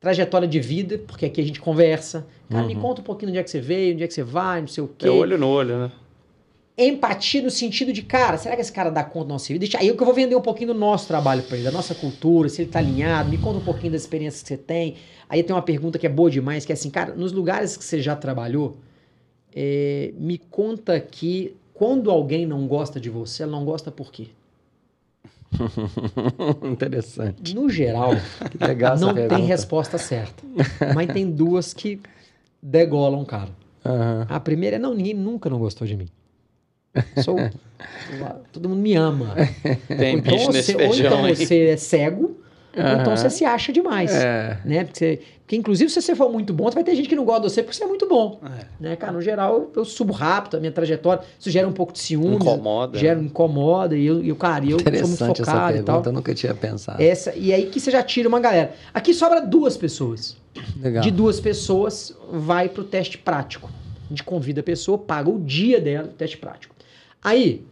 trajetória 0.00 0.46
de 0.46 0.60
vida, 0.60 0.98
porque 1.06 1.26
aqui 1.26 1.40
a 1.40 1.44
gente 1.44 1.60
conversa. 1.60 2.26
Cara, 2.48 2.66
me 2.66 2.74
Uhum. 2.74 2.80
conta 2.80 3.00
um 3.00 3.04
pouquinho 3.04 3.30
onde 3.30 3.38
é 3.38 3.42
que 3.42 3.50
você 3.50 3.60
veio, 3.60 3.94
onde 3.94 4.04
é 4.04 4.06
que 4.06 4.14
você 4.14 4.22
vai, 4.22 4.60
não 4.60 4.68
sei 4.68 4.84
o 4.84 4.88
quê 4.88 5.06
É 5.06 5.10
olho 5.10 5.38
no 5.38 5.48
olho, 5.48 5.78
né? 5.78 5.92
empatia 6.78 7.40
no 7.40 7.50
sentido 7.50 7.90
de, 7.90 8.02
cara, 8.02 8.36
será 8.36 8.54
que 8.54 8.60
esse 8.60 8.70
cara 8.70 8.90
dá 8.90 9.02
conta 9.02 9.28
da 9.28 9.32
nossa 9.32 9.46
vida? 9.48 9.60
Deixa- 9.60 9.78
Aí 9.78 9.88
eu 9.88 9.96
que 9.96 10.02
eu 10.02 10.04
vou 10.04 10.14
vender 10.14 10.36
um 10.36 10.42
pouquinho 10.42 10.74
do 10.74 10.78
nosso 10.78 11.08
trabalho 11.08 11.42
pra 11.42 11.56
ele, 11.56 11.64
da 11.64 11.70
nossa 11.72 11.94
cultura, 11.94 12.50
se 12.50 12.60
ele 12.60 12.70
tá 12.70 12.80
alinhado, 12.80 13.30
me 13.30 13.38
conta 13.38 13.58
um 13.60 13.64
pouquinho 13.64 13.92
das 13.92 14.02
experiências 14.02 14.42
que 14.42 14.48
você 14.48 14.58
tem. 14.58 14.96
Aí 15.26 15.42
tem 15.42 15.56
uma 15.56 15.62
pergunta 15.62 15.98
que 15.98 16.04
é 16.06 16.10
boa 16.10 16.30
demais, 16.30 16.66
que 16.66 16.72
é 16.72 16.74
assim, 16.74 16.90
cara, 16.90 17.14
nos 17.14 17.32
lugares 17.32 17.78
que 17.78 17.84
você 17.84 17.98
já 18.02 18.14
trabalhou, 18.14 18.76
é, 19.54 20.12
me 20.18 20.36
conta 20.36 21.00
que 21.00 21.56
quando 21.72 22.10
alguém 22.10 22.44
não 22.44 22.66
gosta 22.66 23.00
de 23.00 23.08
você, 23.08 23.42
ela 23.44 23.52
não 23.52 23.64
gosta 23.64 23.90
por 23.90 24.12
quê? 24.12 24.26
Interessante. 26.64 27.54
No 27.54 27.68
geral, 27.68 28.12
não 28.98 29.14
tem 29.14 29.28
pergunta. 29.28 29.46
resposta 29.46 29.98
certa. 29.98 30.42
Mas 30.94 31.12
tem 31.12 31.30
duas 31.30 31.72
que 31.72 32.00
degolam, 32.62 33.24
cara. 33.24 33.50
Aham. 33.84 34.26
A 34.28 34.40
primeira 34.40 34.76
é, 34.76 34.78
não, 34.78 34.94
ninguém 34.94 35.14
nunca 35.14 35.48
não 35.48 35.58
gostou 35.58 35.86
de 35.86 35.96
mim. 35.96 36.08
Sou, 37.22 37.36
todo 38.52 38.68
mundo 38.68 38.80
me 38.80 38.94
ama. 38.94 39.34
Tem 39.86 40.14
Ou 40.14 40.18
então 40.18 40.34
bicho 40.34 40.50
nesse 40.52 40.72
você, 40.72 40.84
ou 40.84 40.92
feijão 40.92 41.06
então 41.06 41.34
você 41.34 41.66
é 41.68 41.76
cego, 41.76 42.40
ou 42.76 43.00
então 43.00 43.16
você 43.16 43.30
se 43.30 43.44
acha 43.44 43.72
demais. 43.72 44.12
É. 44.14 44.58
Né? 44.64 44.84
Porque, 44.84 44.98
você- 44.98 45.20
porque, 45.46 45.56
inclusive, 45.56 45.88
se 45.90 46.02
você 46.02 46.14
for 46.16 46.30
muito 46.32 46.52
bom, 46.52 46.68
vai 46.70 46.82
ter 46.82 46.94
gente 46.96 47.08
que 47.08 47.14
não 47.14 47.24
gosta 47.24 47.42
de 47.42 47.52
você 47.52 47.62
porque 47.62 47.76
você 47.76 47.84
é 47.84 47.86
muito 47.86 48.08
bom. 48.08 48.40
É. 48.44 48.64
Né, 48.80 48.96
cara? 48.96 49.12
No 49.12 49.22
geral, 49.22 49.70
eu 49.76 49.84
subo 49.84 50.12
rápido, 50.12 50.56
a 50.56 50.60
minha 50.60 50.72
trajetória, 50.72 51.22
isso 51.38 51.50
gera 51.50 51.68
um 51.68 51.72
pouco 51.72 51.92
de 51.92 52.00
ciúmes. 52.00 52.36
Incomoda. 52.40 52.98
Gera, 52.98 53.20
incomoda, 53.20 53.96
e 53.96 54.04
eu, 54.06 54.24
eu, 54.24 54.34
cara, 54.34 54.64
eu 54.64 54.70
sou 54.70 54.78
muito 54.78 54.88
Interessante 54.88 55.42
essa 55.42 55.50
focado 55.52 55.76
e 55.76 55.82
tal. 55.82 55.84
pergunta, 55.96 56.08
eu 56.08 56.12
nunca 56.12 56.34
tinha 56.34 56.52
pensado. 56.54 57.00
Essa, 57.02 57.32
e 57.36 57.52
aí 57.52 57.66
que 57.66 57.78
você 57.78 57.90
já 57.90 58.02
tira 58.02 58.28
uma 58.28 58.40
galera. 58.40 58.72
Aqui 58.92 59.14
sobra 59.14 59.40
duas 59.40 59.76
pessoas. 59.76 60.36
Legal. 60.80 61.02
De 61.02 61.10
duas 61.10 61.38
pessoas, 61.38 62.16
vai 62.32 62.68
pro 62.68 62.82
teste 62.82 63.16
prático. 63.16 63.70
A 64.06 64.08
gente 64.08 64.24
convida 64.24 64.60
a 64.60 64.64
pessoa, 64.64 64.96
paga 64.98 65.30
o 65.30 65.38
dia 65.38 65.80
dela, 65.80 66.08
teste 66.18 66.36
prático. 66.38 66.74
Aí, 67.22 67.64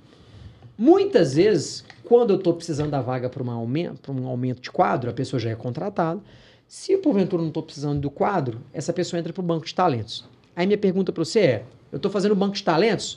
muitas 0.79 1.35
vezes, 1.35 1.85
quando 2.05 2.31
eu 2.31 2.37
estou 2.37 2.55
precisando 2.55 2.91
da 2.91 3.01
vaga 3.01 3.29
para 3.29 3.43
um 3.43 4.27
aumento 4.27 4.61
de 4.61 4.71
quadro, 4.71 5.11
a 5.11 5.13
pessoa 5.13 5.41
já 5.41 5.51
é 5.51 5.55
contratada. 5.55 6.21
Se 6.67 6.97
porventura 6.97 7.41
não 7.43 7.49
estou 7.49 7.63
precisando 7.63 8.01
do 8.01 8.11
quadro, 8.11 8.61
essa 8.73 8.93
pessoa 8.93 9.19
entra 9.19 9.33
para 9.33 9.41
o 9.41 9.45
banco 9.45 9.67
de 9.67 9.75
talentos. 9.75 10.25
Aí 10.55 10.67
minha 10.67 10.79
pergunta 10.79 11.13
para 11.13 11.25
você 11.25 11.41
é: 11.41 11.65
eu 11.93 11.97
estou 11.97 12.11
fazendo 12.11 12.33
o 12.33 12.37
banco 12.37 12.55
de 12.55 12.63
talentos? 12.63 13.17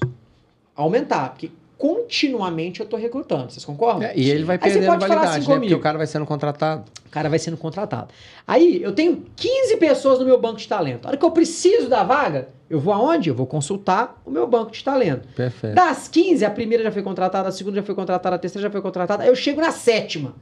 Aumentar, 0.76 1.30
porque 1.30 1.52
continuamente 1.78 2.80
eu 2.80 2.86
estou 2.86 3.00
recrutando. 3.00 3.52
Vocês 3.52 3.64
concordam? 3.66 4.04
É, 4.04 4.14
e 4.16 4.30
ele 4.30 4.44
vai 4.44 4.58
perdendo 4.58 4.86
falar 4.86 4.98
validade, 4.98 5.28
assim 5.28 5.40
né? 5.40 5.46
Porque 5.46 5.60
comigo. 5.60 5.76
o 5.76 5.82
cara 5.82 5.98
vai 5.98 6.08
sendo 6.08 6.26
contratado. 6.26 6.86
O 7.08 7.10
cara 7.10 7.30
vai 7.30 7.40
sendo 7.40 7.58
contratado. 7.58 8.10
Aí 8.46 8.82
eu 8.84 8.94
tenho 8.94 9.26
15 9.36 9.78
pessoas 9.78 10.20
no 10.20 10.26
meu 10.26 10.40
banco 10.40 10.58
de 10.58 10.68
talento. 10.68 11.06
A 11.06 11.10
hora 11.10 11.18
que 11.18 11.24
eu 11.26 11.32
preciso 11.32 11.88
da 11.90 12.04
vaga, 12.04 12.50
eu 12.70 12.80
vou 12.80 12.94
aonde? 12.94 13.30
Eu 13.30 13.36
vou 13.36 13.48
consultar 13.48 14.22
o 14.26 14.30
meu 14.30 14.46
banco 14.46 14.72
de 14.72 14.84
talento. 14.84 15.28
Perfeito. 15.36 15.74
Das 15.76 16.08
15, 16.08 16.44
a 16.46 16.52
primeira 16.52 16.84
já 16.84 16.92
foi 16.92 17.02
contratada, 17.02 17.48
a 17.50 17.52
segunda 17.52 17.78
já 17.78 17.84
foi 17.84 17.96
contratada, 17.96 18.36
a 18.36 18.40
terceira 18.40 18.68
já 18.68 18.72
foi 18.72 18.82
contratada. 18.82 19.24
Aí 19.24 19.30
eu 19.30 19.36
chego 19.36 19.62
na 19.62 19.72
sétima. 19.72 20.36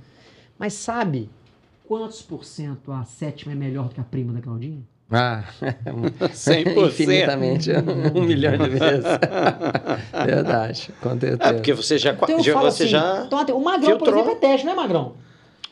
Mas 0.57 0.73
sabe 0.73 1.29
quantos 1.87 2.21
por 2.21 2.43
cento 2.43 2.91
a 2.91 3.03
sétima 3.05 3.51
é 3.51 3.55
melhor 3.55 3.89
do 3.89 3.93
que 3.95 4.01
a 4.01 4.03
prima 4.03 4.33
da 4.33 4.41
Claudinha? 4.41 4.81
Ah, 5.11 5.43
100%. 6.33 6.87
infinitamente, 6.87 7.69
um 8.15 8.23
milhão 8.23 8.57
de 8.57 8.69
vezes. 8.69 9.05
Verdade, 10.25 10.91
com 11.01 11.09
certeza. 11.11 11.37
É, 11.43 11.53
porque 11.53 11.73
você 11.73 11.97
já, 11.97 12.11
Então 12.13 12.27
eu 12.37 12.43
já- 12.43 12.59
você 12.59 12.83
assim, 12.83 12.91
já 12.91 13.23
então, 13.27 13.57
o 13.57 13.63
Magrão, 13.63 13.97
por 13.97 14.05
filtrou. 14.05 14.15
exemplo, 14.23 14.31
é 14.31 14.35
teste, 14.49 14.65
né, 14.65 14.73
Magrão? 14.73 15.13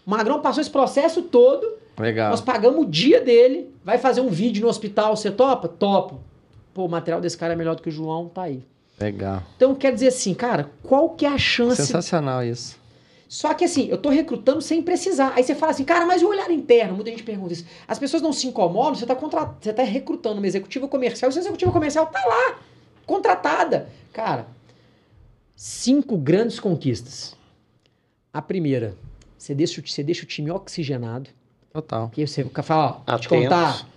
O 0.06 0.10
Magrão 0.10 0.41
passou 0.41 0.62
esse 0.62 0.70
processo 0.70 1.22
todo, 1.22 1.78
Legal. 1.97 2.30
nós 2.30 2.41
pagamos 2.41 2.82
o 2.82 2.86
dia 2.86 3.22
dele, 3.22 3.74
vai 3.84 3.97
fazer 3.97 4.22
um 4.22 4.30
vídeo 4.30 4.64
no 4.64 4.70
hospital, 4.70 5.16
você 5.16 5.32
topa? 5.32 5.68
Topo. 5.68 6.20
Pô, 6.74 6.86
o 6.86 6.89
material 6.89 7.22
desse 7.22 7.38
cara 7.38 7.54
é 7.54 7.56
melhor 7.56 7.76
do 7.76 7.82
que 7.82 7.89
o 7.89 7.91
João, 7.91 8.28
tá 8.28 8.43
aí. 8.43 8.64
Legal. 8.99 9.43
Então 9.56 9.74
quer 9.76 9.93
dizer 9.93 10.08
assim, 10.08 10.34
cara, 10.34 10.70
qual 10.84 11.10
que 11.10 11.26
é 11.26 11.30
a 11.30 11.38
chance 11.38 11.78
Sensacional 11.78 12.43
isso. 12.43 12.82
Só 13.28 13.51
que 13.54 13.66
assim, 13.66 13.88
eu 13.89 13.97
tô 13.97 14.10
recrutando 14.10 14.62
sem 14.62 14.82
precisar. 14.84 15.34
Aí 15.36 15.43
você 15.43 15.56
fala 15.56 15.72
assim, 15.72 15.84
cara, 15.84 16.06
mas 16.06 16.22
e 16.22 16.26
o 16.26 16.30
olhar 16.30 16.51
interno? 16.51 16.93
Muita 16.93 17.10
gente 17.10 17.24
pergunta 17.24 17.54
isso. 17.54 17.66
As 17.88 17.97
pessoas 17.97 18.22
não 18.22 18.32
se 18.32 18.45
incomodam, 18.45 18.93
você 18.93 19.08
tá, 19.08 19.16
contra... 19.16 19.56
você 19.60 19.74
tá 19.74 19.82
recrutando 19.82 20.38
uma 20.38 20.45
executiva 20.45 20.88
comercial, 20.88 21.30
e 21.30 21.32
essa 21.32 21.39
executiva 21.39 21.72
comercial 21.72 22.06
tá 22.06 22.24
lá, 22.24 22.60
contratada. 23.08 23.89
Cara, 24.12 24.45
cinco 25.56 26.16
grandes 26.16 26.60
conquistas. 26.60 27.36
A 28.32 28.39
primeira, 28.41 28.95
você 29.44 29.54
deixa, 29.54 29.82
o- 29.82 29.88
você 29.88 30.02
deixa 30.04 30.24
o 30.24 30.26
time 30.28 30.50
oxigenado. 30.52 31.30
Total. 31.72 32.08
Porque 32.08 32.26
você 32.26 32.44
fala, 32.64 33.04
ó, 33.06 33.18
te 33.18 33.28
contar, 33.44 33.88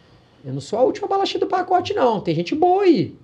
eu 0.44 0.53
não 0.53 0.61
sou 0.61 0.78
a 0.78 0.82
última 0.82 1.07
balacha 1.07 1.38
do 1.38 1.47
pacote, 1.47 1.94
não. 1.94 2.20
Tem 2.20 2.34
gente 2.34 2.55
boa 2.55 2.82
aí. 2.84 3.14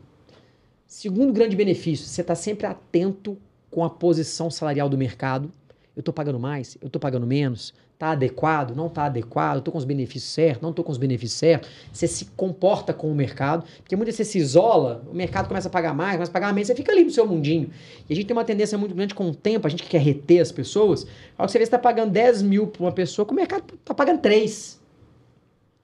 Segundo 0.87 1.33
grande 1.33 1.57
benefício, 1.57 2.07
você 2.07 2.21
está 2.21 2.35
sempre 2.35 2.67
atento 2.67 3.37
com 3.71 3.83
a 3.85 3.91
posição 3.91 4.51
salarial 4.51 4.89
do 4.89 4.99
mercado. 4.99 5.51
Eu 5.95 6.01
estou 6.01 6.13
pagando 6.13 6.39
mais? 6.39 6.77
Eu 6.81 6.87
estou 6.87 6.99
pagando 6.99 7.27
menos? 7.27 7.75
Está 7.93 8.13
adequado? 8.13 8.75
Não 8.75 8.87
está 8.87 9.05
adequado? 9.05 9.59
Estou 9.59 9.73
com 9.73 9.79
os 9.79 9.85
benefícios 9.85 10.33
certos? 10.33 10.63
Não 10.63 10.71
estou 10.71 10.85
com 10.85 10.91
os 10.91 10.99
benefícios 10.99 11.39
certos? 11.39 11.71
Você 11.93 12.09
se 12.09 12.25
comporta 12.37 12.95
com 12.95 13.11
o 13.11 13.15
mercado. 13.15 13.65
Porque 13.79 13.95
muitas 13.95 14.17
vezes 14.17 14.33
você 14.33 14.39
se 14.39 14.45
isola, 14.45 15.05
o 15.11 15.15
mercado 15.15 15.49
começa 15.49 15.69
a 15.69 15.71
pagar 15.71 15.95
mais, 15.95 16.15
começa 16.15 16.31
a 16.31 16.33
pagar 16.33 16.53
menos, 16.53 16.67
você 16.67 16.75
fica 16.75 16.91
ali 16.91 17.05
no 17.05 17.11
seu 17.11 17.27
mundinho. 17.27 17.71
E 18.09 18.13
a 18.13 18.17
gente 18.17 18.27
tem 18.27 18.37
uma 18.37 18.45
tendência 18.45 18.77
muito 18.79 18.95
grande 18.95 19.15
com 19.15 19.29
o 19.29 19.35
tempo, 19.35 19.67
a 19.67 19.71
gente 19.71 19.83
que 19.83 19.91
quer 19.91 20.01
reter 20.01 20.41
as 20.41 20.51
pessoas. 20.51 21.07
Ao 21.37 21.47
que 21.47 21.53
você 21.53 21.59
vê, 21.59 21.65
você 21.65 21.69
está 21.69 21.79
pagando 21.79 22.11
10 22.11 22.43
mil 22.43 22.67
para 22.67 22.83
uma 22.83 22.93
pessoa, 22.93 23.27
que 23.27 23.33
o 23.33 23.37
mercado 23.37 23.75
está 23.75 23.93
pagando 23.95 24.21
3. 24.21 24.81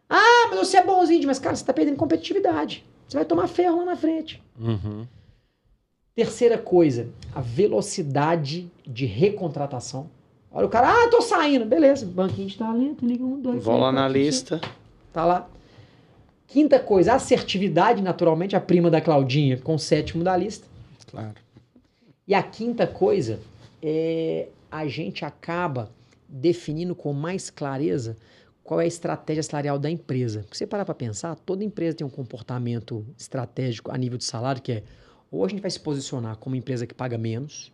Ah, 0.09 0.48
mas 0.48 0.59
você 0.59 0.78
é 0.78 0.84
bonzinho, 0.84 1.26
mas 1.26 1.38
cara, 1.38 1.54
você 1.54 1.62
está 1.62 1.72
perdendo 1.72 1.96
competitividade. 1.96 2.84
Você 3.06 3.16
vai 3.16 3.26
tomar 3.26 3.46
ferro 3.46 3.78
lá 3.78 3.84
na 3.84 3.96
frente. 3.96 4.42
Uhum. 4.59 5.06
Terceira 6.18 6.58
coisa, 6.58 7.10
a 7.32 7.40
velocidade 7.40 8.68
de 8.84 9.06
recontratação. 9.06 10.10
Olha 10.50 10.66
o 10.66 10.68
cara, 10.68 10.90
ah, 10.90 11.08
tô 11.08 11.22
saindo. 11.22 11.64
Beleza, 11.64 12.04
banquinho 12.04 12.48
de 12.48 12.58
talento, 12.58 13.06
liga 13.06 13.22
um, 13.22 13.40
dois, 13.40 13.62
três, 13.62 13.78
lá 13.78 13.92
na 13.92 14.08
lista. 14.08 14.60
Tá 15.12 15.24
lá. 15.24 15.48
Quinta 16.48 16.80
coisa, 16.80 17.14
assertividade, 17.14 18.02
naturalmente, 18.02 18.56
a 18.56 18.60
prima 18.60 18.90
da 18.90 19.00
Claudinha 19.00 19.58
com 19.58 19.76
o 19.76 19.78
sétimo 19.78 20.24
da 20.24 20.36
lista. 20.36 20.66
Claro. 21.08 21.34
E 22.26 22.34
a 22.34 22.42
quinta 22.42 22.84
coisa 22.84 23.38
é 23.80 24.48
a 24.72 24.88
gente 24.88 25.24
acaba 25.24 25.88
definindo 26.28 26.96
com 26.96 27.12
mais 27.12 27.48
clareza 27.48 28.16
qual 28.64 28.80
é 28.80 28.84
a 28.84 28.88
estratégia 28.88 29.44
salarial 29.44 29.78
da 29.78 29.88
empresa. 29.88 30.40
Porque 30.40 30.58
você 30.58 30.66
parar 30.66 30.84
para 30.84 30.96
pensar, 30.96 31.36
toda 31.36 31.62
empresa 31.62 31.98
tem 31.98 32.04
um 32.04 32.10
comportamento 32.10 33.06
estratégico 33.16 33.92
a 33.92 33.96
nível 33.96 34.18
de 34.18 34.24
salário 34.24 34.60
que 34.60 34.72
é 34.72 34.82
ou 35.31 35.45
a 35.45 35.49
gente 35.49 35.61
vai 35.61 35.70
se 35.70 35.81
posicionar 35.81 36.37
como 36.37 36.57
empresa 36.57 36.87
que 36.87 36.95
paga 36.95 37.18
menos, 37.18 37.72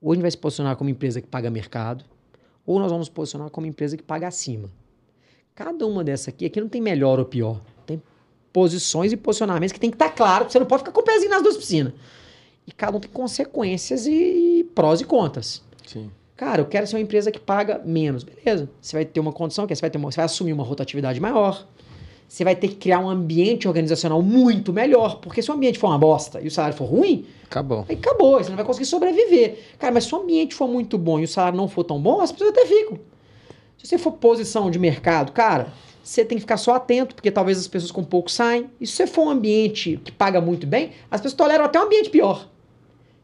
ou 0.00 0.12
a 0.12 0.14
gente 0.14 0.22
vai 0.22 0.30
se 0.30 0.38
posicionar 0.38 0.76
como 0.76 0.90
empresa 0.90 1.20
que 1.20 1.26
paga 1.28 1.50
mercado, 1.50 2.04
ou 2.66 2.78
nós 2.78 2.90
vamos 2.90 3.08
nos 3.08 3.14
posicionar 3.14 3.50
como 3.50 3.66
empresa 3.66 3.96
que 3.96 4.02
paga 4.02 4.28
acima. 4.28 4.70
Cada 5.54 5.86
uma 5.86 6.02
dessas 6.02 6.28
aqui, 6.28 6.46
aqui 6.46 6.60
não 6.60 6.68
tem 6.68 6.80
melhor 6.80 7.18
ou 7.18 7.24
pior. 7.24 7.60
Tem 7.86 8.00
posições 8.52 9.12
e 9.12 9.16
posicionamentos 9.16 9.72
que 9.72 9.80
tem 9.80 9.90
que 9.90 9.96
estar 9.96 10.10
claro, 10.10 10.48
você 10.50 10.58
não 10.58 10.66
pode 10.66 10.80
ficar 10.80 10.92
com 10.92 11.00
o 11.00 11.04
pezinho 11.04 11.30
nas 11.30 11.42
duas 11.42 11.56
piscinas. 11.56 11.92
E 12.66 12.72
cada 12.72 12.96
um 12.96 13.00
tem 13.00 13.10
consequências 13.10 14.06
e 14.06 14.64
prós 14.74 15.00
e 15.00 15.04
contras. 15.04 15.62
Sim. 15.86 16.10
Cara, 16.36 16.60
eu 16.62 16.66
quero 16.66 16.86
ser 16.86 16.96
uma 16.96 17.02
empresa 17.02 17.30
que 17.30 17.38
paga 17.38 17.80
menos. 17.84 18.22
Beleza. 18.24 18.68
Você 18.80 18.96
vai 18.96 19.04
ter 19.04 19.20
uma 19.20 19.32
condição 19.32 19.66
que 19.66 19.72
é, 19.72 19.76
você 19.76 19.80
vai, 19.80 19.90
ter 19.90 19.98
uma- 19.98 20.10
você 20.10 20.16
vai 20.16 20.24
assumir 20.24 20.52
uma 20.52 20.64
rotatividade 20.64 21.20
maior. 21.20 21.66
Você 22.32 22.44
vai 22.44 22.56
ter 22.56 22.68
que 22.68 22.76
criar 22.76 22.98
um 22.98 23.10
ambiente 23.10 23.68
organizacional 23.68 24.22
muito 24.22 24.72
melhor. 24.72 25.16
Porque 25.16 25.42
se 25.42 25.50
o 25.50 25.54
ambiente 25.54 25.78
for 25.78 25.88
uma 25.88 25.98
bosta 25.98 26.40
e 26.40 26.46
o 26.46 26.50
salário 26.50 26.74
for 26.74 26.86
ruim, 26.86 27.26
Acabou. 27.44 27.84
aí 27.86 27.94
acabou. 27.94 28.38
Você 28.42 28.48
não 28.48 28.56
vai 28.56 28.64
conseguir 28.64 28.86
sobreviver. 28.86 29.58
Cara, 29.78 29.92
mas 29.92 30.04
se 30.04 30.14
o 30.14 30.18
ambiente 30.18 30.54
for 30.54 30.66
muito 30.66 30.96
bom 30.96 31.20
e 31.20 31.24
o 31.24 31.28
salário 31.28 31.58
não 31.58 31.68
for 31.68 31.84
tão 31.84 32.00
bom, 32.00 32.22
as 32.22 32.32
pessoas 32.32 32.48
até 32.52 32.64
ficam. 32.64 32.98
Se 33.76 33.86
você 33.86 33.98
for 33.98 34.12
posição 34.12 34.70
de 34.70 34.78
mercado, 34.78 35.30
cara, 35.32 35.74
você 36.02 36.24
tem 36.24 36.38
que 36.38 36.40
ficar 36.40 36.56
só 36.56 36.74
atento, 36.74 37.14
porque 37.14 37.30
talvez 37.30 37.58
as 37.58 37.68
pessoas 37.68 37.92
com 37.92 38.02
pouco 38.02 38.30
saem. 38.30 38.70
E 38.80 38.86
se 38.86 38.94
você 38.94 39.06
for 39.06 39.26
um 39.26 39.30
ambiente 39.30 40.00
que 40.02 40.10
paga 40.10 40.40
muito 40.40 40.66
bem, 40.66 40.92
as 41.10 41.20
pessoas 41.20 41.36
toleram 41.36 41.66
até 41.66 41.78
um 41.78 41.82
ambiente 41.82 42.08
pior. 42.08 42.48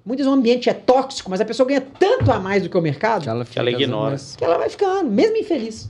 Muitas 0.04 0.26
vezes 0.26 0.36
o 0.36 0.38
ambiente 0.38 0.68
é 0.68 0.74
tóxico, 0.74 1.30
mas 1.30 1.40
a 1.40 1.46
pessoa 1.46 1.66
ganha 1.66 1.80
tanto 1.80 2.30
a 2.30 2.38
mais 2.38 2.62
do 2.62 2.68
que 2.68 2.76
o 2.76 2.82
mercado 2.82 3.22
Que 3.22 3.28
ela, 3.30 3.44
Que 3.46 3.59
ela 3.59 3.70
ignora. 3.70 4.16
que 4.36 4.44
ela 4.44 4.59
vai 4.59 4.68
ficando, 4.68 5.11
mesmo 5.11 5.38
infeliz. 5.38 5.88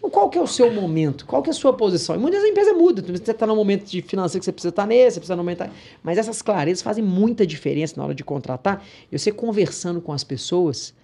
Então, 0.00 0.08
qual 0.08 0.30
que 0.30 0.38
é 0.38 0.40
o 0.40 0.46
seu 0.46 0.72
momento? 0.72 1.26
Qual 1.26 1.42
que 1.42 1.50
é 1.50 1.52
a 1.52 1.54
sua 1.54 1.74
posição? 1.74 2.16
E 2.16 2.18
muitas 2.18 2.40
vezes 2.40 2.48
a 2.48 2.50
empresa 2.50 2.72
muda. 2.72 3.02
Você 3.02 3.32
está 3.32 3.46
num 3.46 3.54
momento 3.54 3.84
de 3.84 4.00
financeiro 4.00 4.40
que 4.40 4.46
você 4.46 4.52
precisa 4.52 4.70
estar 4.70 4.86
nesse, 4.86 5.16
você 5.16 5.20
precisa 5.20 5.36
no 5.36 5.42
momento... 5.42 5.70
Mas 6.02 6.16
essas 6.16 6.40
clarezas 6.40 6.80
fazem 6.80 7.04
muita 7.04 7.46
diferença 7.46 7.94
na 7.98 8.04
hora 8.04 8.14
de 8.14 8.24
contratar. 8.24 8.82
E 9.12 9.18
você 9.18 9.30
conversando 9.30 10.00
com 10.00 10.10
as 10.10 10.24
pessoas, 10.24 10.94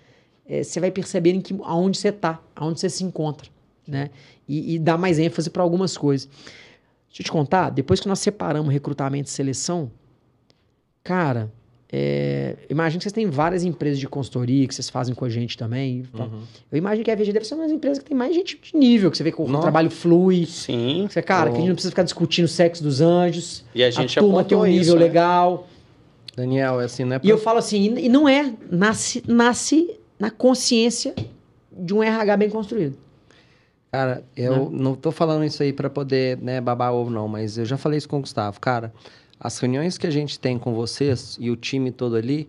eh, 0.49 0.65
você 0.65 0.81
vai 0.81 0.91
percebendo 0.91 1.43
que, 1.43 1.55
aonde 1.63 1.99
você 1.99 2.09
está, 2.09 2.41
aonde 2.55 2.81
você 2.81 2.89
se 2.89 3.05
encontra. 3.05 3.51
Né? 3.87 4.09
E, 4.49 4.77
e 4.77 4.79
dá 4.79 4.97
mais 4.97 5.19
ênfase 5.19 5.51
para 5.51 5.63
algumas 5.63 5.95
coisas. 5.95 6.27
Deixa 7.09 7.21
eu 7.21 7.25
te 7.25 7.33
contar, 7.33 7.69
depois 7.69 8.01
que 8.01 8.09
nós 8.09 8.19
separamos 8.19 8.73
recrutamento 8.73 9.29
e 9.29 9.31
seleção, 9.31 9.91
cara, 11.05 11.53
é, 11.93 12.57
imagino 12.69 12.99
que 12.99 13.05
vocês 13.05 13.13
têm 13.13 13.31
várias 13.31 13.63
empresas 13.63 13.99
de 13.99 14.09
consultoria 14.09 14.67
que 14.67 14.75
vocês 14.75 14.91
fazem 14.91 15.15
com 15.15 15.25
a 15.25 15.29
gente 15.29 15.57
também. 15.57 16.03
Uhum. 16.13 16.41
Eu 16.71 16.79
imagino 16.79 17.05
que 17.05 17.11
a 17.11 17.15
VG 17.15 17.33
deve 17.33 17.45
ser 17.47 17.55
uma 17.55 17.63
das 17.63 17.73
empresas 17.73 17.99
que 18.01 18.05
tem 18.07 18.17
mais 18.17 18.35
gente 18.35 18.59
de 18.61 18.77
nível, 18.77 19.11
que 19.11 19.17
você 19.17 19.23
vê 19.23 19.31
que 19.31 19.41
o 19.41 19.47
Nossa. 19.47 19.63
trabalho 19.63 19.91
flui. 19.91 20.47
Sim. 20.47 21.07
Você, 21.09 21.23
cara, 21.23 21.51
que 21.51 21.57
a 21.57 21.61
gente 21.61 21.69
não 21.69 21.75
precisa 21.75 21.93
ficar 21.93 22.03
discutindo 22.03 22.47
o 22.47 22.49
sexo 22.49 22.83
dos 22.83 23.01
anjos. 23.01 23.65
E 23.75 23.85
a 23.85 23.87
A, 23.87 23.91
gente 23.91 24.19
turma 24.19 24.43
tem 24.43 24.59
um 24.59 24.65
nível 24.65 24.81
isso, 24.83 24.95
né? 24.95 25.01
legal. 25.01 25.69
Daniel, 26.37 26.81
é 26.81 26.85
assim, 26.85 27.05
não 27.05 27.17
é 27.17 27.21
E 27.23 27.31
eu 27.31 27.39
falo 27.39 27.59
assim, 27.59 27.95
e 27.97 28.09
não 28.09 28.29
é, 28.29 28.53
nasce, 28.71 29.23
nasce 29.27 29.97
na 30.19 30.31
consciência 30.31 31.15
de 31.73 31.95
um 31.95 32.03
RH 32.03 32.37
bem 32.37 32.51
construído. 32.51 32.97
Cara, 33.91 34.23
eu 34.37 34.69
não 34.71 34.95
tô 34.95 35.11
falando 35.11 35.45
isso 35.45 35.63
aí 35.63 35.73
pra 35.73 35.89
poder, 35.89 36.37
né, 36.43 36.61
babar 36.61 36.93
ovo 36.93 37.09
não, 37.11 37.27
mas 37.27 37.57
eu 37.57 37.65
já 37.65 37.79
falei 37.79 37.97
isso 37.97 38.09
com 38.09 38.19
o 38.19 38.21
Gustavo. 38.21 38.61
Cara, 38.61 38.93
as 39.39 39.59
reuniões 39.59 39.99
que 39.99 40.07
a 40.07 40.11
gente 40.11 40.39
tem 40.39 40.59
com 40.59 40.75
vocês 40.75 41.37
e 41.41 41.51
o 41.51 41.57
time 41.57 41.91
todo 41.91 42.17
ali, 42.17 42.49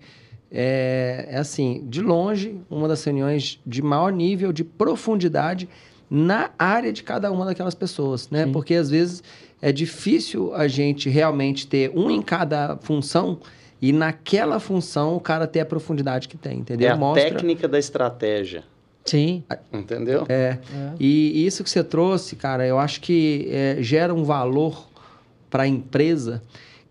é, 0.52 1.28
é 1.30 1.38
assim, 1.38 1.86
de 1.88 2.02
longe, 2.02 2.60
uma 2.70 2.88
das 2.88 3.04
reuniões 3.04 3.60
de 3.66 3.82
maior 3.82 4.12
nível 4.12 4.54
de 4.54 4.64
profundidade 4.64 5.68
na 6.10 6.52
área 6.58 6.94
de 6.94 7.04
cada 7.04 7.32
uma 7.32 7.46
daquelas 7.46 7.76
pessoas, 7.76 8.30
né? 8.30 8.46
Sim. 8.46 8.52
Porque 8.52 8.76
às 8.76 8.90
vezes 8.90 9.22
é 9.62 9.72
difícil 9.72 10.54
a 10.56 10.68
gente 10.68 11.10
realmente 11.10 11.68
ter 11.68 11.92
um 11.94 12.10
em 12.10 12.22
cada 12.22 12.78
função 12.78 13.40
e 13.82 13.92
naquela 13.92 14.60
função 14.60 15.16
o 15.16 15.20
cara 15.20 15.46
ter 15.46 15.60
a 15.60 15.66
profundidade 15.66 16.28
que 16.28 16.38
tem, 16.38 16.60
entendeu? 16.60 16.90
É 16.90 16.92
a 16.92 17.14
técnica 17.14 17.68
da 17.68 17.78
estratégia. 17.78 18.64
Sim. 19.04 19.44
Entendeu? 19.72 20.26
É. 20.28 20.58
E 21.00 21.46
isso 21.46 21.64
que 21.64 21.70
você 21.70 21.84
trouxe, 21.84 22.36
cara, 22.36 22.66
eu 22.66 22.80
acho 22.80 23.00
que 23.02 23.48
é, 23.52 23.78
gera 23.80 24.14
um 24.14 24.24
valor 24.24 24.88
para 25.50 25.64
a 25.64 25.68
empresa 25.68 26.42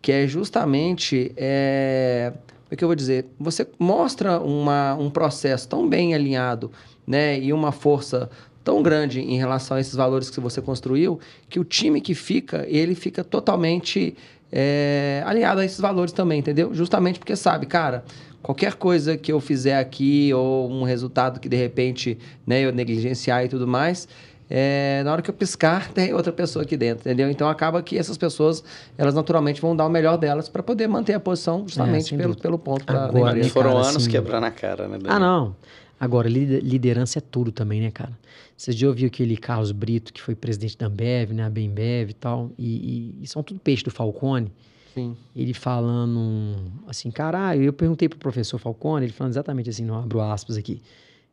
que 0.06 0.12
é 0.12 0.24
justamente. 0.24 1.32
É, 1.36 2.32
como 2.46 2.68
é 2.70 2.76
que 2.76 2.84
eu 2.84 2.88
vou 2.88 2.94
dizer? 2.94 3.26
Você 3.40 3.66
mostra 3.76 4.38
uma, 4.38 4.94
um 4.94 5.10
processo 5.10 5.68
tão 5.68 5.88
bem 5.88 6.14
alinhado 6.14 6.70
né, 7.04 7.40
e 7.40 7.52
uma 7.52 7.72
força 7.72 8.30
tão 8.62 8.84
grande 8.84 9.20
em 9.20 9.36
relação 9.36 9.76
a 9.76 9.80
esses 9.80 9.96
valores 9.96 10.30
que 10.30 10.38
você 10.38 10.62
construiu 10.62 11.18
que 11.50 11.58
o 11.58 11.64
time 11.64 12.00
que 12.00 12.14
fica, 12.14 12.64
ele 12.68 12.94
fica 12.94 13.24
totalmente 13.24 14.16
é, 14.52 15.24
alinhado 15.26 15.60
a 15.60 15.64
esses 15.64 15.80
valores 15.80 16.12
também, 16.12 16.38
entendeu? 16.38 16.72
Justamente 16.72 17.18
porque 17.18 17.34
sabe, 17.34 17.66
cara, 17.66 18.04
qualquer 18.40 18.74
coisa 18.74 19.16
que 19.16 19.32
eu 19.32 19.40
fizer 19.40 19.76
aqui 19.76 20.32
ou 20.32 20.70
um 20.70 20.84
resultado 20.84 21.40
que 21.40 21.48
de 21.48 21.56
repente 21.56 22.16
né, 22.46 22.60
eu 22.60 22.70
negligenciar 22.70 23.44
e 23.44 23.48
tudo 23.48 23.66
mais, 23.66 24.06
é, 24.48 25.02
na 25.04 25.12
hora 25.12 25.22
que 25.22 25.30
eu 25.30 25.34
piscar 25.34 25.90
tem 25.94 26.12
outra 26.14 26.32
pessoa 26.32 26.62
aqui 26.62 26.76
dentro, 26.76 27.00
entendeu? 27.08 27.30
Então 27.30 27.48
acaba 27.48 27.82
que 27.82 27.98
essas 27.98 28.16
pessoas 28.16 28.62
elas 28.96 29.14
naturalmente 29.14 29.60
vão 29.60 29.74
dar 29.74 29.86
o 29.86 29.90
melhor 29.90 30.16
delas 30.16 30.48
para 30.48 30.62
poder 30.62 30.86
manter 30.86 31.14
a 31.14 31.20
posição 31.20 31.64
justamente 31.66 32.08
sem 32.10 32.18
pelo, 32.18 32.30
dúvida. 32.30 32.42
pelo 32.42 32.58
ponto 32.58 32.84
da, 32.86 32.92
da 32.92 33.04
Agora, 33.06 33.34
né, 33.36 33.44
Foram 33.48 33.70
cara, 33.74 33.82
anos 33.84 33.96
assim- 34.02 34.10
quebrando 34.10 34.44
a 34.44 34.50
cara, 34.50 34.88
né? 34.88 34.98
Daniel? 34.98 35.12
Ah, 35.14 35.18
não. 35.18 35.56
Agora, 35.98 36.28
lider- 36.28 36.62
liderança 36.62 37.18
é 37.18 37.22
tudo 37.22 37.50
também, 37.50 37.80
né, 37.80 37.90
cara? 37.90 38.12
Vocês 38.56 38.76
já 38.76 38.86
ouviram 38.86 39.06
aquele 39.06 39.36
Carlos 39.36 39.72
Brito, 39.72 40.12
que 40.12 40.20
foi 40.20 40.34
presidente 40.34 40.76
da 40.76 40.86
Ambev, 40.86 41.32
né, 41.32 41.44
a 41.44 41.50
Bembev 41.50 42.10
e 42.10 42.14
tal, 42.14 42.50
e, 42.58 43.14
e- 43.20 43.22
e 43.22 43.26
são 43.26 43.42
tudo 43.42 43.58
peixe 43.60 43.82
do 43.82 43.90
Falcone. 43.90 44.52
Sim. 44.94 45.14
ele 45.34 45.52
falando 45.52 46.56
assim, 46.86 47.10
caralho, 47.10 47.62
eu 47.62 47.72
perguntei 47.72 48.08
pro 48.08 48.18
professor 48.18 48.56
Falcone, 48.58 49.04
ele 49.04 49.12
falando 49.12 49.32
exatamente 49.32 49.68
assim, 49.68 49.84
não 49.84 49.94
abro 49.98 50.22
aspas 50.22 50.56
aqui. 50.56 50.80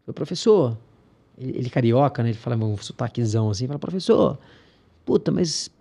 Eu, 0.06 0.14
professor, 0.14 0.78
ele, 1.38 1.58
ele 1.58 1.70
carioca, 1.70 2.24
né? 2.24 2.30
Ele 2.30 2.38
fala 2.38 2.56
um 2.58 2.78
sotaquezão 2.78 3.50
assim, 3.50 3.68
fala, 3.68 3.80
professor, 3.80 4.38
puta, 5.06 5.32
mas 5.32 5.72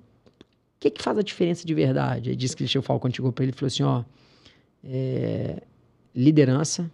que, 0.82 0.90
que 0.90 1.02
faz 1.02 1.16
a 1.16 1.22
diferença 1.22 1.64
de 1.64 1.72
verdade? 1.74 2.30
Ele 2.30 2.36
disse 2.36 2.56
que 2.56 2.78
o 2.78 2.82
Falcão 2.82 3.12
chegou 3.12 3.30
para 3.30 3.44
ele 3.44 3.52
e 3.52 3.54
falou 3.54 3.68
assim: 3.68 3.84
ó, 3.84 4.02
é, 4.84 5.62
liderança, 6.14 6.90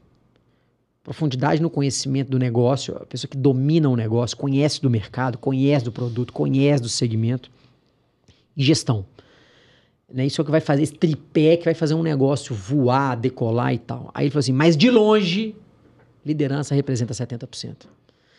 profundidade 1.02 1.62
no 1.62 1.70
conhecimento 1.70 2.30
do 2.30 2.38
negócio, 2.38 2.96
a 2.96 3.06
pessoa 3.06 3.30
que 3.30 3.36
domina 3.36 3.88
o 3.88 3.96
negócio, 3.96 4.36
conhece 4.36 4.82
do 4.82 4.90
mercado, 4.90 5.38
conhece 5.38 5.84
do 5.86 5.92
produto, 5.92 6.32
conhece 6.32 6.82
do 6.82 6.88
segmento, 6.88 7.50
e 8.54 8.62
gestão. 8.62 9.06
Né? 10.12 10.26
Isso 10.26 10.40
é 10.40 10.42
o 10.42 10.44
que 10.44 10.50
vai 10.50 10.60
fazer, 10.60 10.82
esse 10.82 10.94
tripé 10.94 11.56
que 11.56 11.64
vai 11.64 11.74
fazer 11.74 11.94
um 11.94 12.02
negócio 12.02 12.54
voar, 12.54 13.16
decolar 13.16 13.72
e 13.72 13.78
tal. 13.78 14.10
Aí 14.12 14.24
ele 14.24 14.30
falou 14.30 14.40
assim: 14.40 14.52
mas 14.52 14.76
de 14.76 14.90
longe, 14.90 15.56
liderança 16.26 16.74
representa 16.74 17.14
70%. 17.14 17.86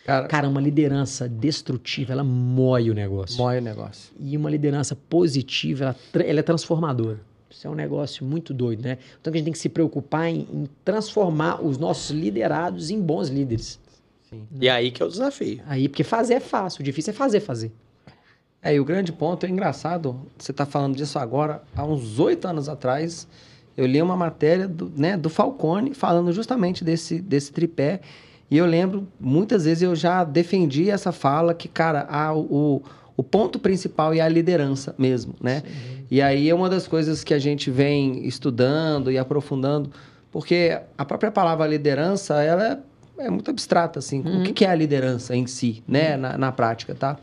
Cara, 0.09 0.27
Cara, 0.27 0.49
uma 0.49 0.59
liderança 0.59 1.29
destrutiva, 1.29 2.13
ela 2.13 2.23
moe 2.23 2.89
o 2.89 2.95
negócio. 2.95 3.37
Moe 3.37 3.59
o 3.59 3.61
negócio. 3.61 4.11
E 4.19 4.35
uma 4.35 4.49
liderança 4.49 4.95
positiva, 4.95 5.95
ela, 6.13 6.25
ela 6.25 6.39
é 6.39 6.43
transformadora. 6.43 7.19
Isso 7.47 7.67
é 7.67 7.69
um 7.69 7.75
negócio 7.75 8.25
muito 8.25 8.51
doido, 8.51 8.81
né? 8.81 8.97
Então 9.21 9.31
a 9.31 9.35
gente 9.35 9.45
tem 9.45 9.53
que 9.53 9.59
se 9.59 9.69
preocupar 9.69 10.27
em, 10.27 10.47
em 10.51 10.69
transformar 10.83 11.63
os 11.63 11.77
nossos 11.77 12.09
liderados 12.09 12.89
em 12.89 12.99
bons 12.99 13.29
líderes. 13.29 13.79
Sim. 14.27 14.47
E 14.59 14.67
aí 14.67 14.89
que 14.89 15.03
é 15.03 15.05
o 15.05 15.09
desafio. 15.09 15.61
Aí, 15.67 15.87
porque 15.87 16.03
fazer 16.03 16.35
é 16.35 16.39
fácil, 16.39 16.81
o 16.81 16.83
difícil 16.83 17.11
é 17.11 17.15
fazer, 17.15 17.39
fazer. 17.39 17.71
É, 18.63 18.73
e 18.73 18.79
o 18.79 18.85
grande 18.85 19.11
ponto 19.11 19.45
é 19.45 19.49
engraçado, 19.49 20.19
você 20.37 20.49
está 20.49 20.65
falando 20.65 20.95
disso 20.95 21.19
agora, 21.19 21.61
há 21.75 21.85
uns 21.85 22.19
oito 22.19 22.47
anos 22.47 22.67
atrás, 22.67 23.27
eu 23.77 23.85
li 23.85 24.01
uma 24.01 24.17
matéria 24.17 24.67
do, 24.67 24.91
né, 24.95 25.15
do 25.15 25.29
Falcone 25.29 25.93
falando 25.93 26.31
justamente 26.33 26.83
desse, 26.83 27.21
desse 27.21 27.51
tripé 27.51 28.01
e 28.51 28.57
eu 28.57 28.65
lembro, 28.65 29.07
muitas 29.19 29.65
vezes 29.65 29.83
eu 29.83 29.95
já 29.95 30.23
defendi 30.23 30.89
essa 30.89 31.11
fala 31.11 31.53
que, 31.53 31.67
cara, 31.67 32.07
a, 32.09 32.33
o, 32.33 32.81
o 33.15 33.23
ponto 33.23 33.59
principal 33.59 34.13
é 34.13 34.21
a 34.21 34.27
liderança 34.27 34.95
mesmo, 34.97 35.35
né? 35.41 35.61
Sim. 35.61 36.05
E 36.11 36.21
aí 36.21 36.49
é 36.49 36.55
uma 36.55 36.67
das 36.67 36.87
coisas 36.87 37.23
que 37.23 37.33
a 37.33 37.39
gente 37.39 37.69
vem 37.69 38.25
estudando 38.25 39.11
e 39.11 39.17
aprofundando, 39.17 39.91
porque 40.31 40.79
a 40.97 41.05
própria 41.05 41.31
palavra 41.31 41.67
liderança, 41.67 42.41
ela 42.41 42.81
é, 43.19 43.25
é 43.25 43.29
muito 43.29 43.51
abstrata, 43.51 43.99
assim. 43.99 44.21
Uhum. 44.25 44.41
O 44.41 44.43
que, 44.43 44.53
que 44.53 44.65
é 44.65 44.69
a 44.69 44.75
liderança 44.75 45.35
em 45.35 45.45
si, 45.45 45.83
né? 45.87 46.15
Uhum. 46.15 46.21
Na, 46.21 46.37
na 46.37 46.51
prática, 46.51 46.95
tá? 46.95 47.17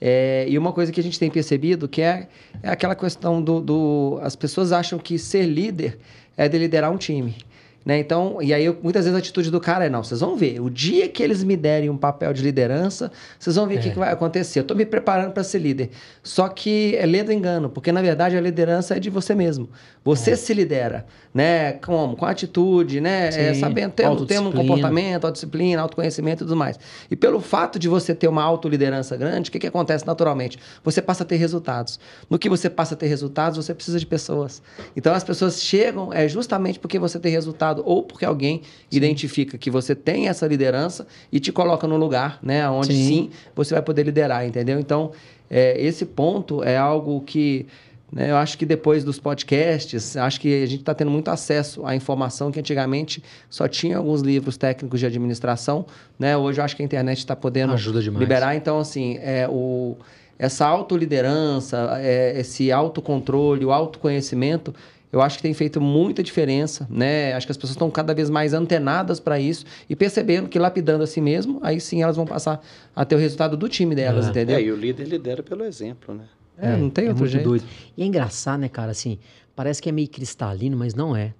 É, 0.00 0.44
e 0.48 0.58
uma 0.58 0.72
coisa 0.72 0.90
que 0.90 0.98
a 0.98 1.02
gente 1.02 1.18
tem 1.18 1.30
percebido 1.30 1.88
que 1.88 2.02
é, 2.02 2.26
é 2.62 2.70
aquela 2.70 2.96
questão 2.96 3.40
do, 3.40 3.60
do... 3.60 4.18
As 4.22 4.34
pessoas 4.34 4.72
acham 4.72 4.98
que 4.98 5.18
ser 5.18 5.46
líder 5.46 5.98
é 6.36 6.48
de 6.48 6.58
liderar 6.58 6.90
um 6.90 6.96
time. 6.96 7.36
Né? 7.84 7.98
Então, 7.98 8.40
e 8.40 8.54
aí 8.54 8.64
eu, 8.64 8.78
muitas 8.82 9.04
vezes 9.04 9.14
a 9.14 9.18
atitude 9.18 9.50
do 9.50 9.60
cara 9.60 9.84
é: 9.84 9.90
não, 9.90 10.02
vocês 10.02 10.20
vão 10.20 10.36
ver, 10.36 10.60
o 10.60 10.70
dia 10.70 11.08
que 11.08 11.22
eles 11.22 11.44
me 11.44 11.56
derem 11.56 11.90
um 11.90 11.96
papel 11.96 12.32
de 12.32 12.42
liderança, 12.42 13.12
vocês 13.38 13.56
vão 13.56 13.66
ver 13.66 13.74
o 13.74 13.78
é. 13.78 13.82
que, 13.82 13.90
que, 13.90 13.98
vai 13.98 14.10
acontecer. 14.10 14.60
Eu 14.60 14.62
estou 14.62 14.76
me 14.76 14.86
preparando 14.86 15.32
para 15.32 15.44
ser 15.44 15.58
líder. 15.58 15.90
Só 16.22 16.48
que 16.48 16.96
é 16.96 17.04
ledo 17.04 17.30
engano, 17.30 17.68
porque 17.68 17.92
na 17.92 18.00
verdade 18.00 18.36
a 18.36 18.40
liderança 18.40 18.96
é 18.96 19.00
de 19.00 19.10
você 19.10 19.34
mesmo. 19.34 19.68
Você 20.02 20.30
é. 20.30 20.36
se 20.36 20.54
lidera, 20.54 21.04
né? 21.32 21.72
Como? 21.72 22.16
Com 22.16 22.24
atitude, 22.24 23.00
né? 23.00 23.28
É, 23.28 23.54
sabendo 23.54 23.92
ter, 23.92 24.08
ter 24.26 24.38
um 24.38 24.50
comportamento, 24.50 25.24
autodisciplina, 25.24 25.82
autoconhecimento 25.82 26.44
e 26.44 26.46
tudo 26.46 26.56
mais. 26.56 26.78
E 27.10 27.16
pelo 27.16 27.40
fato 27.40 27.78
de 27.78 27.88
você 27.88 28.14
ter 28.14 28.28
uma 28.28 28.42
autoliderança 28.42 29.16
grande, 29.16 29.50
o 29.50 29.52
que, 29.52 29.58
que 29.58 29.66
acontece 29.66 30.06
naturalmente? 30.06 30.58
Você 30.82 31.02
passa 31.02 31.22
a 31.22 31.26
ter 31.26 31.36
resultados. 31.36 32.00
No 32.30 32.38
que 32.38 32.48
você 32.48 32.70
passa 32.70 32.94
a 32.94 32.96
ter 32.96 33.06
resultados, 33.06 33.56
você 33.56 33.74
precisa 33.74 33.98
de 33.98 34.06
pessoas. 34.06 34.62
Então 34.96 35.12
as 35.12 35.24
pessoas 35.24 35.62
chegam 35.62 36.12
é 36.12 36.26
justamente 36.28 36.78
porque 36.78 36.98
você 36.98 37.18
tem 37.18 37.32
resultado 37.74 37.82
ou 37.84 38.02
porque 38.02 38.24
alguém 38.24 38.62
sim. 38.62 38.96
identifica 38.96 39.58
que 39.58 39.70
você 39.70 39.94
tem 39.94 40.28
essa 40.28 40.46
liderança 40.46 41.06
e 41.32 41.40
te 41.40 41.50
coloca 41.50 41.86
no 41.86 41.96
lugar, 41.96 42.38
né? 42.42 42.68
Onde 42.68 42.94
sim, 42.94 43.06
sim 43.06 43.30
você 43.54 43.74
vai 43.74 43.82
poder 43.82 44.04
liderar, 44.04 44.46
entendeu? 44.46 44.78
Então, 44.78 45.12
é, 45.50 45.80
esse 45.80 46.04
ponto 46.04 46.62
é 46.62 46.76
algo 46.76 47.20
que 47.22 47.66
né? 48.12 48.30
Eu 48.30 48.36
acho 48.36 48.56
que 48.56 48.64
depois 48.64 49.02
dos 49.02 49.18
podcasts, 49.18 50.16
acho 50.16 50.40
que 50.40 50.62
a 50.62 50.66
gente 50.66 50.80
está 50.80 50.94
tendo 50.94 51.10
muito 51.10 51.28
acesso 51.30 51.84
à 51.84 51.96
informação 51.96 52.52
que 52.52 52.60
antigamente 52.60 53.20
só 53.50 53.66
tinha 53.66 53.96
alguns 53.96 54.20
livros 54.20 54.56
técnicos 54.56 55.00
de 55.00 55.06
administração. 55.06 55.84
Né? 56.16 56.36
Hoje 56.36 56.60
eu 56.60 56.64
acho 56.64 56.76
que 56.76 56.82
a 56.82 56.84
internet 56.84 57.18
está 57.18 57.34
podendo 57.34 57.74
liberar. 58.20 58.54
Então, 58.54 58.78
assim, 58.78 59.18
é, 59.20 59.48
o, 59.50 59.96
essa 60.38 60.64
autoliderança, 60.64 61.98
é, 62.00 62.38
esse 62.38 62.70
autocontrole, 62.70 63.64
o 63.64 63.72
autoconhecimento, 63.72 64.72
eu 65.14 65.22
acho 65.22 65.36
que 65.36 65.42
tem 65.44 65.54
feito 65.54 65.80
muita 65.80 66.24
diferença, 66.24 66.88
né? 66.90 67.34
Acho 67.34 67.46
que 67.46 67.52
as 67.52 67.56
pessoas 67.56 67.76
estão 67.76 67.88
cada 67.88 68.12
vez 68.12 68.28
mais 68.28 68.52
antenadas 68.52 69.20
para 69.20 69.38
isso 69.38 69.64
e 69.88 69.94
percebendo 69.94 70.48
que 70.48 70.58
lapidando 70.58 71.04
a 71.04 71.06
si 71.06 71.20
mesmo, 71.20 71.60
aí 71.62 71.80
sim 71.80 72.02
elas 72.02 72.16
vão 72.16 72.26
passar 72.26 72.60
a 72.96 73.04
ter 73.04 73.14
o 73.14 73.18
resultado 73.18 73.56
do 73.56 73.68
time 73.68 73.94
delas, 73.94 74.26
é. 74.26 74.30
entendeu? 74.30 74.56
É, 74.56 74.62
e 74.62 74.72
o 74.72 74.76
líder 74.76 75.06
lidera 75.06 75.40
pelo 75.40 75.62
exemplo, 75.62 76.12
né? 76.16 76.24
É, 76.58 76.72
é, 76.72 76.76
não 76.76 76.90
tem 76.90 77.06
é 77.06 77.08
outro 77.10 77.28
jeito. 77.28 77.44
Doido. 77.44 77.64
E 77.96 78.02
é 78.02 78.06
engraçado, 78.06 78.58
né, 78.58 78.68
cara? 78.68 78.90
Assim, 78.90 79.20
parece 79.54 79.80
que 79.80 79.88
é 79.88 79.92
meio 79.92 80.08
cristalino, 80.08 80.76
mas 80.76 80.94
não 80.94 81.14
é. 81.14 81.32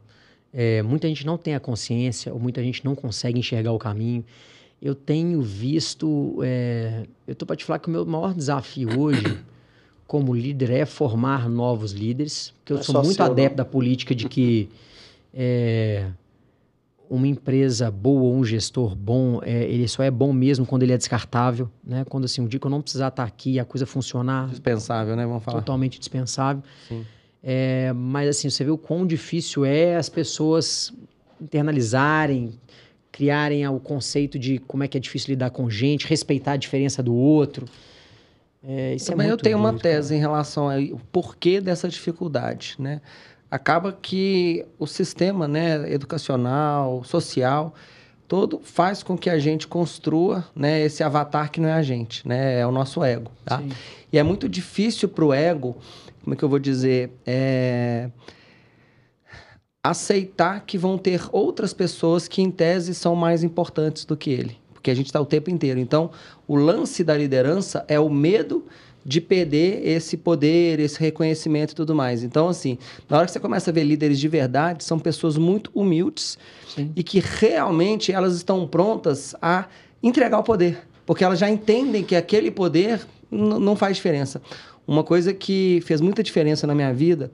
é. 0.53 0.81
Muita 0.81 1.09
gente 1.09 1.27
não 1.27 1.37
tem 1.37 1.57
a 1.57 1.61
consciência, 1.61 2.33
ou 2.33 2.39
muita 2.39 2.62
gente 2.62 2.85
não 2.85 2.95
consegue 2.95 3.41
enxergar 3.41 3.72
o 3.72 3.79
caminho. 3.79 4.25
Eu 4.81 4.95
tenho 4.95 5.43
visto. 5.43 6.39
É, 6.45 7.03
eu 7.27 7.35
tô 7.35 7.45
para 7.45 7.57
te 7.57 7.64
falar 7.64 7.81
que 7.81 7.89
o 7.89 7.91
meu 7.91 8.07
maior 8.07 8.33
desafio 8.33 9.01
hoje, 9.01 9.37
como 10.07 10.35
líder, 10.35 10.71
é 10.71 10.87
formar 10.87 11.49
novos 11.49 11.93
líderes. 11.93 12.53
Porque 12.59 12.73
eu 12.73 12.79
é 12.79 12.83
sou 12.83 13.03
muito 13.03 13.23
adepto 13.23 13.57
não. 13.57 13.65
da 13.65 13.65
política 13.65 14.15
de 14.15 14.29
que. 14.29 14.69
É, 15.33 16.07
uma 17.09 17.27
empresa 17.27 17.91
boa 17.91 18.23
ou 18.23 18.35
um 18.35 18.45
gestor 18.45 18.95
bom, 18.95 19.41
é, 19.43 19.65
ele 19.65 19.87
só 19.87 20.03
é 20.03 20.11
bom 20.11 20.33
mesmo 20.33 20.65
quando 20.67 20.83
ele 20.83 20.93
é 20.93 20.97
descartável, 20.97 21.71
né? 21.85 22.05
Quando 22.09 22.25
assim, 22.25 22.41
um 22.41 22.47
dia 22.47 22.59
que 22.59 22.67
eu 22.67 22.71
não 22.71 22.81
precisar 22.81 23.09
estar 23.09 23.25
aqui 23.25 23.53
e 23.53 23.61
a 23.61 23.65
coisa 23.65 23.87
funcionar... 23.87 24.49
Dispensável, 24.49 25.15
né? 25.15 25.27
Vamos 25.27 25.45
falar. 25.45 25.61
Totalmente 25.61 25.99
dispensável. 25.99 26.63
Sim. 26.89 27.05
É, 27.43 27.93
mas 27.93 28.29
assim, 28.29 28.49
você 28.49 28.65
vê 28.65 28.71
o 28.71 28.79
quão 28.79 29.07
difícil 29.07 29.65
é 29.65 29.97
as 29.97 30.09
pessoas 30.09 30.93
internalizarem, 31.41 32.59
criarem 33.13 33.67
o 33.69 33.79
conceito 33.79 34.39
de 34.39 34.59
como 34.59 34.83
é 34.83 34.89
que 34.89 34.97
é 34.97 35.01
difícil 35.01 35.31
lidar 35.31 35.51
com 35.51 35.69
gente, 35.69 36.07
respeitar 36.07 36.53
a 36.53 36.57
diferença 36.57 37.03
do 37.03 37.15
outro. 37.15 37.67
É, 38.67 38.97
Também 39.07 39.29
é 39.29 39.31
eu 39.31 39.37
tenho 39.37 39.59
duro, 39.59 39.71
uma 39.71 39.79
tese 39.79 40.09
cara. 40.09 40.17
em 40.17 40.21
relação 40.21 40.71
ao 40.71 40.99
porquê 41.12 41.61
dessa 41.61 41.89
dificuldade, 41.89 42.77
né? 42.79 43.01
acaba 43.55 43.93
que 43.93 44.67
o 44.81 44.87
sistema 44.87 45.47
né, 45.47 45.89
educacional, 45.93 47.05
social, 47.05 47.73
todo 48.27 48.59
faz 48.65 49.01
com 49.01 49.17
que 49.17 49.31
a 49.31 49.39
gente 49.39 49.69
construa 49.69 50.45
né, 50.57 50.81
esse 50.81 51.05
avatar 51.05 51.53
que 51.53 51.61
não 51.61 51.69
é 51.69 51.75
a 51.75 51.83
gente, 51.83 52.27
né, 52.27 52.59
é 52.59 52.67
o 52.67 52.73
nosso 52.73 53.05
ego. 53.05 53.31
Tá? 53.45 53.62
E 54.12 54.19
é 54.19 54.25
muito 54.25 54.49
difícil 54.49 55.09
para 55.09 55.25
o 55.25 55.33
ego, 55.33 55.77
como 56.25 56.35
é 56.35 56.37
que 56.37 56.43
eu 56.43 56.49
vou 56.49 56.59
dizer, 56.59 57.12
é... 57.25 58.11
aceitar 59.81 60.65
que 60.67 60.77
vão 60.77 60.99
ter 60.99 61.21
outras 61.31 61.73
pessoas 61.73 62.27
que, 62.27 62.43
em 62.43 62.51
tese, 62.51 62.93
são 62.93 63.15
mais 63.15 63.45
importantes 63.45 64.05
do 64.05 64.17
que 64.17 64.31
ele. 64.31 64.59
Porque 64.85 64.91
a 64.91 64.95
gente 64.95 65.07
está 65.07 65.18
o 65.18 65.24
tempo 65.24 65.49
inteiro. 65.49 65.80
Então, 65.80 66.11
o 66.47 66.55
lance 66.55 67.03
da 67.03 67.16
liderança 67.16 67.87
é 67.89 67.99
o 67.99 68.11
medo 68.11 68.66
de 69.03 69.18
perder 69.18 69.80
esse 69.82 70.14
poder, 70.14 70.78
esse 70.78 71.01
reconhecimento 71.01 71.72
e 71.72 71.74
tudo 71.74 71.95
mais. 71.95 72.22
Então, 72.22 72.49
assim, 72.49 72.76
na 73.09 73.16
hora 73.16 73.24
que 73.24 73.32
você 73.32 73.41
começa 73.41 73.70
a 73.70 73.72
ver 73.72 73.82
líderes 73.82 74.20
de 74.20 74.28
verdade, 74.28 74.85
são 74.85 74.99
pessoas 74.99 75.39
muito 75.39 75.70
humildes 75.74 76.37
Sim. 76.68 76.93
e 76.95 77.03
que 77.03 77.18
realmente 77.18 78.12
elas 78.12 78.35
estão 78.35 78.68
prontas 78.68 79.35
a 79.41 79.68
entregar 80.03 80.39
o 80.39 80.43
poder, 80.43 80.87
porque 81.07 81.24
elas 81.24 81.39
já 81.39 81.49
entendem 81.49 82.05
que 82.05 82.14
aquele 82.14 82.51
poder 82.51 83.01
não 83.30 83.74
faz 83.74 83.97
diferença. 83.97 84.43
Uma 84.87 85.03
coisa 85.03 85.32
que 85.32 85.82
fez 85.87 86.03
muita 86.03 86.22
diferença 86.22 86.66
na 86.66 86.74
minha 86.74 86.93
vida 86.93 87.32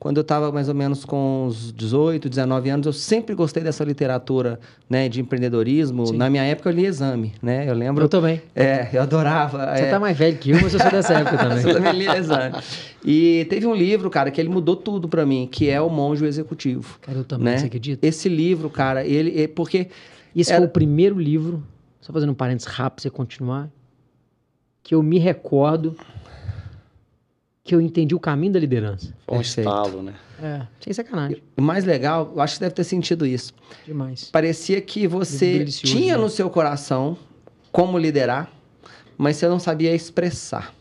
quando 0.00 0.16
eu 0.16 0.22
estava 0.22 0.50
mais 0.50 0.66
ou 0.66 0.74
menos 0.74 1.04
com 1.04 1.44
uns 1.46 1.70
18, 1.74 2.26
19 2.26 2.70
anos, 2.70 2.86
eu 2.86 2.92
sempre 2.92 3.34
gostei 3.34 3.62
dessa 3.62 3.84
literatura, 3.84 4.58
né, 4.88 5.10
de 5.10 5.20
empreendedorismo. 5.20 6.06
Sim. 6.06 6.16
Na 6.16 6.30
minha 6.30 6.42
época 6.42 6.70
eu 6.70 6.74
li 6.74 6.86
Exame, 6.86 7.34
né? 7.42 7.68
Eu 7.68 7.74
lembro. 7.74 8.04
Eu 8.04 8.08
também. 8.08 8.40
É, 8.56 8.88
eu 8.94 9.02
adorava. 9.02 9.58
Você 9.76 9.82
é... 9.82 9.90
tá 9.90 10.00
mais 10.00 10.16
velho 10.16 10.38
que 10.38 10.52
eu, 10.52 10.62
mas 10.62 10.72
eu 10.72 10.80
sou 10.80 10.90
dessa 10.90 11.12
época 11.12 11.36
também. 11.36 11.62
eu 11.62 11.74
também 11.74 11.92
li 11.92 12.06
Exame. 12.08 12.56
E 13.04 13.46
teve 13.50 13.66
um 13.66 13.74
livro, 13.74 14.08
cara, 14.08 14.30
que 14.30 14.40
ele 14.40 14.48
mudou 14.48 14.74
tudo 14.74 15.06
para 15.06 15.26
mim, 15.26 15.46
que 15.46 15.68
é 15.68 15.78
O 15.82 15.90
Monge 15.90 16.24
Executivo. 16.24 16.98
Cara, 17.02 17.18
eu 17.18 17.24
também, 17.24 17.52
né? 17.52 17.58
você 17.58 17.66
acredita? 17.66 18.06
Esse 18.06 18.28
livro, 18.30 18.70
cara, 18.70 19.04
ele... 19.04 19.42
É 19.42 19.46
porque... 19.46 19.88
Esse 20.34 20.50
era... 20.50 20.62
foi 20.62 20.66
o 20.66 20.70
primeiro 20.70 21.18
livro, 21.18 21.62
só 22.00 22.10
fazendo 22.10 22.30
um 22.30 22.34
parênteses 22.34 22.72
rápido 22.72 22.94
pra 22.96 23.02
você 23.02 23.10
continuar, 23.10 23.68
que 24.82 24.94
eu 24.94 25.02
me 25.02 25.18
recordo 25.18 25.94
que 27.62 27.74
eu 27.74 27.80
entendi 27.80 28.14
o 28.14 28.20
caminho 28.20 28.54
da 28.54 28.58
liderança. 28.58 29.14
Foi 29.26 29.38
um 29.38 29.40
estalo, 29.40 30.02
né? 30.02 30.14
É, 30.42 30.62
sem 30.80 30.92
sacanagem. 30.92 31.42
O 31.56 31.62
mais 31.62 31.84
legal, 31.84 32.32
eu 32.34 32.40
acho 32.40 32.54
que 32.54 32.60
deve 32.60 32.74
ter 32.74 32.84
sentido 32.84 33.26
isso. 33.26 33.52
Demais. 33.86 34.30
Parecia 34.30 34.80
que 34.80 35.06
você 35.06 35.64
tinha 35.64 36.16
né? 36.16 36.22
no 36.22 36.28
seu 36.28 36.48
coração 36.48 37.16
como 37.70 37.98
liderar, 37.98 38.50
mas 39.16 39.36
você 39.36 39.46
não 39.46 39.58
sabia 39.58 39.94
expressar. 39.94 40.74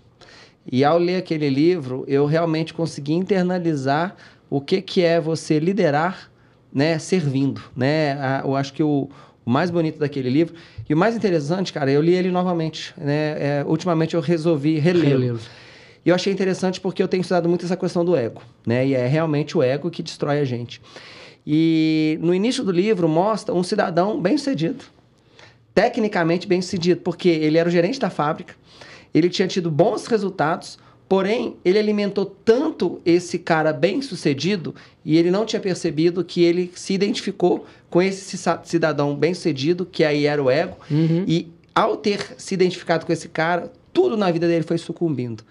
E 0.72 0.84
ao 0.84 0.98
ler 0.98 1.18
aquele 1.18 1.50
livro, 1.50 2.06
eu 2.08 2.26
realmente 2.26 2.74
consegui 2.74 3.14
internalizar 3.14 4.16
o 4.50 4.62
que, 4.62 4.82
que 4.82 5.02
é 5.02 5.20
você 5.20 5.60
liderar, 5.60 6.32
né, 6.74 6.98
servindo, 7.00 7.62
né? 7.76 8.42
Eu 8.44 8.56
acho 8.56 8.74
que 8.74 8.84
o, 8.84 9.10
o 9.46 9.50
mais 9.50 9.70
bonito 9.70 10.00
daquele 10.00 10.30
livro 10.30 10.56
e 10.88 10.94
o 10.94 10.98
mais 10.98 11.16
interessante, 11.16 11.74
cara, 11.74 11.92
eu 11.92 12.02
li 12.02 12.14
ele 12.14 12.32
novamente, 12.32 12.94
né? 12.98 13.60
É, 13.60 13.66
ultimamente 13.68 14.16
eu 14.16 14.22
resolvi 14.22 14.80
relê-lo. 14.80 15.20
relê 15.20 15.32
lo 15.34 15.40
E 16.10 16.12
eu 16.12 16.16
achei 16.16 16.34
interessante 16.34 16.82
porque 16.82 17.04
eu 17.04 17.08
tenho 17.08 17.22
estudado 17.22 17.48
muito 17.48 17.64
essa 17.64 17.78
questão 17.78 18.04
do 18.04 18.16
ego, 18.16 18.42
né? 18.66 18.84
E 18.84 18.96
é 18.96 19.06
realmente 19.06 19.56
o 19.56 19.62
ego 19.62 19.92
que 19.92 20.02
destrói 20.02 20.40
a 20.40 20.44
gente. 20.44 20.82
E 21.46 22.18
no 22.20 22.34
início 22.34 22.64
do 22.64 22.72
livro 22.72 23.08
mostra 23.08 23.54
um 23.54 23.62
cidadão 23.62 24.20
bem-sucedido, 24.20 24.86
tecnicamente 25.72 26.48
bem-sucedido, 26.48 27.02
porque 27.02 27.30
ele 27.30 27.60
era 27.60 27.70
o 27.70 27.72
gerente 27.72 28.00
da 28.00 28.10
fábrica, 28.10 28.56
ele 29.14 29.30
tinha 29.30 29.48
tido 29.48 29.70
bons 29.70 30.08
resultados, 30.08 30.80
porém 31.08 31.58
ele 31.64 31.78
alimentou 31.78 32.26
tanto 32.26 33.00
esse 33.06 33.38
cara 33.38 33.72
bem-sucedido 33.72 34.74
e 35.06 35.16
ele 35.16 35.30
não 35.30 35.46
tinha 35.46 35.60
percebido 35.60 36.26
que 36.26 36.42
ele 36.42 36.72
se 36.74 36.92
identificou 36.92 37.68
com 37.88 38.02
esse 38.02 38.36
cidadão 38.64 39.16
bem-sucedido, 39.16 39.86
que 39.86 40.04
aí 40.04 40.26
era 40.26 40.42
o 40.42 40.50
ego, 40.50 40.76
uhum. 40.90 41.24
e 41.28 41.52
ao 41.76 41.96
ter 41.96 42.34
se 42.36 42.56
identificado 42.56 43.06
com 43.06 43.14
esse 43.14 43.30
cara, 43.30 43.72
tudo 43.94 44.18
na 44.18 44.32
vida 44.32 44.48
dele 44.48 44.64
foi 44.64 44.80
sucumbindo. 44.80 45.44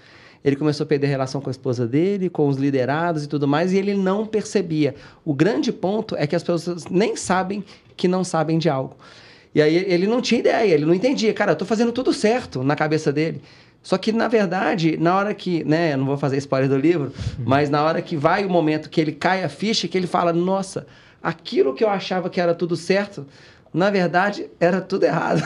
Ele 0.45 0.57
começou 0.57 0.85
a 0.85 0.87
perder 0.87 1.09
relação 1.09 1.41
com 1.41 1.49
a 1.49 1.51
esposa 1.51 1.87
dele, 1.87 2.31
com 2.31 2.49
os 2.49 2.57
liderados 2.57 3.25
e 3.25 3.29
tudo 3.29 3.49
mais, 3.49 3.73
e 3.73 3.77
ele 3.79 3.95
não 3.95 4.27
percebia. 4.27 4.95
O 5.25 5.35
grande 5.35 5.73
ponto 5.73 6.15
é 6.17 6.27
que 6.27 6.37
as 6.37 6.43
pessoas 6.43 6.87
nem 6.87 7.17
sabem 7.17 7.65
que 7.97 8.07
não 8.07 8.23
sabem 8.23 8.59
de 8.59 8.69
algo. 8.69 8.97
E 9.55 9.61
aí 9.61 9.77
ele 9.77 10.07
não 10.07 10.21
tinha 10.21 10.41
ideia, 10.41 10.75
ele 10.75 10.85
não 10.85 10.95
entendia. 10.95 11.33
Cara, 11.35 11.53
eu 11.53 11.57
tô 11.57 11.65
fazendo 11.65 11.91
tudo 11.91 12.13
certo 12.13 12.63
na 12.63 12.77
cabeça 12.77 13.13
dele. 13.13 13.43
Só 13.83 13.97
que, 13.97 14.13
na 14.13 14.29
verdade, 14.29 14.97
na 14.97 15.17
hora 15.17 15.35
que, 15.35 15.65
né, 15.65 15.95
eu 15.95 15.99
não 15.99 16.07
vou 16.07 16.17
fazer 16.17 16.37
spoiler 16.39 16.69
do 16.69 16.77
livro, 16.77 17.07
uhum. 17.07 17.45
mas 17.47 17.71
na 17.71 17.83
hora 17.83 18.03
que 18.03 18.17
vai 18.17 18.45
o 18.45 18.51
momento 18.51 18.91
que 18.91 19.01
ele 19.01 19.13
cai 19.13 19.43
a 19.45 19.49
ficha, 19.49 19.89
que 19.89 19.97
ele 19.97 20.07
fala, 20.07 20.33
nossa, 20.33 20.87
aquilo 21.23 21.75
que 21.75 21.83
eu 21.83 21.89
achava 21.89 22.29
que 22.29 22.41
era 22.41 22.55
tudo 22.55 22.77
certo, 22.77 23.27
na 23.73 23.91
verdade, 23.91 24.47
era 24.59 24.81
tudo 24.81 25.05
errado. 25.05 25.43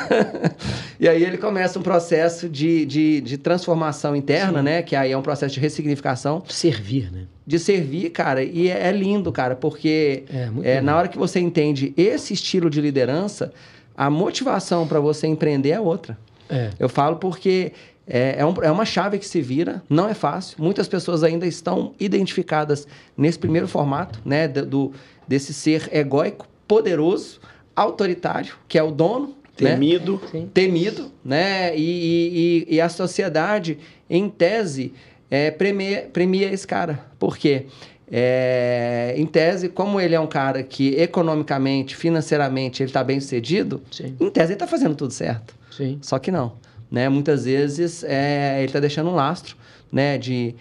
e 0.99 1.09
aí 1.09 1.23
ele 1.23 1.39
começa 1.39 1.79
um 1.79 1.83
processo 1.83 2.49
de, 2.49 2.87
de, 2.87 3.21
de 3.21 3.39
transformação 3.39 4.15
interna, 4.15 4.59
Sim. 4.59 4.65
né? 4.65 4.83
Que 4.83 4.95
aí 4.95 5.13
é 5.13 5.19
um 5.19 5.23
processo 5.23 5.55
de 5.55 5.61
ressignificação. 5.61 6.43
Servir, 6.49 7.11
né? 7.13 7.25
De 7.47 7.59
servir, 7.59 8.11
cara. 8.11 8.43
E 8.43 8.69
é, 8.69 8.89
é 8.89 8.93
lindo, 8.93 9.33
cara, 9.33 9.57
porque 9.57 10.25
é, 10.63 10.77
é 10.77 10.81
na 10.81 10.97
hora 10.97 11.09
que 11.09 11.19
você 11.19 11.41
entende 11.41 11.93
esse 11.97 12.33
estilo 12.33 12.71
de 12.71 12.81
liderança, 12.81 13.53
a 13.97 14.09
motivação 14.09 14.87
para 14.87 15.01
você 15.01 15.27
empreender 15.27 15.71
é 15.71 15.81
outra. 15.81 16.17
É. 16.49 16.71
Eu 16.79 16.89
falo 16.89 17.17
porque 17.17 17.73
é, 18.07 18.37
é, 18.39 18.47
um, 18.47 18.55
é, 18.63 18.71
uma 18.71 18.85
chave 18.85 19.19
que 19.19 19.27
se 19.27 19.41
vira, 19.41 19.83
não 19.89 20.09
é 20.09 20.15
fácil. 20.15 20.57
Muitas 20.63 20.89
pessoas 20.89 21.23
ainda 21.23 21.47
estão 21.47 21.95
identificadas 21.99 22.87
nesse 23.17 23.39
primeiro 23.39 23.69
formato, 23.69 24.21
né? 24.25 24.49
Do, 24.49 24.93
desse 25.27 25.55
ser 25.55 25.89
egóico, 25.93 26.47
poderoso, 26.67 27.41
autoritário, 27.75 28.55
que 28.69 28.79
é 28.79 28.83
o 28.83 28.91
dono. 28.91 29.37
Né? 29.61 29.73
Temido. 29.73 30.21
Né? 30.33 30.47
Temido, 30.53 31.13
né? 31.25 31.77
E, 31.77 32.67
e, 32.69 32.75
e, 32.77 32.81
a 32.81 32.89
sociedade, 32.89 33.79
em 34.09 34.29
tese, 34.29 34.93
é, 35.31 35.51
premia, 35.51 36.09
premia 36.13 36.53
esse 36.53 36.67
cara. 36.67 37.05
Por 37.19 37.37
quê? 37.37 37.67
É, 38.11 39.15
em 39.17 39.25
tese, 39.25 39.69
como 39.69 40.01
ele 40.01 40.15
é 40.15 40.21
um 40.21 40.27
cara 40.27 40.63
que 40.63 40.95
economicamente, 40.97 41.97
financeiramente, 41.97 42.83
ele 42.83 42.91
está 42.91 43.03
bem 43.03 43.21
sucedido, 43.21 43.83
Sim. 43.91 44.17
em 44.21 44.31
tese 44.31 44.49
ele 44.49 44.55
está 44.55 44.67
fazendo 44.67 44.95
tudo 44.95 45.13
certo. 45.13 45.55
Sim. 45.71 45.99
Só 46.03 46.19
que 46.19 46.31
não. 46.31 46.55
Né? 46.91 47.09
Muitas 47.09 47.47
vezes 47.47 48.05
é, 48.05 48.57
ele 48.59 48.67
está 48.67 48.81
deixando 48.81 49.09
um 49.09 49.15
lastro 49.15 49.57
né? 49.91 50.19
de 50.19 50.55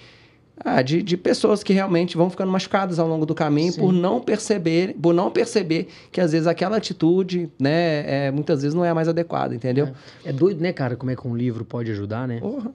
ah, 0.63 0.81
de, 0.81 1.01
de 1.01 1.17
pessoas 1.17 1.63
que 1.63 1.73
realmente 1.73 2.15
vão 2.15 2.29
ficando 2.29 2.51
machucadas 2.51 2.99
ao 2.99 3.07
longo 3.07 3.25
do 3.25 3.33
caminho 3.33 3.71
Sim. 3.71 3.81
por 3.81 3.91
não 3.91 4.21
perceber, 4.21 4.95
por 5.01 5.13
não 5.13 5.31
perceber 5.31 5.87
que 6.11 6.21
às 6.21 6.31
vezes 6.31 6.47
aquela 6.47 6.77
atitude, 6.77 7.49
né, 7.59 8.27
é, 8.27 8.31
muitas 8.31 8.61
vezes 8.61 8.75
não 8.75 8.85
é 8.85 8.89
a 8.89 8.95
mais 8.95 9.07
adequada, 9.07 9.55
entendeu? 9.55 9.89
É. 10.23 10.29
é 10.29 10.33
doido, 10.33 10.61
né, 10.61 10.71
cara, 10.71 10.95
como 10.95 11.11
é 11.11 11.15
que 11.15 11.27
um 11.27 11.35
livro 11.35 11.65
pode 11.65 11.91
ajudar, 11.91 12.27
né? 12.27 12.39
Porra. 12.39 12.71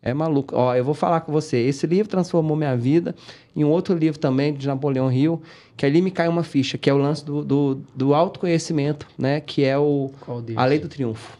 É 0.00 0.14
maluco. 0.14 0.54
Ó, 0.54 0.74
eu 0.74 0.84
vou 0.84 0.94
falar 0.94 1.22
com 1.22 1.32
você. 1.32 1.56
Esse 1.58 1.86
livro 1.86 2.08
transformou 2.08 2.56
minha 2.56 2.76
vida. 2.76 3.14
E 3.54 3.64
um 3.64 3.68
outro 3.68 3.96
livro 3.96 4.18
também, 4.18 4.54
de 4.54 4.66
Napoleão 4.66 5.10
Hill, 5.10 5.42
que 5.76 5.84
ali 5.84 6.00
me 6.00 6.12
cai 6.12 6.28
uma 6.28 6.44
ficha, 6.44 6.78
que 6.78 6.88
é 6.88 6.94
o 6.94 6.98
lance 6.98 7.24
do, 7.24 7.44
do, 7.44 7.80
do 7.94 8.14
autoconhecimento, 8.14 9.08
né? 9.18 9.40
Que 9.40 9.64
é 9.64 9.76
o 9.76 10.12
A 10.56 10.64
Lei 10.64 10.78
do 10.78 10.88
Triunfo. 10.88 11.36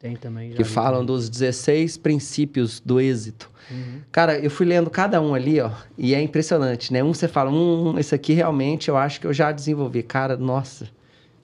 Tem 0.00 0.16
também. 0.16 0.50
que 0.50 0.64
falam 0.64 1.04
dos 1.04 1.28
16 1.28 1.96
princípios 1.98 2.80
do 2.80 3.00
êxito. 3.00 3.48
Uhum. 3.72 4.00
Cara, 4.10 4.38
eu 4.38 4.50
fui 4.50 4.66
lendo 4.66 4.90
cada 4.90 5.20
um 5.20 5.34
ali, 5.34 5.60
ó, 5.60 5.70
e 5.96 6.14
é 6.14 6.20
impressionante, 6.20 6.92
né? 6.92 7.02
Um 7.02 7.14
você 7.14 7.26
fala, 7.26 7.50
hum, 7.50 7.98
esse 7.98 8.14
aqui 8.14 8.32
realmente 8.32 8.88
eu 8.88 8.96
acho 8.96 9.20
que 9.20 9.26
eu 9.26 9.32
já 9.32 9.50
desenvolvi. 9.50 10.02
Cara, 10.02 10.36
nossa, 10.36 10.88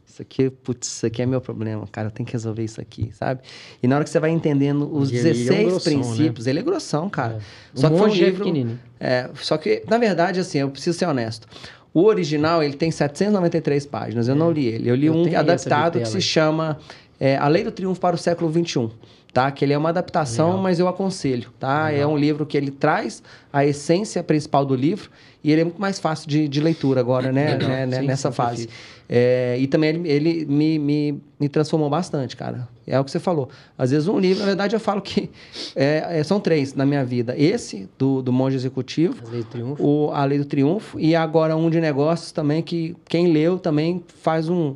isso 0.07 0.23
aqui, 0.23 0.51
putz, 0.51 0.89
isso 0.89 1.07
aqui 1.07 1.23
é 1.23 1.27
meu 1.27 1.41
problema, 1.41 1.87
cara, 1.91 2.09
eu 2.09 2.11
tenho 2.11 2.27
que 2.27 2.33
resolver 2.33 2.65
isso 2.65 2.81
aqui, 2.81 3.11
sabe? 3.13 3.41
E 3.83 3.87
na 3.87 3.97
hora 3.97 4.05
que 4.05 4.11
você 4.11 4.19
vai 4.19 4.31
entendendo 4.31 4.93
os 4.93 5.11
e 5.11 5.13
16 5.13 5.49
é 5.49 5.53
um 5.53 5.71
grossão, 5.71 5.93
princípios, 5.93 6.47
né? 6.47 6.53
ele 6.53 6.59
é 6.59 6.63
grossão, 6.63 7.09
cara. 7.09 7.35
É. 7.37 7.41
Só 7.81 7.89
que 7.89 7.97
foi 7.97 8.09
um 8.09 8.13
é 8.13 8.17
livro. 8.17 8.79
É, 8.99 9.31
só 9.35 9.57
que, 9.57 9.83
na 9.89 9.97
verdade, 9.97 10.41
assim, 10.41 10.59
eu 10.59 10.71
preciso 10.71 10.99
ser 10.99 11.07
honesto. 11.07 11.47
O 11.95 12.05
original, 12.05 12.63
ele 12.63 12.75
tem 12.75 12.91
793 12.91 13.87
páginas, 13.87 14.29
eu 14.29 14.35
é. 14.35 14.39
não 14.39 14.51
li 14.51 14.67
ele. 14.67 14.91
Eu 14.91 14.95
li 14.95 15.07
eu 15.07 15.15
um 15.15 15.37
adaptado 15.37 15.99
que 15.99 16.09
se 16.09 16.21
chama 16.21 16.79
é, 17.19 17.37
A 17.37 17.49
Lei 17.49 17.65
do 17.65 17.71
Triunfo 17.71 18.01
para 18.01 18.15
o 18.15 18.19
Século 18.19 18.53
XXI. 18.53 18.91
Tá? 19.39 19.53
Que 19.53 19.65
ele 19.65 19.73
é 19.73 19.79
uma 19.79 19.91
adaptação, 19.91 20.47
Legal. 20.47 20.63
mas 20.65 20.81
eu 20.81 20.89
aconselho, 20.89 21.51
tá? 21.61 21.93
É 21.93 22.05
um 22.05 22.17
livro 22.17 22.45
que 22.45 22.57
ele 22.57 22.73
traz 22.73 23.23
a 23.53 23.65
essência 23.65 24.21
principal 24.21 24.65
do 24.65 24.75
livro 24.75 25.09
e 25.45 25.53
ele 25.53 25.61
é 25.61 25.65
muito 25.65 25.81
mais 25.81 26.01
fácil 26.01 26.29
de, 26.29 26.49
de 26.49 26.61
leitura 26.61 27.01
agora, 27.01 27.31
né? 27.31 27.57
né? 27.57 28.01
Sim, 28.01 28.05
Nessa 28.05 28.33
sim, 28.33 28.37
fase. 28.37 28.69
É, 29.09 29.57
e 29.61 29.69
também 29.69 29.91
ele, 29.91 30.09
ele 30.09 30.45
me, 30.45 30.77
me, 30.81 31.23
me, 31.39 31.49
transformou 31.49 31.89
bastante, 31.89 32.37
cara. 32.37 32.69
É 32.85 32.99
o 32.99 33.05
que 33.05 33.13
você 33.13 33.21
falou. 33.21 33.49
Às 33.79 33.93
vezes 33.93 34.09
um 34.09 34.19
livro, 34.19 34.41
na 34.41 34.47
verdade, 34.47 34.75
eu 34.75 34.81
falo 34.81 35.01
que 35.01 35.31
é, 35.77 36.19
é, 36.19 36.25
são 36.25 36.41
três 36.41 36.75
na 36.75 36.85
minha 36.85 37.05
vida. 37.05 37.33
Esse, 37.39 37.89
do, 37.97 38.21
do 38.21 38.33
Monge 38.33 38.57
Executivo. 38.57 39.23
A 39.25 39.31
Lei 39.31 39.43
do 39.43 39.47
Triunfo. 39.47 39.85
O, 39.85 40.11
a 40.13 40.25
Lei 40.25 40.39
do 40.39 40.47
Triunfo. 40.47 40.99
E 40.99 41.15
agora 41.15 41.55
um 41.55 41.71
de 41.71 41.81
negócios 41.81 42.33
também, 42.33 42.61
que 42.61 42.97
quem 43.09 43.33
leu 43.33 43.57
também 43.57 44.03
faz 44.21 44.49
um 44.49 44.75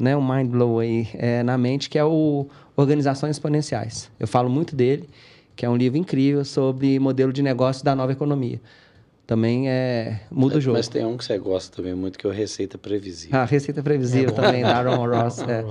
né, 0.00 0.16
um 0.16 0.26
mind 0.26 0.50
blow 0.50 0.78
aí 0.78 1.06
é, 1.12 1.42
na 1.42 1.58
mente, 1.58 1.90
que 1.90 1.98
é 1.98 2.04
o 2.04 2.46
Organizações 2.80 3.36
Exponenciais. 3.36 4.10
Eu 4.18 4.26
falo 4.26 4.48
muito 4.48 4.74
dele, 4.74 5.08
que 5.54 5.66
é 5.66 5.68
um 5.68 5.76
livro 5.76 5.98
incrível 5.98 6.44
sobre 6.44 6.98
modelo 6.98 7.32
de 7.32 7.42
negócio 7.42 7.84
da 7.84 7.94
nova 7.94 8.12
economia. 8.12 8.60
Também 9.26 9.68
é, 9.70 10.20
muda 10.30 10.58
o 10.58 10.60
jogo. 10.60 10.76
Mas 10.76 10.88
tem 10.88 11.04
um 11.04 11.16
que 11.16 11.24
você 11.24 11.38
gosta 11.38 11.76
também 11.76 11.94
muito, 11.94 12.18
que 12.18 12.26
é 12.26 12.30
o 12.30 12.32
Receita 12.32 12.76
Previsível. 12.76 13.38
Ah, 13.38 13.44
Receita 13.44 13.82
Previsível 13.82 14.30
é 14.30 14.32
também, 14.32 14.62
da 14.62 14.76
Aaron 14.76 14.96
Ross. 15.06 15.38
É. 15.42 15.64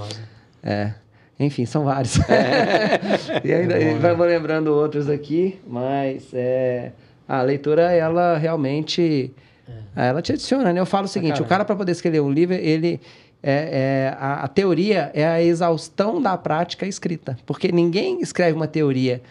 é. 0.63 0.93
Enfim, 1.37 1.65
são 1.65 1.83
vários. 1.83 2.19
É. 2.29 2.99
e 3.43 3.53
ainda 3.53 3.73
é 3.73 3.93
bom, 3.93 3.99
né? 3.99 4.13
vou 4.13 4.25
lembrando 4.25 4.67
outros 4.67 5.09
aqui, 5.09 5.59
mas 5.67 6.33
é, 6.33 6.91
a 7.27 7.41
leitura, 7.41 7.91
ela 7.91 8.37
realmente... 8.37 9.33
É. 9.95 10.07
Ela 10.07 10.21
te 10.21 10.31
adiciona, 10.31 10.71
né? 10.71 10.79
Eu 10.79 10.85
falo 10.85 11.05
o 11.05 11.09
seguinte, 11.09 11.41
ah, 11.41 11.43
o 11.43 11.47
cara, 11.47 11.65
para 11.65 11.75
poder 11.75 11.91
escrever 11.91 12.21
um 12.21 12.31
livro, 12.31 12.55
ele 12.55 13.01
é, 13.41 13.51
é 13.51 14.17
a, 14.17 14.43
a, 14.43 14.47
teoria 14.47 15.11
é 15.13 15.25
a 15.25 15.41
exaustão 15.41 16.21
da 16.21 16.37
prática 16.37 16.85
escrita. 16.85 17.37
Porque 17.45 17.71
ninguém 17.71 18.21
escreve 18.21 18.55
uma 18.55 18.67
teoria 18.67 19.21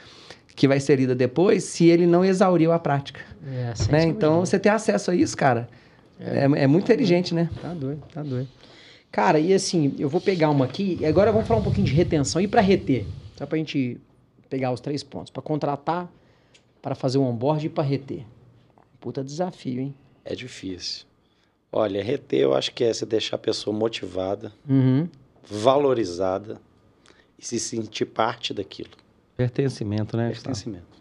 que 0.56 0.66
vai 0.66 0.80
ser 0.80 0.96
lida 0.96 1.14
depois 1.14 1.64
se 1.64 1.86
ele 1.86 2.06
não 2.06 2.24
exauriu 2.24 2.72
a 2.72 2.78
prática. 2.78 3.20
É, 3.46 3.92
né? 3.92 4.04
Então, 4.04 4.40
você 4.40 4.59
ter 4.59 4.70
acesso 4.70 5.11
a 5.11 5.14
isso, 5.14 5.36
cara, 5.36 5.68
é, 6.18 6.38
é, 6.38 6.64
é 6.64 6.66
muito 6.66 6.84
inteligente, 6.84 7.34
né? 7.34 7.48
Tá 7.62 7.72
doido, 7.72 8.02
tá 8.12 8.22
doido. 8.22 8.48
Cara, 9.11 9.38
e 9.38 9.54
assim, 9.54 9.94
eu 9.98 10.09
vou 10.09 10.20
pegar 10.20 10.50
uma 10.50 10.64
aqui, 10.64 10.98
e 11.00 11.06
agora 11.06 11.32
vamos 11.32 11.46
falar 11.46 11.61
um 11.61 11.64
pouquinho 11.64 11.86
de 11.86 11.94
retenção. 11.94 12.42
E 12.42 12.48
para 12.48 12.61
reter? 12.61 13.06
Só 13.36 13.46
pra 13.46 13.56
gente 13.56 13.98
pegar 14.50 14.72
os 14.72 14.80
três 14.80 15.02
pontos. 15.02 15.30
Para 15.30 15.42
contratar, 15.42 16.11
para 16.82 16.94
fazer 16.94 17.18
um 17.18 17.24
onboard 17.24 17.66
e 17.66 17.68
para 17.68 17.84
reter. 17.84 18.24
Puta 19.00 19.22
desafio, 19.22 19.80
hein? 19.80 19.94
É 20.24 20.34
difícil. 20.34 21.07
Olha, 21.70 22.02
reter 22.02 22.40
eu 22.40 22.54
acho 22.54 22.72
que 22.72 22.84
é 22.84 22.92
você 22.92 23.04
deixar 23.04 23.36
a 23.36 23.38
pessoa 23.38 23.76
motivada, 23.76 24.52
uhum. 24.68 25.08
valorizada 25.44 26.60
e 27.38 27.44
se 27.44 27.60
sentir 27.60 28.06
parte 28.06 28.54
daquilo. 28.54 28.90
Pertencimento, 29.36 30.16
né? 30.16 30.30
Pertencimento. 30.30 30.98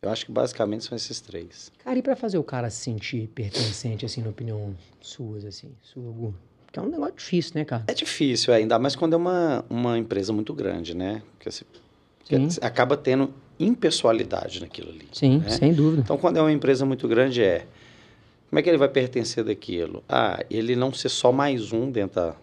Eu 0.00 0.10
acho 0.10 0.26
que 0.26 0.32
basicamente 0.32 0.84
são 0.84 0.94
esses 0.94 1.20
três. 1.20 1.72
Cara, 1.82 1.98
e 1.98 2.02
para 2.02 2.14
fazer 2.14 2.38
o 2.38 2.44
cara 2.44 2.68
se 2.70 2.82
sentir 2.82 3.26
pertencente, 3.28 4.04
assim, 4.04 4.22
na 4.22 4.28
opinião 4.28 4.74
sua, 5.00 5.38
assim, 5.38 5.70
sua, 5.82 6.12
Porque 6.66 6.78
é 6.78 6.82
um 6.82 6.88
negócio 6.88 7.14
difícil, 7.16 7.52
né, 7.54 7.64
cara? 7.64 7.84
É 7.86 7.94
difícil, 7.94 8.52
é, 8.52 8.58
ainda 8.58 8.78
mais 8.78 8.94
quando 8.94 9.14
é 9.14 9.16
uma, 9.16 9.64
uma 9.68 9.98
empresa 9.98 10.32
muito 10.32 10.52
grande, 10.52 10.94
né? 10.94 11.22
Porque 11.32 11.50
você, 11.50 11.64
você 12.28 12.60
acaba 12.62 12.96
tendo 12.96 13.32
impessoalidade 13.58 14.60
naquilo 14.60 14.90
ali. 14.90 15.08
Sim, 15.12 15.38
né? 15.38 15.48
sem 15.48 15.72
dúvida. 15.72 16.02
Então, 16.02 16.18
quando 16.18 16.36
é 16.36 16.40
uma 16.40 16.52
empresa 16.52 16.84
muito 16.84 17.08
grande, 17.08 17.42
é 17.42 17.66
como 18.54 18.60
é 18.60 18.62
que 18.62 18.70
ele 18.70 18.78
vai 18.78 18.88
pertencer 18.88 19.42
daquilo? 19.42 20.00
Ah, 20.08 20.44
ele 20.48 20.76
não 20.76 20.92
ser 20.92 21.08
só 21.08 21.32
mais 21.32 21.72
um 21.72 21.90
dentro 21.90 22.20
da, 22.20 22.36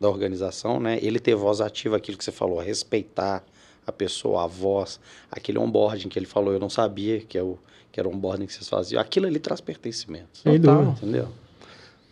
da 0.00 0.08
organização, 0.08 0.80
né? 0.80 0.98
Ele 1.00 1.20
ter 1.20 1.36
voz 1.36 1.60
ativa, 1.60 1.96
aquilo 1.96 2.18
que 2.18 2.24
você 2.24 2.32
falou, 2.32 2.58
respeitar 2.58 3.44
a 3.86 3.92
pessoa, 3.92 4.42
a 4.42 4.48
voz, 4.48 4.98
aquele 5.30 5.56
onboarding 5.60 6.08
que 6.08 6.18
ele 6.18 6.26
falou, 6.26 6.52
eu 6.52 6.58
não 6.58 6.68
sabia 6.68 7.20
que, 7.20 7.38
é 7.38 7.44
o, 7.44 7.56
que 7.92 8.00
era 8.00 8.08
o 8.08 8.12
onboarding 8.12 8.44
que 8.44 8.54
vocês 8.54 8.68
faziam. 8.68 9.00
Aquilo 9.00 9.28
ali 9.28 9.38
traz 9.38 9.60
pertencimento. 9.60 10.36
Sem 10.42 10.60
Total, 10.60 10.82
entendeu? 10.82 11.28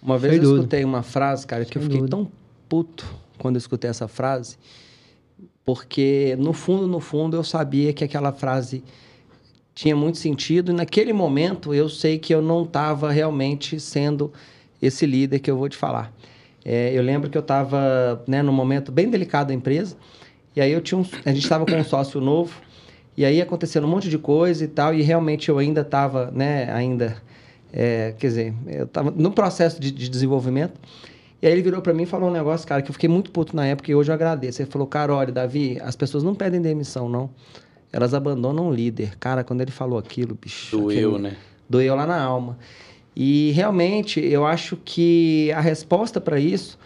Uma 0.01 0.17
vez 0.17 0.35
Sem 0.35 0.45
eu 0.45 0.55
escutei 0.55 0.85
uma 0.85 1.03
frase, 1.03 1.45
cara, 1.45 1.65
que 1.65 1.73
Sem 1.73 1.83
eu 1.83 1.87
fiquei 1.89 1.99
dúvida. 2.03 2.17
tão 2.17 2.31
puto 2.69 3.05
quando 3.37 3.57
eu 3.57 3.59
escutei 3.59 3.91
essa 3.91 4.07
frase, 4.07 4.57
porque 5.65 6.37
no 6.39 6.53
fundo, 6.53 6.87
no 6.87 7.01
fundo, 7.01 7.37
eu 7.37 7.43
sabia 7.43 7.93
que 7.93 8.05
aquela 8.05 8.31
frase 8.31 8.85
tinha 9.75 9.97
muito 9.97 10.19
sentido. 10.19 10.71
E 10.71 10.75
naquele 10.75 11.13
momento 11.13 11.75
eu 11.75 11.89
sei 11.89 12.19
que 12.19 12.35
eu 12.35 12.41
não 12.41 12.63
estava 12.63 13.11
realmente 13.11 13.81
sendo 13.81 14.33
esse 14.81 15.05
líder 15.05 15.41
que 15.41 15.51
eu 15.51 15.57
vou 15.57 15.69
te 15.69 15.77
falar. 15.77 16.13
É, 16.65 16.93
eu 16.95 17.03
lembro 17.03 17.29
que 17.29 17.37
eu 17.37 17.43
estava 17.43 18.23
né, 18.27 18.43
num 18.43 18.53
momento 18.53 18.93
bem 18.93 19.11
delicado 19.11 19.49
da 19.49 19.55
empresa. 19.55 19.97
E 20.55 20.61
aí 20.61 20.71
eu 20.71 20.81
tinha 20.81 20.99
um, 20.99 21.05
a 21.25 21.31
gente 21.31 21.43
estava 21.43 21.67
com 21.67 21.75
um 21.75 21.85
sócio 21.85 22.21
novo. 22.21 22.61
E 23.17 23.25
aí 23.25 23.41
acontecendo 23.41 23.85
um 23.87 23.91
monte 23.91 24.09
de 24.09 24.19
coisa 24.19 24.65
e 24.65 24.69
tal. 24.69 24.95
E 24.95 25.03
realmente 25.03 25.49
eu 25.49 25.59
ainda 25.59 25.81
estava, 25.81 26.31
né, 26.31 26.71
ainda, 26.73 27.17
é, 27.73 28.15
quer 28.19 28.29
dizer, 28.29 28.55
eu 28.67 28.85
estava 28.85 29.11
no 29.11 29.33
processo 29.33 29.81
de, 29.81 29.91
de 29.91 30.09
desenvolvimento. 30.09 30.81
E 31.43 31.47
aí 31.47 31.53
ele 31.53 31.63
virou 31.63 31.83
para 31.83 31.93
mim 31.93 32.05
e 32.05 32.07
falou 32.07 32.31
um 32.31 32.33
negócio, 32.33 32.67
cara, 32.67 32.81
que 32.81 32.89
eu 32.89 32.93
fiquei 32.95 33.09
muito 33.09 33.31
puto 33.31 33.55
na 33.55 33.67
época 33.67 33.91
e 33.91 33.95
hoje 33.95 34.11
eu 34.11 34.15
agradeço. 34.15 34.63
Ele 34.63 34.71
falou, 34.71 34.87
cara, 34.87 35.15
olha, 35.15 35.31
Davi, 35.31 35.79
as 35.83 35.95
pessoas 35.95 36.25
não 36.25 36.35
pedem 36.35 36.63
demissão, 36.63 37.09
não 37.09 37.29
elas 37.95 38.13
abandonam 38.13 38.69
o 38.69 38.75
líder. 38.75 39.17
Cara, 39.21 39.45
quando 39.45 39.61
ele 39.61 39.71
falou 39.71 39.97
aquilo, 39.97 40.35
bicho. 40.35 40.77
Doeu, 40.77 40.89
aquilo, 40.89 41.19
né? 41.21 41.37
Doeu 41.71 41.95
lá 41.95 42.05
na 42.05 42.21
alma. 42.21 42.59
E 43.15 43.53
realmente, 43.53 44.19
eu 44.19 44.45
acho 44.45 44.77
que 44.85 45.53
a 45.53 45.61
resposta 45.61 46.21
para 46.21 46.41
isso 46.41 46.77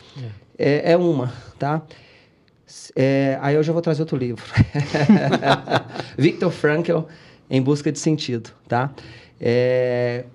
é. 0.59 0.91
É, 0.91 0.93
é. 0.93 0.97
uma, 0.99 1.33
tá? 1.59 1.81
É, 2.95 3.39
aí 3.41 3.55
eu 3.55 3.63
já 3.63 3.73
vou 3.73 3.81
trazer 3.81 4.03
outro 4.03 4.19
livro. 4.19 4.45
Viktor 6.19 6.51
Frankl, 6.51 6.99
Em 7.49 7.63
Busca 7.63 7.91
de 7.91 7.99
Sentido, 7.99 8.51
tá? 8.69 8.93
É, 9.41 10.27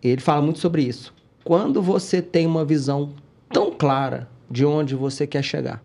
ele 0.00 0.20
fala 0.20 0.40
muito 0.40 0.60
sobre 0.60 0.82
isso. 0.82 1.12
Quando 1.42 1.82
você 1.82 2.22
tem 2.22 2.46
uma 2.46 2.64
visão 2.64 3.14
tão 3.52 3.72
clara 3.72 4.28
de 4.48 4.64
onde 4.64 4.94
você 4.94 5.26
quer 5.26 5.42
chegar, 5.42 5.82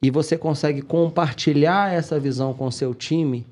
e 0.00 0.10
você 0.10 0.36
consegue 0.36 0.82
compartilhar 0.82 1.92
essa 1.92 2.18
visão 2.18 2.54
com 2.54 2.66
o 2.66 2.72
seu 2.72 2.94
time, 2.94 3.46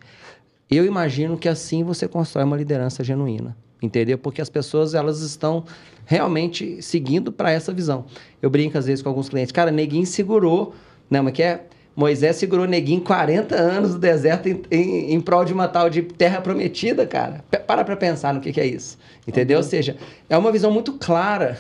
eu 0.70 0.84
imagino 0.84 1.36
que 1.36 1.49
assim 1.49 1.82
você 1.84 2.09
constrói 2.09 2.44
uma 2.44 2.57
liderança 2.57 3.03
genuína, 3.03 3.57
entendeu? 3.82 4.18
Porque 4.18 4.40
as 4.40 4.49
pessoas 4.49 4.94
elas 4.94 5.20
estão 5.20 5.64
realmente 6.05 6.80
seguindo 6.82 7.32
para 7.32 7.51
essa 7.51 7.72
visão. 7.72 8.05
Eu 8.40 8.51
brinco 8.51 8.78
às 8.78 8.86
vezes 8.86 9.03
com 9.03 9.09
alguns 9.09 9.28
clientes, 9.28 9.53
cara, 9.53 9.70
neguinho 9.70 10.07
segurou, 10.07 10.74
não, 11.11 11.24
mas 11.24 11.32
que 11.32 11.42
é 11.42 11.66
Moisés 11.97 12.36
segurou 12.36 12.66
neguinho 12.66 13.01
40 13.01 13.55
anos 13.57 13.94
no 13.94 13.99
deserto 13.99 14.49
em, 14.49 14.62
em, 14.70 15.14
em, 15.14 15.20
prol 15.20 15.47
de 15.47 15.55
uma 15.55 15.66
tal 15.66 15.88
de 15.88 16.03
terra 16.03 16.42
prometida, 16.42 17.07
cara. 17.07 17.42
Para 17.66 17.82
para 17.82 17.97
pensar 17.97 18.34
no 18.34 18.40
que, 18.40 18.53
que 18.53 18.61
é 18.61 18.66
isso, 18.66 18.99
entendeu? 19.26 19.57
Uhum. 19.59 19.64
Ou 19.64 19.68
seja, 19.68 19.97
é 20.28 20.36
uma 20.36 20.53
visão 20.53 20.70
muito 20.70 20.92
clara, 20.92 21.57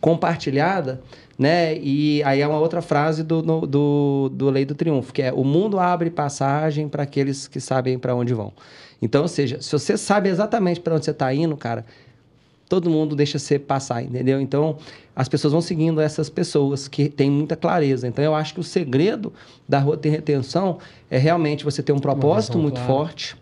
compartilhada, 0.00 1.02
né? 1.38 1.76
E 1.76 2.22
aí 2.24 2.40
é 2.40 2.46
uma 2.46 2.58
outra 2.58 2.80
frase 2.80 3.22
do, 3.22 3.42
no, 3.42 3.66
do, 3.66 4.30
do 4.32 4.50
Lei 4.50 4.64
do 4.64 4.74
Triunfo, 4.74 5.12
que 5.12 5.22
é 5.22 5.32
o 5.32 5.44
mundo 5.44 5.78
abre 5.78 6.10
passagem 6.10 6.88
para 6.88 7.02
aqueles 7.02 7.46
que 7.46 7.60
sabem 7.60 7.98
para 7.98 8.14
onde 8.14 8.32
vão. 8.32 8.52
Então, 9.00 9.22
ou 9.22 9.28
seja, 9.28 9.60
se 9.60 9.70
você 9.72 9.96
sabe 9.96 10.28
exatamente 10.28 10.80
para 10.80 10.94
onde 10.94 11.04
você 11.04 11.10
está 11.10 11.32
indo, 11.34 11.56
cara, 11.56 11.84
todo 12.68 12.88
mundo 12.88 13.14
deixa 13.14 13.38
você 13.38 13.58
passar, 13.58 14.02
entendeu? 14.02 14.40
Então, 14.40 14.78
as 15.14 15.28
pessoas 15.28 15.52
vão 15.52 15.60
seguindo 15.60 16.00
essas 16.00 16.30
pessoas 16.30 16.88
que 16.88 17.08
têm 17.08 17.30
muita 17.30 17.56
clareza. 17.56 18.08
Então, 18.08 18.24
eu 18.24 18.34
acho 18.34 18.54
que 18.54 18.60
o 18.60 18.64
segredo 18.64 19.32
da 19.68 19.78
rua 19.78 19.96
ter 19.96 20.08
retenção 20.08 20.78
é 21.10 21.18
realmente 21.18 21.64
você 21.64 21.82
ter 21.82 21.92
um 21.92 21.98
propósito 21.98 22.58
muito 22.58 22.74
clara. 22.74 22.86
forte, 22.86 23.36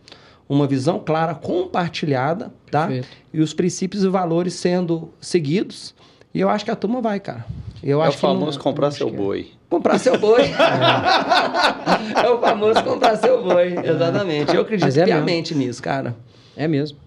uma 0.49 0.67
visão 0.67 0.99
clara, 0.99 1.35
compartilhada, 1.35 2.53
tá? 2.71 2.89
Perfeito. 2.89 3.09
E 3.33 3.41
os 3.41 3.55
princípios 3.55 4.05
e 4.05 4.09
valores 4.09 4.55
sendo 4.55 5.11
seguidos. 5.21 5.95
E 6.35 6.41
eu 6.41 6.49
acho 6.49 6.65
que 6.65 6.71
a 6.71 6.77
turma 6.77 7.01
vai, 7.01 7.21
cara. 7.21 7.47
Eu 7.81 8.03
é 8.03 8.09
acho 8.09 8.17
o 8.17 8.21
famoso 8.21 8.59
não, 8.59 8.65
comprar 8.65 8.91
seu 8.91 9.09
boi. 9.09 9.53
Comprar 9.71 9.99
seu 9.99 10.19
boi. 10.19 10.43
É. 10.43 12.27
é. 12.27 12.31
o 12.31 12.41
famoso 12.41 12.83
comprar 12.83 13.17
seu 13.17 13.43
boi, 13.43 13.75
exatamente. 13.85 14.53
Eu 14.53 14.63
acredito 14.63 14.99
é 14.99 15.05
piamente 15.05 15.55
nisso, 15.55 15.81
cara. 15.81 16.17
É 16.57 16.67
mesmo. 16.67 16.99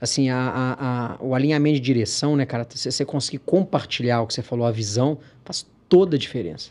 Assim, 0.00 0.30
a, 0.30 0.36
a, 0.36 1.12
a, 1.12 1.16
o 1.20 1.32
alinhamento 1.32 1.74
de 1.76 1.80
direção, 1.80 2.34
né, 2.34 2.44
cara? 2.44 2.66
Você, 2.68 2.90
você 2.90 3.04
conseguir 3.04 3.38
compartilhar 3.38 4.20
o 4.22 4.26
que 4.26 4.34
você 4.34 4.42
falou, 4.42 4.66
a 4.66 4.72
visão, 4.72 5.18
faz 5.44 5.64
toda 5.88 6.16
a 6.16 6.18
diferença. 6.18 6.70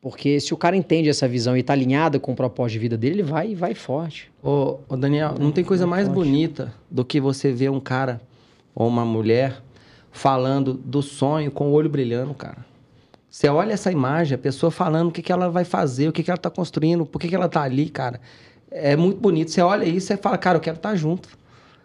Porque 0.00 0.40
se 0.40 0.52
o 0.52 0.56
cara 0.56 0.76
entende 0.76 1.08
essa 1.08 1.28
visão 1.28 1.56
e 1.56 1.60
está 1.60 1.72
alinhado 1.72 2.18
com 2.18 2.32
o 2.32 2.34
propósito 2.34 2.72
de 2.72 2.78
vida 2.80 2.96
dele, 2.96 3.16
ele 3.16 3.22
vai 3.22 3.50
e 3.52 3.54
vai 3.54 3.74
forte. 3.74 4.30
Ô, 4.42 4.78
ô 4.88 4.96
Daniel, 4.96 5.36
não 5.38 5.52
tem 5.52 5.62
coisa 5.62 5.86
mais 5.86 6.06
forte. 6.06 6.16
bonita 6.16 6.74
do 6.90 7.04
que 7.04 7.20
você 7.20 7.52
ver 7.52 7.70
um 7.70 7.80
cara 7.80 8.20
ou 8.74 8.88
uma 8.88 9.04
mulher 9.04 9.62
falando 10.14 10.74
do 10.74 11.02
sonho 11.02 11.50
com 11.50 11.68
o 11.68 11.72
olho 11.72 11.90
brilhando, 11.90 12.32
cara. 12.32 12.64
Você 13.28 13.48
olha 13.48 13.72
essa 13.72 13.90
imagem, 13.90 14.36
a 14.36 14.38
pessoa 14.38 14.70
falando 14.70 15.08
o 15.08 15.10
que, 15.10 15.20
que 15.20 15.32
ela 15.32 15.50
vai 15.50 15.64
fazer, 15.64 16.08
o 16.08 16.12
que, 16.12 16.22
que 16.22 16.30
ela 16.30 16.36
está 16.36 16.48
construindo, 16.48 17.04
por 17.04 17.18
que, 17.18 17.26
que 17.26 17.34
ela 17.34 17.46
está 17.46 17.62
ali, 17.62 17.90
cara. 17.90 18.20
É 18.70 18.94
muito 18.94 19.20
bonito. 19.20 19.50
Você 19.50 19.60
olha 19.60 19.84
isso 19.84 20.12
e 20.12 20.16
fala, 20.16 20.38
cara, 20.38 20.56
eu 20.56 20.60
quero 20.60 20.76
estar 20.76 20.90
tá 20.90 20.94
junto. 20.94 21.28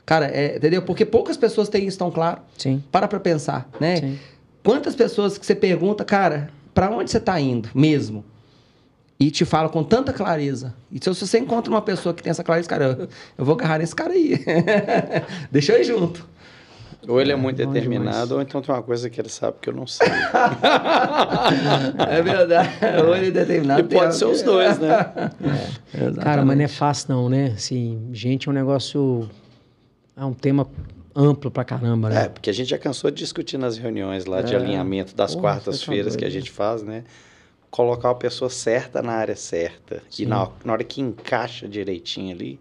Cara, 0.06 0.28
é, 0.28 0.58
entendeu? 0.58 0.84
Porque 0.84 1.06
poucas 1.06 1.38
pessoas 1.38 1.70
têm 1.70 1.88
isso 1.88 1.98
tão 1.98 2.12
claro. 2.12 2.42
Sim. 2.56 2.84
Para 2.92 3.08
pra 3.08 3.20
pensar, 3.20 3.68
né? 3.80 3.98
Sim. 3.98 4.20
Quantas 4.64 4.96
pessoas 4.96 5.40
que 5.40 5.46
você 5.46 5.56
pergunta, 5.56 6.06
cara, 6.06 6.52
para 6.72 6.92
onde 6.92 7.10
você 7.10 7.18
está 7.18 7.40
indo 7.40 7.70
mesmo? 7.74 8.24
E 9.20 9.32
te 9.32 9.44
fala 9.44 9.70
com 9.70 9.84
tanta 9.84 10.14
clareza. 10.14 10.76
E 10.92 11.00
se 11.04 11.10
você 11.10 11.40
encontra 11.40 11.72
uma 11.72 11.82
pessoa 11.82 12.14
que 12.14 12.22
tem 12.22 12.30
essa 12.30 12.44
clareza, 12.44 12.70
cara, 12.70 12.96
eu, 13.00 13.10
eu 13.40 13.44
vou 13.44 13.56
agarrar 13.56 13.80
nesse 13.80 13.96
cara 13.96 14.14
aí. 14.14 14.36
Deixa 15.52 15.74
eu 15.74 15.82
ir 15.82 15.84
junto. 15.84 16.30
Ou 17.08 17.22
ele 17.22 17.32
é 17.32 17.36
muito 17.36 17.56
determinado, 17.58 18.36
ou 18.36 18.42
então 18.42 18.62
tem 18.62 18.76
uma 18.76 18.84
coisa 18.84 19.10
que 19.10 19.22
ele 19.22 19.30
sabe 19.30 19.58
que 19.62 19.70
eu 19.70 19.74
não 19.74 19.88
sei. 19.88 20.08
é 22.10 22.22
verdade. 22.22 22.70
Ou 23.06 23.16
ele 23.16 23.28
é 23.28 23.32
determinado. 23.32 23.80
E 23.82 23.84
pode 23.84 24.16
ser 24.16 24.26
os 24.26 24.42
dois, 24.42 24.78
né? 24.80 25.32
É. 25.94 26.12
Cara, 26.22 26.44
mas 26.44 26.58
não 26.58 26.66
é 26.66 26.68
fácil 26.68 27.16
não, 27.16 27.30
né? 27.30 27.54
Assim, 27.56 28.10
gente 28.12 28.50
é 28.50 28.52
um 28.52 28.54
negócio... 28.54 29.30
É 30.16 30.26
um 30.26 30.34
tema 30.34 30.68
amplo 31.16 31.50
pra 31.50 31.64
caramba, 31.64 32.10
né? 32.10 32.26
É, 32.26 32.30
porque 32.30 32.50
a 32.50 32.54
gente 32.54 32.70
já 32.70 32.78
cansou 32.78 33.10
de 33.10 33.18
discutir 33.18 33.58
nas 33.58 33.78
reuniões 33.78 34.26
lá 34.26 34.42
de 34.42 34.54
é. 34.54 34.58
alinhamento 34.58 35.16
das 35.16 35.36
quartas-feiras 35.36 36.16
que 36.16 36.26
a 36.26 36.30
gente 36.30 36.52
faz, 36.52 36.84
né? 36.84 37.06
Colocar 37.72 38.10
a 38.10 38.16
pessoa 38.16 38.50
certa 38.50 39.02
na 39.02 39.14
área 39.14 39.36
certa. 39.36 40.02
Sim. 40.10 40.24
E 40.24 40.26
na, 40.26 40.50
na 40.66 40.74
hora 40.74 40.84
que 40.84 41.00
encaixa 41.00 41.68
direitinho 41.68 42.36
ali, 42.36 42.60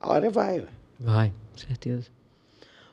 a 0.00 0.10
hora 0.10 0.30
vai. 0.30 0.64
Vai, 0.98 1.32
certeza. 1.56 2.13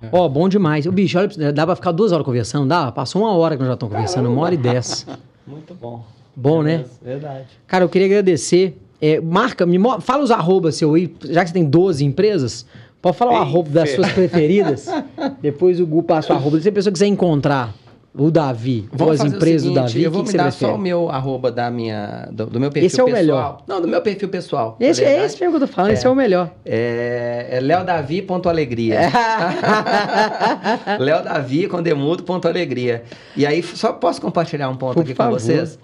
É. 0.02 0.10
Ó, 0.12 0.26
oh, 0.26 0.30
bom 0.30 0.49
demais. 0.49 0.86
O 0.86 0.91
bicho, 0.91 1.18
olha, 1.18 1.54
dá 1.54 1.66
pra 1.66 1.76
ficar 1.76 1.91
duas 1.91 2.12
horas 2.12 2.26
conversando? 2.26 2.68
Dá? 2.68 2.91
Passou 2.91 3.22
uma 3.22 3.32
hora 3.34 3.56
que 3.56 3.62
nós 3.62 3.70
já 3.70 3.74
estamos 3.76 3.93
conversando, 3.93 4.30
uma 4.30 4.41
hora 4.41 4.54
e 4.54 4.58
dez. 4.58 5.06
Muito 5.45 5.74
bom. 5.76 6.04
Bom, 6.36 6.64
né? 6.64 6.86
Verdade. 7.02 7.45
Cara, 7.68 7.84
eu 7.84 7.89
queria 7.89 8.08
agradecer. 8.08 8.78
É, 9.02 9.20
marca, 9.20 9.66
me 9.66 9.80
fala 9.99 10.24
os 10.24 10.32
arrobas 10.32 10.76
seu 10.76 10.93
aí, 10.93 11.14
já 11.24 11.41
que 11.41 11.49
você 11.49 11.54
tem 11.54 11.66
12 11.66 12.06
empresas. 12.06 12.66
Pode 13.02 13.18
falar 13.18 13.34
o 13.34 13.36
arroba 13.38 13.70
das 13.70 13.89
suas 13.91 14.12
preferidas. 14.12 14.88
Depois 15.41 15.80
o 15.80 15.88
Gu 15.88 16.04
passa 16.04 16.34
o 16.34 16.36
arroba. 16.36 16.60
Se 16.62 16.70
a 16.70 16.72
pessoa 16.72 16.93
quiser 16.93 17.08
encontrar 17.08 17.74
o 18.14 18.30
Davi, 18.30 18.89
ou 18.99 19.09
as 19.09 19.22
empresas 19.22 19.62
seguinte, 19.62 19.80
do 19.80 19.84
Davi, 19.86 20.03
eu 20.03 20.12
vou 20.12 20.24
que 20.24 20.34
me 20.34 20.38
dar 20.38 20.51
só 20.51 20.76
o 20.76 20.78
meu 20.78 21.09
arroba 21.09 21.49
da 21.49 21.72
minha, 21.72 22.28
do, 22.30 22.45
do 22.45 22.59
meu 22.59 22.70
perfil 22.70 22.88
esse 22.88 22.99
é 22.99 23.03
o 23.03 23.05
pessoal. 23.05 23.22
melhor. 23.22 23.64
Não, 23.66 23.82
do 23.82 23.88
meu 23.88 24.01
perfil 24.01 24.28
pessoal. 24.28 24.78
Esse 24.82 25.03
é 25.03 25.24
esse 25.24 25.39
mesmo 25.39 25.57
que 25.57 25.64
eu 25.64 25.68
tô 25.68 25.74
falando, 25.74 25.91
é, 25.91 25.93
esse 25.93 26.05
é 26.05 26.09
o 26.09 26.16
melhor. 26.16 26.51
É, 26.66 27.47
é 27.51 27.59
leodavi.alegria. 27.62 28.99
Leodavi 30.99 31.68
com 31.68 31.82
demudo 31.82 32.24
ponto 32.24 32.49
alegria. 32.49 33.03
E 33.36 33.45
aí, 33.45 33.64
só 33.64 33.93
posso 33.93 34.22
compartilhar 34.22 34.68
um 34.68 34.76
ponto 34.76 34.95
Por 34.95 35.03
aqui 35.03 35.16
favor. 35.16 35.38
com 35.38 35.39
vocês? 35.39 35.80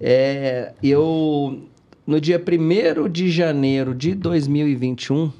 É, 0.00 0.72
eu, 0.82 1.60
no 2.04 2.20
dia 2.20 2.42
1 2.42 3.08
de 3.08 3.30
janeiro 3.30 3.94
de 3.94 4.16
2021, 4.16 5.16
uhum. 5.16 5.32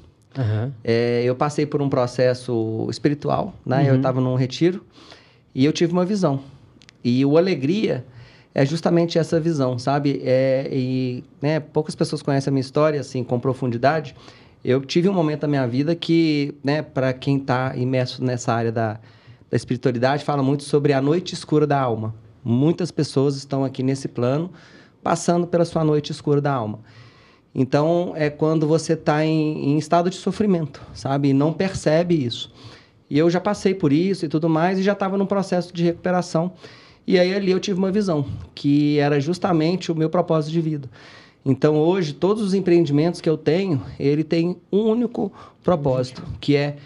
é, 0.85 1.21
eu 1.25 1.35
passei 1.35 1.65
por 1.65 1.81
um 1.81 1.89
processo 1.89 2.87
espiritual, 2.89 3.53
né? 3.65 3.81
Uhum. 3.81 3.87
Eu 3.87 3.95
estava 3.97 4.21
num 4.21 4.35
retiro. 4.35 4.85
E 5.53 5.65
eu 5.65 5.73
tive 5.73 5.93
uma 5.93 6.05
visão. 6.05 6.41
E 7.03 7.25
o 7.25 7.37
alegria 7.37 8.05
é 8.53 8.65
justamente 8.65 9.17
essa 9.17 9.39
visão, 9.39 9.77
sabe? 9.77 10.21
É, 10.23 10.69
e 10.71 11.23
né, 11.41 11.59
poucas 11.59 11.95
pessoas 11.95 12.21
conhecem 12.21 12.51
a 12.51 12.53
minha 12.53 12.61
história 12.61 12.99
assim 12.99 13.23
com 13.23 13.39
profundidade. 13.39 14.15
Eu 14.63 14.81
tive 14.81 15.07
um 15.07 15.13
momento 15.13 15.41
da 15.41 15.47
minha 15.47 15.65
vida 15.67 15.95
que, 15.95 16.53
né, 16.63 16.81
para 16.81 17.13
quem 17.13 17.37
está 17.37 17.75
imerso 17.77 18.23
nessa 18.23 18.53
área 18.53 18.71
da, 18.71 18.99
da 19.49 19.55
espiritualidade, 19.55 20.25
fala 20.25 20.43
muito 20.43 20.63
sobre 20.63 20.91
a 20.91 21.01
noite 21.01 21.33
escura 21.33 21.65
da 21.65 21.79
alma. 21.79 22.13
Muitas 22.43 22.91
pessoas 22.91 23.35
estão 23.37 23.63
aqui 23.63 23.81
nesse 23.81 24.07
plano 24.07 24.51
passando 25.01 25.47
pela 25.47 25.63
sua 25.63 25.83
noite 25.83 26.11
escura 26.11 26.41
da 26.41 26.51
alma. 26.51 26.79
Então, 27.53 28.13
é 28.15 28.29
quando 28.29 28.67
você 28.67 28.93
está 28.93 29.25
em, 29.25 29.71
em 29.71 29.77
estado 29.77 30.09
de 30.09 30.17
sofrimento, 30.17 30.81
sabe? 30.93 31.29
E 31.29 31.33
não 31.33 31.51
percebe 31.51 32.13
isso. 32.23 32.53
E 33.09 33.17
eu 33.17 33.29
já 33.29 33.39
passei 33.39 33.73
por 33.73 33.91
isso 33.91 34.25
e 34.25 34.29
tudo 34.29 34.47
mais 34.47 34.79
e 34.79 34.83
já 34.83 34.93
estava 34.93 35.17
num 35.17 35.25
processo 35.25 35.73
de 35.73 35.83
recuperação. 35.83 36.51
E 37.07 37.17
aí 37.17 37.33
ali 37.33 37.51
eu 37.51 37.59
tive 37.59 37.79
uma 37.79 37.91
visão, 37.91 38.25
que 38.53 38.99
era 38.99 39.19
justamente 39.19 39.91
o 39.91 39.95
meu 39.95 40.09
propósito 40.09 40.51
de 40.51 40.61
vida. 40.61 40.89
Então 41.43 41.75
hoje 41.77 42.13
todos 42.13 42.43
os 42.43 42.53
empreendimentos 42.53 43.19
que 43.19 43.29
eu 43.29 43.37
tenho, 43.37 43.81
ele 43.99 44.23
tem 44.23 44.57
um 44.71 44.81
único 44.81 45.31
propósito, 45.63 46.23
que 46.39 46.55
é 46.55 46.77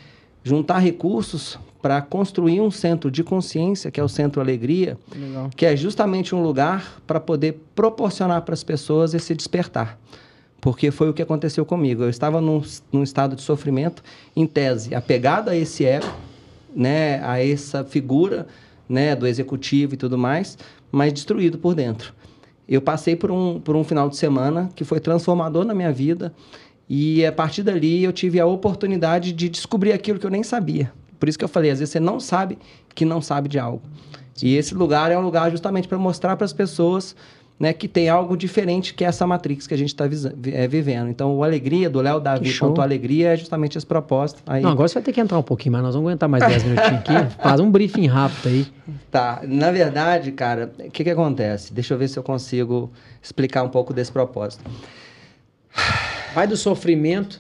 juntar 0.44 0.80
recursos 0.80 1.60
para 1.82 2.02
construir 2.02 2.62
um 2.62 2.72
centro 2.72 3.12
de 3.12 3.26
consciência, 3.26 3.92
que 3.92 4.00
é 4.00 4.04
o 4.04 4.08
Centro 4.08 4.40
Alegria, 4.40 4.98
Legal. 5.14 5.50
que 5.54 5.66
é 5.66 5.76
justamente 5.76 6.34
um 6.34 6.42
lugar 6.42 7.02
para 7.06 7.20
poder 7.20 7.62
proporcionar 7.76 8.42
para 8.44 8.54
as 8.54 8.64
pessoas 8.64 9.14
esse 9.14 9.36
despertar. 9.36 10.00
Porque 10.64 10.92
foi 10.92 11.10
o 11.10 11.14
que 11.14 11.22
aconteceu 11.22 11.66
comigo. 11.66 12.04
Eu 12.04 12.10
estava 12.10 12.40
num, 12.40 12.62
num 12.90 13.04
estado 13.04 13.36
de 13.36 13.42
sofrimento, 13.42 14.02
em 14.34 14.48
tese, 14.48 14.96
apegado 14.96 15.50
a 15.50 15.56
esse 15.58 15.84
ego, 15.84 16.08
né, 16.74 17.22
a 17.22 17.38
essa 17.44 17.84
figura 17.84 18.48
né, 18.88 19.14
do 19.14 19.28
executivo 19.28 19.96
e 19.96 19.98
tudo 19.98 20.18
mais, 20.18 20.58
mas 20.90 21.12
destruído 21.12 21.58
por 21.58 21.76
dentro. 21.76 22.14
Eu 22.66 22.82
passei 22.82 23.14
por 23.14 23.30
um, 23.30 23.60
por 23.60 23.76
um 23.76 23.84
final 23.84 24.08
de 24.08 24.16
semana 24.16 24.70
que 24.74 24.86
foi 24.86 25.02
transformador 25.02 25.66
na 25.66 25.74
minha 25.74 25.92
vida 25.92 26.34
e 26.88 27.26
a 27.26 27.32
partir 27.34 27.62
dali 27.62 28.02
eu 28.02 28.14
tive 28.14 28.40
a 28.40 28.46
oportunidade 28.46 29.34
de 29.34 29.50
descobrir 29.50 29.92
aquilo 29.92 30.18
que 30.18 30.26
eu 30.26 30.32
nem 30.32 30.44
sabia. 30.44 30.94
Por 31.20 31.28
isso 31.28 31.38
que 31.38 31.44
eu 31.44 31.50
falei, 31.50 31.72
às 31.72 31.80
vezes 31.80 31.92
você 31.92 32.00
não 32.00 32.22
sabe 32.22 32.58
que 32.96 33.04
não 33.04 33.22
sabe 33.22 33.50
de 33.50 33.60
algo. 33.60 33.82
E 34.42 34.56
esse 34.56 34.74
lugar 34.74 35.12
é 35.12 35.18
um 35.18 35.22
lugar 35.22 35.52
justamente 35.52 35.90
para 35.90 35.98
mostrar 35.98 36.38
para 36.38 36.46
as 36.46 36.54
pessoas 36.54 37.14
né, 37.60 37.72
que 37.72 37.88
tem 37.88 38.10
algo 38.10 38.36
diferente 38.36 38.94
que 38.94 39.06
essa 39.06 39.26
Matrix 39.26 39.68
que 39.68 39.74
a 39.74 39.78
gente 39.78 39.90
está 39.90 40.06
é, 40.06 40.68
vivendo. 40.68 41.10
Então, 41.10 41.36
o 41.36 41.44
Alegria, 41.44 41.90
do 41.90 42.02
Léo 42.02 42.20
Davi 42.20 42.58
quanto 42.58 42.82
Alegria, 42.82 43.34
é 43.34 43.38
justamente 43.38 43.78
esse 43.78 43.86
propósito. 43.86 44.42
Aí... 44.46 44.62
Não, 44.62 44.72
agora 44.72 44.88
você 44.88 44.96
vai 44.96 45.04
ter 45.04 45.14
que 45.14 45.22
entrar 45.22 45.38
um 45.38 45.44
pouquinho, 45.44 45.74
mas 45.74 45.84
nós 45.84 45.96
vamos 45.96 46.10
aguentar 46.10 46.28
mais 46.28 46.46
10 46.46 46.64
minutinhos 46.64 47.00
aqui. 47.00 47.14
Faz 47.42 47.60
um 47.60 47.72
briefing 47.72 48.08
rápido 48.08 48.48
aí. 48.48 48.68
Tá, 49.10 49.42
na 49.44 49.72
verdade, 49.72 50.32
cara, 50.32 50.74
o 50.80 50.92
que, 50.92 51.04
que 51.04 51.10
acontece? 51.10 51.74
Deixa 51.74 51.94
eu 51.94 51.98
ver 51.98 52.08
se 52.08 52.18
eu 52.18 52.24
consigo 52.24 52.92
explicar 53.22 53.64
um 53.64 53.70
pouco 53.70 53.94
desse 53.94 54.12
propósito. 54.12 54.64
Vai 56.34 56.48
do 56.48 56.58
sofrimento 56.58 57.40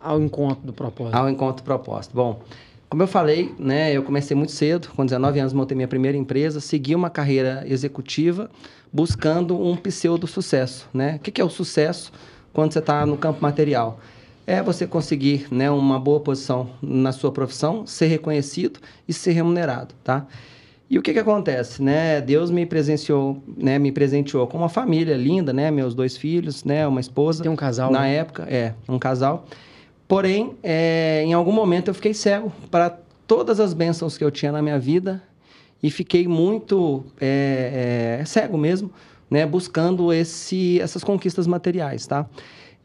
ao 0.00 0.20
encontro 0.20 0.66
do 0.66 0.72
propósito. 0.72 1.14
Ao 1.14 1.28
encontro 1.28 1.62
do 1.62 1.64
propósito. 1.64 2.14
Bom, 2.14 2.40
como 2.88 3.02
eu 3.02 3.06
falei, 3.06 3.54
né, 3.58 3.92
eu 3.92 4.02
comecei 4.02 4.36
muito 4.36 4.52
cedo, 4.52 4.88
com 4.96 5.04
19 5.04 5.40
anos 5.40 5.52
montei 5.52 5.76
minha 5.76 5.88
primeira 5.88 6.16
empresa, 6.16 6.60
segui 6.60 6.94
uma 6.94 7.10
carreira 7.10 7.64
executiva 7.66 8.50
buscando 8.92 9.60
um 9.60 9.76
pseudo 9.76 10.26
sucesso, 10.26 10.88
né? 10.92 11.16
O 11.16 11.18
que, 11.18 11.30
que 11.30 11.40
é 11.40 11.44
o 11.44 11.50
sucesso 11.50 12.10
quando 12.52 12.72
você 12.72 12.78
está 12.78 13.04
no 13.04 13.16
campo 13.18 13.42
material? 13.42 14.00
É 14.46 14.62
você 14.62 14.86
conseguir 14.86 15.46
né, 15.50 15.70
uma 15.70 16.00
boa 16.00 16.20
posição 16.20 16.70
na 16.80 17.12
sua 17.12 17.30
profissão, 17.30 17.86
ser 17.86 18.06
reconhecido 18.06 18.80
e 19.06 19.12
ser 19.12 19.32
remunerado, 19.32 19.94
tá? 20.02 20.26
E 20.90 20.98
o 20.98 21.02
que, 21.02 21.12
que 21.12 21.18
acontece, 21.18 21.82
né? 21.82 22.18
Deus 22.22 22.50
me 22.50 22.64
presenciou, 22.64 23.42
né? 23.58 23.78
Me 23.78 23.92
presenteou 23.92 24.46
com 24.46 24.56
uma 24.56 24.70
família 24.70 25.14
linda, 25.18 25.52
né? 25.52 25.70
Meus 25.70 25.94
dois 25.94 26.16
filhos, 26.16 26.64
né? 26.64 26.86
Uma 26.86 27.00
esposa. 27.00 27.42
Tem 27.42 27.52
um 27.52 27.56
casal. 27.56 27.92
Na 27.92 28.00
né? 28.00 28.14
época, 28.14 28.44
é, 28.44 28.72
um 28.88 28.98
casal. 28.98 29.44
Porém, 30.08 30.56
é, 30.62 31.22
em 31.24 31.34
algum 31.34 31.52
momento 31.52 31.88
eu 31.88 31.94
fiquei 31.94 32.14
cego 32.14 32.50
para 32.70 32.98
todas 33.26 33.60
as 33.60 33.74
bênçãos 33.74 34.16
que 34.16 34.24
eu 34.24 34.30
tinha 34.30 34.50
na 34.50 34.62
minha 34.62 34.78
vida 34.78 35.22
e 35.82 35.90
fiquei 35.90 36.26
muito 36.26 37.04
é, 37.20 38.18
é, 38.20 38.24
cego 38.24 38.56
mesmo, 38.56 38.90
né, 39.30 39.44
buscando 39.44 40.10
esse, 40.10 40.80
essas 40.80 41.04
conquistas 41.04 41.46
materiais, 41.46 42.06
tá? 42.06 42.26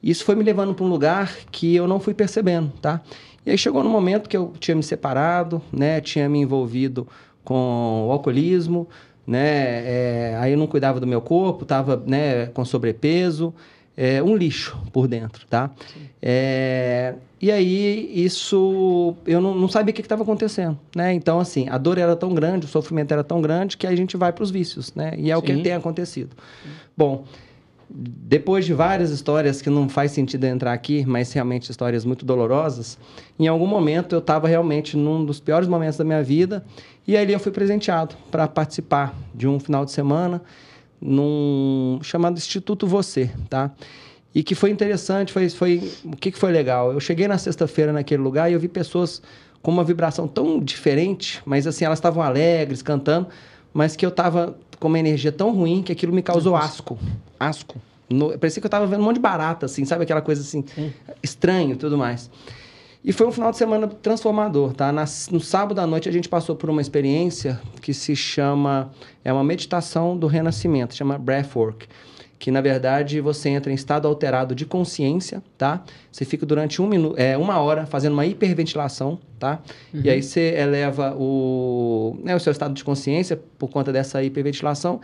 Isso 0.04 0.26
foi 0.26 0.36
me 0.36 0.44
levando 0.44 0.74
para 0.76 0.84
um 0.84 0.90
lugar 0.90 1.34
que 1.50 1.74
eu 1.74 1.88
não 1.88 1.98
fui 1.98 2.14
percebendo, 2.14 2.74
tá? 2.82 3.00
E 3.46 3.52
aí 3.52 3.58
chegou 3.58 3.82
no 3.82 3.90
momento 3.90 4.28
que 4.28 4.36
eu 4.36 4.52
tinha 4.60 4.76
me 4.76 4.84
separado, 4.84 5.62
né, 5.72 6.02
tinha 6.02 6.28
me 6.28 6.40
envolvido 6.40 7.08
com 7.46 8.06
o 8.10 8.12
alcoolismo, 8.12 8.86
né, 9.26 9.46
é, 9.86 10.38
aí 10.42 10.52
eu 10.52 10.58
não 10.58 10.68
cuidava 10.68 11.00
do 11.00 11.08
meu 11.08 11.22
corpo, 11.22 11.64
estava 11.64 11.96
né, 12.06 12.48
com 12.48 12.66
sobrepeso, 12.66 13.54
é, 13.96 14.22
um 14.22 14.36
lixo 14.36 14.78
por 14.92 15.08
dentro, 15.08 15.46
tá? 15.48 15.72
É, 16.26 17.16
e 17.42 17.52
aí, 17.52 18.10
isso, 18.16 19.14
eu 19.28 19.42
não, 19.42 19.54
não 19.54 19.68
sabia 19.68 19.92
o 19.92 19.94
que 19.94 20.00
estava 20.00 20.24
acontecendo, 20.24 20.80
né? 20.96 21.12
Então, 21.12 21.38
assim, 21.38 21.68
a 21.68 21.78
dor 21.78 21.98
era 21.98 22.16
tão 22.16 22.34
grande, 22.34 22.66
o 22.66 22.70
sofrimento 22.70 23.12
era 23.12 23.26
tão 23.26 23.42
grande, 23.42 23.76
que 23.76 23.86
a 23.86 23.94
gente 23.94 24.16
vai 24.16 24.32
para 24.32 24.42
os 24.42 24.50
vícios, 24.50 24.96
né? 24.96 25.12
E 25.18 25.30
é 25.30 25.36
Sim. 25.36 25.40
o 25.40 25.44
que 25.44 25.62
tem 25.62 25.74
acontecido. 25.74 26.30
Sim. 26.64 26.70
Bom, 26.96 27.26
depois 27.90 28.64
de 28.64 28.74
várias 28.74 29.10
histórias 29.10 29.62
que 29.62 29.70
não 29.70 29.90
faz 29.90 30.14
sentido 30.14 30.46
entrar 30.46 30.72
aqui, 30.72 31.06
mas 31.06 31.34
realmente 31.34 31.70
histórias 31.70 32.06
muito 32.06 32.26
dolorosas, 32.26 32.98
em 33.38 33.48
algum 33.48 33.68
momento 33.68 34.16
eu 34.16 34.20
estava 34.20 34.48
realmente 34.48 34.96
num 34.96 35.26
dos 35.26 35.42
piores 35.42 35.68
momentos 35.68 35.98
da 35.98 36.06
minha 36.06 36.24
vida, 36.24 36.64
e 37.06 37.18
ali 37.18 37.34
eu 37.34 37.40
fui 37.40 37.52
presenteado 37.52 38.16
para 38.32 38.48
participar 38.48 39.14
de 39.36 39.46
um 39.46 39.60
final 39.60 39.84
de 39.84 39.92
semana 39.92 40.42
num 41.02 42.00
chamado 42.02 42.38
Instituto 42.38 42.88
Você, 42.88 43.30
tá? 43.50 43.72
E 44.34 44.44
que 44.44 44.56
foi 44.56 44.72
interessante, 44.72 45.32
foi, 45.32 45.50
foi 45.50 45.92
o 46.06 46.16
que, 46.16 46.32
que 46.32 46.40
foi 46.40 46.52
legal? 46.52 46.92
Eu 46.92 47.00
cheguei 47.00 47.28
na 47.28 47.38
sexta-feira 47.38 47.94
naquele 47.94 48.22
lugar 48.22 48.50
e 48.50 48.54
eu 48.54 48.60
vi 48.60 48.68
pessoas 48.68 49.22
com 49.62 49.72
uma 49.72 49.84
vibração 49.84 50.28
tão 50.28 50.60
diferente, 50.60 51.42
mas 51.46 51.68
assim, 51.68 51.86
elas 51.86 52.00
estavam 52.00 52.22
alegres, 52.22 52.82
cantando, 52.82 53.28
mas 53.74 53.96
que 53.96 54.06
eu 54.06 54.10
estava 54.10 54.58
com 54.80 54.88
uma 54.88 55.00
energia 55.00 55.32
tão 55.32 55.54
ruim 55.54 55.82
que 55.82 55.92
aquilo 55.92 56.12
me 56.14 56.22
causou 56.22 56.56
asco. 56.56 56.98
Asco. 57.40 57.80
No, 58.10 58.38
parecia 58.38 58.60
que 58.60 58.66
eu 58.66 58.68
estava 58.68 58.86
vendo 58.86 59.00
um 59.00 59.04
monte 59.06 59.16
de 59.16 59.22
barata, 59.22 59.66
assim, 59.66 59.86
sabe? 59.86 60.04
Aquela 60.04 60.22
coisa 60.22 60.42
assim, 60.42 60.64
Sim. 60.76 60.92
estranho 61.22 61.74
e 61.74 61.76
tudo 61.76 61.98
mais. 61.98 62.30
E 63.04 63.12
foi 63.12 63.28
um 63.28 63.32
final 63.32 63.52
de 63.52 63.58
semana 63.58 63.88
transformador, 63.88 64.74
tá? 64.74 64.92
Na, 64.92 65.06
no 65.32 65.40
sábado 65.40 65.80
à 65.80 65.88
noite 65.88 66.08
a 66.08 66.12
gente 66.12 66.30
passou 66.30 66.56
por 66.56 66.70
uma 66.70 66.82
experiência 66.82 67.60
que 67.82 67.94
se 67.94 68.16
chama, 68.16 68.92
é 69.24 69.34
uma 69.34 69.44
meditação 69.44 70.18
do 70.18 70.26
renascimento, 70.26 70.96
chama 70.96 71.18
Breathwork, 71.18 71.88
que 72.44 72.52
na 72.52 72.60
verdade 72.60 73.22
você 73.22 73.48
entra 73.48 73.72
em 73.72 73.76
estado 73.76 74.06
alterado 74.06 74.54
de 74.54 74.66
consciência, 74.66 75.42
tá? 75.58 75.82
Você 76.12 76.26
fica 76.26 76.46
durante 76.46 76.82
um 76.82 76.88
minuto, 76.88 77.18
é, 77.18 77.38
uma 77.38 77.58
hora 77.62 77.86
fazendo 77.86 78.12
uma 78.12 78.26
hiperventilação, 78.26 79.18
tá? 79.40 79.62
Uhum. 79.94 80.02
E 80.04 80.10
aí 80.10 80.22
você 80.22 80.54
eleva 80.58 81.16
o, 81.18 82.18
né, 82.22 82.36
o 82.36 82.40
seu 82.42 82.52
estado 82.52 82.74
de 82.74 82.84
consciência 82.84 83.40
por 83.58 83.70
conta 83.70 83.94
dessa 83.94 84.22
hiperventilação 84.22 85.00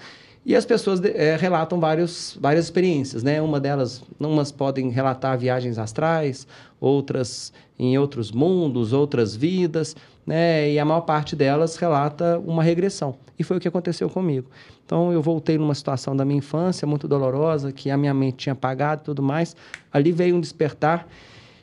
e 0.45 0.53
as 0.53 0.65
pessoas 0.65 1.01
é, 1.01 1.37
relatam 1.37 1.79
vários, 1.79 2.37
várias 2.41 2.65
experiências, 2.65 3.23
né? 3.23 3.41
Uma 3.41 3.57
delas, 3.57 4.03
umas 4.19 4.51
podem 4.51 4.89
relatar 4.89 5.37
viagens 5.37 5.77
astrais, 5.77 6.45
outras 6.77 7.53
em 7.79 7.97
outros 7.97 8.33
mundos, 8.33 8.91
outras 8.91 9.33
vidas, 9.33 9.95
né? 10.29 10.71
E 10.71 10.77
a 10.77 10.85
maior 10.85 11.01
parte 11.01 11.35
delas 11.35 11.75
relata 11.75 12.37
uma 12.45 12.61
regressão. 12.61 13.15
E 13.37 13.43
foi 13.43 13.57
o 13.57 13.59
que 13.59 13.67
aconteceu 13.67 14.07
comigo. 14.07 14.47
Então 14.85 15.11
eu 15.11 15.23
voltei 15.23 15.57
numa 15.57 15.73
situação 15.73 16.15
da 16.15 16.23
minha 16.23 16.37
infância 16.37 16.87
muito 16.87 17.07
dolorosa, 17.07 17.71
que 17.71 17.89
a 17.89 17.97
minha 17.97 18.13
mente 18.13 18.37
tinha 18.37 18.53
apagado 18.53 19.01
tudo 19.03 19.23
mais. 19.23 19.55
Ali 19.91 20.11
veio 20.11 20.35
um 20.35 20.39
despertar. 20.39 21.07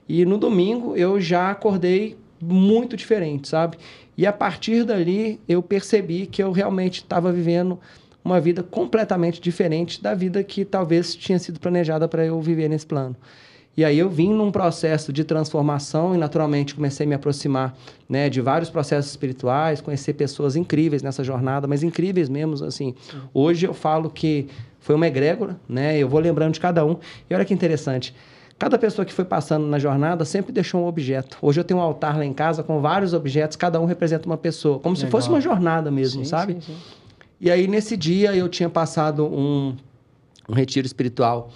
E 0.09 0.25
no 0.25 0.37
domingo 0.37 0.97
eu 0.97 1.21
já 1.21 1.53
acordei 1.53 2.17
muito 2.43 2.97
diferente, 2.97 3.47
sabe? 3.47 3.79
E 4.19 4.27
a 4.27 4.33
partir 4.33 4.83
dali 4.83 5.41
eu 5.49 5.63
percebi 5.63 6.27
que 6.27 6.43
eu 6.43 6.51
realmente 6.51 6.97
estava 6.97 7.31
vivendo 7.31 7.79
uma 8.25 8.41
vida 8.41 8.65
completamente 8.65 9.41
diferente 9.41 10.03
da 10.03 10.13
vida 10.13 10.43
que 10.43 10.65
talvez 10.65 11.15
tinha 11.15 11.39
sido 11.39 11.61
planejada 11.61 12.09
para 12.09 12.27
eu 12.27 12.41
viver 12.41 12.69
nesse 12.69 12.85
plano. 12.85 13.15
E 13.77 13.85
aí 13.85 13.99
eu 13.99 14.09
vim 14.09 14.33
num 14.33 14.51
processo 14.51 15.13
de 15.13 15.23
transformação 15.23 16.15
e 16.15 16.19
naturalmente 16.19 16.75
comecei 16.75 17.05
a 17.05 17.09
me 17.09 17.15
aproximar 17.15 17.77
né, 18.09 18.31
de 18.31 18.41
vários 18.41 18.71
processos 18.71 19.11
espirituais, 19.11 19.83
conhecer 19.83 20.15
pessoas 20.15 20.57
incríveis 20.57 21.03
nessa 21.03 21.23
jornada, 21.23 21.67
mas 21.67 21.83
incríveis 21.83 22.29
mesmo, 22.29 22.65
assim. 22.65 22.95
Hoje 23.35 23.67
eu 23.67 23.75
falo 23.75 24.09
que 24.09 24.49
foi 24.81 24.95
uma 24.95 25.07
egrégora, 25.07 25.61
né? 25.69 25.99
Eu 25.99 26.09
vou 26.09 26.21
lembrando 26.21 26.55
de 26.55 26.61
cada 26.61 26.87
um. 26.87 26.97
E 27.29 27.35
olha 27.35 27.45
que 27.45 27.53
interessante. 27.53 28.15
Cada 28.59 28.79
pessoa 28.79 29.05
que 29.05 29.13
foi 29.13 29.27
passando 29.27 29.67
na 29.67 29.79
jornada 29.79 30.25
sempre 30.25 30.51
deixou 30.51 30.83
um 30.83 30.87
objeto. 30.87 31.37
Hoje 31.43 31.61
eu 31.61 31.65
tenho 31.65 31.79
um 31.79 31.83
altar 31.83 32.17
lá 32.17 32.25
em 32.25 32.33
casa 32.33 32.63
com 32.63 32.81
vários 32.81 33.13
objetos, 33.13 33.57
cada 33.59 33.79
um 33.79 33.85
representa 33.85 34.25
uma 34.25 34.39
pessoa, 34.39 34.79
como 34.79 34.95
Legal. 34.95 35.07
se 35.07 35.11
fosse 35.11 35.29
uma 35.29 35.41
jornada 35.41 35.91
mesmo, 35.91 36.25
sim, 36.25 36.31
sabe? 36.31 36.55
Sim, 36.55 36.61
sim. 36.63 36.77
E 37.39 37.51
aí, 37.51 37.69
nesse 37.69 37.99
dia, 37.99 38.35
eu 38.35 38.49
tinha 38.49 38.71
passado 38.71 39.27
um, 39.27 39.77
um 40.49 40.55
retiro 40.55 40.87
espiritual 40.87 41.51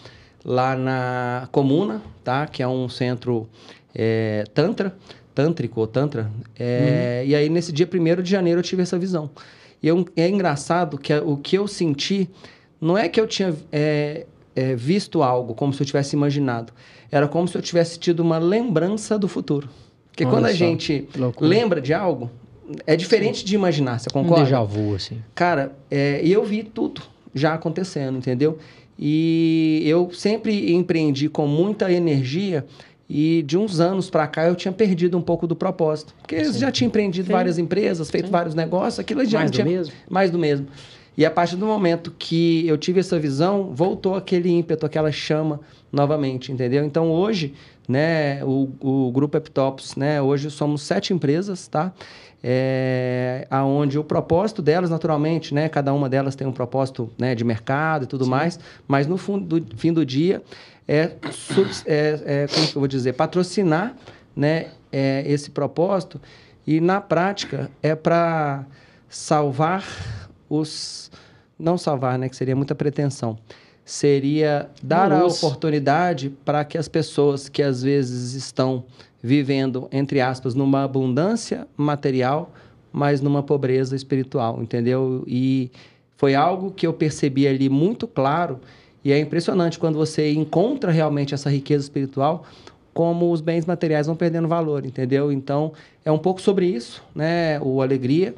lá 0.45 0.76
na 0.76 1.49
Comuna, 1.53 2.03
tá? 2.24 2.47
Que 2.47 2.62
é 2.62 2.68
um 2.68 2.88
centro 2.88 3.49
é, 3.95 4.45
tantra, 4.55 4.95
tântrico 5.34 5.80
ou 5.80 5.86
tantra. 5.86 6.31
É, 6.59 7.23
uhum. 7.23 7.31
E 7.31 7.35
aí, 7.35 7.48
nesse 7.48 7.73
dia 7.73 7.89
1 7.93 8.23
de 8.23 8.31
janeiro, 8.31 8.60
eu 8.60 8.64
tive 8.64 8.82
essa 8.82 8.98
visão. 8.98 9.31
E 9.82 9.89
eu, 9.89 10.05
é 10.16 10.28
engraçado 10.28 10.98
que 10.98 11.12
o 11.14 11.36
que 11.36 11.56
eu 11.56 11.66
senti 11.66 12.28
não 12.81 12.97
é 12.97 13.09
que 13.09 13.20
eu 13.20 13.27
tinha 13.27 13.55
é, 13.73 14.27
é, 14.55 14.74
visto 14.74 15.23
algo 15.23 15.55
como 15.55 15.73
se 15.73 15.82
eu 15.82 15.86
tivesse 15.86 16.14
imaginado. 16.14 16.73
Era 17.10 17.27
como 17.27 17.48
se 17.48 17.56
eu 17.56 17.62
tivesse 17.62 17.98
tido 17.98 18.20
uma 18.20 18.39
lembrança 18.39 19.19
do 19.19 19.28
futuro. 19.28 19.69
Porque 20.09 20.24
Olha 20.24 20.32
quando 20.32 20.47
a 20.47 20.52
gente 20.52 21.09
lembra 21.40 21.81
de 21.81 21.94
algo, 21.94 22.31
é 22.86 22.94
diferente 22.94 23.40
Sim. 23.40 23.44
de 23.47 23.55
imaginar, 23.55 23.98
você 23.98 24.10
concorda? 24.10 24.43
Um 24.43 24.44
déjà 24.44 24.62
vu, 24.62 24.94
assim. 24.94 25.23
Cara, 25.35 25.73
é, 25.90 26.20
eu 26.24 26.44
vi 26.44 26.62
tudo 26.62 27.02
já 27.35 27.55
acontecendo, 27.55 28.19
entendeu? 28.19 28.59
E 28.98 29.82
eu 29.86 30.11
sempre 30.12 30.73
empreendi 30.74 31.28
com 31.28 31.47
muita 31.47 31.90
energia 31.90 32.66
e 33.09 33.43
de 33.43 33.57
uns 33.57 33.81
anos 33.81 34.09
para 34.09 34.27
cá 34.27 34.47
eu 34.47 34.55
tinha 34.55 34.70
perdido 34.70 35.19
um 35.19 35.23
pouco 35.23 35.47
do 35.47 35.57
propósito. 35.57 36.15
Porque 36.20 36.36
eu 36.36 36.52
já 36.52 36.70
tinha 36.70 36.86
empreendido 36.86 37.27
Sim. 37.27 37.32
várias 37.32 37.59
empresas, 37.59 38.11
feito 38.11 38.27
Sim. 38.27 38.32
vários 38.32 38.55
negócios, 38.55 39.01
aquilo 39.01 39.24
já 39.24 39.39
mais 39.39 39.51
tinha... 39.51 39.65
do 39.65 39.70
mesmo? 39.70 39.94
Mais 40.09 40.31
do 40.31 40.39
mesmo. 40.39 40.66
E 41.16 41.27
a 41.27 41.31
partir 41.31 41.57
do 41.57 41.66
momento 41.66 42.15
que 42.19 42.66
eu 42.66 42.78
tive 42.78 43.01
essa 43.01 43.19
visão, 43.19 43.74
voltou 43.74 44.15
aquele 44.15 44.48
ímpeto, 44.51 44.86
aquela 44.86 45.11
chama 45.11 45.61
novamente, 45.93 46.52
entendeu? 46.52 46.85
Então 46.85 47.11
hoje, 47.11 47.52
né? 47.89 48.44
O, 48.44 48.69
o 48.81 49.11
Grupo 49.11 49.36
Eptops, 49.36 49.97
né? 49.97 50.23
Hoje 50.23 50.51
somos 50.51 50.82
sete 50.82 51.12
empresas, 51.12 51.66
tá? 51.66 51.93
É, 52.42 53.46
aonde 53.50 53.98
o 53.98 54.04
propósito 54.04 54.62
delas, 54.62 54.88
naturalmente, 54.88 55.52
né? 55.52 55.68
Cada 55.68 55.92
uma 55.92 56.08
delas 56.08 56.34
tem 56.34 56.46
um 56.46 56.52
propósito 56.52 57.10
né, 57.18 57.34
de 57.34 57.44
mercado 57.44 58.04
e 58.04 58.06
tudo 58.06 58.24
Sim. 58.24 58.30
mais, 58.30 58.58
mas 58.88 59.06
no 59.06 59.18
fundo, 59.18 59.60
do, 59.60 59.76
fim 59.76 59.92
do 59.92 60.06
dia 60.06 60.42
é, 60.88 61.12
é, 61.86 62.20
é, 62.24 62.46
como 62.48 62.66
eu 62.66 62.72
vou 62.80 62.88
dizer, 62.88 63.12
patrocinar 63.12 63.94
né, 64.34 64.68
é, 64.90 65.22
esse 65.26 65.50
propósito 65.50 66.20
e 66.66 66.80
na 66.80 67.00
prática 67.00 67.70
é 67.82 67.94
para 67.94 68.64
salvar 69.08 69.84
os 70.48 71.10
não 71.58 71.76
salvar, 71.76 72.18
né, 72.18 72.28
que 72.28 72.34
seria 72.34 72.56
muita 72.56 72.74
pretensão. 72.74 73.38
Seria 73.84 74.70
dar 74.82 75.10
Nossa. 75.10 75.44
a 75.44 75.48
oportunidade 75.48 76.30
para 76.44 76.64
que 76.64 76.78
as 76.78 76.88
pessoas 76.88 77.48
que 77.48 77.62
às 77.62 77.82
vezes 77.82 78.34
estão 78.34 78.84
vivendo, 79.22 79.88
entre 79.92 80.20
aspas, 80.20 80.55
numa 80.55 80.84
abundância 80.84 81.66
material, 81.76 82.52
mas 82.92 83.20
numa 83.20 83.42
pobreza 83.42 83.94
espiritual, 83.94 84.62
entendeu? 84.62 85.24
E 85.26 85.70
foi 86.16 86.34
algo 86.34 86.70
que 86.70 86.86
eu 86.86 86.92
percebi 86.92 87.47
ali 87.47 87.68
muito 87.68 88.06
claro, 88.06 88.60
e 89.05 89.12
é 89.12 89.18
impressionante 89.18 89.78
quando 89.78 89.97
você 89.97 90.32
encontra 90.32 90.90
realmente 90.90 91.34
essa 91.34 91.48
riqueza 91.48 91.84
espiritual, 91.84 92.44
como 92.92 93.30
os 93.30 93.40
bens 93.40 93.64
materiais 93.64 94.06
vão 94.09 94.16
perdendo 94.16 94.48
valor, 94.48 94.84
entendeu? 94.84 95.30
Então, 95.30 95.72
é 96.05 96.10
um 96.10 96.18
pouco 96.18 96.40
sobre 96.40 96.66
isso, 96.66 97.02
né? 97.14 97.60
O 97.60 97.80
alegria 97.80 98.34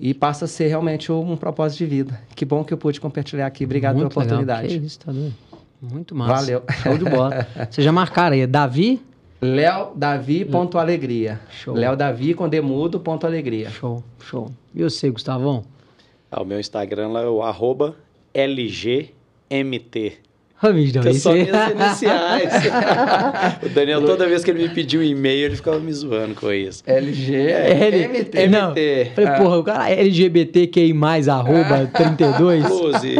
e 0.00 0.14
passa 0.14 0.44
a 0.44 0.48
ser 0.48 0.68
realmente 0.68 1.10
um 1.10 1.36
propósito 1.36 1.78
de 1.78 1.86
vida. 1.86 2.20
Que 2.34 2.44
bom 2.44 2.62
que 2.62 2.72
eu 2.72 2.78
pude 2.78 3.00
compartilhar 3.00 3.46
aqui. 3.46 3.64
Obrigado 3.64 3.96
Muito 3.96 4.14
pela 4.14 4.24
oportunidade. 4.24 4.68
Legal. 4.68 4.80
Que 4.80 4.86
isso, 4.86 4.98
tá 5.00 5.10
doido. 5.10 5.34
Muito 5.82 6.14
massa. 6.14 6.32
Valeu. 6.34 6.62
Show 6.82 6.96
de 6.96 7.04
bola. 7.04 7.46
Vocês 7.70 7.84
já 7.84 7.92
marcaram 7.92 8.34
aí, 8.34 8.46
Davi? 8.46 9.02
Léo 9.40 9.92
Davi 9.94 10.44
ponto 10.44 10.78
alegria. 10.78 11.40
Show. 11.50 11.74
Léo 11.74 11.96
Davi 11.96 12.34
com 12.34 12.48
demudo 12.48 12.98
ponto 12.98 13.24
alegria. 13.24 13.70
Show, 13.70 14.02
show. 14.20 14.50
E 14.74 14.82
você, 14.82 15.08
Gustavão? 15.10 15.64
Ah, 16.30 16.42
o 16.42 16.44
meu 16.44 16.58
Instagram 16.58 17.08
lá 17.08 17.22
é 17.22 17.28
o 17.28 17.42
arroba 17.42 17.94
LGMT. 18.34 20.18
Ramiro, 20.60 21.02
que 21.02 21.14
só 21.14 21.32
minhas 21.32 21.70
iniciais. 21.70 22.52
o 23.64 23.68
Daniel, 23.68 24.04
toda 24.04 24.26
vez 24.26 24.42
que 24.42 24.50
ele 24.50 24.66
me 24.66 24.74
pediu 24.74 25.00
um 25.00 25.04
e-mail, 25.04 25.46
ele 25.46 25.54
ficava 25.56 25.78
me 25.78 25.92
zoando 25.92 26.34
com 26.34 26.52
isso. 26.52 26.82
LG, 26.84 27.36
L, 27.36 28.08
MT. 28.08 28.48
Não, 28.48 28.74
falei, 29.14 29.30
ah. 29.30 29.38
porra, 29.38 29.58
o 29.58 29.62
cara 29.62 29.90
LGBTQI+, 29.90 30.92
arroba 31.30 31.86
32. 31.94 32.66
Close. 32.66 33.14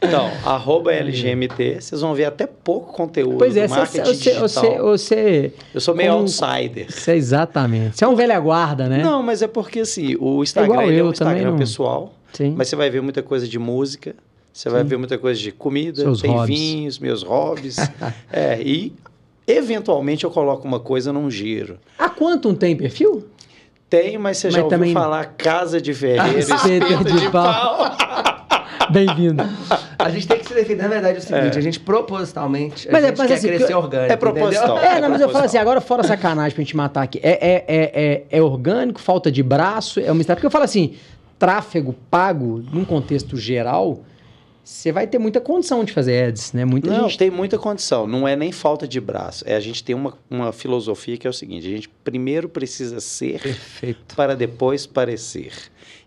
então, 0.00 0.30
arroba 0.44 0.92
LGMT, 0.92 1.80
vocês 1.80 2.00
vão 2.00 2.14
ver 2.14 2.26
até 2.26 2.46
pouco 2.46 2.92
conteúdo 2.92 3.38
pois 3.38 3.56
é, 3.56 3.66
marketing 3.66 4.04
você, 4.04 4.12
digital. 4.12 4.48
Você, 4.48 4.78
você, 4.78 5.52
Eu 5.74 5.80
sou 5.80 5.92
meio 5.92 6.12
como, 6.12 6.22
outsider. 6.22 6.86
Você, 6.88 7.12
exatamente. 7.14 7.98
Você 7.98 8.04
é 8.04 8.08
um 8.08 8.14
velha 8.14 8.38
guarda, 8.38 8.88
né? 8.88 9.02
Não, 9.02 9.24
mas 9.24 9.42
é 9.42 9.48
porque, 9.48 9.80
assim, 9.80 10.14
o 10.20 10.40
Instagram 10.44 10.82
é, 10.82 10.98
é 10.98 11.02
um 11.02 11.10
Instagram 11.10 11.56
pessoal, 11.56 12.14
Sim. 12.32 12.54
mas 12.56 12.68
você 12.68 12.76
vai 12.76 12.88
ver 12.90 13.02
muita 13.02 13.24
coisa 13.24 13.48
de 13.48 13.58
música, 13.58 14.14
você 14.58 14.68
vai 14.70 14.82
ver 14.82 14.96
muita 14.96 15.16
coisa 15.16 15.38
de 15.38 15.52
comida, 15.52 16.02
Seus 16.02 16.20
tem 16.20 16.32
hobbies. 16.32 16.58
vinhos, 16.58 16.98
meus 16.98 17.22
hobbies. 17.22 17.76
é, 18.28 18.60
e 18.60 18.92
eventualmente 19.46 20.24
eu 20.24 20.32
coloco 20.32 20.66
uma 20.66 20.80
coisa 20.80 21.12
num 21.12 21.30
giro. 21.30 21.78
Há 21.96 22.08
quanto 22.08 22.52
tem 22.54 22.74
perfil? 22.74 23.24
Tem, 23.88 24.18
mas 24.18 24.38
você 24.38 24.48
mas 24.48 24.54
já 24.56 24.64
ouviu 24.64 24.76
também... 24.76 24.92
falar 24.92 25.24
Casa 25.38 25.80
de 25.80 25.94
Ferreira, 25.94 26.34
Espeto 26.36 27.04
de, 27.04 27.20
de 27.20 27.30
pau. 27.30 27.96
Bem-vindo. 28.90 29.44
A 29.96 30.10
gente 30.10 30.26
tem 30.26 30.40
que 30.40 30.48
se 30.48 30.54
defender. 30.54 30.82
Na 30.82 30.88
verdade, 30.88 31.18
é 31.18 31.20
o 31.20 31.22
seguinte: 31.22 31.54
é. 31.54 31.58
a 31.58 31.62
gente 31.62 31.78
propositalmente. 31.78 32.88
Mas, 32.90 33.04
a 33.04 33.06
é, 33.06 33.10
gente 33.10 33.18
mas, 33.18 33.28
quer 33.28 33.34
assim, 33.34 33.46
crescer 33.46 33.74
orgânico. 33.74 34.12
É 34.12 34.16
proposital. 34.16 34.78
É, 34.78 34.96
é 34.96 35.00
não, 35.00 35.10
mas 35.10 35.20
eu 35.20 35.28
falo 35.28 35.44
assim, 35.44 35.58
agora 35.58 35.80
fora 35.80 36.02
sacanagem 36.02 36.54
pra 36.54 36.64
gente 36.64 36.76
matar 36.76 37.02
aqui. 37.02 37.20
É, 37.22 37.30
é, 37.30 37.64
é, 37.68 37.90
é, 37.94 38.24
é 38.28 38.42
orgânico, 38.42 39.00
falta 39.00 39.30
de 39.30 39.42
braço, 39.42 40.00
é 40.00 40.10
uma 40.10 40.24
Porque 40.24 40.46
eu 40.46 40.50
falo 40.50 40.64
assim: 40.64 40.96
tráfego 41.38 41.94
pago, 42.10 42.64
num 42.72 42.84
contexto 42.84 43.36
geral, 43.36 44.00
você 44.68 44.92
vai 44.92 45.06
ter 45.06 45.18
muita 45.18 45.40
condição 45.40 45.82
de 45.82 45.94
fazer 45.94 46.24
ads, 46.24 46.52
né? 46.52 46.62
Muita 46.62 46.90
não, 46.90 47.08
gente... 47.08 47.16
tem 47.16 47.30
muita 47.30 47.56
condição. 47.58 48.06
Não 48.06 48.28
é 48.28 48.36
nem 48.36 48.52
falta 48.52 48.86
de 48.86 49.00
braço. 49.00 49.42
É 49.46 49.56
a 49.56 49.60
gente 49.60 49.82
tem 49.82 49.96
uma, 49.96 50.12
uma 50.28 50.52
filosofia 50.52 51.16
que 51.16 51.26
é 51.26 51.30
o 51.30 51.32
seguinte: 51.32 51.66
a 51.66 51.70
gente 51.70 51.88
primeiro 51.88 52.50
precisa 52.50 53.00
ser 53.00 53.40
Perfeito. 53.40 54.14
para 54.14 54.36
depois 54.36 54.86
parecer. 54.86 55.52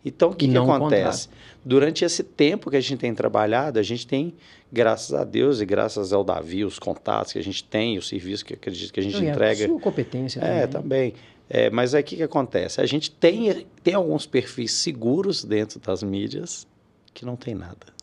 Então, 0.06 0.30
o 0.30 0.36
que, 0.36 0.48
que 0.48 0.56
acontece? 0.56 1.28
Durante 1.66 2.06
esse 2.06 2.24
tempo 2.24 2.70
que 2.70 2.78
a 2.78 2.80
gente 2.80 3.00
tem 3.00 3.16
trabalhado, 3.16 3.80
a 3.80 3.84
gente 3.84 4.06
tem, 4.06 4.32
graças 4.72 5.12
a 5.12 5.24
Deus 5.24 5.60
e 5.60 5.66
graças 5.66 6.14
ao 6.14 6.24
Davi, 6.24 6.64
os 6.64 6.78
contatos 6.78 7.34
que 7.34 7.40
a 7.40 7.44
gente 7.44 7.64
tem, 7.64 7.98
o 7.98 8.02
serviço 8.02 8.46
que 8.46 8.54
acredito 8.54 8.94
que 8.94 9.00
a 9.00 9.04
gente 9.04 9.22
não, 9.22 9.30
entrega. 9.32 9.66
A 9.66 9.68
sua 9.68 9.80
competência 9.80 10.40
também. 10.40 10.58
É, 10.60 10.68
também. 10.68 11.14
É, 11.50 11.70
mas 11.72 11.96
aí 11.96 12.02
o 12.02 12.06
que, 12.06 12.16
que 12.16 12.24
acontece? 12.24 12.80
A 12.80 12.86
gente 12.86 13.10
tem, 13.10 13.66
tem 13.84 13.96
alguns 13.96 14.28
perfis 14.28 14.72
seguros 14.72 15.44
dentro 15.44 15.80
das 15.80 16.04
mídias 16.04 16.68
que 17.12 17.26
não 17.26 17.36
tem 17.36 17.56
nada. 17.56 18.01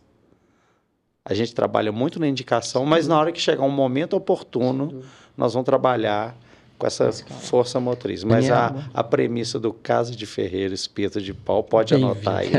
A 1.28 1.34
gente 1.34 1.54
trabalha 1.54 1.92
muito 1.92 2.18
na 2.18 2.26
indicação, 2.26 2.86
mas 2.86 3.06
na 3.06 3.18
hora 3.18 3.30
que 3.30 3.40
chegar 3.40 3.62
um 3.64 3.70
momento 3.70 4.14
oportuno, 4.14 5.02
nós 5.36 5.52
vamos 5.52 5.66
trabalhar 5.66 6.34
com 6.78 6.86
essa 6.86 7.12
força 7.12 7.78
motriz. 7.78 8.24
Mas 8.24 8.50
a, 8.50 8.74
a 8.94 9.04
premissa 9.04 9.58
do 9.58 9.72
caso 9.72 10.16
de 10.16 10.24
Ferreira, 10.24 10.72
espeto 10.72 11.20
de 11.20 11.34
pau, 11.34 11.62
pode 11.62 11.94
Bem 11.94 12.04
anotar 12.04 12.36
aí. 12.36 12.50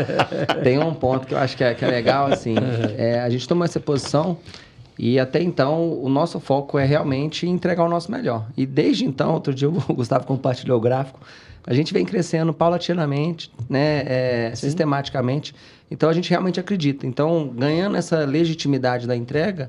Tem 0.62 0.78
um 0.78 0.94
ponto 0.94 1.26
que 1.26 1.34
eu 1.34 1.38
acho 1.38 1.56
que 1.56 1.64
é, 1.64 1.74
que 1.74 1.84
é 1.84 1.88
legal, 1.88 2.32
assim, 2.32 2.54
é, 2.96 3.20
a 3.20 3.28
gente 3.28 3.46
tomou 3.46 3.64
essa 3.64 3.80
posição 3.80 4.38
e 4.98 5.18
até 5.18 5.42
então 5.42 5.92
o 6.00 6.08
nosso 6.08 6.40
foco 6.40 6.78
é 6.78 6.84
realmente 6.84 7.46
entregar 7.46 7.84
o 7.84 7.88
nosso 7.88 8.10
melhor. 8.10 8.46
E 8.56 8.64
desde 8.64 9.04
então, 9.04 9.34
outro 9.34 9.52
dia 9.52 9.68
o 9.68 9.72
Gustavo 9.72 10.26
compartilhou 10.26 10.78
o 10.78 10.80
gráfico, 10.80 11.20
a 11.66 11.74
gente 11.74 11.92
vem 11.92 12.04
crescendo 12.04 12.54
paulatinamente, 12.54 13.50
né, 13.68 14.02
é, 14.06 14.52
sistematicamente. 14.54 15.52
Então 15.90 16.08
a 16.08 16.12
gente 16.12 16.30
realmente 16.30 16.60
acredita. 16.60 17.06
Então, 17.06 17.48
ganhando 17.48 17.96
essa 17.96 18.24
legitimidade 18.24 19.06
da 19.06 19.16
entrega, 19.16 19.68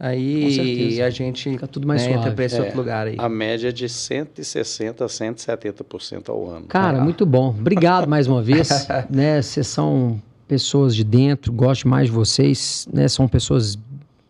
aí 0.00 1.00
a 1.02 1.10
gente 1.10 1.50
Fica 1.50 1.66
tudo 1.66 1.86
mais 1.86 2.02
né, 2.02 2.08
suave. 2.08 2.20
entra 2.20 2.34
para 2.34 2.44
esse 2.46 2.56
é, 2.56 2.60
outro 2.60 2.76
lugar 2.78 3.06
aí. 3.06 3.16
A 3.18 3.28
média 3.28 3.68
é 3.68 3.72
de 3.72 3.88
160 3.88 5.04
a 5.04 5.06
170% 5.06 6.30
ao 6.30 6.48
ano. 6.48 6.66
Cara, 6.66 7.02
muito 7.02 7.26
bom. 7.26 7.50
Obrigado 7.50 8.08
mais 8.08 8.26
uma 8.26 8.42
vez. 8.42 8.88
né, 9.10 9.42
vocês 9.42 9.66
são 9.66 10.20
pessoas 10.48 10.96
de 10.96 11.04
dentro, 11.04 11.52
gosto 11.52 11.86
mais 11.86 12.06
de 12.06 12.12
vocês, 12.12 12.88
né? 12.92 13.06
São 13.08 13.28
pessoas 13.28 13.78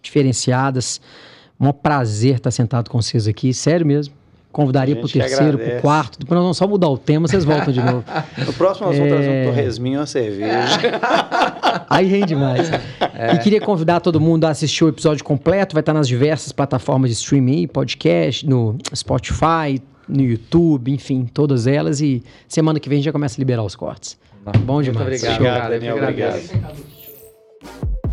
diferenciadas. 0.02 1.00
Um 1.60 1.72
prazer 1.72 2.36
estar 2.36 2.50
sentado 2.50 2.90
com 2.90 3.00
vocês 3.00 3.28
aqui, 3.28 3.54
sério 3.54 3.86
mesmo 3.86 4.14
convidaria 4.54 4.94
para 4.94 5.04
o 5.04 5.08
terceiro, 5.08 5.58
para 5.58 5.78
o 5.78 5.80
quarto. 5.80 6.18
Depois 6.18 6.36
nós 6.36 6.44
vamos 6.44 6.56
só 6.56 6.66
mudar 6.66 6.88
o 6.88 6.96
tema, 6.96 7.26
vocês 7.26 7.44
voltam 7.44 7.72
de 7.72 7.82
novo. 7.82 8.04
no 8.38 8.52
próximo 8.52 8.86
nós 8.86 8.96
vamos 8.96 9.12
é... 9.12 9.16
trazer 9.16 9.42
um 9.42 9.44
torresminho 9.46 9.94
e 9.94 9.98
uma 9.98 10.06
cerveja. 10.06 10.80
Aí 11.90 12.06
rende 12.06 12.36
mais. 12.36 12.70
É. 12.70 13.34
E 13.34 13.38
queria 13.38 13.60
convidar 13.60 13.98
todo 13.98 14.20
mundo 14.20 14.44
a 14.44 14.50
assistir 14.50 14.84
o 14.84 14.88
episódio 14.88 15.24
completo. 15.24 15.74
Vai 15.74 15.80
estar 15.80 15.92
nas 15.92 16.06
diversas 16.06 16.52
plataformas 16.52 17.10
de 17.10 17.16
streaming, 17.16 17.66
podcast, 17.66 18.48
no 18.48 18.78
Spotify, 18.94 19.82
no 20.08 20.22
YouTube, 20.22 20.92
enfim, 20.92 21.28
todas 21.32 21.66
elas. 21.66 22.00
E 22.00 22.22
semana 22.46 22.78
que 22.78 22.88
vem 22.88 22.96
a 22.96 22.98
gente 22.98 23.06
já 23.06 23.12
começa 23.12 23.36
a 23.36 23.40
liberar 23.40 23.64
os 23.64 23.74
cortes. 23.74 24.16
Bom 24.60 24.80
demais. 24.80 25.08
Muito 25.08 25.26
obrigado, 25.26 25.70
Daniel. 25.70 25.96
Obrigado. 25.96 26.38
obrigado. 26.38 28.03